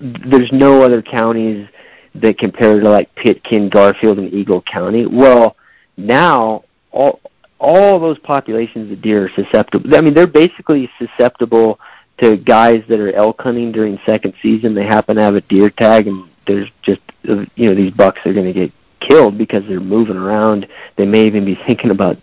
there's 0.00 0.50
no 0.52 0.82
other 0.82 1.02
counties 1.02 1.68
that 2.14 2.38
compare 2.38 2.80
to 2.80 2.88
like 2.88 3.12
Pitkin, 3.14 3.68
Garfield, 3.68 4.18
and 4.18 4.32
Eagle 4.32 4.62
County. 4.62 5.06
Well, 5.06 5.56
now 5.96 6.64
all 6.92 7.20
all 7.58 7.98
those 7.98 8.18
populations 8.20 8.92
of 8.92 9.02
deer 9.02 9.26
are 9.26 9.30
susceptible. 9.30 9.94
I 9.96 10.00
mean, 10.00 10.14
they're 10.14 10.26
basically 10.28 10.88
susceptible 10.98 11.80
to 12.18 12.36
guys 12.36 12.82
that 12.88 13.00
are 13.00 13.12
elk 13.12 13.40
hunting 13.40 13.72
during 13.72 13.98
second 14.06 14.34
season. 14.42 14.74
They 14.74 14.84
happen 14.84 15.16
to 15.16 15.22
have 15.22 15.34
a 15.34 15.40
deer 15.40 15.70
tag, 15.70 16.06
and 16.06 16.28
there's 16.46 16.70
just 16.82 17.00
uh, 17.28 17.44
you 17.54 17.68
know 17.68 17.74
these 17.74 17.92
bucks 17.92 18.20
are 18.24 18.32
going 18.32 18.46
to 18.46 18.52
get 18.52 18.72
killed 19.00 19.38
because 19.38 19.62
they're 19.68 19.80
moving 19.80 20.16
around. 20.16 20.66
They 20.96 21.06
may 21.06 21.26
even 21.26 21.44
be 21.44 21.54
thinking 21.66 21.90
about 21.90 22.16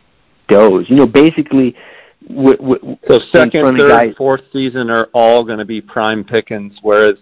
does. 0.48 0.90
You 0.90 0.96
know, 0.96 1.08
basically. 1.08 1.76
W- 2.28 2.58
w- 2.58 2.98
So 3.08 3.20
second, 3.32 3.78
third, 3.78 3.90
guys- 3.90 4.16
fourth 4.18 4.42
season 4.52 4.90
are 4.90 5.10
all 5.14 5.44
going 5.44 5.60
to 5.60 5.66
be 5.66 5.80
prime 5.80 6.24
pickings, 6.24 6.76
whereas 6.82 7.18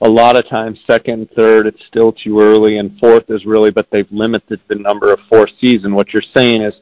a 0.00 0.08
lot 0.08 0.34
of 0.34 0.48
times 0.48 0.80
second, 0.88 1.28
third, 1.36 1.66
it's 1.66 1.84
still 1.86 2.10
too 2.12 2.40
early, 2.40 2.78
and 2.78 2.98
fourth 2.98 3.30
is 3.30 3.44
really, 3.44 3.70
but 3.70 3.86
they've 3.92 4.10
limited 4.10 4.60
the 4.68 4.74
number 4.74 5.12
of 5.12 5.20
fourth 5.28 5.50
season. 5.60 5.94
What 5.94 6.12
you're 6.12 6.22
saying 6.34 6.62
is 6.62 6.74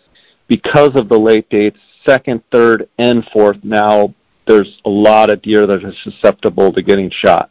because 0.47 0.95
of 0.95 1.09
the 1.11 1.19
late 1.19 1.51
dates, 1.51 1.79
second, 2.07 2.43
third, 2.51 2.89
and 2.99 3.23
fourth, 3.33 3.59
now 3.63 4.15
there's 4.47 4.81
a 4.87 4.89
lot 4.89 5.29
of 5.29 5.43
deer 5.43 5.67
that 5.67 5.85
are 5.85 5.93
susceptible 6.05 6.73
to 6.73 6.81
getting 6.83 7.11
shot. 7.11 7.51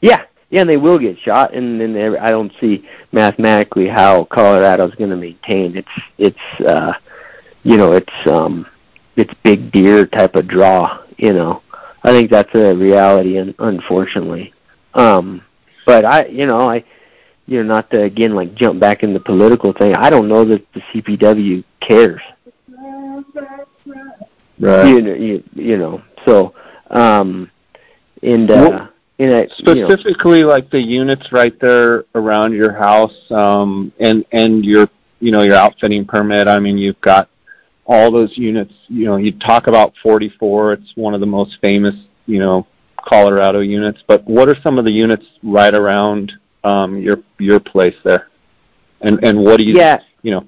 Yeah, 0.00 0.24
yeah, 0.54 0.60
and 0.60 0.70
they 0.70 0.76
will 0.76 1.00
get 1.00 1.18
shot, 1.18 1.52
and 1.52 1.80
then 1.80 2.16
I 2.16 2.30
don't 2.30 2.52
see 2.60 2.88
mathematically 3.10 3.88
how 3.88 4.22
Colorado's 4.26 4.94
going 4.94 5.10
to 5.10 5.16
maintain 5.16 5.76
its 5.76 5.88
its 6.16 6.38
uh, 6.60 6.92
you 7.64 7.76
know 7.76 7.90
its 7.90 8.12
um 8.26 8.64
its 9.16 9.34
big 9.42 9.72
deer 9.72 10.06
type 10.06 10.36
of 10.36 10.46
draw. 10.46 11.02
You 11.16 11.32
know, 11.32 11.62
I 12.04 12.12
think 12.12 12.30
that's 12.30 12.54
a 12.54 12.72
reality, 12.72 13.38
and 13.38 13.52
unfortunately, 13.58 14.54
um, 14.94 15.42
but 15.86 16.04
I 16.04 16.26
you 16.26 16.46
know 16.46 16.70
I 16.70 16.84
you 17.46 17.60
know 17.60 17.74
not 17.74 17.90
to 17.90 18.02
again 18.04 18.36
like 18.36 18.54
jump 18.54 18.78
back 18.78 19.02
in 19.02 19.12
the 19.12 19.18
political 19.18 19.72
thing. 19.72 19.96
I 19.96 20.08
don't 20.08 20.28
know 20.28 20.44
that 20.44 20.72
the 20.72 20.80
CPW 20.82 21.64
cares. 21.80 22.22
Right. 24.60 24.86
You 24.86 25.02
know, 25.02 25.14
you, 25.14 25.42
you 25.56 25.76
know, 25.78 26.00
so 26.24 26.54
um, 26.90 27.50
and 28.22 28.48
uh, 28.48 28.68
Well, 28.70 28.93
in 29.18 29.30
a 29.30 29.46
you 29.58 29.74
know, 29.74 29.88
specifically 29.88 30.42
like 30.42 30.70
the 30.70 30.80
units 30.80 31.30
right 31.32 31.58
there 31.60 32.04
around 32.14 32.52
your 32.52 32.72
house 32.72 33.14
um 33.30 33.92
and 34.00 34.24
and 34.32 34.64
your 34.64 34.88
you 35.20 35.30
know 35.30 35.42
your 35.42 35.54
outfitting 35.54 36.04
permit. 36.04 36.48
I 36.48 36.58
mean 36.58 36.76
you've 36.76 37.00
got 37.00 37.28
all 37.86 38.10
those 38.10 38.36
units 38.36 38.72
you 38.88 39.04
know 39.06 39.16
you 39.16 39.32
talk 39.38 39.66
about 39.66 39.92
44 40.02 40.72
it's 40.72 40.92
one 40.96 41.14
of 41.14 41.20
the 41.20 41.26
most 41.26 41.58
famous 41.60 41.94
you 42.26 42.38
know 42.38 42.66
colorado 42.96 43.60
units. 43.60 44.02
But 44.06 44.24
what 44.24 44.48
are 44.48 44.56
some 44.62 44.78
of 44.78 44.84
the 44.84 44.92
units 44.92 45.26
right 45.42 45.74
around 45.74 46.32
um 46.64 46.98
your 46.98 47.18
your 47.38 47.60
place 47.60 47.96
there? 48.04 48.28
And 49.00 49.22
and 49.24 49.44
what 49.44 49.58
do 49.58 49.64
you 49.64 49.76
yeah. 49.76 50.00
you 50.22 50.32
know? 50.32 50.46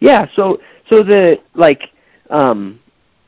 Yeah, 0.00 0.26
so 0.36 0.60
so 0.88 1.02
the 1.02 1.40
like 1.54 1.90
um 2.30 2.80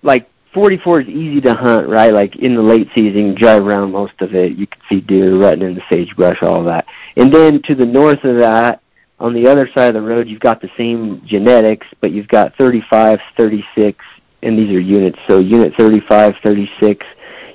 like 0.03 0.29
44 0.53 1.03
is 1.03 1.09
easy 1.09 1.41
to 1.43 1.55
hunt, 1.55 1.89
right? 1.89 2.13
Like 2.13 2.37
in 2.37 2.55
the 2.55 2.63
late 2.63 2.89
season, 2.95 3.29
you 3.29 3.35
drive 3.35 3.67
around 3.67 3.93
most 3.93 4.15
of 4.21 4.35
it, 4.35 4.57
you 4.57 4.67
can 4.67 4.81
see 4.89 5.01
deer 5.01 5.37
rutting 5.37 5.63
in 5.63 5.75
the 5.75 5.83
sagebrush, 5.89 6.43
all 6.43 6.65
that. 6.65 6.87
And 7.17 7.33
then 7.33 7.63
to 7.63 7.75
the 7.75 7.87
north 7.87 8.25
of 8.25 8.37
that, 8.39 8.81
on 9.19 9.33
the 9.33 9.47
other 9.47 9.69
side 9.69 9.89
of 9.89 9.95
the 9.95 10.09
road, 10.09 10.29
you've 10.29 10.41
got 10.41 10.61
the 10.61 10.71
same 10.77 11.23
genetics, 11.25 11.87
but 12.01 12.13
you've 12.13 12.29
got 12.29 12.55
35, 12.57 13.21
36, 13.37 14.05
and 14.43 14.59
these 14.59 14.75
are 14.75 14.81
units. 14.81 15.19
So 15.27 15.39
unit 15.39 15.75
35, 15.77 16.35
36, 16.43 17.07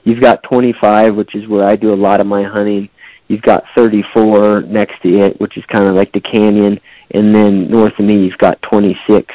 you've 0.03 0.21
got 0.21 0.43
25, 0.43 1.15
which 1.15 1.35
is 1.35 1.47
where 1.47 1.65
I 1.65 1.75
do 1.75 1.93
a 1.93 1.95
lot 1.95 2.19
of 2.19 2.27
my 2.27 2.43
hunting. 2.43 2.89
You've 3.27 3.43
got 3.43 3.63
34 3.75 4.61
next 4.61 5.01
to 5.03 5.09
it, 5.19 5.39
which 5.39 5.57
is 5.57 5.65
kind 5.67 5.87
of 5.87 5.95
like 5.95 6.11
the 6.11 6.19
canyon, 6.19 6.79
and 7.11 7.33
then 7.33 7.69
north 7.69 7.97
of 7.97 8.05
me, 8.05 8.25
you've 8.25 8.37
got 8.37 8.61
26. 8.63 9.33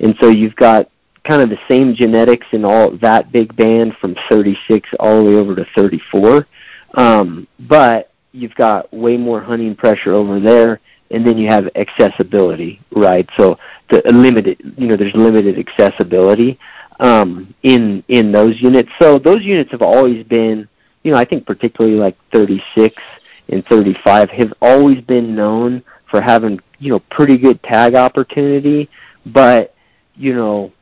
And 0.00 0.16
so 0.20 0.28
you've 0.28 0.56
got 0.56 0.88
kind 1.24 1.42
of 1.42 1.48
the 1.48 1.58
same 1.68 1.94
genetics 1.94 2.46
in 2.52 2.64
all 2.64 2.90
that 2.98 3.32
big 3.32 3.54
band 3.56 3.96
from 3.96 4.14
36 4.28 4.88
all 5.00 5.24
the 5.24 5.30
way 5.30 5.36
over 5.36 5.54
to 5.56 5.64
34. 5.74 6.46
Um, 6.94 7.48
but 7.60 8.12
you've 8.32 8.54
got 8.54 8.92
way 8.92 9.16
more 9.16 9.40
hunting 9.40 9.74
pressure 9.74 10.12
over 10.12 10.38
there, 10.38 10.80
and 11.10 11.26
then 11.26 11.38
you 11.38 11.48
have 11.48 11.68
accessibility, 11.76 12.80
right? 12.90 13.28
So 13.36 13.58
the 13.88 14.02
limited, 14.12 14.74
you 14.76 14.86
know, 14.86 14.96
there's 14.96 15.14
limited 15.14 15.58
accessibility 15.58 16.58
um, 17.00 17.54
in 17.62 18.04
in 18.08 18.30
those 18.30 18.60
units. 18.60 18.90
So 19.00 19.18
those 19.18 19.42
units 19.42 19.70
have 19.70 19.82
always 19.82 20.24
been, 20.26 20.68
you 21.02 21.12
know, 21.12 21.18
I 21.18 21.24
think 21.24 21.46
particularly 21.46 21.96
like 21.96 22.16
36 22.32 23.00
and 23.48 23.64
35 23.66 24.30
have 24.30 24.52
always 24.60 25.00
been 25.02 25.34
known 25.34 25.82
for 26.10 26.20
having, 26.20 26.60
you 26.78 26.92
know, 26.92 27.00
pretty 27.10 27.38
good 27.38 27.62
tag 27.62 27.94
opportunity, 27.94 28.88
but 29.26 29.74
you 30.16 30.34
know, 30.34 30.72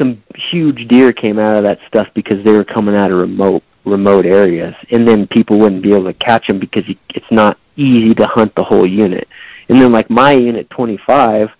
some 0.00 0.22
huge 0.34 0.88
deer 0.88 1.12
came 1.12 1.38
out 1.38 1.56
of 1.56 1.64
that 1.64 1.78
stuff 1.86 2.08
because 2.14 2.42
they 2.42 2.52
were 2.52 2.64
coming 2.64 2.96
out 2.96 3.12
of 3.12 3.20
remote 3.20 3.62
remote 3.84 4.26
areas, 4.26 4.74
and 4.90 5.06
then 5.06 5.26
people 5.26 5.58
wouldn't 5.58 5.82
be 5.82 5.92
able 5.92 6.04
to 6.04 6.14
catch 6.14 6.46
them 6.46 6.58
because 6.58 6.84
it's 7.10 7.30
not 7.30 7.58
easy 7.76 8.14
to 8.14 8.26
hunt 8.26 8.54
the 8.54 8.64
whole 8.64 8.86
unit. 8.86 9.28
And 9.68 9.80
then 9.80 9.92
like 9.92 10.10
my 10.10 10.32
unit 10.32 10.68
25, 10.70 11.50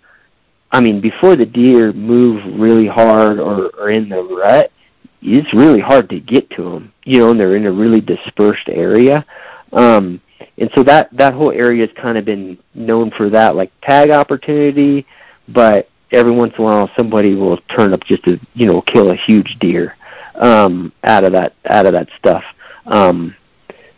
I 0.73 0.81
mean, 0.81 1.01
before 1.01 1.37
the 1.37 1.47
deer 1.47 1.93
move 1.93 2.61
really 2.61 2.87
hard 2.87 3.39
or, 3.39 3.69
or 3.71 3.91
in 3.91 4.09
the 4.09 4.23
rut, 4.23 4.73
it's 5.23 5.53
really 5.53 5.81
hard 5.81 6.09
to 6.11 6.21
get 6.21 6.49
to 6.51 6.63
them. 6.63 6.93
You 7.05 7.19
know, 7.19 7.31
and 7.31 7.41
they're 7.41 7.57
in 7.57 7.67
a 7.67 7.73
really 7.73 8.01
dispersed 8.01 8.69
area. 8.69 9.25
Um, 9.73 10.21
and 10.59 10.71
so 10.75 10.83
that 10.85 11.09
that 11.17 11.35
whole 11.35 11.53
area 11.53 11.87
has 11.87 11.97
kind 11.97 12.19
of 12.19 12.25
been 12.25 12.59
known 12.75 13.11
for 13.11 13.31
that, 13.31 13.57
like 13.57 13.73
tag 13.81 14.11
opportunity. 14.11 15.07
But 15.49 15.89
every 16.13 16.33
once 16.33 16.55
in 16.57 16.61
a 16.61 16.65
while, 16.65 16.91
somebody 16.97 17.35
will 17.35 17.59
turn 17.77 17.93
up 17.93 18.05
just 18.05 18.25
to 18.25 18.39
you 18.55 18.67
know 18.67 18.83
kill 18.83 19.11
a 19.11 19.17
huge 19.17 19.57
deer 19.61 19.97
um, 20.37 20.93
out 21.05 21.25
of 21.25 21.33
that 21.33 21.55
out 21.67 21.87
of 21.87 21.93
that 21.93 22.09
stuff. 22.19 22.45
Um, 22.87 23.37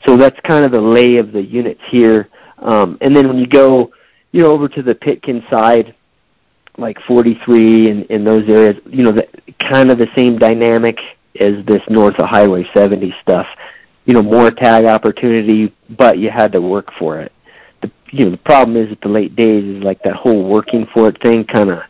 so 0.05 0.17
that's 0.17 0.39
kind 0.41 0.65
of 0.65 0.73
the 0.73 0.81
lay 0.81 1.17
of 1.17 1.33
the 1.33 1.43
units 1.43 1.81
here. 1.89 2.29
Um, 2.59 2.99
and 3.01 3.15
then 3.17 3.29
when 3.29 3.39
you 3.39 3.47
go, 3.47 3.93
you 4.33 4.43
know, 4.43 4.53
over 4.53 4.69
to 4.69 4.83
the 4.83 4.95
Pitkin 4.95 5.45
side, 5.51 5.95
like 6.79 6.99
43 7.07 7.91
and 7.91 8.05
in 8.07 8.25
those 8.25 8.49
areas, 8.49 8.81
you 8.87 9.05
know, 9.05 9.13
the, 9.13 9.29
kind 9.59 9.91
of 9.91 9.99
the 9.99 10.09
same 10.15 10.39
dynamic 10.39 10.99
as 11.39 11.65
this 11.67 11.83
north 11.89 12.19
of 12.19 12.27
Highway 12.27 12.65
70 12.75 13.15
stuff. 13.23 13.47
You 14.05 14.15
know, 14.15 14.23
more 14.23 14.51
tag 14.51 14.85
opportunity, 14.85 15.73
but 15.91 16.19
you 16.19 16.31
had 16.31 16.53
to 16.53 16.61
work 16.61 16.93
for 16.99 17.21
it. 17.21 17.33
The 17.83 17.91
you 18.11 18.25
know 18.25 18.31
the 18.33 18.39
problem 18.39 18.77
is 18.77 18.91
at 18.91 19.01
the 19.01 19.09
late 19.09 19.37
days 19.37 19.65
is 19.65 19.85
like 19.85 20.03
that 20.03 20.15
whole 20.15 20.49
working 20.49 20.87
for 20.93 21.09
it 21.09 21.21
thing 21.23 21.45
kind 21.45 21.71
of. 21.71 21.83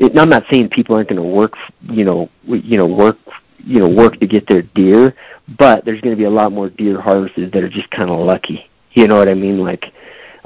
I'm 0.00 0.30
not 0.30 0.44
saying 0.50 0.70
people 0.70 0.96
aren't 0.96 1.10
going 1.10 1.20
to 1.20 1.28
work, 1.28 1.54
you 1.82 2.04
know, 2.04 2.30
you 2.44 2.78
know, 2.78 2.86
work 2.86 3.18
you 3.64 3.78
know 3.78 3.88
work 3.88 4.18
to 4.20 4.26
get 4.26 4.46
their 4.46 4.62
deer, 4.62 5.14
but 5.58 5.84
there's 5.84 6.00
going 6.00 6.14
to 6.14 6.18
be 6.18 6.24
a 6.24 6.30
lot 6.30 6.52
more 6.52 6.68
deer 6.70 7.00
harvested 7.00 7.52
that 7.52 7.62
are 7.62 7.68
just 7.68 7.90
kind 7.90 8.10
of 8.10 8.18
lucky. 8.20 8.68
You 8.92 9.06
know 9.06 9.16
what 9.16 9.28
I 9.28 9.34
mean? 9.34 9.58
Like 9.58 9.92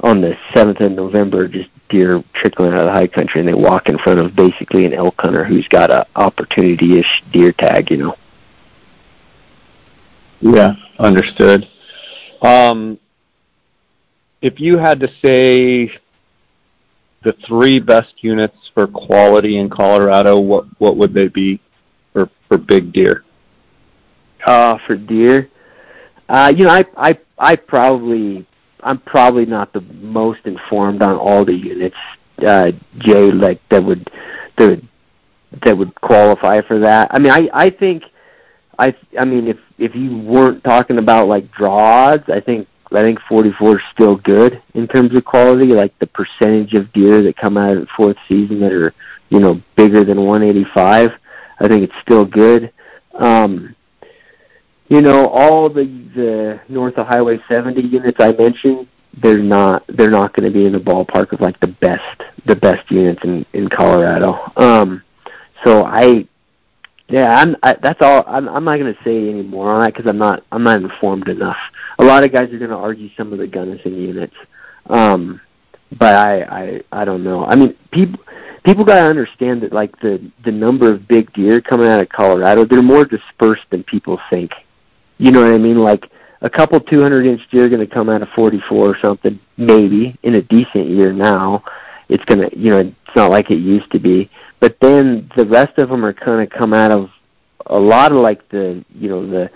on 0.01 0.21
the 0.21 0.37
seventh 0.53 0.81
of 0.81 0.91
November, 0.91 1.47
just 1.47 1.69
deer 1.89 2.23
trickling 2.33 2.73
out 2.73 2.79
of 2.79 2.85
the 2.85 2.91
high 2.91 3.07
country, 3.07 3.39
and 3.39 3.47
they 3.47 3.53
walk 3.53 3.89
in 3.89 3.97
front 3.97 4.19
of 4.19 4.35
basically 4.35 4.85
an 4.85 4.93
elk 4.93 5.15
hunter 5.17 5.43
who's 5.43 5.67
got 5.67 5.91
a 5.91 6.05
opportunity-ish 6.15 7.23
deer 7.31 7.51
tag. 7.51 7.91
You 7.91 7.97
know. 7.97 8.15
Yeah, 10.41 10.73
understood. 10.99 11.67
Um, 12.41 12.99
if 14.41 14.59
you 14.59 14.77
had 14.77 14.99
to 14.99 15.07
say 15.23 15.91
the 17.25 17.33
three 17.45 17.79
best 17.79 18.23
units 18.23 18.71
for 18.73 18.87
quality 18.87 19.57
in 19.57 19.69
Colorado, 19.69 20.39
what 20.39 20.65
what 20.79 20.95
would 20.95 21.13
they 21.13 21.27
be? 21.27 21.59
for 22.15 22.29
for 22.47 22.57
big 22.57 22.93
deer? 22.93 23.23
Uh, 24.45 24.77
for 24.87 24.95
deer, 24.95 25.49
uh, 26.29 26.53
you 26.55 26.63
know, 26.63 26.71
I 26.71 26.85
I 26.97 27.19
I 27.37 27.55
probably 27.55 28.47
I'm 28.81 28.99
probably 28.99 29.45
not 29.45 29.73
the 29.73 29.81
most 29.81 30.39
informed 30.45 31.01
on 31.01 31.15
all 31.17 31.43
the 31.43 31.53
units, 31.53 31.97
uh, 32.45 32.71
Jay, 32.99 33.31
like 33.31 33.59
that 33.69 33.83
would 33.83 34.09
that 34.57 34.67
would 34.67 34.87
that 35.63 35.77
would 35.77 35.93
qualify 36.01 36.61
for 36.61 36.79
that. 36.79 37.09
I 37.11 37.19
mean, 37.19 37.31
I 37.31 37.49
I 37.53 37.69
think 37.69 38.03
I 38.79 38.95
I 39.19 39.25
mean 39.25 39.47
if 39.47 39.57
if 39.77 39.93
you 39.93 40.17
weren't 40.17 40.63
talking 40.63 40.97
about 40.99 41.27
like 41.27 41.51
draw 41.51 42.11
odds, 42.11 42.29
I 42.29 42.39
think 42.39 42.67
I 42.91 43.01
think 43.01 43.19
44 43.27 43.77
is 43.77 43.83
still 43.91 44.15
good 44.17 44.61
in 44.73 44.87
terms 44.87 45.15
of 45.15 45.25
quality. 45.25 45.67
Like 45.67 45.97
the 45.99 46.07
percentage 46.07 46.73
of 46.73 46.91
deer 46.93 47.21
that 47.23 47.37
come 47.37 47.57
out 47.57 47.75
of 47.75 47.81
the 47.81 47.87
fourth 47.95 48.17
season 48.27 48.59
that 48.61 48.71
are 48.71 48.93
you 49.29 49.39
know 49.39 49.61
bigger 49.75 50.03
than 50.03 50.23
185. 50.23 51.11
I 51.59 51.67
think 51.67 51.83
it's 51.83 52.01
still 52.01 52.25
good. 52.25 52.71
Um, 53.13 53.75
you 54.87 55.01
know, 55.01 55.27
all 55.29 55.69
the 55.69 55.85
the 56.15 56.61
north 56.69 56.97
of 56.97 57.07
Highway 57.07 57.39
70 57.47 57.81
units 57.81 58.19
I 58.19 58.31
mentioned, 58.33 58.87
they're 59.21 59.37
not 59.37 59.83
they're 59.87 60.11
not 60.11 60.33
going 60.33 60.51
to 60.51 60.53
be 60.53 60.65
in 60.65 60.73
the 60.73 60.79
ballpark 60.79 61.31
of 61.31 61.41
like 61.41 61.59
the 61.59 61.67
best 61.67 62.23
the 62.45 62.55
best 62.55 62.89
units 62.91 63.23
in 63.23 63.45
in 63.53 63.67
Colorado. 63.69 64.51
Um, 64.57 65.03
so 65.63 65.85
I, 65.85 66.27
yeah, 67.07 67.39
I'm 67.39 67.55
I, 67.61 67.73
that's 67.73 68.01
all. 68.01 68.23
I'm 68.27 68.49
I'm 68.49 68.63
not 68.63 68.79
going 68.79 68.93
to 68.93 69.03
say 69.03 69.29
any 69.29 69.43
more 69.43 69.71
on 69.71 69.81
that 69.81 69.93
because 69.93 70.07
I'm 70.07 70.17
not 70.17 70.43
I'm 70.51 70.63
not 70.63 70.81
informed 70.81 71.27
enough. 71.27 71.57
A 71.99 72.03
lot 72.03 72.23
of 72.23 72.31
guys 72.31 72.51
are 72.51 72.57
going 72.57 72.71
to 72.71 72.77
argue 72.77 73.09
some 73.15 73.31
of 73.31 73.39
the 73.39 73.47
Gunnison 73.47 73.93
units, 73.93 74.35
um, 74.87 75.39
but 75.97 76.15
I 76.15 76.41
I 76.41 76.81
I 76.91 77.05
don't 77.05 77.23
know. 77.23 77.45
I 77.45 77.55
mean, 77.55 77.75
people 77.91 78.19
people 78.63 78.83
got 78.83 78.95
to 78.95 79.07
understand 79.07 79.61
that 79.61 79.71
like 79.71 79.99
the 79.99 80.31
the 80.43 80.51
number 80.51 80.91
of 80.91 81.07
big 81.07 81.31
deer 81.33 81.61
coming 81.61 81.87
out 81.87 82.01
of 82.01 82.09
Colorado, 82.09 82.65
they're 82.65 82.81
more 82.81 83.05
dispersed 83.05 83.69
than 83.69 83.83
people 83.83 84.19
think. 84.31 84.51
You 85.19 85.31
know 85.31 85.41
what 85.41 85.53
I 85.53 85.59
mean? 85.59 85.77
Like 85.77 86.09
a 86.41 86.49
couple 86.49 86.79
200 86.79 87.27
inch 87.27 87.41
deer 87.51 87.69
going 87.69 87.87
to 87.87 87.93
come 87.93 88.09
out 88.09 88.23
of 88.23 88.29
44 88.29 88.77
or 88.77 88.97
something, 88.99 89.39
maybe 89.57 90.17
in 90.23 90.35
a 90.35 90.41
decent 90.41 90.89
year. 90.89 91.13
Now, 91.13 91.63
it's 92.09 92.25
going 92.25 92.49
to 92.49 92.57
you 92.57 92.71
know 92.71 92.79
it's 92.79 93.15
not 93.15 93.29
like 93.29 93.51
it 93.51 93.59
used 93.59 93.91
to 93.91 93.99
be. 93.99 94.29
But 94.65 94.79
then 94.79 95.29
the 95.37 95.45
rest 95.45 95.77
of 95.77 95.89
them 95.89 96.03
are 96.03 96.11
kind 96.11 96.41
of 96.41 96.49
come 96.49 96.73
out 96.73 96.89
of 96.89 97.11
a 97.67 97.79
lot 97.79 98.11
of 98.11 98.17
like 98.17 98.49
the 98.49 98.83
you 98.95 99.07
know 99.07 99.23
the 99.23 99.51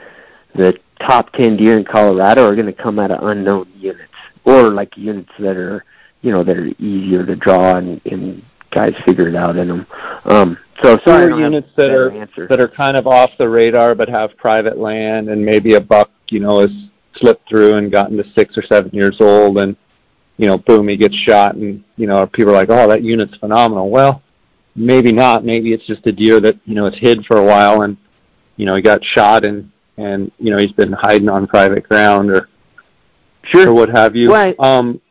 the 0.54 0.78
top 1.00 1.32
10 1.32 1.58
deer 1.58 1.80
in 1.80 1.84
Colorado 1.84 2.46
are 2.46 2.54
going 2.54 2.68
to 2.68 2.74
come 2.74 3.00
out 3.00 3.10
of 3.10 3.28
unknown 3.28 3.68
units 3.76 4.14
or 4.46 4.70
like 4.70 4.96
units 4.96 5.32
that 5.40 5.58
are 5.58 5.84
you 6.22 6.32
know 6.32 6.44
that 6.44 6.56
are 6.56 6.68
easier 6.78 7.26
to 7.26 7.36
draw 7.36 7.78
and, 7.78 8.00
and 8.06 8.44
guys 8.70 8.94
figure 9.04 9.28
it 9.28 9.36
out 9.36 9.58
in 9.58 9.70
them. 9.70 9.88
Um, 10.26 10.60
so 10.84 11.00
sorry, 11.04 11.42
units 11.42 11.72
that 11.76 11.90
are 11.90 12.12
answer. 12.12 12.46
that 12.46 12.60
are 12.60 12.68
kind 12.68 12.96
of 12.96 13.08
off 13.08 13.32
the 13.40 13.50
radar 13.50 13.96
but 13.96 14.10
have 14.10 14.38
private 14.38 14.78
land 14.78 15.30
and 15.30 15.44
maybe 15.44 15.74
a 15.74 15.82
buck, 15.82 16.12
you 16.28 16.40
know, 16.40 16.60
has 16.60 16.72
slipped 17.16 17.50
through 17.50 17.78
and 17.78 17.92
gotten 17.92 18.16
to 18.18 18.24
six 18.36 18.56
or 18.60 18.62
seven 18.62 18.92
years 18.94 19.20
old 19.22 19.58
and 19.58 19.76
you 20.38 20.46
know, 20.46 20.60
boom, 20.60 20.88
he 20.88 20.98
gets 20.98 21.16
shot 21.16 21.56
and 21.56 21.84
you 21.96 22.06
know, 22.06 22.28
people 22.28 22.52
are 22.52 22.58
like, 22.58 22.70
Oh, 22.70 22.88
that 22.88 23.02
unit's 23.02 23.36
phenomenal. 23.38 23.90
Well, 23.90 24.22
maybe 24.80 25.12
not. 25.12 25.44
Maybe 25.44 25.74
it's 25.74 25.86
just 25.86 26.08
a 26.08 26.12
deer 26.12 26.40
that, 26.40 26.58
you 26.66 26.76
know, 26.76 26.86
is 26.86 26.98
hid 26.98 27.26
for 27.26 27.38
a 27.38 27.46
while 27.46 27.84
and 27.84 27.98
you 28.56 28.66
know, 28.66 28.76
he 28.76 28.82
got 28.82 29.04
shot 29.04 29.46
and 29.46 29.72
and 29.98 30.32
you 30.40 30.52
know, 30.52 30.58
he's 30.58 30.72
been 30.72 30.94
hiding 30.94 31.30
on 31.30 31.48
private 31.48 31.88
ground 31.88 32.32
or 32.32 32.50
sure 33.44 33.70
or 33.70 33.74
what 33.74 33.90
have 33.90 34.16
you. 34.16 34.32
Right. 34.32 34.56
Um 34.60 35.02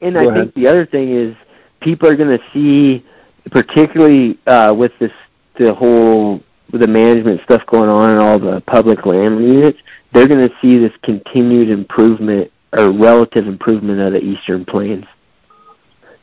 and 0.00 0.16
I 0.16 0.24
ahead. 0.24 0.38
think 0.38 0.54
the 0.54 0.68
other 0.68 0.86
thing 0.86 1.10
is 1.10 1.34
people 1.80 2.08
are 2.08 2.16
going 2.16 2.38
to 2.38 2.44
see, 2.52 3.04
particularly 3.50 4.38
uh, 4.46 4.74
with 4.76 4.92
this 4.98 5.12
the 5.58 5.74
whole 5.74 6.40
with 6.70 6.80
the 6.80 6.86
management 6.86 7.40
stuff 7.42 7.64
going 7.66 7.90
on 7.90 8.10
and 8.10 8.20
all 8.20 8.38
the 8.38 8.60
public 8.62 9.04
land 9.04 9.42
units, 9.46 9.78
they're 10.12 10.28
going 10.28 10.48
to 10.48 10.54
see 10.60 10.78
this 10.78 10.92
continued 11.02 11.68
improvement 11.68 12.50
or 12.72 12.90
relative 12.90 13.46
improvement 13.46 14.00
of 14.00 14.12
the 14.12 14.20
eastern 14.20 14.64
plains. 14.64 15.04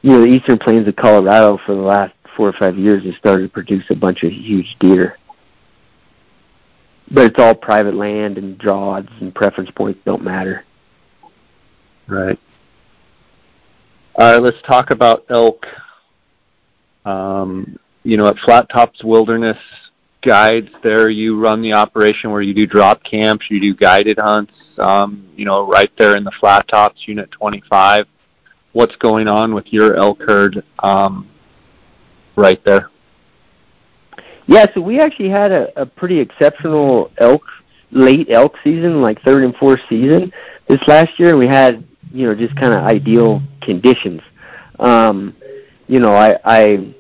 You 0.02 0.12
know, 0.12 0.22
the 0.22 0.28
eastern 0.28 0.58
plains 0.58 0.88
of 0.88 0.95
Colorado 0.95 1.60
for 1.66 1.76
the 1.76 1.82
last 1.82 2.14
four 2.36 2.47
or 2.47 2.54
five 2.54 2.78
years 2.78 3.04
has 3.04 3.16
started 3.16 3.43
to 3.43 3.50
produce 3.50 3.84
a 3.89 3.95
bunch 3.95 4.24
of 4.24 4.32
huge 4.32 4.78
deer. 4.80 5.18
But 7.12 7.26
it's 7.26 7.39
all 7.39 7.56
private 7.56 7.95
land 7.95 8.38
and 8.38 8.58
draws 8.58 9.06
and 9.20 9.34
preference 9.34 9.72
points 9.72 10.00
don't 10.06 10.24
matter. 10.24 10.64
Right. 12.08 12.39
All 14.16 14.34
right, 14.34 14.41
let's 14.41 14.62
talk 14.64 14.91
about 14.91 15.26
elk. 15.30 15.66
Um, 17.06 17.78
you 18.04 18.18
know, 18.18 18.28
at 18.28 18.38
Flat 18.38 18.70
Tops 18.70 19.04
Wilderness 19.04 19.58
Guides, 20.22 20.70
there 20.84 21.10
you 21.10 21.39
run 21.39 21.62
the 21.62 21.74
operation 21.74 22.32
where 22.32 22.41
you 22.41 22.54
do 22.54 22.68
drop 22.68 23.04
camps, 23.04 23.45
you 23.50 23.60
do 23.60 23.74
guided 23.74 24.18
hunts. 24.18 24.54
Um, 24.78 25.28
you 25.36 25.45
know, 25.45 25.68
right 25.68 25.91
there 25.97 26.16
in 26.16 26.24
the 26.24 26.32
Flat 26.39 26.68
Tops, 26.68 27.08
Unit 27.08 27.32
25. 27.32 28.08
What's 28.74 28.95
going 28.97 29.28
on 29.28 29.53
with 29.53 29.74
your 29.74 29.95
elk 29.95 30.22
herd 30.22 30.63
um, 30.80 31.28
right 32.36 32.63
there? 32.63 32.89
Yeah, 34.47 34.65
so 34.74 34.82
we 34.82 34.99
actually 34.99 35.30
had 35.30 35.51
a, 35.51 35.82
a 35.82 35.86
pretty 35.86 36.20
exceptional 36.20 37.11
elk 37.17 37.43
late 37.91 38.30
elk 38.30 38.55
season, 38.63 39.01
like 39.01 39.22
third 39.22 39.43
and 39.43 39.55
fourth 39.55 39.80
season 39.89 40.32
this 40.67 40.80
last 40.88 41.20
year. 41.20 41.38
We 41.38 41.47
had 41.47 41.84
you 42.11 42.28
know 42.28 42.36
just 42.36 42.55
kind 42.55 42.74
of 42.74 42.80
ideal 42.80 43.41
conditions. 43.61 44.22
Um, 44.80 45.36
you 45.88 45.99
know, 45.99 46.15
I, 46.15 46.38
I 46.45 46.95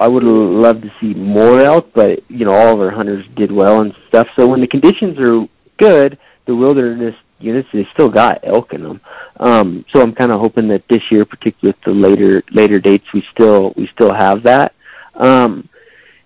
I 0.00 0.08
would 0.08 0.22
love 0.22 0.82
to 0.82 0.92
see 1.00 1.14
more 1.14 1.60
elk, 1.60 1.90
but 1.94 2.28
you 2.30 2.44
know 2.44 2.52
all 2.52 2.74
of 2.74 2.80
our 2.80 2.90
hunters 2.90 3.24
did 3.34 3.50
well 3.50 3.80
and 3.80 3.94
stuff. 4.08 4.28
So 4.36 4.46
when 4.46 4.60
the 4.60 4.66
conditions 4.66 5.18
are 5.18 5.46
good, 5.78 6.18
the 6.46 6.54
wilderness 6.54 7.16
units 7.38 7.68
they 7.72 7.86
still 7.92 8.08
got 8.08 8.40
elk 8.42 8.72
in 8.72 8.82
them. 8.82 9.00
Um, 9.38 9.84
so 9.90 10.00
I'm 10.00 10.14
kind 10.14 10.32
of 10.32 10.40
hoping 10.40 10.68
that 10.68 10.86
this 10.88 11.02
year, 11.10 11.24
particularly 11.24 11.76
with 11.76 11.84
the 11.84 11.92
later 11.92 12.42
later 12.50 12.80
dates, 12.80 13.06
we 13.12 13.22
still 13.32 13.72
we 13.76 13.86
still 13.88 14.12
have 14.12 14.42
that. 14.44 14.74
Um, 15.14 15.68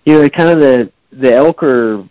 you 0.05 0.21
know, 0.21 0.29
kind 0.29 0.49
of 0.49 0.59
the 0.59 0.91
the 1.11 1.33
elk 1.33 1.63
are. 1.63 2.07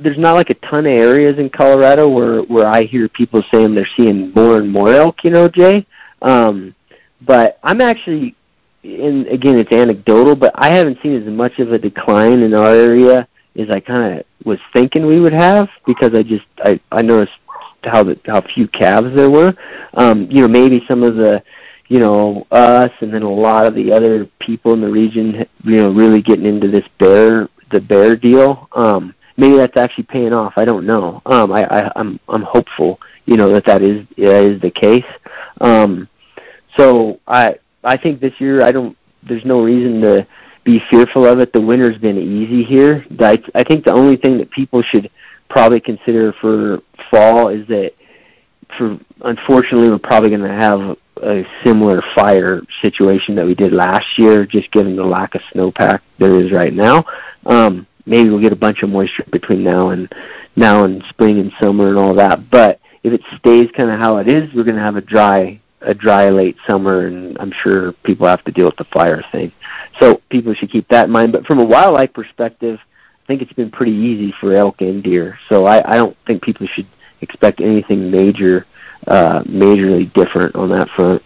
There's 0.00 0.16
not 0.16 0.32
like 0.32 0.48
a 0.48 0.54
ton 0.54 0.86
of 0.86 0.92
areas 0.92 1.38
in 1.38 1.50
Colorado 1.50 2.08
where 2.08 2.42
where 2.42 2.66
I 2.66 2.84
hear 2.84 3.08
people 3.08 3.42
saying 3.52 3.74
they're 3.74 3.88
seeing 3.96 4.32
more 4.34 4.58
and 4.58 4.70
more 4.70 4.92
elk. 4.92 5.22
You 5.22 5.30
know, 5.30 5.48
Jay. 5.48 5.86
Um, 6.22 6.74
but 7.20 7.58
I'm 7.62 7.80
actually, 7.82 8.34
and 8.82 9.26
again, 9.26 9.58
it's 9.58 9.72
anecdotal, 9.72 10.34
but 10.34 10.52
I 10.54 10.70
haven't 10.70 10.98
seen 11.02 11.14
as 11.14 11.28
much 11.28 11.58
of 11.58 11.72
a 11.72 11.78
decline 11.78 12.40
in 12.40 12.54
our 12.54 12.74
area 12.74 13.28
as 13.58 13.70
I 13.70 13.80
kind 13.80 14.18
of 14.18 14.26
was 14.44 14.58
thinking 14.72 15.06
we 15.06 15.20
would 15.20 15.32
have 15.32 15.68
because 15.86 16.14
I 16.14 16.22
just 16.22 16.46
I 16.58 16.80
I 16.92 17.02
noticed 17.02 17.38
how 17.86 18.02
the 18.02 18.18
how 18.26 18.40
few 18.40 18.68
calves 18.68 19.14
there 19.14 19.30
were. 19.30 19.54
Um, 19.94 20.28
you 20.30 20.42
know, 20.42 20.48
maybe 20.48 20.84
some 20.86 21.02
of 21.02 21.16
the 21.16 21.42
you 21.88 21.98
know 22.00 22.46
us 22.50 22.90
and 23.00 23.12
then 23.12 23.22
a 23.22 23.30
lot 23.30 23.66
of 23.66 23.74
the 23.74 23.92
other 23.92 24.26
people 24.40 24.72
in 24.72 24.80
the 24.80 24.90
region 24.90 25.46
you 25.62 25.76
know 25.76 25.92
really 25.92 26.20
getting 26.20 26.46
into 26.46 26.68
this 26.68 26.86
bear 26.98 27.48
the 27.70 27.80
bear 27.80 28.16
deal. 28.16 28.68
Um 28.72 29.14
maybe 29.36 29.56
that's 29.56 29.76
actually 29.76 30.04
paying 30.04 30.32
off. 30.32 30.54
I 30.56 30.64
don't 30.64 30.86
know. 30.86 31.22
Um 31.26 31.52
i, 31.52 31.64
I 31.64 31.92
i'm 31.96 32.18
i'm 32.28 32.42
hopeful 32.42 33.00
you 33.26 33.36
know 33.36 33.50
that 33.52 33.64
that 33.66 33.82
is 33.82 34.06
that 34.16 34.42
is 34.42 34.60
the 34.60 34.70
case. 34.70 35.04
Um 35.60 36.08
so 36.76 37.20
i 37.26 37.56
i 37.84 37.96
think 37.96 38.20
this 38.20 38.40
year 38.40 38.62
i 38.62 38.72
don't 38.72 38.96
there's 39.22 39.44
no 39.44 39.62
reason 39.62 40.00
to 40.00 40.26
be 40.64 40.82
fearful 40.90 41.24
of 41.24 41.38
it. 41.38 41.52
The 41.52 41.60
winter's 41.60 41.98
been 41.98 42.18
easy 42.18 42.64
here. 42.64 43.06
I 43.20 43.40
i 43.54 43.62
think 43.62 43.84
the 43.84 43.92
only 43.92 44.16
thing 44.16 44.38
that 44.38 44.50
people 44.50 44.82
should 44.82 45.10
probably 45.48 45.80
consider 45.80 46.32
for 46.40 46.80
fall 47.10 47.48
is 47.48 47.66
that 47.68 47.92
for 48.76 48.98
unfortunately 49.22 49.90
we're 49.90 49.98
probably 49.98 50.30
going 50.30 50.42
to 50.42 50.48
have 50.48 50.96
a 51.22 51.44
similar 51.64 52.02
fire 52.14 52.62
situation 52.82 53.34
that 53.36 53.46
we 53.46 53.54
did 53.54 53.72
last 53.72 54.06
year, 54.18 54.44
just 54.44 54.70
given 54.70 54.96
the 54.96 55.04
lack 55.04 55.34
of 55.34 55.40
snowpack 55.54 56.00
there 56.18 56.36
is 56.36 56.52
right 56.52 56.74
now. 56.74 57.04
Um, 57.46 57.86
maybe 58.04 58.28
we'll 58.28 58.40
get 58.40 58.52
a 58.52 58.56
bunch 58.56 58.82
of 58.82 58.90
moisture 58.90 59.24
between 59.30 59.64
now 59.64 59.90
and 59.90 60.12
now 60.56 60.84
and 60.84 61.02
spring 61.08 61.38
and 61.38 61.52
summer 61.60 61.88
and 61.88 61.98
all 61.98 62.14
that. 62.14 62.50
But 62.50 62.80
if 63.02 63.12
it 63.12 63.22
stays 63.38 63.70
kind 63.70 63.90
of 63.90 63.98
how 63.98 64.18
it 64.18 64.28
is, 64.28 64.52
we're 64.54 64.64
going 64.64 64.76
to 64.76 64.82
have 64.82 64.96
a 64.96 65.00
dry 65.00 65.60
a 65.82 65.94
dry 65.94 66.30
late 66.30 66.56
summer, 66.66 67.06
and 67.06 67.38
I'm 67.38 67.52
sure 67.62 67.92
people 68.02 68.26
have 68.26 68.42
to 68.44 68.52
deal 68.52 68.66
with 68.66 68.76
the 68.76 68.84
fire 68.84 69.22
thing. 69.30 69.52
So 70.00 70.20
people 70.30 70.52
should 70.54 70.70
keep 70.70 70.88
that 70.88 71.06
in 71.06 71.12
mind. 71.12 71.32
But 71.32 71.46
from 71.46 71.60
a 71.60 71.64
wildlife 71.64 72.12
perspective, 72.12 72.80
think 73.26 73.42
it's 73.42 73.52
been 73.52 73.70
pretty 73.70 73.92
easy 73.92 74.34
for 74.40 74.54
elk 74.54 74.80
and 74.80 75.02
deer. 75.02 75.38
So 75.48 75.66
I, 75.66 75.88
I 75.90 75.96
don't 75.96 76.16
think 76.26 76.42
people 76.42 76.66
should 76.66 76.86
expect 77.20 77.60
anything 77.60 78.10
major, 78.10 78.66
uh, 79.06 79.42
majorly 79.42 80.12
different 80.12 80.54
on 80.54 80.70
that 80.70 80.88
front. 80.90 81.22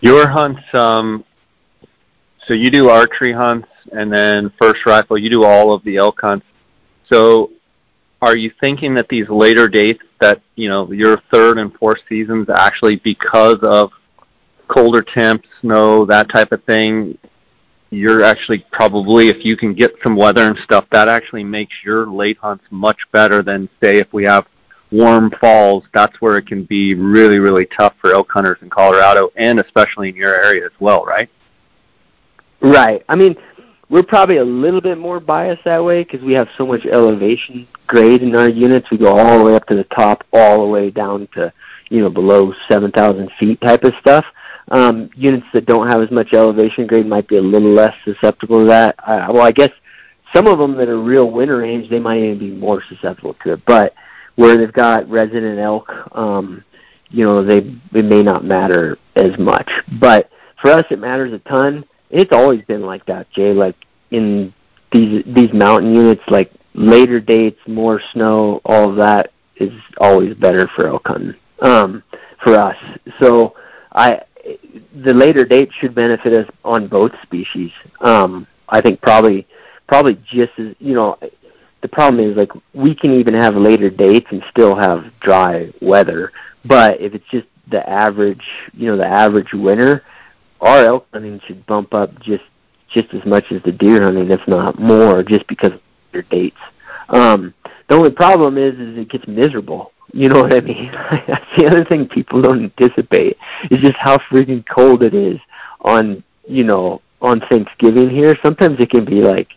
Your 0.00 0.28
hunts, 0.28 0.62
um, 0.74 1.24
so 2.46 2.54
you 2.54 2.70
do 2.70 2.90
archery 2.90 3.32
hunts 3.32 3.68
and 3.92 4.12
then 4.12 4.52
first 4.60 4.84
rifle, 4.86 5.18
you 5.18 5.30
do 5.30 5.44
all 5.44 5.72
of 5.72 5.82
the 5.84 5.96
elk 5.96 6.20
hunts. 6.20 6.46
So 7.10 7.50
are 8.22 8.36
you 8.36 8.52
thinking 8.60 8.94
that 8.94 9.08
these 9.08 9.28
later 9.28 9.68
dates 9.68 10.02
that, 10.20 10.40
you 10.54 10.68
know, 10.68 10.90
your 10.92 11.18
third 11.32 11.58
and 11.58 11.72
fourth 11.74 12.00
seasons 12.08 12.48
actually 12.48 12.96
because 12.96 13.58
of 13.62 13.90
colder 14.68 15.02
temps, 15.02 15.48
snow, 15.60 16.04
that 16.06 16.28
type 16.28 16.52
of 16.52 16.62
thing, 16.64 17.18
you're 17.90 18.24
actually 18.24 18.64
probably 18.72 19.28
if 19.28 19.44
you 19.44 19.56
can 19.56 19.74
get 19.74 19.92
some 20.02 20.16
weather 20.16 20.48
and 20.48 20.58
stuff, 20.58 20.86
that 20.90 21.08
actually 21.08 21.44
makes 21.44 21.74
your 21.84 22.06
late 22.06 22.38
hunts 22.38 22.64
much 22.70 22.98
better 23.12 23.42
than 23.42 23.68
say 23.82 23.98
if 23.98 24.12
we 24.12 24.24
have 24.24 24.46
warm 24.90 25.30
falls. 25.40 25.84
That's 25.94 26.20
where 26.20 26.36
it 26.36 26.46
can 26.46 26.64
be 26.64 26.94
really, 26.94 27.38
really 27.38 27.66
tough 27.66 27.94
for 28.00 28.12
elk 28.12 28.30
hunters 28.30 28.58
in 28.62 28.70
Colorado 28.70 29.30
and 29.36 29.60
especially 29.60 30.08
in 30.08 30.16
your 30.16 30.34
area 30.34 30.64
as 30.64 30.72
well, 30.80 31.04
right? 31.04 31.30
Right. 32.60 33.04
I 33.08 33.16
mean, 33.16 33.36
we're 33.88 34.02
probably 34.02 34.38
a 34.38 34.44
little 34.44 34.80
bit 34.80 34.98
more 34.98 35.20
biased 35.20 35.64
that 35.64 35.84
way 35.84 36.02
because 36.02 36.22
we 36.22 36.32
have 36.32 36.48
so 36.58 36.66
much 36.66 36.84
elevation 36.86 37.68
grade 37.86 38.22
in 38.22 38.34
our 38.34 38.48
units. 38.48 38.90
We 38.90 38.98
go 38.98 39.16
all 39.16 39.38
the 39.38 39.44
way 39.44 39.54
up 39.54 39.66
to 39.68 39.76
the 39.76 39.84
top, 39.84 40.24
all 40.32 40.64
the 40.64 40.70
way 40.70 40.90
down 40.90 41.28
to 41.34 41.52
you 41.88 42.00
know 42.00 42.10
below 42.10 42.52
7,000 42.68 43.30
feet 43.38 43.60
type 43.60 43.84
of 43.84 43.94
stuff. 44.00 44.24
Um, 44.68 45.10
units 45.14 45.46
that 45.52 45.66
don't 45.66 45.88
have 45.88 46.02
as 46.02 46.10
much 46.10 46.32
elevation 46.32 46.86
grade 46.86 47.06
might 47.06 47.28
be 47.28 47.36
a 47.36 47.42
little 47.42 47.70
less 47.70 47.94
susceptible 48.04 48.60
to 48.60 48.66
that. 48.66 48.96
Uh, 48.98 49.28
well, 49.32 49.42
I 49.42 49.52
guess 49.52 49.70
some 50.34 50.46
of 50.46 50.58
them 50.58 50.76
that 50.76 50.88
are 50.88 51.00
real 51.00 51.30
winter 51.30 51.58
range, 51.58 51.88
they 51.88 52.00
might 52.00 52.18
even 52.18 52.38
be 52.38 52.50
more 52.50 52.82
susceptible 52.88 53.34
to 53.44 53.52
it. 53.52 53.64
But 53.64 53.94
where 54.34 54.56
they've 54.56 54.72
got 54.72 55.08
resident 55.08 55.58
elk, 55.58 55.92
um, 56.16 56.64
you 57.10 57.24
know, 57.24 57.44
they 57.44 57.58
it 57.92 58.04
may 58.04 58.22
not 58.22 58.44
matter 58.44 58.98
as 59.14 59.38
much. 59.38 59.70
But 60.00 60.30
for 60.60 60.70
us, 60.70 60.84
it 60.90 60.98
matters 60.98 61.32
a 61.32 61.38
ton. 61.40 61.84
It's 62.10 62.32
always 62.32 62.62
been 62.62 62.82
like 62.82 63.06
that, 63.06 63.30
Jay. 63.30 63.52
Like 63.52 63.76
in 64.10 64.52
these 64.92 65.24
these 65.26 65.52
mountain 65.52 65.94
units, 65.94 66.22
like 66.28 66.52
later 66.74 67.20
dates, 67.20 67.60
more 67.66 68.00
snow, 68.12 68.60
all 68.64 68.90
of 68.90 68.96
that 68.96 69.32
is 69.56 69.72
always 69.98 70.34
better 70.34 70.68
for 70.74 70.88
elk 70.88 71.06
hunting 71.06 71.34
um, 71.60 72.02
for 72.42 72.54
us. 72.54 72.76
So 73.20 73.54
I 73.92 74.22
the 75.02 75.14
later 75.14 75.44
date 75.44 75.70
should 75.78 75.94
benefit 75.94 76.32
us 76.32 76.48
on 76.64 76.88
both 76.88 77.12
species. 77.22 77.70
Um, 78.00 78.46
I 78.68 78.80
think 78.80 79.00
probably 79.00 79.46
probably 79.86 80.20
just 80.24 80.52
as 80.58 80.74
you 80.78 80.94
know 80.94 81.18
the 81.82 81.88
problem 81.88 82.28
is 82.28 82.36
like 82.36 82.50
we 82.74 82.94
can 82.94 83.12
even 83.12 83.34
have 83.34 83.54
later 83.54 83.90
dates 83.90 84.26
and 84.30 84.42
still 84.50 84.74
have 84.74 85.04
dry 85.20 85.72
weather. 85.80 86.32
But 86.64 87.00
if 87.00 87.14
it's 87.14 87.28
just 87.30 87.46
the 87.70 87.88
average, 87.88 88.44
you 88.72 88.86
know, 88.86 88.96
the 88.96 89.06
average 89.06 89.52
winter, 89.52 90.02
our 90.60 90.84
elk 90.84 91.06
hunting 91.12 91.40
should 91.46 91.64
bump 91.66 91.94
up 91.94 92.18
just 92.20 92.44
just 92.88 93.12
as 93.14 93.24
much 93.24 93.50
as 93.50 93.62
the 93.62 93.72
deer 93.72 94.02
hunting, 94.02 94.30
if 94.30 94.40
not 94.46 94.78
more, 94.78 95.22
just 95.22 95.46
because 95.48 95.72
of 95.72 95.80
their 96.12 96.22
dates. 96.22 96.56
Um, 97.08 97.52
the 97.88 97.96
only 97.96 98.10
problem 98.10 98.56
is, 98.58 98.74
is 98.74 98.96
it 98.98 99.08
gets 99.08 99.26
miserable. 99.26 99.92
You 100.16 100.30
know 100.30 100.44
what 100.44 100.54
I 100.54 100.60
mean? 100.60 100.90
That's 101.26 101.44
the 101.58 101.66
other 101.66 101.84
thing 101.84 102.08
people 102.08 102.40
don't 102.40 102.64
anticipate 102.64 103.36
is 103.70 103.80
just 103.80 103.96
how 103.98 104.16
freaking 104.16 104.64
cold 104.66 105.02
it 105.02 105.12
is 105.12 105.38
on 105.82 106.24
you 106.48 106.64
know 106.64 107.02
on 107.20 107.40
Thanksgiving 107.50 108.08
here. 108.08 108.34
Sometimes 108.42 108.80
it 108.80 108.88
can 108.88 109.04
be 109.04 109.20
like 109.20 109.48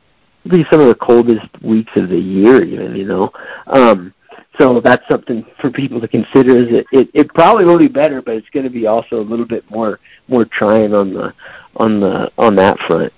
be 0.49 0.65
some 0.69 0.81
of 0.81 0.87
the 0.87 0.95
coldest 0.95 1.47
weeks 1.61 1.91
of 1.95 2.09
the 2.09 2.19
year, 2.19 2.61
even 2.61 2.93
you 2.93 3.05
know. 3.05 3.31
Um, 3.67 4.13
so 4.57 4.81
that's 4.81 5.07
something 5.07 5.45
for 5.61 5.71
people 5.71 6.01
to 6.01 6.09
consider. 6.09 6.57
Is 6.57 6.67
it, 6.73 6.85
it 6.91 7.09
it 7.13 7.33
probably 7.33 7.63
will 7.63 7.79
be 7.79 7.87
better, 7.87 8.21
but 8.21 8.35
it's 8.35 8.49
going 8.49 8.65
to 8.65 8.69
be 8.69 8.85
also 8.85 9.21
a 9.21 9.23
little 9.23 9.47
bit 9.47 9.63
more 9.71 10.01
more 10.27 10.43
trying 10.43 10.93
on 10.93 11.13
the 11.13 11.33
on 11.77 12.01
the 12.01 12.33
on 12.37 12.57
that 12.57 12.77
front. 12.79 13.13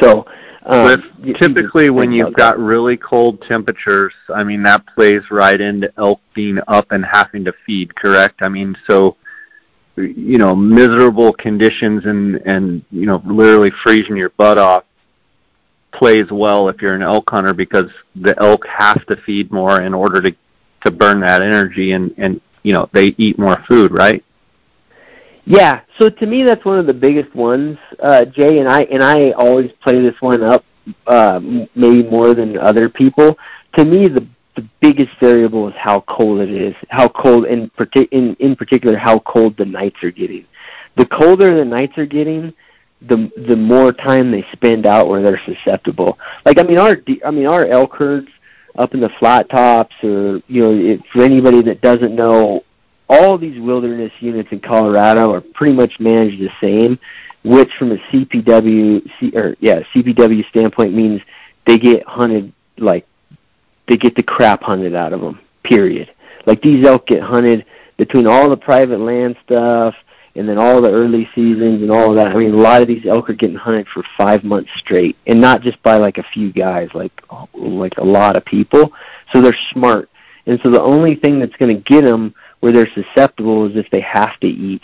So 0.00 0.26
um, 0.64 1.34
typically 1.38 1.90
when 1.90 2.10
you've 2.10 2.34
got 2.34 2.58
really 2.58 2.96
cold 2.96 3.42
temperatures, 3.42 4.14
I 4.34 4.44
mean 4.44 4.62
that 4.62 4.86
plays 4.86 5.22
right 5.30 5.60
into 5.60 5.92
elk 5.98 6.20
being 6.34 6.58
up 6.68 6.90
and 6.90 7.04
having 7.04 7.44
to 7.44 7.52
feed, 7.66 7.94
correct? 7.94 8.40
I 8.40 8.48
mean, 8.48 8.76
so 8.88 9.16
you 9.96 10.38
know, 10.38 10.54
miserable 10.56 11.32
conditions 11.32 12.06
and 12.06 12.36
and 12.46 12.84
you 12.90 13.06
know, 13.06 13.22
literally 13.26 13.72
freezing 13.82 14.16
your 14.16 14.30
butt 14.30 14.58
off 14.58 14.84
plays 15.92 16.30
well 16.30 16.68
if 16.68 16.82
you're 16.82 16.94
an 16.94 17.02
elk 17.02 17.28
hunter 17.30 17.54
because 17.54 17.90
the 18.16 18.34
elk 18.42 18.66
have 18.66 19.04
to 19.06 19.16
feed 19.24 19.52
more 19.52 19.82
in 19.82 19.94
order 19.94 20.20
to 20.20 20.34
to 20.84 20.90
burn 20.90 21.20
that 21.20 21.42
energy 21.42 21.92
and 21.92 22.14
and 22.16 22.40
you 22.62 22.72
know, 22.72 22.88
they 22.92 23.14
eat 23.18 23.38
more 23.38 23.62
food, 23.68 23.92
right? 23.92 24.24
Yeah, 25.46 25.80
so 25.98 26.08
to 26.08 26.26
me 26.26 26.42
that's 26.42 26.64
one 26.64 26.78
of 26.78 26.86
the 26.86 26.94
biggest 26.94 27.34
ones, 27.34 27.78
uh, 28.02 28.24
Jay, 28.24 28.60
and 28.60 28.68
I 28.68 28.82
and 28.84 29.02
I 29.02 29.32
always 29.32 29.70
play 29.82 30.00
this 30.00 30.20
one 30.20 30.42
up 30.42 30.64
uh, 31.06 31.40
maybe 31.74 32.02
more 32.08 32.34
than 32.34 32.56
other 32.58 32.88
people. 32.88 33.38
To 33.74 33.84
me, 33.84 34.08
the 34.08 34.26
the 34.56 34.66
biggest 34.80 35.10
variable 35.20 35.68
is 35.68 35.74
how 35.76 36.00
cold 36.02 36.40
it 36.40 36.50
is, 36.50 36.74
how 36.88 37.08
cold 37.08 37.44
in 37.46 37.68
partic- 37.70 38.08
in 38.12 38.34
in 38.36 38.56
particular 38.56 38.96
how 38.96 39.18
cold 39.20 39.56
the 39.58 39.66
nights 39.66 40.02
are 40.02 40.10
getting. 40.10 40.46
The 40.96 41.06
colder 41.06 41.54
the 41.54 41.64
nights 41.64 41.98
are 41.98 42.06
getting, 42.06 42.54
the 43.02 43.30
the 43.48 43.56
more 43.56 43.92
time 43.92 44.30
they 44.30 44.46
spend 44.52 44.86
out 44.86 45.08
where 45.08 45.22
they're 45.22 45.40
susceptible. 45.44 46.18
Like 46.46 46.58
I 46.58 46.62
mean 46.62 46.78
our 46.78 46.96
I 47.24 47.30
mean 47.30 47.46
our 47.46 47.66
elk 47.66 47.94
herds 47.96 48.28
up 48.76 48.94
in 48.94 49.00
the 49.00 49.10
flat 49.18 49.50
tops 49.50 49.94
or 50.02 50.40
you 50.48 50.62
know 50.62 50.72
if, 50.72 51.00
for 51.12 51.22
anybody 51.22 51.60
that 51.62 51.80
doesn't 51.80 52.14
know 52.14 52.64
all 53.08 53.38
these 53.38 53.60
wilderness 53.60 54.12
units 54.20 54.50
in 54.52 54.60
Colorado 54.60 55.32
are 55.32 55.40
pretty 55.40 55.74
much 55.74 56.00
managed 56.00 56.40
the 56.40 56.50
same, 56.60 56.98
which 57.44 57.70
from 57.78 57.92
a 57.92 57.96
CPW 57.96 59.10
C, 59.18 59.32
or 59.36 59.56
yeah 59.60 59.80
CPW 59.94 60.48
standpoint 60.48 60.94
means 60.94 61.20
they 61.66 61.78
get 61.78 62.06
hunted 62.06 62.52
like 62.78 63.06
they 63.86 63.96
get 63.96 64.14
the 64.16 64.22
crap 64.22 64.62
hunted 64.62 64.94
out 64.94 65.12
of 65.12 65.20
them. 65.20 65.40
Period. 65.62 66.12
Like 66.46 66.62
these 66.62 66.86
elk 66.86 67.06
get 67.06 67.22
hunted 67.22 67.66
between 67.96 68.26
all 68.26 68.48
the 68.48 68.56
private 68.56 69.00
land 69.00 69.36
stuff 69.44 69.94
and 70.36 70.48
then 70.48 70.58
all 70.58 70.82
the 70.82 70.90
early 70.90 71.28
seasons 71.34 71.80
and 71.80 71.90
all 71.90 72.10
of 72.10 72.16
that. 72.16 72.28
I 72.28 72.34
mean, 72.34 72.52
a 72.52 72.56
lot 72.56 72.82
of 72.82 72.88
these 72.88 73.06
elk 73.06 73.30
are 73.30 73.34
getting 73.34 73.56
hunted 73.56 73.86
for 73.88 74.02
five 74.16 74.42
months 74.42 74.70
straight, 74.76 75.16
and 75.26 75.40
not 75.40 75.62
just 75.62 75.80
by 75.82 75.96
like 75.96 76.18
a 76.18 76.24
few 76.32 76.52
guys, 76.52 76.88
like 76.94 77.12
like 77.52 77.96
a 77.98 78.04
lot 78.04 78.36
of 78.36 78.44
people. 78.44 78.92
So 79.32 79.40
they're 79.40 79.56
smart, 79.72 80.10
and 80.46 80.58
so 80.62 80.70
the 80.70 80.82
only 80.82 81.14
thing 81.14 81.38
that's 81.38 81.56
going 81.56 81.74
to 81.74 81.82
get 81.82 82.04
them 82.04 82.34
where 82.64 82.72
they're 82.72 82.88
susceptible 82.94 83.66
is 83.66 83.76
if 83.76 83.90
they 83.90 84.00
have 84.00 84.40
to 84.40 84.46
eat. 84.46 84.80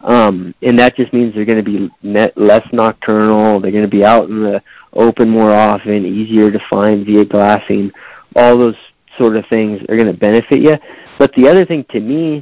Um, 0.00 0.52
and 0.62 0.76
that 0.80 0.96
just 0.96 1.12
means 1.12 1.32
they're 1.32 1.44
going 1.44 1.64
to 1.64 1.70
be 1.70 1.88
net, 2.02 2.36
less 2.36 2.66
nocturnal. 2.72 3.60
They're 3.60 3.70
going 3.70 3.84
to 3.84 3.88
be 3.88 4.04
out 4.04 4.28
in 4.28 4.42
the 4.42 4.60
open 4.92 5.30
more 5.30 5.52
often, 5.52 6.04
easier 6.04 6.50
to 6.50 6.58
find 6.68 7.06
via 7.06 7.24
glassing. 7.24 7.92
All 8.34 8.58
those 8.58 8.74
sort 9.16 9.36
of 9.36 9.46
things 9.46 9.80
are 9.88 9.96
going 9.96 10.12
to 10.12 10.18
benefit 10.18 10.60
you. 10.60 10.76
But 11.20 11.32
the 11.34 11.46
other 11.46 11.64
thing 11.64 11.84
to 11.90 12.00
me 12.00 12.38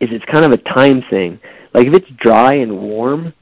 is 0.00 0.10
it's 0.12 0.26
kind 0.26 0.44
of 0.44 0.52
a 0.52 0.58
time 0.58 1.00
thing. 1.08 1.40
Like 1.72 1.86
if 1.86 1.94
it's 1.94 2.10
dry 2.10 2.56
and 2.56 2.78
warm, 2.78 3.32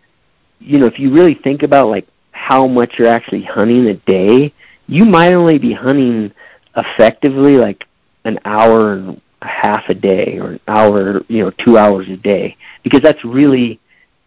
you 0.61 0.79
know, 0.79 0.87
if 0.87 1.01
you 1.01 1.13
really 1.13 1.35
think 1.35 1.65
about 1.65 1.89
like 1.89 2.07
how 2.31 2.69
much 2.69 3.01
you're 3.01 3.09
actually 3.09 3.43
hunting 3.43 3.89
a 3.89 3.95
day, 3.95 4.55
you 4.87 5.07
might 5.07 5.35
only 5.35 5.59
be 5.59 5.73
hunting 5.73 6.31
effectively 6.77 7.57
like 7.57 7.85
an 8.25 8.39
hour 8.45 8.93
and 8.93 9.22
a 9.43 9.49
half 9.49 9.89
a 9.89 9.95
day 9.95 10.39
or 10.39 10.53
an 10.53 10.61
hour, 10.69 11.23
you 11.29 11.45
know, 11.45 11.51
2 11.65 11.77
hours 11.77 12.09
a 12.09 12.17
day 12.17 12.57
because 12.83 13.01
that's 13.01 13.25
really 13.25 13.81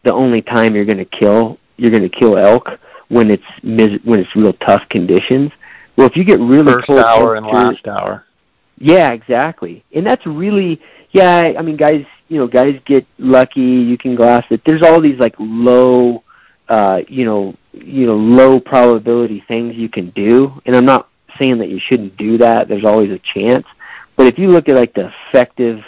the 0.04 0.14
only 0.14 0.42
time 0.42 0.76
you're 0.76 0.86
going 0.86 0.98
to 0.98 1.06
kill 1.06 1.58
you're 1.78 1.92
going 1.92 2.04
to 2.04 2.10
kill 2.10 2.38
elk 2.38 2.80
when 3.10 3.30
it's 3.30 3.44
mis- 3.64 4.02
when 4.04 4.20
it's 4.20 4.36
real 4.36 4.54
tough 4.54 4.88
conditions. 4.90 5.52
Well, 5.98 6.08
if 6.08 6.16
you 6.16 6.24
get 6.24 6.40
really 6.40 6.74
First 6.74 6.88
cold 6.88 7.00
hour 7.00 7.36
and 7.36 7.46
last 7.46 7.88
hour. 7.88 8.26
Yeah, 8.78 9.12
exactly. 9.12 9.84
And 9.94 10.06
that's 10.06 10.26
really 10.26 10.82
yeah, 11.12 11.54
I 11.58 11.62
mean 11.62 11.78
guys, 11.78 12.06
you 12.28 12.38
know, 12.38 12.48
guys 12.48 12.80
get 12.86 13.06
lucky, 13.18 13.62
you 13.62 13.98
can 13.98 14.16
glass 14.16 14.46
it. 14.50 14.62
There's 14.66 14.84
all 14.84 15.02
these 15.02 15.20
like 15.20 15.36
low 15.40 16.24
uh, 16.68 17.02
you 17.08 17.26
know, 17.26 17.56
you 17.74 18.08
know, 18.08 18.16
low 18.16 18.60
probability 18.60 19.44
things 19.48 19.76
you 19.76 19.90
can 19.90 20.10
do. 20.12 20.62
And 20.66 20.76
I'm 20.76 20.86
not 20.86 21.10
saying 21.38 21.60
that 21.60 21.70
you 21.70 21.80
shouldn't 21.80 22.18
do 22.18 22.38
that. 22.40 22.68
There's 22.68 22.86
always 22.86 23.12
a 23.12 23.20
chance. 23.20 23.68
But 24.16 24.28
if 24.28 24.38
you 24.40 24.50
look 24.50 24.70
at 24.70 24.76
like 24.76 24.94
the 24.94 25.12
effective 25.30 25.84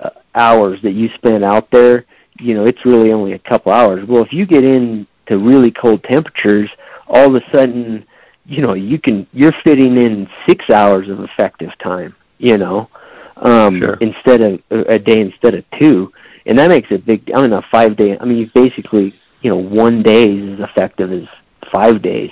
uh, 0.00 0.10
hours 0.34 0.80
that 0.82 0.92
you 0.92 1.08
spend 1.14 1.44
out 1.44 1.70
there, 1.70 2.04
you 2.38 2.54
know, 2.54 2.64
it's 2.66 2.84
really 2.84 3.12
only 3.12 3.32
a 3.32 3.38
couple 3.38 3.72
hours. 3.72 4.06
Well, 4.06 4.22
if 4.22 4.32
you 4.32 4.46
get 4.46 4.64
into 4.64 5.06
really 5.30 5.70
cold 5.70 6.02
temperatures, 6.04 6.70
all 7.08 7.34
of 7.34 7.42
a 7.42 7.50
sudden 7.50 8.06
you 8.46 8.62
know 8.62 8.74
you 8.74 8.98
can 8.98 9.26
you're 9.32 9.54
fitting 9.64 9.96
in 9.96 10.28
six 10.46 10.70
hours 10.70 11.08
of 11.08 11.20
effective 11.20 11.70
time 11.78 12.14
you 12.38 12.56
know 12.56 12.88
um 13.36 13.80
Sure. 13.80 13.94
instead 14.00 14.40
of 14.40 14.60
a 14.70 14.98
day 14.98 15.20
instead 15.20 15.54
of 15.54 15.64
two 15.78 16.12
and 16.46 16.58
that 16.58 16.68
makes 16.68 16.90
a 16.90 16.98
big 16.98 17.30
i 17.34 17.40
mean 17.40 17.52
a 17.52 17.62
five 17.70 17.96
day 17.96 18.16
i 18.18 18.24
mean 18.24 18.38
you 18.38 18.50
basically 18.54 19.14
you 19.42 19.50
know 19.50 19.56
one 19.56 20.02
day 20.02 20.30
is 20.30 20.60
as 20.60 20.68
effective 20.70 21.12
as 21.12 21.28
five 21.72 22.00
days 22.00 22.30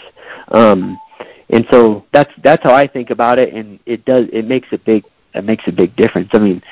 um 0.49 0.99
and 1.51 1.67
so 1.71 2.05
that's 2.13 2.33
that's 2.43 2.63
how 2.63 2.75
i 2.75 2.87
think 2.87 3.11
about 3.11 3.39
it 3.39 3.53
and 3.53 3.79
it 3.85 4.05
does 4.05 4.27
it 4.33 4.47
makes 4.47 4.69
a 4.73 4.79
big 4.79 5.05
it 5.35 5.45
makes 5.45 5.67
a 5.67 5.73
big 5.73 5.95
difference 5.97 6.31
i 6.33 6.39
mean 6.39 6.63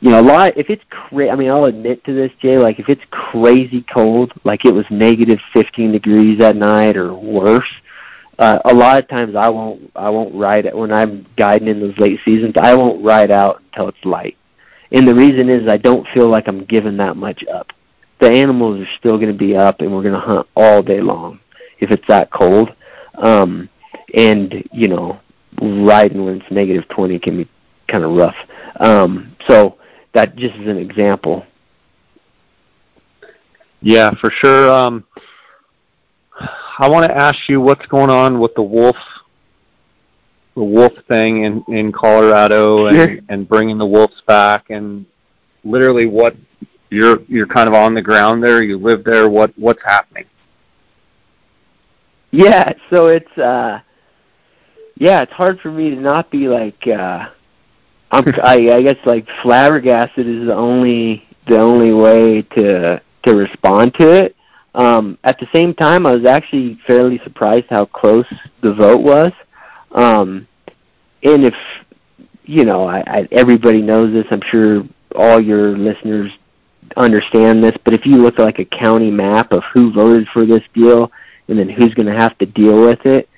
you 0.00 0.10
know 0.10 0.20
a 0.20 0.22
lot 0.22 0.56
if 0.56 0.70
it's 0.70 0.84
cra- 0.90 1.30
i 1.30 1.36
mean 1.36 1.50
i'll 1.50 1.64
admit 1.64 2.02
to 2.04 2.12
this 2.12 2.32
jay 2.40 2.58
like 2.58 2.78
if 2.78 2.88
it's 2.88 3.04
crazy 3.10 3.82
cold 3.82 4.32
like 4.44 4.64
it 4.64 4.72
was 4.72 4.86
negative 4.90 5.38
fifteen 5.52 5.92
degrees 5.92 6.38
that 6.38 6.56
night 6.56 6.96
or 6.96 7.14
worse 7.14 7.70
uh, 8.38 8.60
a 8.66 8.74
lot 8.74 9.02
of 9.02 9.08
times 9.08 9.34
I 9.34 9.48
won't 9.48 9.90
I 9.96 10.08
won't 10.10 10.34
ride 10.34 10.66
it 10.66 10.76
when 10.76 10.92
I'm 10.92 11.26
guiding 11.36 11.68
in 11.68 11.80
those 11.80 11.98
late 11.98 12.20
seasons. 12.24 12.54
I 12.56 12.74
won't 12.74 13.04
ride 13.04 13.30
out 13.30 13.62
until 13.66 13.88
it's 13.88 14.04
light, 14.04 14.36
and 14.92 15.08
the 15.08 15.14
reason 15.14 15.48
is 15.48 15.68
I 15.68 15.76
don't 15.76 16.06
feel 16.08 16.28
like 16.28 16.46
I'm 16.46 16.64
giving 16.64 16.96
that 16.98 17.16
much 17.16 17.44
up. 17.52 17.72
The 18.20 18.30
animals 18.30 18.80
are 18.80 18.90
still 18.98 19.16
going 19.18 19.32
to 19.32 19.38
be 19.38 19.56
up, 19.56 19.80
and 19.80 19.92
we're 19.92 20.02
going 20.02 20.14
to 20.14 20.20
hunt 20.20 20.46
all 20.54 20.82
day 20.82 21.00
long 21.00 21.40
if 21.80 21.90
it's 21.90 22.06
that 22.06 22.30
cold. 22.30 22.72
Um, 23.14 23.68
and 24.14 24.64
you 24.72 24.86
know, 24.86 25.20
riding 25.60 26.24
when 26.24 26.40
it's 26.40 26.50
negative 26.50 26.88
20 26.88 27.18
can 27.18 27.38
be 27.38 27.48
kind 27.88 28.04
of 28.04 28.12
rough. 28.12 28.36
Um, 28.80 29.36
so 29.48 29.78
that 30.14 30.36
just 30.36 30.54
is 30.56 30.68
an 30.68 30.76
example. 30.78 31.44
Yeah, 33.80 34.10
for 34.20 34.30
sure. 34.30 34.70
Um, 34.70 35.04
I 36.78 36.88
want 36.88 37.08
to 37.10 37.16
ask 37.16 37.48
you 37.48 37.60
what's 37.60 37.86
going 37.86 38.10
on 38.10 38.38
with 38.40 38.54
the 38.54 38.62
wolf, 38.62 38.96
the 40.54 40.64
wolf 40.64 40.92
thing 41.08 41.44
in 41.44 41.64
in 41.68 41.92
Colorado, 41.92 42.86
and 42.86 42.96
Sure. 42.96 43.18
and 43.28 43.48
bringing 43.48 43.78
the 43.78 43.86
wolves 43.86 44.22
back, 44.26 44.70
and 44.70 45.06
literally 45.64 46.06
what 46.06 46.36
you're 46.90 47.20
you're 47.28 47.46
kind 47.46 47.68
of 47.68 47.74
on 47.74 47.94
the 47.94 48.02
ground 48.02 48.42
there. 48.42 48.62
You 48.62 48.78
live 48.78 49.04
there. 49.04 49.28
What 49.28 49.52
what's 49.56 49.82
happening? 49.84 50.24
Yeah, 52.30 52.72
so 52.90 53.06
it's 53.06 53.38
uh 53.38 53.80
yeah, 54.96 55.22
it's 55.22 55.32
hard 55.32 55.60
for 55.60 55.70
me 55.70 55.90
to 55.90 55.96
not 55.96 56.30
be 56.30 56.48
like 56.48 56.86
uh 56.86 57.28
I'm 58.10 58.24
I 58.42 58.70
I 58.72 58.82
guess 58.82 58.96
like 59.04 59.26
flabbergasted 59.42 60.26
is 60.26 60.46
the 60.46 60.54
only 60.54 61.26
the 61.46 61.58
only 61.58 61.92
way 61.92 62.42
to 62.42 63.00
to 63.24 63.34
respond 63.34 63.94
to 63.94 64.08
it. 64.10 64.36
Um 64.74 65.18
at 65.24 65.38
the 65.38 65.48
same 65.52 65.74
time 65.74 66.06
I 66.06 66.14
was 66.14 66.24
actually 66.24 66.78
fairly 66.86 67.18
surprised 67.24 67.66
how 67.70 67.84
close 67.86 68.26
the 68.62 68.72
vote 68.74 69.02
was. 69.02 69.32
Um 69.92 70.46
and 71.22 71.44
if 71.44 71.54
you 72.44 72.64
know, 72.64 72.84
I, 72.84 73.00
I 73.06 73.28
everybody 73.30 73.82
knows 73.82 74.12
this, 74.12 74.26
I'm 74.30 74.42
sure 74.42 74.84
all 75.14 75.40
your 75.40 75.76
listeners 75.76 76.32
understand 76.96 77.62
this, 77.62 77.76
but 77.84 77.92
if 77.92 78.06
you 78.06 78.16
look 78.16 78.38
at 78.38 78.44
like 78.44 78.58
a 78.58 78.64
county 78.64 79.10
map 79.10 79.52
of 79.52 79.62
who 79.72 79.92
voted 79.92 80.28
for 80.28 80.46
this 80.46 80.62
deal 80.74 81.12
and 81.48 81.58
then 81.58 81.68
who's 81.68 81.94
going 81.94 82.06
to 82.06 82.14
have 82.14 82.36
to 82.38 82.46
deal 82.46 82.86
with 82.86 83.04
it, 83.04 83.28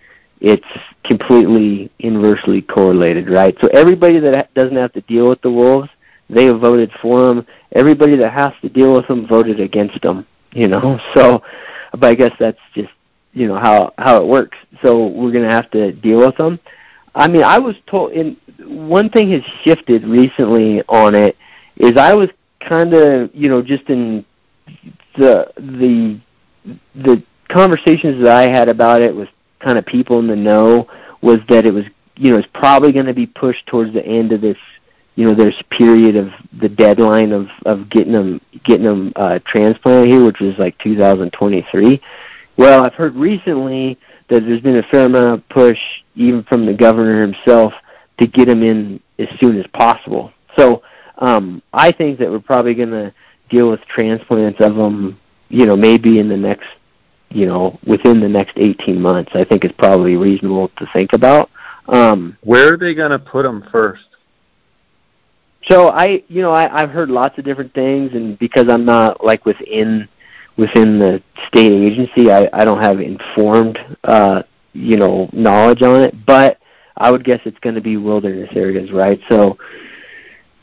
it's 0.41 0.67
completely 1.05 1.91
inversely 1.99 2.63
correlated, 2.63 3.29
right? 3.29 3.57
So 3.61 3.69
everybody 3.69 4.19
that 4.21 4.53
doesn't 4.55 4.77
have 4.77 4.93
to 4.95 5.01
deal 5.03 5.29
with 5.29 5.41
the 5.43 5.51
wolves, 5.51 5.89
they 6.29 6.47
have 6.47 6.61
voted 6.61 6.91
for 7.03 7.21
them. 7.27 7.47
Everybody 7.73 8.17
that 8.17 8.33
has 8.33 8.53
to 8.63 8.69
deal 8.69 8.95
with 8.95 9.07
them 9.09 9.27
voted 9.27 9.61
against 9.61 10.01
them, 10.03 10.27
you 10.53 10.69
know. 10.69 10.99
So, 11.15 11.43
but 11.93 12.05
I 12.05 12.15
guess 12.15 12.33
that's 12.39 12.61
just 12.75 12.91
you 13.33 13.49
know 13.49 13.57
how 13.57 13.93
how 13.99 14.23
it 14.23 14.27
works. 14.27 14.57
So 14.83 15.07
we're 15.09 15.33
going 15.33 15.49
to 15.49 15.55
have 15.55 15.71
to 15.73 15.93
deal 15.93 16.19
with 16.19 16.37
them. 16.37 16.59
I 17.15 17.27
mean, 17.27 17.43
I 17.43 17.59
was 17.59 17.75
told, 17.87 18.13
and 18.13 18.37
one 18.61 19.11
thing 19.11 19.33
has 19.33 19.43
shifted 19.65 20.05
recently 20.05 20.83
on 20.89 21.15
it 21.15 21.37
is 21.77 21.97
I 21.97 22.15
was 22.15 22.31
kind 22.61 22.95
of 22.95 23.35
you 23.35 23.49
know 23.49 23.63
just 23.63 23.89
in 23.91 24.25
the 25.17 25.53
the 25.57 26.21
the 26.95 27.23
conversations 27.49 28.23
that 28.23 28.37
I 28.37 28.49
had 28.49 28.69
about 28.69 29.03
it 29.03 29.15
with 29.15 29.29
kind 29.61 29.79
of 29.79 29.87
people 29.87 30.19
in 30.19 30.27
the 30.27 30.37
know 30.37 30.89
was 31.23 31.39
that 31.49 31.67
it 31.67 31.73
was 31.73 31.85
you 32.17 32.33
know 32.33 32.39
it's 32.39 32.49
probably 32.53 32.93
going 32.93 33.07
to 33.07 33.15
be 33.15 33.27
pushed 33.27 33.67
towards 33.67 33.93
the 33.93 34.05
end 34.05 34.33
of 34.33 34.41
this 34.41 34.59
you 35.15 35.27
know 35.27 35.35
this 35.35 35.55
period 35.71 36.17
of 36.17 36.31
the 36.61 36.69
deadline 36.69 37.33
of 37.33 37.49
of 37.67 37.89
getting 37.91 38.13
them 38.13 38.41
getting 38.65 38.87
them 38.87 39.13
uh, 39.17 39.39
transplanted 39.47 40.09
here, 40.09 40.25
which 40.25 40.41
was 40.41 40.59
like 40.59 40.77
2023. 40.79 42.01
Well, 42.57 42.85
I've 42.85 42.95
heard 42.95 43.15
recently 43.15 43.99
that 44.29 44.41
there's 44.41 44.61
been 44.61 44.77
a 44.77 44.83
fair 44.85 45.07
amount 45.07 45.41
of 45.41 45.49
push 45.49 45.79
even 46.15 46.45
from 46.45 46.67
the 46.67 46.75
governor 46.75 47.21
himself 47.21 47.73
to 48.19 48.27
get 48.27 48.47
them 48.47 48.63
in 48.63 49.01
as 49.19 49.29
soon 49.39 49.59
as 49.59 49.67
possible. 49.69 50.33
So 50.57 50.83
um, 51.19 51.63
I 51.73 51.93
think 51.93 52.19
that 52.19 52.31
we're 52.31 52.41
probably 52.41 52.75
going 52.75 52.91
to 52.91 53.15
deal 53.49 53.71
with 53.71 53.81
transplants 53.87 54.61
of 54.61 54.75
them, 54.75 55.19
you 55.49 55.67
know, 55.67 55.77
maybe 55.77 56.19
in 56.19 56.29
the 56.29 56.37
next, 56.37 56.69
you 57.31 57.47
know, 57.47 57.79
within 57.87 58.21
the 58.21 58.29
next 58.29 58.55
18 58.57 59.01
months. 59.01 59.33
I 59.35 59.45
think 59.45 59.65
it's 59.65 59.75
probably 59.79 60.17
reasonable 60.17 60.69
to 60.77 60.87
think 60.93 61.13
about. 61.13 61.51
Um, 61.89 62.37
Where 62.43 62.75
are 62.75 62.77
they 62.77 62.95
going 62.95 63.11
to 63.11 63.19
put 63.19 63.43
them 63.43 63.67
first? 63.73 64.05
so 65.65 65.89
I, 65.89 66.23
you 66.29 66.43
know, 66.43 66.53
I, 66.53 66.83
I've 66.83 66.91
heard 66.91 67.11
lots 67.11 67.39
of 67.39 67.45
different 67.45 67.75
things, 67.75 68.13
and 68.15 68.39
because 68.39 68.69
I'm 68.69 68.85
not 68.85 69.25
like 69.25 69.45
within 69.45 70.09
within 70.57 70.99
the 70.99 71.23
state 71.49 71.73
agency, 71.73 72.31
I, 72.31 72.49
I 72.53 72.65
don't 72.65 72.83
have 72.83 73.01
informed, 73.01 73.79
uh, 74.05 74.43
you 74.73 74.97
know, 74.97 75.31
knowledge 75.33 75.83
on 75.83 76.03
it. 76.03 76.15
But 76.27 76.59
I 76.97 77.11
would 77.11 77.25
guess 77.25 77.41
it's 77.45 77.59
going 77.61 77.75
to 77.75 77.81
be 77.81 77.97
wilderness 77.97 78.51
areas, 78.55 78.91
right? 78.91 79.21
So 79.29 79.59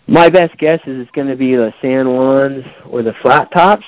my 0.08 0.30
best 0.30 0.58
guess 0.58 0.80
is 0.86 1.00
it's 1.02 1.12
going 1.12 1.28
to 1.28 1.36
be 1.36 1.56
the 1.56 1.74
San 1.82 2.06
Juans 2.06 2.66
or 2.90 3.02
the 3.02 3.14
flat 3.22 3.52
tops, 3.52 3.86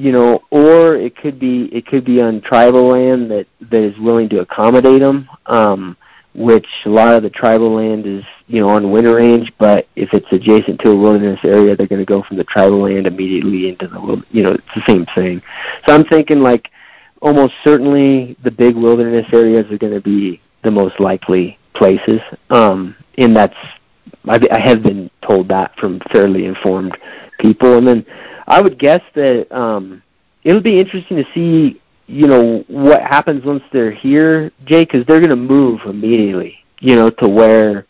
you 0.00 0.12
know, 0.12 0.42
or 0.50 0.96
it 0.96 1.14
could 1.14 1.38
be 1.38 1.64
it 1.72 1.86
could 1.86 2.04
be 2.04 2.22
on 2.22 2.40
tribal 2.40 2.88
land 2.88 3.30
that 3.30 3.46
that 3.70 3.82
is 3.82 3.98
willing 3.98 4.28
to 4.30 4.40
accommodate 4.40 5.00
them. 5.00 5.28
Um, 5.46 5.96
which 6.32 6.66
a 6.86 6.88
lot 6.88 7.14
of 7.16 7.24
the 7.24 7.30
tribal 7.30 7.74
land 7.74 8.06
is, 8.06 8.22
you 8.46 8.60
know, 8.60 8.68
on 8.68 8.92
winter 8.92 9.16
range, 9.16 9.52
but 9.58 9.88
if 9.96 10.14
it's 10.14 10.30
adjacent 10.30 10.80
to 10.80 10.90
a 10.90 10.96
wilderness 10.96 11.40
area, 11.42 11.74
they're 11.74 11.88
going 11.88 12.00
to 12.00 12.06
go 12.06 12.22
from 12.22 12.36
the 12.36 12.44
tribal 12.44 12.82
land 12.82 13.08
immediately 13.08 13.68
into 13.68 13.88
the, 13.88 14.24
you 14.30 14.44
know, 14.44 14.52
it's 14.52 14.74
the 14.74 14.82
same 14.86 15.04
thing. 15.12 15.42
So 15.86 15.94
I'm 15.94 16.04
thinking 16.04 16.40
like 16.40 16.70
almost 17.20 17.54
certainly 17.64 18.36
the 18.44 18.50
big 18.50 18.76
wilderness 18.76 19.26
areas 19.32 19.70
are 19.72 19.78
going 19.78 19.92
to 19.92 20.00
be 20.00 20.40
the 20.62 20.70
most 20.70 21.00
likely 21.00 21.58
places. 21.74 22.20
Um, 22.48 22.94
and 23.18 23.36
that's, 23.36 23.56
I, 24.28 24.40
I 24.52 24.60
have 24.60 24.84
been 24.84 25.10
told 25.22 25.48
that 25.48 25.76
from 25.78 26.00
fairly 26.12 26.46
informed 26.46 26.96
people. 27.40 27.78
And 27.78 27.86
then 27.86 28.06
I 28.46 28.60
would 28.60 28.78
guess 28.78 29.02
that 29.14 29.50
um, 29.52 30.02
it'll 30.44 30.62
be 30.62 30.78
interesting 30.78 31.16
to 31.16 31.24
see, 31.32 31.80
you 32.06 32.26
know, 32.26 32.64
what 32.68 33.02
happens 33.02 33.44
once 33.44 33.62
they're 33.72 33.92
here, 33.92 34.52
Jay, 34.64 34.84
because 34.84 35.06
they're 35.06 35.20
going 35.20 35.30
to 35.30 35.36
move 35.36 35.80
immediately, 35.86 36.58
you 36.80 36.96
know, 36.96 37.10
to 37.10 37.28
where 37.28 37.86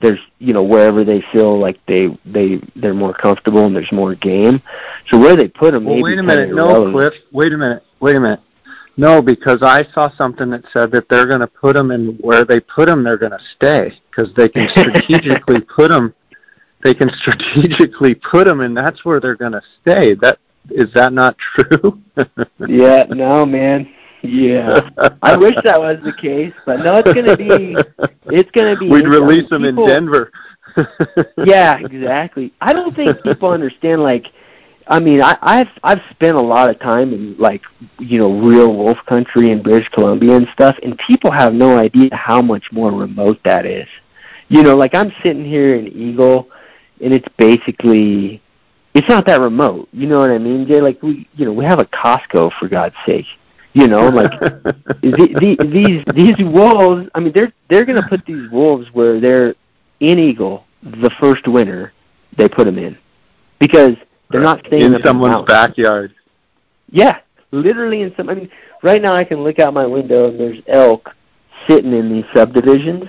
there's 0.00 0.20
you 0.38 0.54
know 0.54 0.62
wherever 0.62 1.04
they 1.04 1.22
feel 1.30 1.58
like 1.58 1.78
they 1.86 2.08
they 2.24 2.60
they're 2.74 2.94
more 2.94 3.12
comfortable 3.12 3.66
and 3.66 3.76
there's 3.76 3.92
more 3.92 4.14
game. 4.14 4.62
So 5.08 5.18
where 5.18 5.36
they 5.36 5.48
put 5.48 5.72
them, 5.72 5.84
well, 5.84 6.00
wait 6.00 6.18
a 6.18 6.22
minute, 6.22 6.54
no, 6.54 6.90
Cliff, 6.90 7.12
wait 7.32 7.52
a 7.52 7.58
minute, 7.58 7.84
wait 8.00 8.16
a 8.16 8.20
minute. 8.20 8.40
No, 8.96 9.22
because 9.22 9.62
I 9.62 9.84
saw 9.94 10.10
something 10.16 10.50
that 10.50 10.64
said 10.72 10.90
that 10.92 11.08
they're 11.08 11.26
going 11.26 11.40
to 11.40 11.46
put 11.46 11.74
them 11.74 11.90
in 11.90 12.16
where 12.16 12.44
they 12.44 12.60
put 12.60 12.86
them, 12.86 13.02
they're 13.02 13.16
going 13.16 13.32
to 13.32 13.40
stay 13.56 13.98
because 14.10 14.34
they 14.34 14.48
can 14.48 14.68
strategically 14.76 15.60
put 15.60 15.88
them. 15.88 16.14
They 16.82 16.94
can 16.94 17.10
strategically 17.20 18.14
put 18.14 18.46
them, 18.46 18.60
and 18.60 18.76
that's 18.76 19.04
where 19.04 19.20
they're 19.20 19.36
going 19.36 19.52
to 19.52 19.62
stay. 19.80 20.14
That 20.14 20.38
is 20.70 20.92
that 20.94 21.12
not 21.12 21.36
true? 21.38 22.00
yeah, 22.68 23.04
no, 23.08 23.46
man. 23.46 23.92
Yeah, 24.22 24.90
I 25.22 25.36
wish 25.36 25.54
that 25.64 25.80
was 25.80 25.98
the 26.04 26.12
case, 26.12 26.52
but 26.66 26.80
no, 26.80 26.98
it's 26.98 27.12
gonna 27.12 27.36
be. 27.36 27.74
It's 28.26 28.50
gonna 28.50 28.76
be. 28.76 28.90
We'd 28.90 29.08
release 29.08 29.48
them 29.48 29.62
people, 29.62 29.84
in 29.84 29.88
Denver. 29.88 30.30
yeah, 31.38 31.78
exactly. 31.78 32.52
I 32.60 32.74
don't 32.74 32.94
think 32.94 33.22
people 33.22 33.50
understand. 33.50 34.02
Like, 34.02 34.26
I 34.86 35.00
mean, 35.00 35.22
I, 35.22 35.38
I've 35.40 35.70
I've 35.82 36.02
spent 36.10 36.36
a 36.36 36.40
lot 36.40 36.68
of 36.68 36.78
time 36.80 37.14
in 37.14 37.34
like 37.38 37.62
you 37.98 38.18
know 38.18 38.40
real 38.40 38.76
wolf 38.76 38.98
country 39.06 39.52
in 39.52 39.62
British 39.62 39.88
Columbia 39.88 40.36
and 40.36 40.46
stuff, 40.52 40.76
and 40.82 40.98
people 40.98 41.30
have 41.30 41.54
no 41.54 41.78
idea 41.78 42.14
how 42.14 42.42
much 42.42 42.64
more 42.72 42.90
remote 42.92 43.38
that 43.44 43.64
is. 43.64 43.88
You 44.48 44.62
know, 44.62 44.76
like 44.76 44.94
I'm 44.94 45.12
sitting 45.22 45.46
here 45.46 45.74
in 45.76 45.88
Eagle, 45.88 46.50
and 47.00 47.12
it's 47.12 47.28
basically 47.36 48.42
it's 48.94 49.08
not 49.08 49.26
that 49.26 49.40
remote. 49.40 49.88
You 49.92 50.06
know 50.06 50.20
what 50.20 50.30
I 50.30 50.38
mean, 50.38 50.66
Jay? 50.66 50.80
Like 50.80 51.02
we, 51.02 51.28
you 51.34 51.44
know, 51.44 51.52
we 51.52 51.64
have 51.64 51.78
a 51.78 51.84
Costco 51.86 52.52
for 52.58 52.68
God's 52.68 52.96
sake. 53.06 53.26
You 53.72 53.86
know, 53.86 54.08
like 54.08 54.30
the, 54.40 55.56
the, 55.58 55.66
these 55.68 56.04
these 56.14 56.36
wolves. 56.44 57.08
I 57.14 57.20
mean, 57.20 57.32
they're 57.32 57.52
they're 57.68 57.84
going 57.84 58.00
to 58.02 58.08
put 58.08 58.24
these 58.26 58.50
wolves 58.50 58.88
where 58.92 59.20
they're 59.20 59.54
in 60.00 60.18
Eagle 60.18 60.64
the 60.82 61.10
first 61.20 61.46
winter 61.46 61.92
they 62.36 62.48
put 62.48 62.64
them 62.64 62.78
in 62.78 62.96
because 63.58 63.96
they're 64.30 64.40
not 64.40 64.64
staying 64.66 64.94
in 64.94 65.02
someone's 65.04 65.44
backyard. 65.46 66.14
Yeah, 66.90 67.20
literally 67.52 68.02
in 68.02 68.14
some. 68.16 68.28
I 68.28 68.34
mean, 68.34 68.50
right 68.82 69.00
now 69.00 69.12
I 69.12 69.24
can 69.24 69.42
look 69.44 69.58
out 69.58 69.72
my 69.74 69.86
window 69.86 70.28
and 70.28 70.40
there's 70.40 70.60
elk 70.66 71.14
sitting 71.68 71.92
in 71.92 72.12
these 72.12 72.24
subdivisions. 72.34 73.04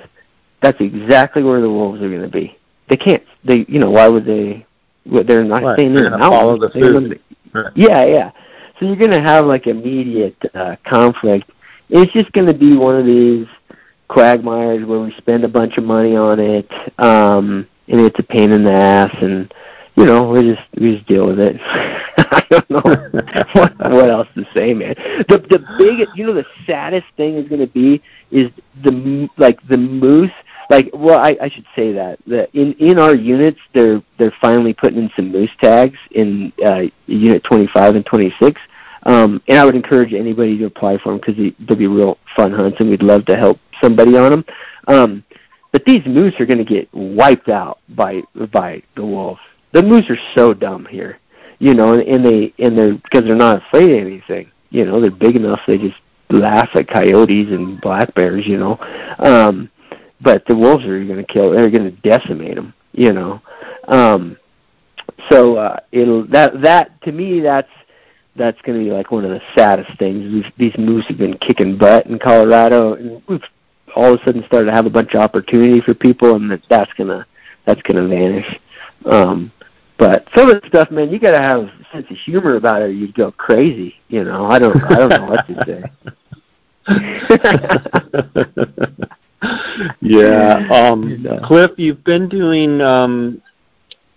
That's 0.62 0.80
exactly 0.80 1.42
where 1.42 1.62
the 1.62 1.70
wolves 1.70 2.02
are 2.02 2.10
going 2.10 2.22
to 2.22 2.28
be. 2.28 2.58
They 2.92 2.98
can't. 2.98 3.24
They, 3.46 3.66
you 3.70 3.80
know, 3.80 3.90
why 3.90 4.10
would 4.10 4.26
they? 4.26 4.66
They're 5.06 5.46
not 5.46 5.64
right. 5.64 5.76
staying 5.78 5.94
they're 5.96 6.08
in 6.08 6.12
the 6.12 6.18
mountains. 6.18 6.42
Follow 6.42 6.58
the 6.60 6.70
food. 6.70 7.22
Right. 7.54 7.72
Yeah, 7.74 8.04
yeah. 8.04 8.32
So 8.78 8.86
you're 8.86 8.98
going 8.98 9.12
to 9.12 9.22
have 9.22 9.46
like 9.46 9.66
immediate 9.66 10.36
uh, 10.54 10.76
conflict. 10.86 11.50
It's 11.88 12.12
just 12.12 12.34
going 12.34 12.48
to 12.48 12.54
be 12.54 12.76
one 12.76 12.98
of 12.98 13.06
these 13.06 13.48
quagmires 14.10 14.86
where 14.86 15.00
we 15.00 15.14
spend 15.14 15.46
a 15.46 15.48
bunch 15.48 15.78
of 15.78 15.86
money 15.86 16.18
on 16.18 16.42
it, 16.42 16.70
um, 17.00 17.66
and 17.88 18.02
it's 18.02 18.20
a 18.20 18.24
pain 18.24 18.52
in 18.52 18.66
the 18.66 18.74
ass, 18.74 19.16
and 19.22 19.54
you 19.96 20.04
know 20.04 20.30
we 20.30 20.42
just 20.42 20.68
we 20.78 20.96
just 20.96 21.08
deal 21.08 21.28
with 21.28 21.40
it. 21.40 21.62
I 22.18 22.46
don't 22.50 22.70
know 22.70 22.82
what, 23.54 23.80
what 23.80 24.10
else 24.10 24.28
to 24.36 24.46
say, 24.54 24.74
man. 24.74 24.96
The 25.30 25.38
the 25.50 25.60
big, 25.78 26.10
you 26.16 26.26
know, 26.26 26.34
the 26.34 26.46
saddest 26.66 27.08
thing 27.16 27.36
is 27.36 27.48
going 27.48 27.62
to 27.62 27.68
be 27.68 28.02
is 28.32 28.52
the 28.84 29.30
like 29.38 29.66
the 29.70 29.78
moose. 29.78 30.32
Like, 30.72 30.90
well, 30.94 31.20
I, 31.20 31.38
I 31.42 31.50
should 31.50 31.66
say 31.76 31.92
that 31.94 32.20
the 32.26 32.50
in 32.58 32.74
in 32.74 32.98
our 32.98 33.14
units, 33.14 33.60
they're 33.74 34.02
they're 34.18 34.34
finally 34.42 34.74
putting 34.74 35.00
in 35.04 35.12
some 35.16 35.32
moose 35.32 35.52
tags 35.62 36.00
in 36.12 36.52
uh, 36.66 36.84
unit 37.08 37.44
25 37.44 37.96
and 37.96 38.06
26 38.06 38.60
um, 39.04 39.42
and 39.48 39.58
I 39.58 39.66
would 39.66 39.76
encourage 39.76 40.14
anybody 40.14 40.58
to 40.60 40.66
apply 40.66 40.98
for 41.00 41.12
them 41.12 41.20
because 41.20 41.54
they'll 41.60 41.78
be 41.78 41.88
real 41.88 42.18
fun 42.36 42.52
hunts, 42.52 42.80
and 42.80 42.90
we'd 42.90 43.02
love 43.02 43.26
to 43.26 43.36
help 43.36 43.60
somebody 43.82 44.16
on 44.18 44.32
them. 44.32 44.46
Um, 44.88 45.24
but 45.72 45.86
these 45.86 46.06
moose 46.06 46.40
are 46.40 46.46
going 46.46 46.64
to 46.64 46.66
get 46.66 46.88
wiped 46.94 47.50
out 47.50 47.80
by 47.90 48.22
by 48.52 48.84
the 48.96 49.06
wolves. 49.06 49.42
The 49.72 49.82
moose 49.82 50.10
are 50.10 50.18
so 50.36 50.54
dumb 50.54 50.86
here, 50.86 51.20
you 51.60 51.74
know, 51.74 51.94
and, 51.94 52.04
and 52.04 52.26
they 52.26 52.54
and 52.60 52.78
they're 52.78 52.94
because 52.94 53.24
they're 53.24 53.36
not 53.36 53.64
afraid 53.66 53.92
of 53.92 54.06
anything. 54.06 54.52
You 54.70 54.86
know, 54.86 55.02
they're 55.02 55.12
big 55.12 55.36
enough 55.36 55.60
they 55.66 55.78
just 55.78 56.00
laugh 56.30 56.70
at 56.76 56.88
coyotes 56.88 57.52
and 57.52 57.82
black 57.82 58.14
bears. 58.14 58.46
You 58.46 58.58
know, 58.58 58.78
um, 59.20 59.72
but 60.22 60.46
the 60.46 60.56
wolves 60.56 60.86
are 60.86 61.04
going 61.04 61.18
to 61.18 61.24
kill. 61.24 61.52
They're 61.52 61.70
going 61.70 61.96
to 61.96 62.02
decimate 62.02 62.56
them. 62.56 62.74
You 62.94 63.14
know, 63.14 63.42
um, 63.88 64.38
so 65.30 65.56
uh, 65.56 65.80
it'll 65.92 66.26
that 66.28 66.62
that 66.62 67.02
to 67.04 67.12
me 67.12 67.40
that's 67.40 67.70
that's 68.36 68.62
going 68.62 68.80
to 68.80 68.84
be 68.84 68.92
like 68.92 69.12
one 69.12 69.26
of 69.26 69.32
the 69.32 69.42
saddest 69.56 69.98
things. 69.98 70.32
These, 70.32 70.52
these 70.58 70.78
moose 70.78 71.06
have 71.08 71.18
been 71.18 71.38
kicking 71.38 71.78
butt 71.78 72.06
in 72.08 72.20
Colorado, 72.20 72.94
and 72.94 73.22
we've 73.28 73.44
all 73.96 74.14
of 74.14 74.22
a 74.22 74.24
sudden 74.24 74.44
started 74.46 74.68
to 74.68 74.74
have 74.74 74.86
a 74.86 74.90
bunch 74.90 75.14
of 75.14 75.22
opportunity 75.22 75.82
for 75.82 75.94
people, 75.94 76.36
and 76.36 76.50
that, 76.52 76.62
that's 76.70 76.92
gonna 76.94 77.26
that's 77.66 77.82
gonna 77.82 78.08
vanish. 78.08 78.60
Um, 79.06 79.52
but 79.98 80.28
some 80.36 80.50
of 80.50 80.62
the 80.62 80.68
stuff, 80.68 80.92
man, 80.92 81.12
you 81.12 81.20
got 81.20 81.38
to 81.38 81.42
have 81.42 81.62
a 81.62 81.88
sense 81.92 82.10
of 82.10 82.18
humor 82.18 82.56
about 82.56 82.82
it, 82.82 82.86
or 82.86 82.92
you'd 82.92 83.14
go 83.14 83.32
crazy. 83.32 83.96
You 84.08 84.24
know, 84.24 84.46
I 84.46 84.60
don't 84.60 84.82
I 84.84 84.96
don't 84.96 85.10
know 85.10 85.26
what 85.28 85.48
to 85.48 85.66
say. 85.66 85.84
yeah, 90.02 90.68
um, 90.72 91.10
you 91.10 91.18
know. 91.18 91.40
Cliff, 91.44 91.72
you've 91.78 92.04
been 92.04 92.30
doing 92.30 92.80
um, 92.82 93.42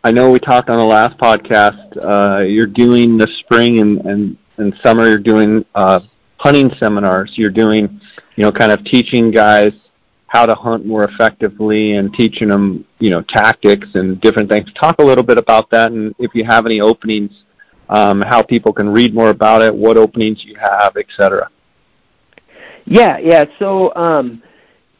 I 0.05 0.11
know 0.11 0.31
we 0.31 0.39
talked 0.39 0.69
on 0.69 0.77
the 0.77 0.85
last 0.85 1.17
podcast. 1.17 1.97
Uh, 1.97 2.43
you're 2.43 2.67
doing 2.67 3.17
the 3.17 3.27
spring 3.39 3.79
and, 3.79 4.05
and, 4.05 4.37
and 4.59 4.75
summer. 4.83 5.09
You're 5.09 5.17
doing 5.17 5.65
uh, 5.75 6.01
hunting 6.37 6.71
seminars. 6.79 7.33
You're 7.37 7.51
doing, 7.51 8.03
you 8.37 8.45
know, 8.45 8.53
kind 8.53 8.71
of 8.71 8.85
teaching 8.85 9.31
guys 9.31 9.73
how 10.27 10.45
to 10.45 10.55
hunt 10.55 10.85
more 10.85 11.05
effectively 11.05 11.97
and 11.97 12.13
teaching 12.13 12.49
them, 12.49 12.85
you 12.99 13.09
know, 13.09 13.23
tactics 13.23 13.89
and 13.95 14.21
different 14.21 14.51
things. 14.51 14.71
Talk 14.75 14.97
a 14.99 15.03
little 15.03 15.25
bit 15.25 15.39
about 15.39 15.71
that, 15.71 15.91
and 15.91 16.15
if 16.19 16.35
you 16.35 16.45
have 16.45 16.67
any 16.67 16.83
openings, 16.83 17.45
um, 17.89 18.21
how 18.21 18.43
people 18.43 18.75
can 18.75 18.91
read 18.91 19.15
more 19.15 19.31
about 19.31 19.63
it, 19.63 19.75
what 19.75 19.97
openings 19.97 20.45
you 20.45 20.55
have, 20.57 20.99
etc. 20.99 21.49
Yeah, 22.85 23.17
yeah. 23.17 23.47
So 23.59 23.95
um, 23.95 24.43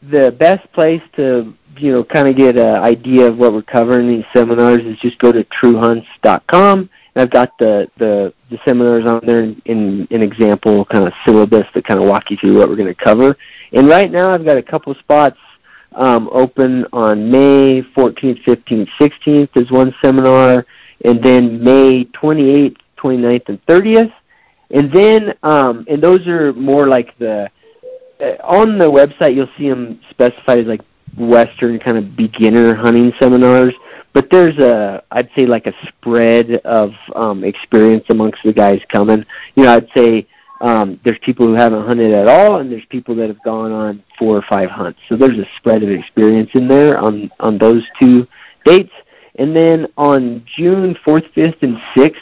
the 0.09 0.31
best 0.31 0.71
place 0.73 1.01
to 1.15 1.53
you 1.77 1.91
know, 1.91 2.03
kind 2.03 2.27
of 2.27 2.35
get 2.35 2.57
an 2.57 2.75
idea 2.75 3.27
of 3.27 3.37
what 3.37 3.53
we're 3.53 3.61
covering 3.61 4.07
in 4.07 4.15
these 4.17 4.25
seminars 4.33 4.81
is 4.83 4.97
just 4.99 5.17
go 5.19 5.31
to 5.31 5.43
truehunts.com. 5.45 6.89
And 7.15 7.21
I've 7.21 7.29
got 7.29 7.57
the, 7.57 7.89
the, 7.97 8.33
the 8.49 8.59
seminars 8.65 9.05
on 9.05 9.21
there 9.25 9.43
in, 9.65 10.07
an 10.11 10.21
example 10.21 10.85
kind 10.85 11.07
of 11.07 11.13
syllabus 11.25 11.67
to 11.73 11.81
kind 11.81 11.99
of 11.99 12.07
walk 12.07 12.29
you 12.31 12.37
through 12.37 12.57
what 12.57 12.69
we're 12.69 12.75
going 12.75 12.93
to 12.93 13.03
cover. 13.03 13.37
And 13.73 13.87
right 13.87 14.11
now 14.11 14.31
I've 14.31 14.45
got 14.45 14.57
a 14.57 14.63
couple 14.63 14.93
spots 14.95 15.39
um, 15.93 16.29
open 16.31 16.85
on 16.91 17.31
May 17.31 17.81
14th, 17.81 18.43
15th, 18.43 18.89
16th 18.99 19.49
is 19.55 19.71
one 19.71 19.93
seminar, 20.01 20.65
and 21.05 21.23
then 21.23 21.63
May 21.63 22.05
28th, 22.05 22.77
29th, 22.97 23.49
and 23.49 23.65
30th. 23.65 24.13
And 24.71 24.91
then, 24.91 25.35
um, 25.43 25.85
and 25.87 26.01
those 26.01 26.27
are 26.27 26.51
more 26.53 26.87
like 26.87 27.17
the, 27.17 27.49
on 28.43 28.77
the 28.77 28.89
website 28.89 29.35
you'll 29.35 29.49
see 29.57 29.69
them 29.69 29.99
specified 30.09 30.59
as 30.59 30.65
like 30.67 30.81
Western 31.17 31.79
kind 31.79 31.97
of 31.97 32.15
beginner 32.15 32.75
hunting 32.75 33.13
seminars, 33.19 33.73
but 34.13 34.29
there's 34.29 34.57
a 34.57 35.03
I'd 35.11 35.29
say 35.35 35.45
like 35.45 35.67
a 35.67 35.73
spread 35.87 36.57
of 36.65 36.91
um, 37.15 37.43
experience 37.43 38.05
amongst 38.09 38.43
the 38.43 38.53
guys 38.53 38.81
coming. 38.89 39.25
You 39.55 39.63
know, 39.63 39.73
I'd 39.73 39.89
say 39.95 40.27
um, 40.61 40.99
there's 41.03 41.19
people 41.19 41.45
who 41.47 41.53
haven't 41.53 41.85
hunted 41.85 42.11
at 42.11 42.27
all, 42.27 42.59
and 42.59 42.71
there's 42.71 42.85
people 42.85 43.15
that 43.15 43.27
have 43.27 43.41
gone 43.43 43.71
on 43.71 44.03
four 44.17 44.37
or 44.37 44.41
five 44.43 44.69
hunts. 44.69 44.99
So 45.07 45.15
there's 45.15 45.37
a 45.37 45.45
spread 45.57 45.83
of 45.83 45.89
experience 45.89 46.51
in 46.53 46.67
there 46.67 46.97
on 46.97 47.31
on 47.39 47.57
those 47.57 47.85
two 47.99 48.27
dates. 48.65 48.93
And 49.37 49.53
then 49.53 49.87
on 49.97 50.45
June 50.55 50.95
4th, 51.05 51.29
5th, 51.33 51.61
and 51.61 51.75
6th, 51.93 52.15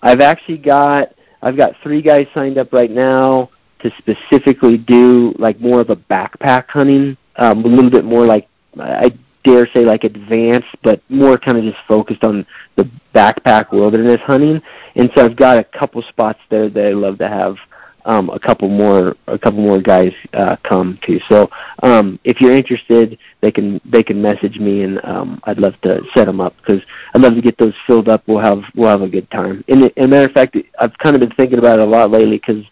I've 0.00 0.20
actually 0.20 0.58
got 0.58 1.12
I've 1.42 1.56
got 1.56 1.74
three 1.82 2.02
guys 2.02 2.28
signed 2.34 2.56
up 2.56 2.72
right 2.72 2.90
now 2.90 3.50
to 3.82 3.90
specifically 3.98 4.78
do 4.78 5.34
like 5.38 5.60
more 5.60 5.80
of 5.80 5.90
a 5.90 5.96
backpack 5.96 6.68
hunting 6.68 7.16
um, 7.36 7.64
a 7.64 7.68
little 7.68 7.90
bit 7.90 8.04
more 8.04 8.26
like 8.26 8.48
I 8.78 9.16
dare 9.44 9.66
say 9.72 9.84
like 9.84 10.04
advanced, 10.04 10.68
but 10.82 11.02
more 11.08 11.38
kind 11.38 11.58
of 11.58 11.64
just 11.64 11.84
focused 11.86 12.24
on 12.24 12.46
the 12.76 12.88
backpack 13.14 13.72
wilderness 13.72 14.20
hunting. 14.20 14.62
And 14.94 15.10
so 15.14 15.24
I've 15.24 15.36
got 15.36 15.58
a 15.58 15.64
couple 15.64 16.02
spots 16.02 16.40
there 16.48 16.68
that 16.68 16.86
I 16.86 16.92
love 16.92 17.18
to 17.18 17.28
have 17.28 17.56
um, 18.04 18.30
a 18.30 18.38
couple 18.38 18.68
more 18.68 19.16
a 19.28 19.38
couple 19.38 19.60
more 19.60 19.80
guys 19.80 20.12
uh, 20.32 20.56
come 20.64 20.98
to. 21.04 21.20
So 21.28 21.50
um, 21.82 22.18
if 22.24 22.40
you're 22.40 22.56
interested, 22.56 23.18
they 23.40 23.52
can 23.52 23.80
they 23.84 24.02
can 24.02 24.20
message 24.20 24.58
me, 24.58 24.82
and 24.82 25.04
um, 25.04 25.40
I'd 25.44 25.58
love 25.58 25.80
to 25.82 26.02
set 26.14 26.26
them 26.26 26.40
up 26.40 26.56
because 26.56 26.82
I'd 27.14 27.20
love 27.22 27.34
to 27.34 27.40
get 27.40 27.58
those 27.58 27.74
filled 27.86 28.08
up. 28.08 28.22
We'll 28.26 28.40
have 28.40 28.62
we'll 28.74 28.88
have 28.88 29.02
a 29.02 29.08
good 29.08 29.30
time. 29.30 29.64
And, 29.68 29.92
and 29.96 30.10
matter 30.10 30.26
of 30.26 30.32
fact, 30.32 30.56
I've 30.78 30.96
kind 30.98 31.14
of 31.14 31.20
been 31.20 31.36
thinking 31.36 31.58
about 31.58 31.78
it 31.78 31.86
a 31.86 31.90
lot 31.90 32.10
lately 32.10 32.38
because 32.38 32.64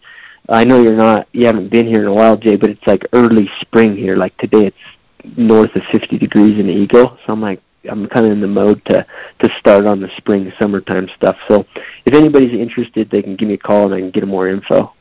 I 0.49 0.63
know 0.63 0.81
you're 0.81 0.95
not, 0.95 1.27
you 1.31 1.45
haven't 1.45 1.69
been 1.69 1.87
here 1.87 2.01
in 2.01 2.07
a 2.07 2.13
while, 2.13 2.37
Jay, 2.37 2.55
but 2.55 2.69
it's 2.69 2.85
like 2.85 3.05
early 3.13 3.49
spring 3.61 3.95
here. 3.95 4.15
Like 4.15 4.35
today, 4.37 4.67
it's 4.67 5.37
north 5.37 5.75
of 5.75 5.83
50 5.91 6.17
degrees 6.17 6.59
in 6.59 6.69
Eagle. 6.69 7.17
So 7.25 7.33
I'm 7.33 7.41
like, 7.41 7.61
I'm 7.89 8.07
kind 8.07 8.25
of 8.25 8.31
in 8.31 8.41
the 8.41 8.47
mode 8.47 8.83
to 8.85 9.05
to 9.39 9.49
start 9.59 9.85
on 9.85 10.01
the 10.01 10.09
spring 10.17 10.51
summertime 10.59 11.07
stuff. 11.15 11.35
So 11.47 11.65
if 12.05 12.13
anybody's 12.13 12.53
interested, 12.53 13.09
they 13.09 13.21
can 13.21 13.35
give 13.35 13.47
me 13.47 13.55
a 13.55 13.57
call 13.57 13.85
and 13.85 13.95
I 13.95 13.99
can 13.99 14.11
get 14.11 14.19
them 14.21 14.29
more 14.29 14.47
info. 14.47 14.93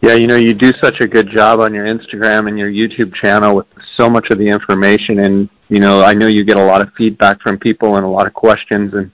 Yeah, 0.00 0.14
you 0.14 0.26
know, 0.26 0.36
you 0.36 0.54
do 0.54 0.72
such 0.82 1.00
a 1.00 1.08
good 1.08 1.30
job 1.30 1.60
on 1.60 1.72
your 1.72 1.86
Instagram 1.86 2.46
and 2.46 2.58
your 2.58 2.70
YouTube 2.70 3.14
channel 3.14 3.56
with 3.56 3.66
so 3.96 4.10
much 4.10 4.28
of 4.30 4.38
the 4.38 4.46
information 4.46 5.20
and 5.20 5.48
you 5.68 5.80
know, 5.80 6.04
I 6.04 6.14
know 6.14 6.26
you 6.26 6.44
get 6.44 6.58
a 6.58 6.64
lot 6.64 6.82
of 6.82 6.92
feedback 6.92 7.40
from 7.40 7.58
people 7.58 7.96
and 7.96 8.04
a 8.04 8.08
lot 8.08 8.26
of 8.26 8.34
questions 8.34 8.92
and 8.94 9.10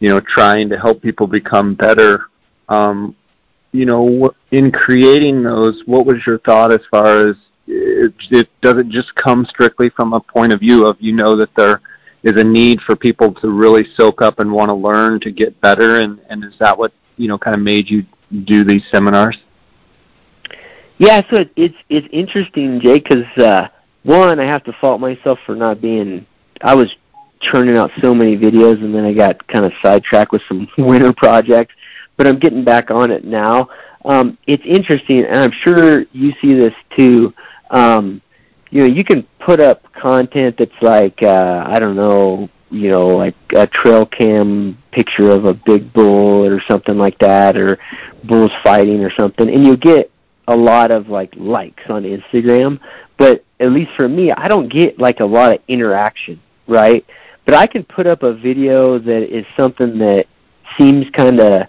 you 0.00 0.08
know, 0.08 0.20
trying 0.20 0.68
to 0.70 0.78
help 0.78 1.00
people 1.00 1.28
become 1.28 1.74
better. 1.74 2.26
Um, 2.68 3.14
you 3.72 3.86
know, 3.86 4.32
in 4.50 4.70
creating 4.70 5.42
those, 5.42 5.82
what 5.86 6.06
was 6.06 6.24
your 6.26 6.38
thought 6.40 6.72
as 6.72 6.80
far 6.90 7.28
as 7.28 7.36
it, 7.66 8.12
it 8.30 8.48
does 8.60 8.76
it 8.76 8.88
just 8.88 9.14
come 9.14 9.44
strictly 9.46 9.88
from 9.90 10.12
a 10.12 10.20
point 10.20 10.52
of 10.52 10.60
view 10.60 10.86
of 10.86 10.96
you 11.00 11.12
know 11.12 11.36
that 11.36 11.54
there 11.56 11.80
is 12.22 12.38
a 12.38 12.44
need 12.44 12.80
for 12.82 12.94
people 12.94 13.32
to 13.34 13.50
really 13.50 13.86
soak 13.96 14.20
up 14.20 14.40
and 14.40 14.52
want 14.52 14.68
to 14.68 14.74
learn 14.74 15.20
to 15.20 15.30
get 15.30 15.58
better? 15.60 15.96
And 16.00 16.20
and 16.28 16.44
is 16.44 16.54
that 16.58 16.76
what 16.76 16.92
you 17.16 17.28
know 17.28 17.38
kind 17.38 17.56
of 17.56 17.62
made 17.62 17.88
you 17.88 18.04
do 18.44 18.64
these 18.64 18.82
seminars? 18.90 19.38
Yeah 20.98 21.22
so 21.30 21.40
it, 21.40 21.50
it's 21.56 21.76
it's 21.88 22.08
interesting 22.12 22.78
jay 22.80 22.98
because 22.98 23.26
uh 23.38 23.68
one 24.04 24.38
i 24.38 24.46
have 24.46 24.62
to 24.64 24.72
fault 24.74 25.00
myself 25.00 25.38
for 25.44 25.56
not 25.56 25.80
being 25.80 26.26
i 26.60 26.74
was 26.74 26.94
churning 27.40 27.76
out 27.76 27.90
so 28.00 28.14
many 28.14 28.36
videos 28.36 28.82
and 28.84 28.94
then 28.94 29.04
i 29.04 29.12
got 29.12 29.44
kind 29.48 29.64
of 29.64 29.72
sidetracked 29.82 30.30
with 30.30 30.42
some 30.46 30.68
winter 30.78 31.12
projects 31.12 31.74
but 32.16 32.26
i'm 32.26 32.38
getting 32.38 32.64
back 32.64 32.90
on 32.90 33.10
it 33.10 33.24
now 33.24 33.68
um 34.04 34.36
it's 34.46 34.64
interesting 34.64 35.24
and 35.24 35.36
i'm 35.36 35.52
sure 35.52 36.04
you 36.12 36.32
see 36.40 36.54
this 36.54 36.74
too 36.96 37.32
um, 37.72 38.20
you 38.70 38.80
know, 38.80 38.86
you 38.86 39.04
can 39.04 39.26
put 39.40 39.60
up 39.60 39.90
content 39.92 40.56
that's 40.58 40.80
like 40.80 41.22
uh, 41.22 41.64
I 41.66 41.78
don't 41.78 41.96
know, 41.96 42.48
you 42.70 42.90
know, 42.90 43.06
like 43.06 43.34
a 43.54 43.66
trail 43.66 44.06
cam 44.06 44.78
picture 44.92 45.30
of 45.30 45.44
a 45.46 45.54
big 45.54 45.92
bull 45.92 46.46
or 46.46 46.60
something 46.68 46.96
like 46.96 47.18
that, 47.18 47.56
or 47.56 47.78
bulls 48.24 48.52
fighting 48.62 49.02
or 49.02 49.10
something, 49.10 49.48
and 49.48 49.66
you 49.66 49.76
get 49.76 50.10
a 50.48 50.56
lot 50.56 50.90
of 50.90 51.08
like 51.08 51.34
likes 51.36 51.82
on 51.88 52.04
Instagram. 52.04 52.78
But 53.18 53.44
at 53.60 53.72
least 53.72 53.92
for 53.96 54.08
me, 54.08 54.32
I 54.32 54.48
don't 54.48 54.68
get 54.68 54.98
like 54.98 55.20
a 55.20 55.26
lot 55.26 55.54
of 55.54 55.60
interaction, 55.68 56.40
right? 56.66 57.04
But 57.44 57.54
I 57.54 57.66
can 57.66 57.84
put 57.84 58.06
up 58.06 58.22
a 58.22 58.32
video 58.32 58.98
that 58.98 59.36
is 59.36 59.44
something 59.56 59.98
that 59.98 60.26
seems 60.78 61.10
kind 61.10 61.40
of 61.40 61.68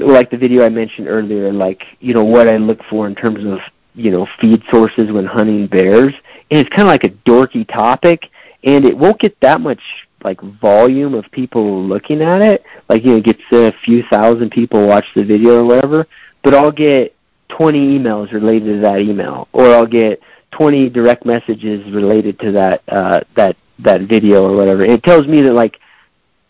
like 0.00 0.30
the 0.30 0.36
video 0.36 0.64
I 0.64 0.68
mentioned 0.68 1.08
earlier, 1.08 1.52
like 1.52 1.82
you 2.00 2.14
know 2.14 2.24
what 2.24 2.48
I 2.48 2.56
look 2.56 2.82
for 2.84 3.06
in 3.06 3.14
terms 3.14 3.44
of 3.44 3.58
you 3.94 4.10
know 4.10 4.26
feed 4.40 4.62
sources 4.70 5.10
when 5.10 5.24
hunting 5.26 5.66
bears. 5.66 6.14
And 6.50 6.60
it's 6.60 6.68
kind 6.70 6.82
of 6.82 6.88
like 6.88 7.04
a 7.04 7.10
dorky 7.10 7.66
topic 7.68 8.26
and 8.64 8.84
it 8.84 8.96
won't 8.96 9.20
get 9.20 9.38
that 9.40 9.60
much 9.60 9.80
like 10.24 10.40
volume 10.40 11.14
of 11.14 11.30
people 11.30 11.82
looking 11.84 12.22
at 12.22 12.42
it. 12.42 12.64
Like 12.88 13.04
you 13.04 13.12
know 13.12 13.16
it 13.18 13.24
gets 13.24 13.42
a 13.52 13.72
few 13.84 14.02
thousand 14.04 14.50
people 14.50 14.86
watch 14.86 15.06
the 15.14 15.24
video 15.24 15.60
or 15.60 15.64
whatever 15.64 16.06
but 16.42 16.54
i'll 16.54 16.70
get 16.70 17.14
20 17.48 17.98
emails 17.98 18.32
related 18.32 18.76
to 18.76 18.80
that 18.80 19.00
email 19.00 19.48
or 19.52 19.66
i'll 19.74 19.86
get 19.86 20.22
20 20.52 20.88
direct 20.90 21.26
messages 21.26 21.92
related 21.92 22.38
to 22.38 22.52
that 22.52 22.82
uh 22.88 23.20
that 23.34 23.56
that 23.78 24.02
video 24.02 24.44
or 24.44 24.56
whatever. 24.56 24.84
It 24.84 25.02
tells 25.02 25.26
me 25.26 25.40
that 25.42 25.52
like 25.52 25.78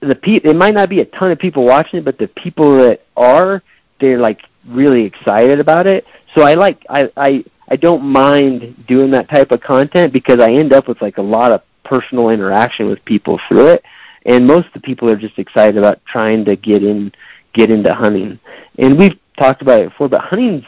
the 0.01 0.15
pe- 0.15 0.41
it 0.45 0.57
might 0.57 0.75
not 0.75 0.89
be 0.89 1.01
a 1.01 1.05
ton 1.05 1.31
of 1.31 1.39
people 1.39 1.65
watching 1.65 1.99
it 1.99 2.05
but 2.05 2.19
the 2.19 2.29
people 2.29 2.77
that 2.79 3.03
are 3.17 3.63
they're 4.01 4.19
like 4.19 4.43
really 4.69 5.05
excited 5.05 5.61
about 5.61 5.87
it. 5.87 6.05
So 6.35 6.43
I 6.43 6.55
like 6.55 6.85
I 6.89 7.11
I 7.17 7.45
I 7.69 7.77
don't 7.77 8.05
mind 8.05 8.87
doing 8.87 9.11
that 9.13 9.29
type 9.29 9.51
of 9.51 9.61
content 9.61 10.13
because 10.13 10.41
I 10.41 10.53
end 10.53 10.73
up 10.73 10.89
with 10.89 11.01
like 11.03 11.19
a 11.19 11.23
lot 11.23 11.53
of 11.53 11.63
personal 11.85 12.31
interaction 12.31 12.87
with 12.87 13.05
people 13.05 13.41
through 13.49 13.69
it. 13.69 13.85
And 14.27 14.47
most 14.47 14.69
of 14.69 14.75
the 14.75 14.81
people 14.81 15.11
are 15.11 15.17
just 15.17 15.39
excited 15.39 15.79
about 15.79 16.05
trying 16.05 16.45
to 16.47 16.57
get 16.57 16.83
in 16.83 17.13
get 17.53 17.71
into 17.71 17.93
hunting. 17.93 18.39
And 18.79 18.99
we've 18.99 19.19
talked 19.37 19.63
about 19.63 19.81
it 19.81 19.91
before, 19.91 20.09
but 20.09 20.21
hunting's 20.21 20.65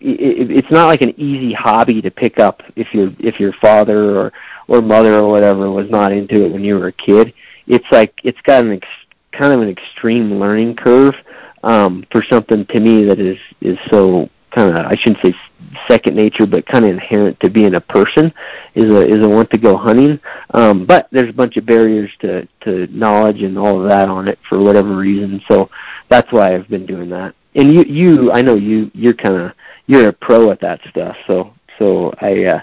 it, 0.00 0.50
it's 0.50 0.70
not 0.70 0.86
like 0.86 1.00
an 1.00 1.18
easy 1.18 1.52
hobby 1.52 2.02
to 2.02 2.10
pick 2.10 2.38
up 2.38 2.62
if 2.76 2.92
your 2.92 3.12
if 3.18 3.40
your 3.40 3.52
father 3.54 4.18
or 4.18 4.32
or 4.68 4.82
mother 4.82 5.14
or 5.14 5.28
whatever 5.28 5.70
was 5.70 5.88
not 5.90 6.12
into 6.12 6.44
it 6.44 6.52
when 6.52 6.64
you 6.64 6.78
were 6.78 6.88
a 6.88 6.92
kid. 6.92 7.32
It's 7.66 7.90
like 7.90 8.20
it's 8.24 8.40
got 8.42 8.64
an 8.64 8.72
ex, 8.72 8.88
kind 9.32 9.52
of 9.52 9.60
an 9.60 9.68
extreme 9.68 10.38
learning 10.38 10.76
curve 10.76 11.14
um, 11.62 12.04
for 12.10 12.22
something 12.22 12.66
to 12.66 12.80
me 12.80 13.04
that 13.04 13.18
is 13.18 13.38
is 13.60 13.78
so 13.90 14.28
kind 14.50 14.76
of 14.76 14.86
I 14.86 14.94
shouldn't 14.96 15.24
say 15.24 15.34
second 15.88 16.14
nature, 16.16 16.46
but 16.46 16.66
kind 16.66 16.84
of 16.84 16.90
inherent 16.90 17.40
to 17.40 17.48
being 17.48 17.74
a 17.74 17.80
person 17.80 18.32
is 18.74 18.90
a 18.90 19.06
is 19.06 19.24
a 19.24 19.28
want 19.28 19.50
to 19.50 19.58
go 19.58 19.76
hunting. 19.76 20.20
Um, 20.52 20.84
but 20.86 21.08
there's 21.10 21.30
a 21.30 21.34
bunch 21.34 21.56
of 21.56 21.66
barriers 21.66 22.10
to 22.20 22.46
to 22.62 22.86
knowledge 22.88 23.42
and 23.42 23.58
all 23.58 23.80
of 23.80 23.88
that 23.88 24.08
on 24.08 24.28
it 24.28 24.38
for 24.48 24.58
whatever 24.60 24.96
reason. 24.96 25.40
So 25.48 25.70
that's 26.08 26.30
why 26.32 26.54
I've 26.54 26.68
been 26.68 26.86
doing 26.86 27.08
that. 27.10 27.34
And 27.54 27.72
you 27.72 27.82
you 27.84 28.32
I 28.32 28.42
know 28.42 28.54
you 28.56 28.90
you're 28.94 29.14
kind 29.14 29.36
of 29.36 29.52
you're 29.86 30.08
a 30.08 30.12
pro 30.12 30.50
at 30.50 30.60
that 30.60 30.80
stuff. 30.88 31.16
So 31.26 31.54
so 31.78 32.12
I. 32.20 32.44
uh 32.44 32.60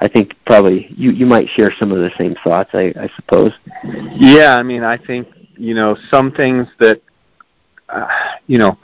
I 0.00 0.08
think 0.08 0.34
probably 0.46 0.86
you 0.96 1.10
you 1.10 1.26
might 1.26 1.48
share 1.48 1.72
some 1.78 1.90
of 1.90 1.98
the 1.98 2.10
same 2.16 2.36
thoughts. 2.44 2.70
I, 2.72 2.92
I 2.96 3.10
suppose. 3.16 3.52
Yeah, 3.84 4.56
I 4.56 4.62
mean, 4.62 4.84
I 4.84 4.96
think 4.96 5.28
you 5.56 5.74
know 5.74 5.96
some 6.10 6.30
things 6.30 6.68
that 6.78 7.02
uh, 7.88 8.06
you 8.46 8.58
know, 8.58 8.78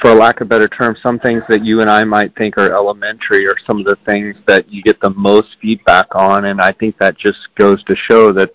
for 0.00 0.14
lack 0.14 0.40
of 0.40 0.46
a 0.46 0.48
better 0.48 0.68
term, 0.68 0.96
some 1.02 1.18
things 1.18 1.42
that 1.48 1.64
you 1.64 1.80
and 1.80 1.88
I 1.88 2.04
might 2.04 2.34
think 2.36 2.58
are 2.58 2.74
elementary 2.74 3.46
are 3.46 3.56
some 3.66 3.78
of 3.78 3.86
the 3.86 3.96
things 4.04 4.36
that 4.46 4.70
you 4.70 4.82
get 4.82 5.00
the 5.00 5.10
most 5.10 5.56
feedback 5.60 6.14
on, 6.14 6.46
and 6.46 6.60
I 6.60 6.72
think 6.72 6.98
that 6.98 7.16
just 7.16 7.48
goes 7.54 7.82
to 7.84 7.96
show 7.96 8.32
that, 8.32 8.54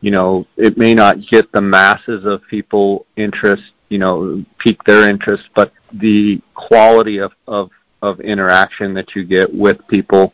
you 0.00 0.10
know, 0.10 0.46
it 0.56 0.76
may 0.76 0.94
not 0.94 1.18
get 1.28 1.52
the 1.52 1.60
masses 1.60 2.24
of 2.24 2.42
people 2.48 3.06
interest, 3.16 3.62
you 3.90 3.98
know, 3.98 4.44
pique 4.58 4.82
their 4.84 5.08
interest, 5.08 5.44
but 5.54 5.72
the 5.92 6.40
quality 6.54 7.18
of, 7.18 7.32
of, 7.46 7.70
of 8.02 8.18
interaction 8.20 8.92
that 8.94 9.14
you 9.14 9.24
get 9.24 9.52
with 9.54 9.86
people 9.88 10.32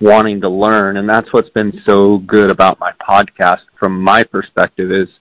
wanting 0.00 0.40
to 0.42 0.48
learn, 0.48 0.96
and 0.98 1.08
that's 1.08 1.32
what's 1.32 1.50
been 1.50 1.80
so 1.84 2.18
good 2.18 2.50
about 2.50 2.78
my 2.80 2.92
podcast 3.00 3.62
from 3.78 4.00
my 4.00 4.22
perspective 4.22 4.90
is– 4.90 5.08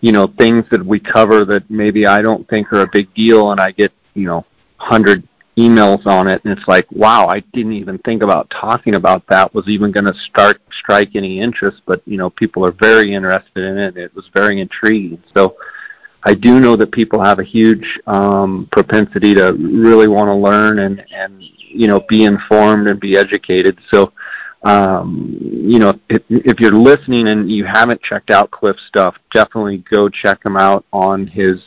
you 0.00 0.12
know 0.12 0.26
things 0.38 0.64
that 0.70 0.84
we 0.84 1.00
cover 1.00 1.44
that 1.44 1.68
maybe 1.70 2.06
I 2.06 2.22
don't 2.22 2.48
think 2.48 2.72
are 2.72 2.82
a 2.82 2.88
big 2.90 3.12
deal, 3.14 3.50
and 3.50 3.60
I 3.60 3.72
get 3.72 3.92
you 4.14 4.26
know 4.26 4.44
hundred 4.76 5.26
emails 5.56 6.06
on 6.06 6.28
it, 6.28 6.44
and 6.44 6.56
it's 6.56 6.68
like, 6.68 6.86
wow, 6.92 7.26
I 7.26 7.40
didn't 7.52 7.72
even 7.72 7.98
think 7.98 8.22
about 8.22 8.48
talking 8.50 8.94
about 8.94 9.26
that. 9.28 9.52
Was 9.54 9.68
even 9.68 9.90
going 9.90 10.06
to 10.06 10.14
start 10.30 10.60
strike 10.70 11.16
any 11.16 11.40
interest, 11.40 11.82
but 11.86 12.02
you 12.06 12.16
know 12.16 12.30
people 12.30 12.64
are 12.64 12.72
very 12.72 13.12
interested 13.12 13.64
in 13.64 13.76
it. 13.76 13.96
It 13.96 14.14
was 14.14 14.28
very 14.34 14.60
intriguing. 14.60 15.22
So 15.34 15.56
I 16.24 16.34
do 16.34 16.60
know 16.60 16.76
that 16.76 16.92
people 16.92 17.22
have 17.22 17.38
a 17.38 17.44
huge 17.44 17.98
um, 18.06 18.68
propensity 18.72 19.34
to 19.34 19.52
really 19.52 20.08
want 20.08 20.28
to 20.28 20.34
learn 20.34 20.80
and 20.80 21.04
and 21.12 21.40
you 21.40 21.86
know 21.86 22.00
be 22.08 22.24
informed 22.24 22.88
and 22.88 22.98
be 23.00 23.16
educated. 23.16 23.78
So 23.90 24.12
um, 24.62 25.36
you 25.40 25.78
know, 25.78 25.98
if, 26.08 26.22
if 26.28 26.60
you're 26.60 26.72
listening 26.72 27.28
and 27.28 27.50
you 27.50 27.64
haven't 27.64 28.02
checked 28.02 28.30
out 28.30 28.50
Cliff's 28.50 28.84
stuff, 28.88 29.16
definitely 29.32 29.78
go 29.90 30.08
check 30.08 30.44
him 30.44 30.56
out 30.56 30.84
on 30.92 31.26
his 31.26 31.62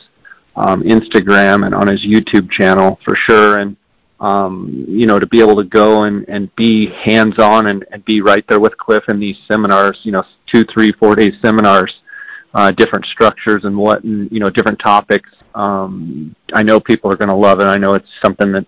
um, 0.56 0.82
Instagram 0.82 1.64
and 1.64 1.74
on 1.74 1.88
his 1.88 2.04
YouTube 2.04 2.50
channel 2.50 2.98
for 3.04 3.16
sure. 3.16 3.58
And 3.58 3.76
um, 4.20 4.84
you 4.86 5.06
know, 5.06 5.18
to 5.18 5.26
be 5.26 5.40
able 5.40 5.56
to 5.56 5.64
go 5.64 6.04
and, 6.04 6.28
and 6.28 6.54
be 6.54 6.86
hands 6.86 7.38
on 7.38 7.66
and, 7.66 7.84
and 7.90 8.04
be 8.04 8.20
right 8.20 8.46
there 8.48 8.60
with 8.60 8.76
Cliff 8.78 9.02
in 9.08 9.18
these 9.18 9.36
seminars, 9.48 9.98
you 10.04 10.12
know, 10.12 10.22
two, 10.46 10.64
three, 10.64 10.92
four 10.92 11.16
day 11.16 11.32
seminars, 11.40 12.02
uh, 12.54 12.72
different 12.72 13.04
structures 13.06 13.64
and 13.64 13.76
what, 13.76 14.04
and, 14.04 14.30
you 14.30 14.40
know, 14.40 14.50
different 14.50 14.78
topics. 14.78 15.30
Um, 15.54 16.34
I 16.52 16.62
know 16.62 16.80
people 16.80 17.10
are 17.10 17.16
going 17.16 17.28
to 17.28 17.34
love 17.34 17.60
it. 17.60 17.64
I 17.64 17.78
know 17.78 17.94
it's 17.94 18.08
something 18.20 18.52
that 18.52 18.66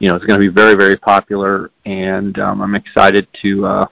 you 0.00 0.08
know, 0.08 0.16
it's 0.16 0.24
going 0.24 0.40
to 0.40 0.46
be 0.46 0.52
very, 0.52 0.74
very 0.74 0.96
popular, 0.96 1.70
and 1.84 2.36
um, 2.38 2.62
I'm 2.62 2.74
excited 2.74 3.28
to 3.42 3.66
uh, 3.66 3.86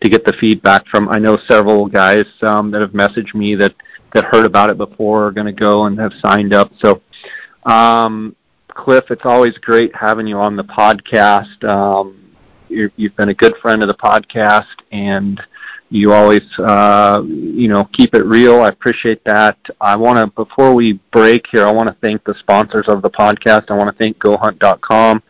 to 0.00 0.08
get 0.08 0.24
the 0.24 0.32
feedback 0.34 0.86
from. 0.86 1.08
I 1.08 1.18
know 1.18 1.36
several 1.48 1.86
guys 1.86 2.26
um, 2.42 2.70
that 2.70 2.80
have 2.80 2.92
messaged 2.92 3.34
me 3.34 3.56
that 3.56 3.74
that 4.14 4.24
heard 4.24 4.46
about 4.46 4.70
it 4.70 4.78
before 4.78 5.26
are 5.26 5.32
going 5.32 5.48
to 5.48 5.52
go 5.52 5.86
and 5.86 5.98
have 5.98 6.12
signed 6.24 6.54
up. 6.54 6.70
So, 6.78 7.02
um, 7.66 8.36
Cliff, 8.68 9.10
it's 9.10 9.24
always 9.24 9.58
great 9.58 9.94
having 9.96 10.28
you 10.28 10.38
on 10.38 10.54
the 10.54 10.62
podcast. 10.62 11.64
Um, 11.64 12.32
you 12.68 12.90
have 13.00 13.16
been 13.16 13.30
a 13.30 13.34
good 13.34 13.56
friend 13.60 13.82
of 13.82 13.88
the 13.88 13.94
podcast, 13.94 14.66
and 14.92 15.40
you 15.90 16.12
always, 16.12 16.42
uh, 16.58 17.22
you 17.24 17.68
know, 17.68 17.84
keep 17.92 18.14
it 18.14 18.24
real. 18.24 18.62
I 18.62 18.68
appreciate 18.68 19.24
that. 19.24 19.58
I 19.80 19.96
want 19.96 20.18
to, 20.18 20.44
before 20.44 20.74
we 20.74 20.94
break 21.12 21.46
here, 21.50 21.66
I 21.66 21.72
want 21.72 21.88
to 21.88 21.96
thank 22.00 22.24
the 22.24 22.34
sponsors 22.38 22.86
of 22.88 23.02
the 23.02 23.10
podcast. 23.10 23.70
I 23.70 23.74
want 23.74 23.90
to 23.90 23.96
thank 23.96 24.18
GoHunt.com 24.18 25.22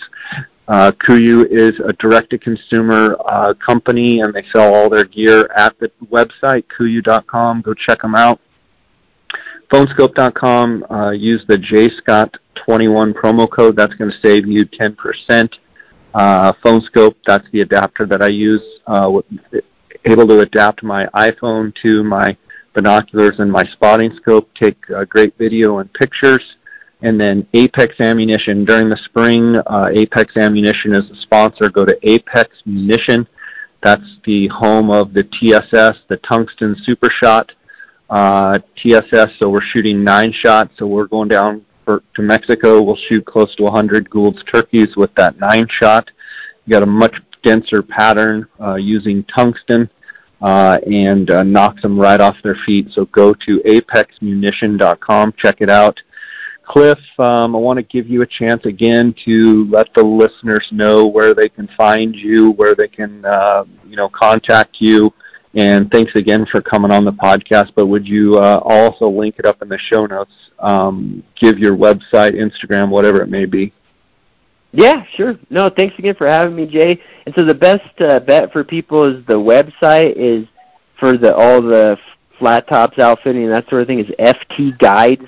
Uh, 0.68 0.92
KUIU 0.92 1.48
is 1.50 1.80
a 1.80 1.94
direct-to-consumer 1.94 3.18
uh, 3.26 3.54
company, 3.56 4.22
and 4.22 4.34
they 4.34 4.44
sell 4.54 4.74
all 4.74 4.90
their 4.90 5.06
gear 5.06 5.50
at 5.56 5.78
the 5.80 5.92
website, 6.12 6.64
KUIU.com. 6.78 7.62
Go 7.62 7.74
check 7.74 8.02
them 8.02 8.16
out. 8.16 8.40
Phoneskope.com, 9.72 10.86
uh, 10.90 11.12
use 11.12 11.44
the 11.48 11.58
JScott21 11.58 13.14
promo 13.14 13.50
code. 13.50 13.76
That's 13.76 13.94
going 13.96 14.12
to 14.12 14.18
save 14.22 14.48
you 14.48 14.66
10%. 14.66 15.50
Uh, 16.14 16.54
Phoneskope, 16.64 17.16
that's 17.26 17.48
the 17.52 17.62
adapter 17.62 18.06
that 18.06 18.22
I 18.22 18.28
use, 18.28 18.64
uh, 18.88 19.22
able 20.06 20.28
to 20.28 20.40
adapt 20.40 20.82
my 20.82 21.06
iPhone 21.16 21.74
to 21.84 22.04
my 22.04 22.36
binoculars 22.74 23.40
and 23.40 23.52
my 23.52 23.64
spotting 23.66 24.14
scope, 24.16 24.50
take 24.54 24.78
uh, 24.92 25.06
great 25.06 25.38
video 25.38 25.80
and 25.80 25.92
pictures. 25.94 26.58
And 27.02 27.20
then 27.20 27.48
Apex 27.54 28.00
Ammunition. 28.02 28.66
During 28.66 28.90
the 28.90 28.98
spring, 28.98 29.56
uh, 29.56 29.90
Apex 29.94 30.36
Ammunition 30.36 30.94
is 30.94 31.10
a 31.10 31.16
sponsor. 31.22 31.70
Go 31.70 31.86
to 31.86 31.98
Apex 32.04 32.50
Munition. 32.66 33.26
That's 33.82 34.18
the 34.26 34.48
home 34.48 34.90
of 34.90 35.14
the 35.14 35.24
TSS, 35.24 36.02
the 36.10 36.18
Tungsten 36.18 36.76
Super 36.84 37.10
Shot 37.10 37.54
uh, 38.10 38.60
TSS. 38.76 39.38
So 39.38 39.50
we're 39.50 39.62
shooting 39.62 40.04
nine 40.04 40.34
shots. 40.34 40.74
So 40.78 40.88
we're 40.88 41.08
going 41.08 41.30
down 41.30 41.66
for, 41.86 42.04
to 42.16 42.22
Mexico. 42.22 42.82
We'll 42.82 42.98
shoot 43.08 43.26
close 43.26 43.56
to 43.56 43.64
100 43.64 44.10
Gould's 44.10 44.44
turkeys 44.44 44.96
with 44.96 45.14
that 45.16 45.40
nine 45.40 45.68
shot. 45.70 46.10
You 46.66 46.72
got 46.72 46.84
a 46.84 46.88
much 46.88 47.16
denser 47.44 47.82
pattern 47.82 48.48
uh, 48.60 48.76
using 48.76 49.24
tungsten. 49.24 49.90
Uh, 50.42 50.80
and 50.90 51.32
uh, 51.32 51.44
knocks 51.44 51.82
them 51.82 52.00
right 52.00 52.22
off 52.22 52.38
their 52.44 52.56
feet. 52.66 52.88
So 52.92 53.06
go 53.08 53.34
to 53.34 53.60
apexmunition.com, 53.66 55.34
check 55.38 55.58
it 55.60 55.70
out. 55.70 56.02
Cliff, 56.64 57.00
um, 57.18 57.56
I 57.56 57.60
want 57.60 57.78
to 57.78 57.84
give 57.84 58.08
you 58.08 58.22
a 58.22 58.28
chance 58.28 58.66
again 58.66 59.14
to 59.26 59.68
let 59.72 59.92
the 59.96 60.04
listeners 60.04 60.68
know 60.72 61.08
where 61.08 61.34
they 61.34 61.50
can 61.50 61.68
find 61.76 62.16
you, 62.16 62.52
where 62.52 62.76
they 62.76 62.88
can, 62.88 63.26
uh, 63.26 63.66
you 63.88 63.96
know, 63.96 64.08
contact 64.08 64.78
you. 64.80 65.12
And 65.56 65.90
thanks 65.92 66.14
again 66.14 66.46
for 66.46 66.62
coming 66.62 66.92
on 66.92 67.06
the 67.06 67.12
podcast. 67.12 67.72
But 67.76 67.88
would 67.88 68.08
you 68.08 68.38
uh, 68.38 68.62
also 68.64 69.10
link 69.10 69.40
it 69.40 69.46
up 69.46 69.64
in 69.64 69.68
the 69.68 69.80
show 69.80 70.06
notes? 70.06 70.52
Um, 70.60 71.24
give 71.36 71.58
your 71.58 71.76
website, 71.76 72.36
Instagram, 72.36 72.90
whatever 72.90 73.22
it 73.24 73.30
may 73.30 73.46
be. 73.46 73.74
Yeah, 74.72 75.04
sure. 75.16 75.36
No, 75.50 75.70
thanks 75.70 75.98
again 75.98 76.16
for 76.16 76.28
having 76.28 76.56
me, 76.56 76.68
Jay. 76.68 77.02
And 77.26 77.34
so 77.34 77.44
the 77.44 77.56
best 77.56 77.90
uh, 78.00 78.20
bet 78.20 78.52
for 78.52 78.64
people 78.64 79.04
is 79.04 79.26
the 79.26 79.34
website 79.34 80.14
is 80.16 80.48
for 81.00 81.18
the 81.18 81.36
all 81.36 81.62
the 81.62 81.98
flat 82.38 82.68
tops 82.68 83.00
outfitting 83.00 83.44
and 83.44 83.54
that 83.54 83.68
sort 83.70 83.82
of 83.82 83.88
thing 83.88 84.00
is 84.00 84.08
ftguides 84.20 85.28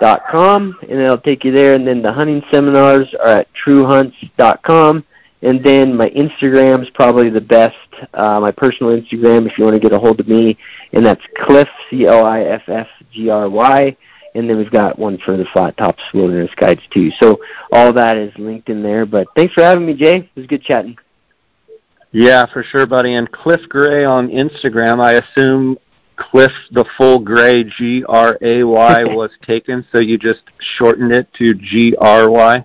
dot 0.00 0.22
com 0.30 0.76
and 0.82 1.00
it'll 1.00 1.18
take 1.18 1.44
you 1.44 1.52
there 1.52 1.74
and 1.74 1.86
then 1.86 2.02
the 2.02 2.12
hunting 2.12 2.42
seminars 2.52 3.14
are 3.20 3.38
at 3.38 3.48
truehunts.com 3.64 5.04
and 5.42 5.64
then 5.64 5.96
my 5.96 6.10
Instagram 6.10 6.82
is 6.82 6.90
probably 6.90 7.30
the 7.30 7.40
best 7.40 7.76
uh, 8.12 8.40
my 8.40 8.50
personal 8.50 8.92
Instagram 8.92 9.46
if 9.46 9.56
you 9.56 9.64
want 9.64 9.74
to 9.74 9.80
get 9.80 9.92
a 9.92 9.98
hold 9.98 10.20
of 10.20 10.28
me 10.28 10.56
and 10.92 11.04
that's 11.04 11.22
Cliff 11.38 11.68
C 11.88 12.06
L 12.06 12.26
I 12.26 12.42
F 12.42 12.68
F 12.68 12.88
G 13.12 13.30
R 13.30 13.48
Y 13.48 13.96
and 14.34 14.48
then 14.48 14.56
we've 14.56 14.70
got 14.70 14.98
one 14.98 15.18
for 15.24 15.36
the 15.36 15.44
flat 15.52 15.76
tops 15.76 16.02
wilderness 16.12 16.50
guides 16.56 16.82
too. 16.90 17.10
So 17.20 17.40
all 17.72 17.92
that 17.92 18.16
is 18.16 18.32
linked 18.36 18.68
in 18.68 18.82
there. 18.82 19.06
But 19.06 19.28
thanks 19.36 19.54
for 19.54 19.62
having 19.62 19.86
me 19.86 19.94
Jay. 19.94 20.16
It 20.16 20.30
was 20.36 20.46
good 20.46 20.62
chatting. 20.62 20.96
Yeah 22.12 22.46
for 22.46 22.62
sure 22.62 22.86
buddy. 22.86 23.14
And 23.14 23.30
Cliff 23.30 23.60
Gray 23.68 24.04
on 24.04 24.28
Instagram. 24.28 25.02
I 25.02 25.14
assume 25.14 25.78
Cliff 26.16 26.52
the 26.70 26.84
full 26.96 27.18
Gray 27.18 27.64
G 27.64 28.04
R 28.08 28.38
A 28.40 28.64
Y 28.64 29.04
was 29.06 29.30
taken, 29.42 29.84
so 29.92 29.98
you 29.98 30.18
just 30.18 30.42
shortened 30.78 31.12
it 31.12 31.32
to 31.34 31.54
G 31.54 31.96
R 32.00 32.30
Y. 32.30 32.64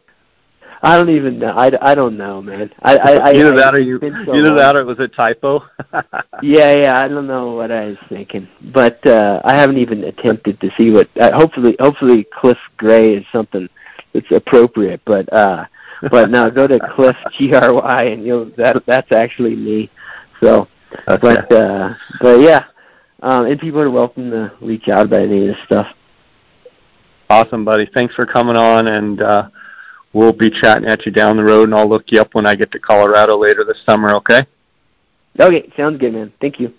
I 0.82 0.96
don't 0.96 1.10
even 1.10 1.40
know. 1.40 1.50
I, 1.50 1.72
I 1.82 1.94
don't 1.94 2.18
know, 2.18 2.42
man. 2.42 2.72
I, 2.82 2.98
I, 2.98 3.30
either 3.34 3.54
I, 3.54 3.56
that 3.58 3.76
or 3.76 3.82
you 3.82 4.00
so 4.00 4.08
either 4.08 4.48
long. 4.48 4.56
that 4.56 4.76
or 4.78 4.82
it 4.82 4.86
was 4.86 5.00
a 5.00 5.10
typo. 5.10 5.64
yeah, 6.42 6.74
yeah. 6.74 7.00
I 7.02 7.08
don't 7.10 7.28
know 7.28 7.52
what 7.52 7.70
I 7.70 7.88
was 7.88 7.98
thinking, 8.08 8.48
but 8.62 9.06
uh, 9.06 9.42
I 9.44 9.56
haven't 9.56 9.78
even 9.78 10.06
attempted 10.06 10.62
to 10.62 10.72
see 10.78 10.92
what. 10.92 11.10
Uh, 11.18 11.38
hopefully, 11.38 11.76
hopefully 11.80 12.26
Cliff 12.32 12.58
Gray 12.78 13.16
is 13.16 13.26
something 13.32 13.68
that's 14.14 14.32
appropriate. 14.32 15.02
But 15.06 15.32
uh, 15.34 15.66
but 16.10 16.30
now 16.30 16.50
go 16.50 16.66
to 16.66 16.80
Cliff 16.96 17.18
G 17.38 17.54
R 17.54 17.74
Y 17.74 18.04
and 18.04 18.26
you'll 18.26 18.46
that 18.58 18.84
that's 18.86 19.12
actually 19.12 19.56
me. 19.56 19.90
So, 20.42 20.70
okay. 21.10 21.18
but 21.22 21.52
uh, 21.52 21.94
but 22.22 22.40
yeah, 22.40 22.66
um, 23.22 23.48
and 23.48 23.60
people 23.60 23.82
are 23.82 23.92
welcome 23.92 24.32
to 24.32 24.54
reach 24.62 24.88
out 24.88 25.08
about 25.08 25.22
any 25.22 25.42
of 25.50 25.56
this 25.56 25.66
stuff. 25.66 25.88
Awesome, 27.30 27.66
buddy. 27.66 27.88
Thanks 27.94 28.16
for 28.16 28.26
coming 28.26 28.56
on, 28.56 28.88
and 28.88 29.22
uh, 29.22 29.50
we'll 30.14 30.34
be 30.34 30.50
chatting 30.50 30.88
at 30.88 31.06
you 31.06 31.12
down 31.12 31.38
the 31.38 31.44
road, 31.44 31.70
and 31.70 31.76
I'll 31.76 31.88
look 31.88 32.12
you 32.12 32.22
up 32.22 32.34
when 32.34 32.46
I 32.46 32.56
get 32.56 32.72
to 32.72 32.80
Colorado 32.80 33.38
later 33.38 33.64
this 33.64 33.82
summer. 33.86 34.16
Okay. 34.16 34.46
Okay, 35.40 35.72
sounds 35.78 36.00
good, 36.00 36.14
man. 36.14 36.34
Thank 36.42 36.60
you. 36.60 36.74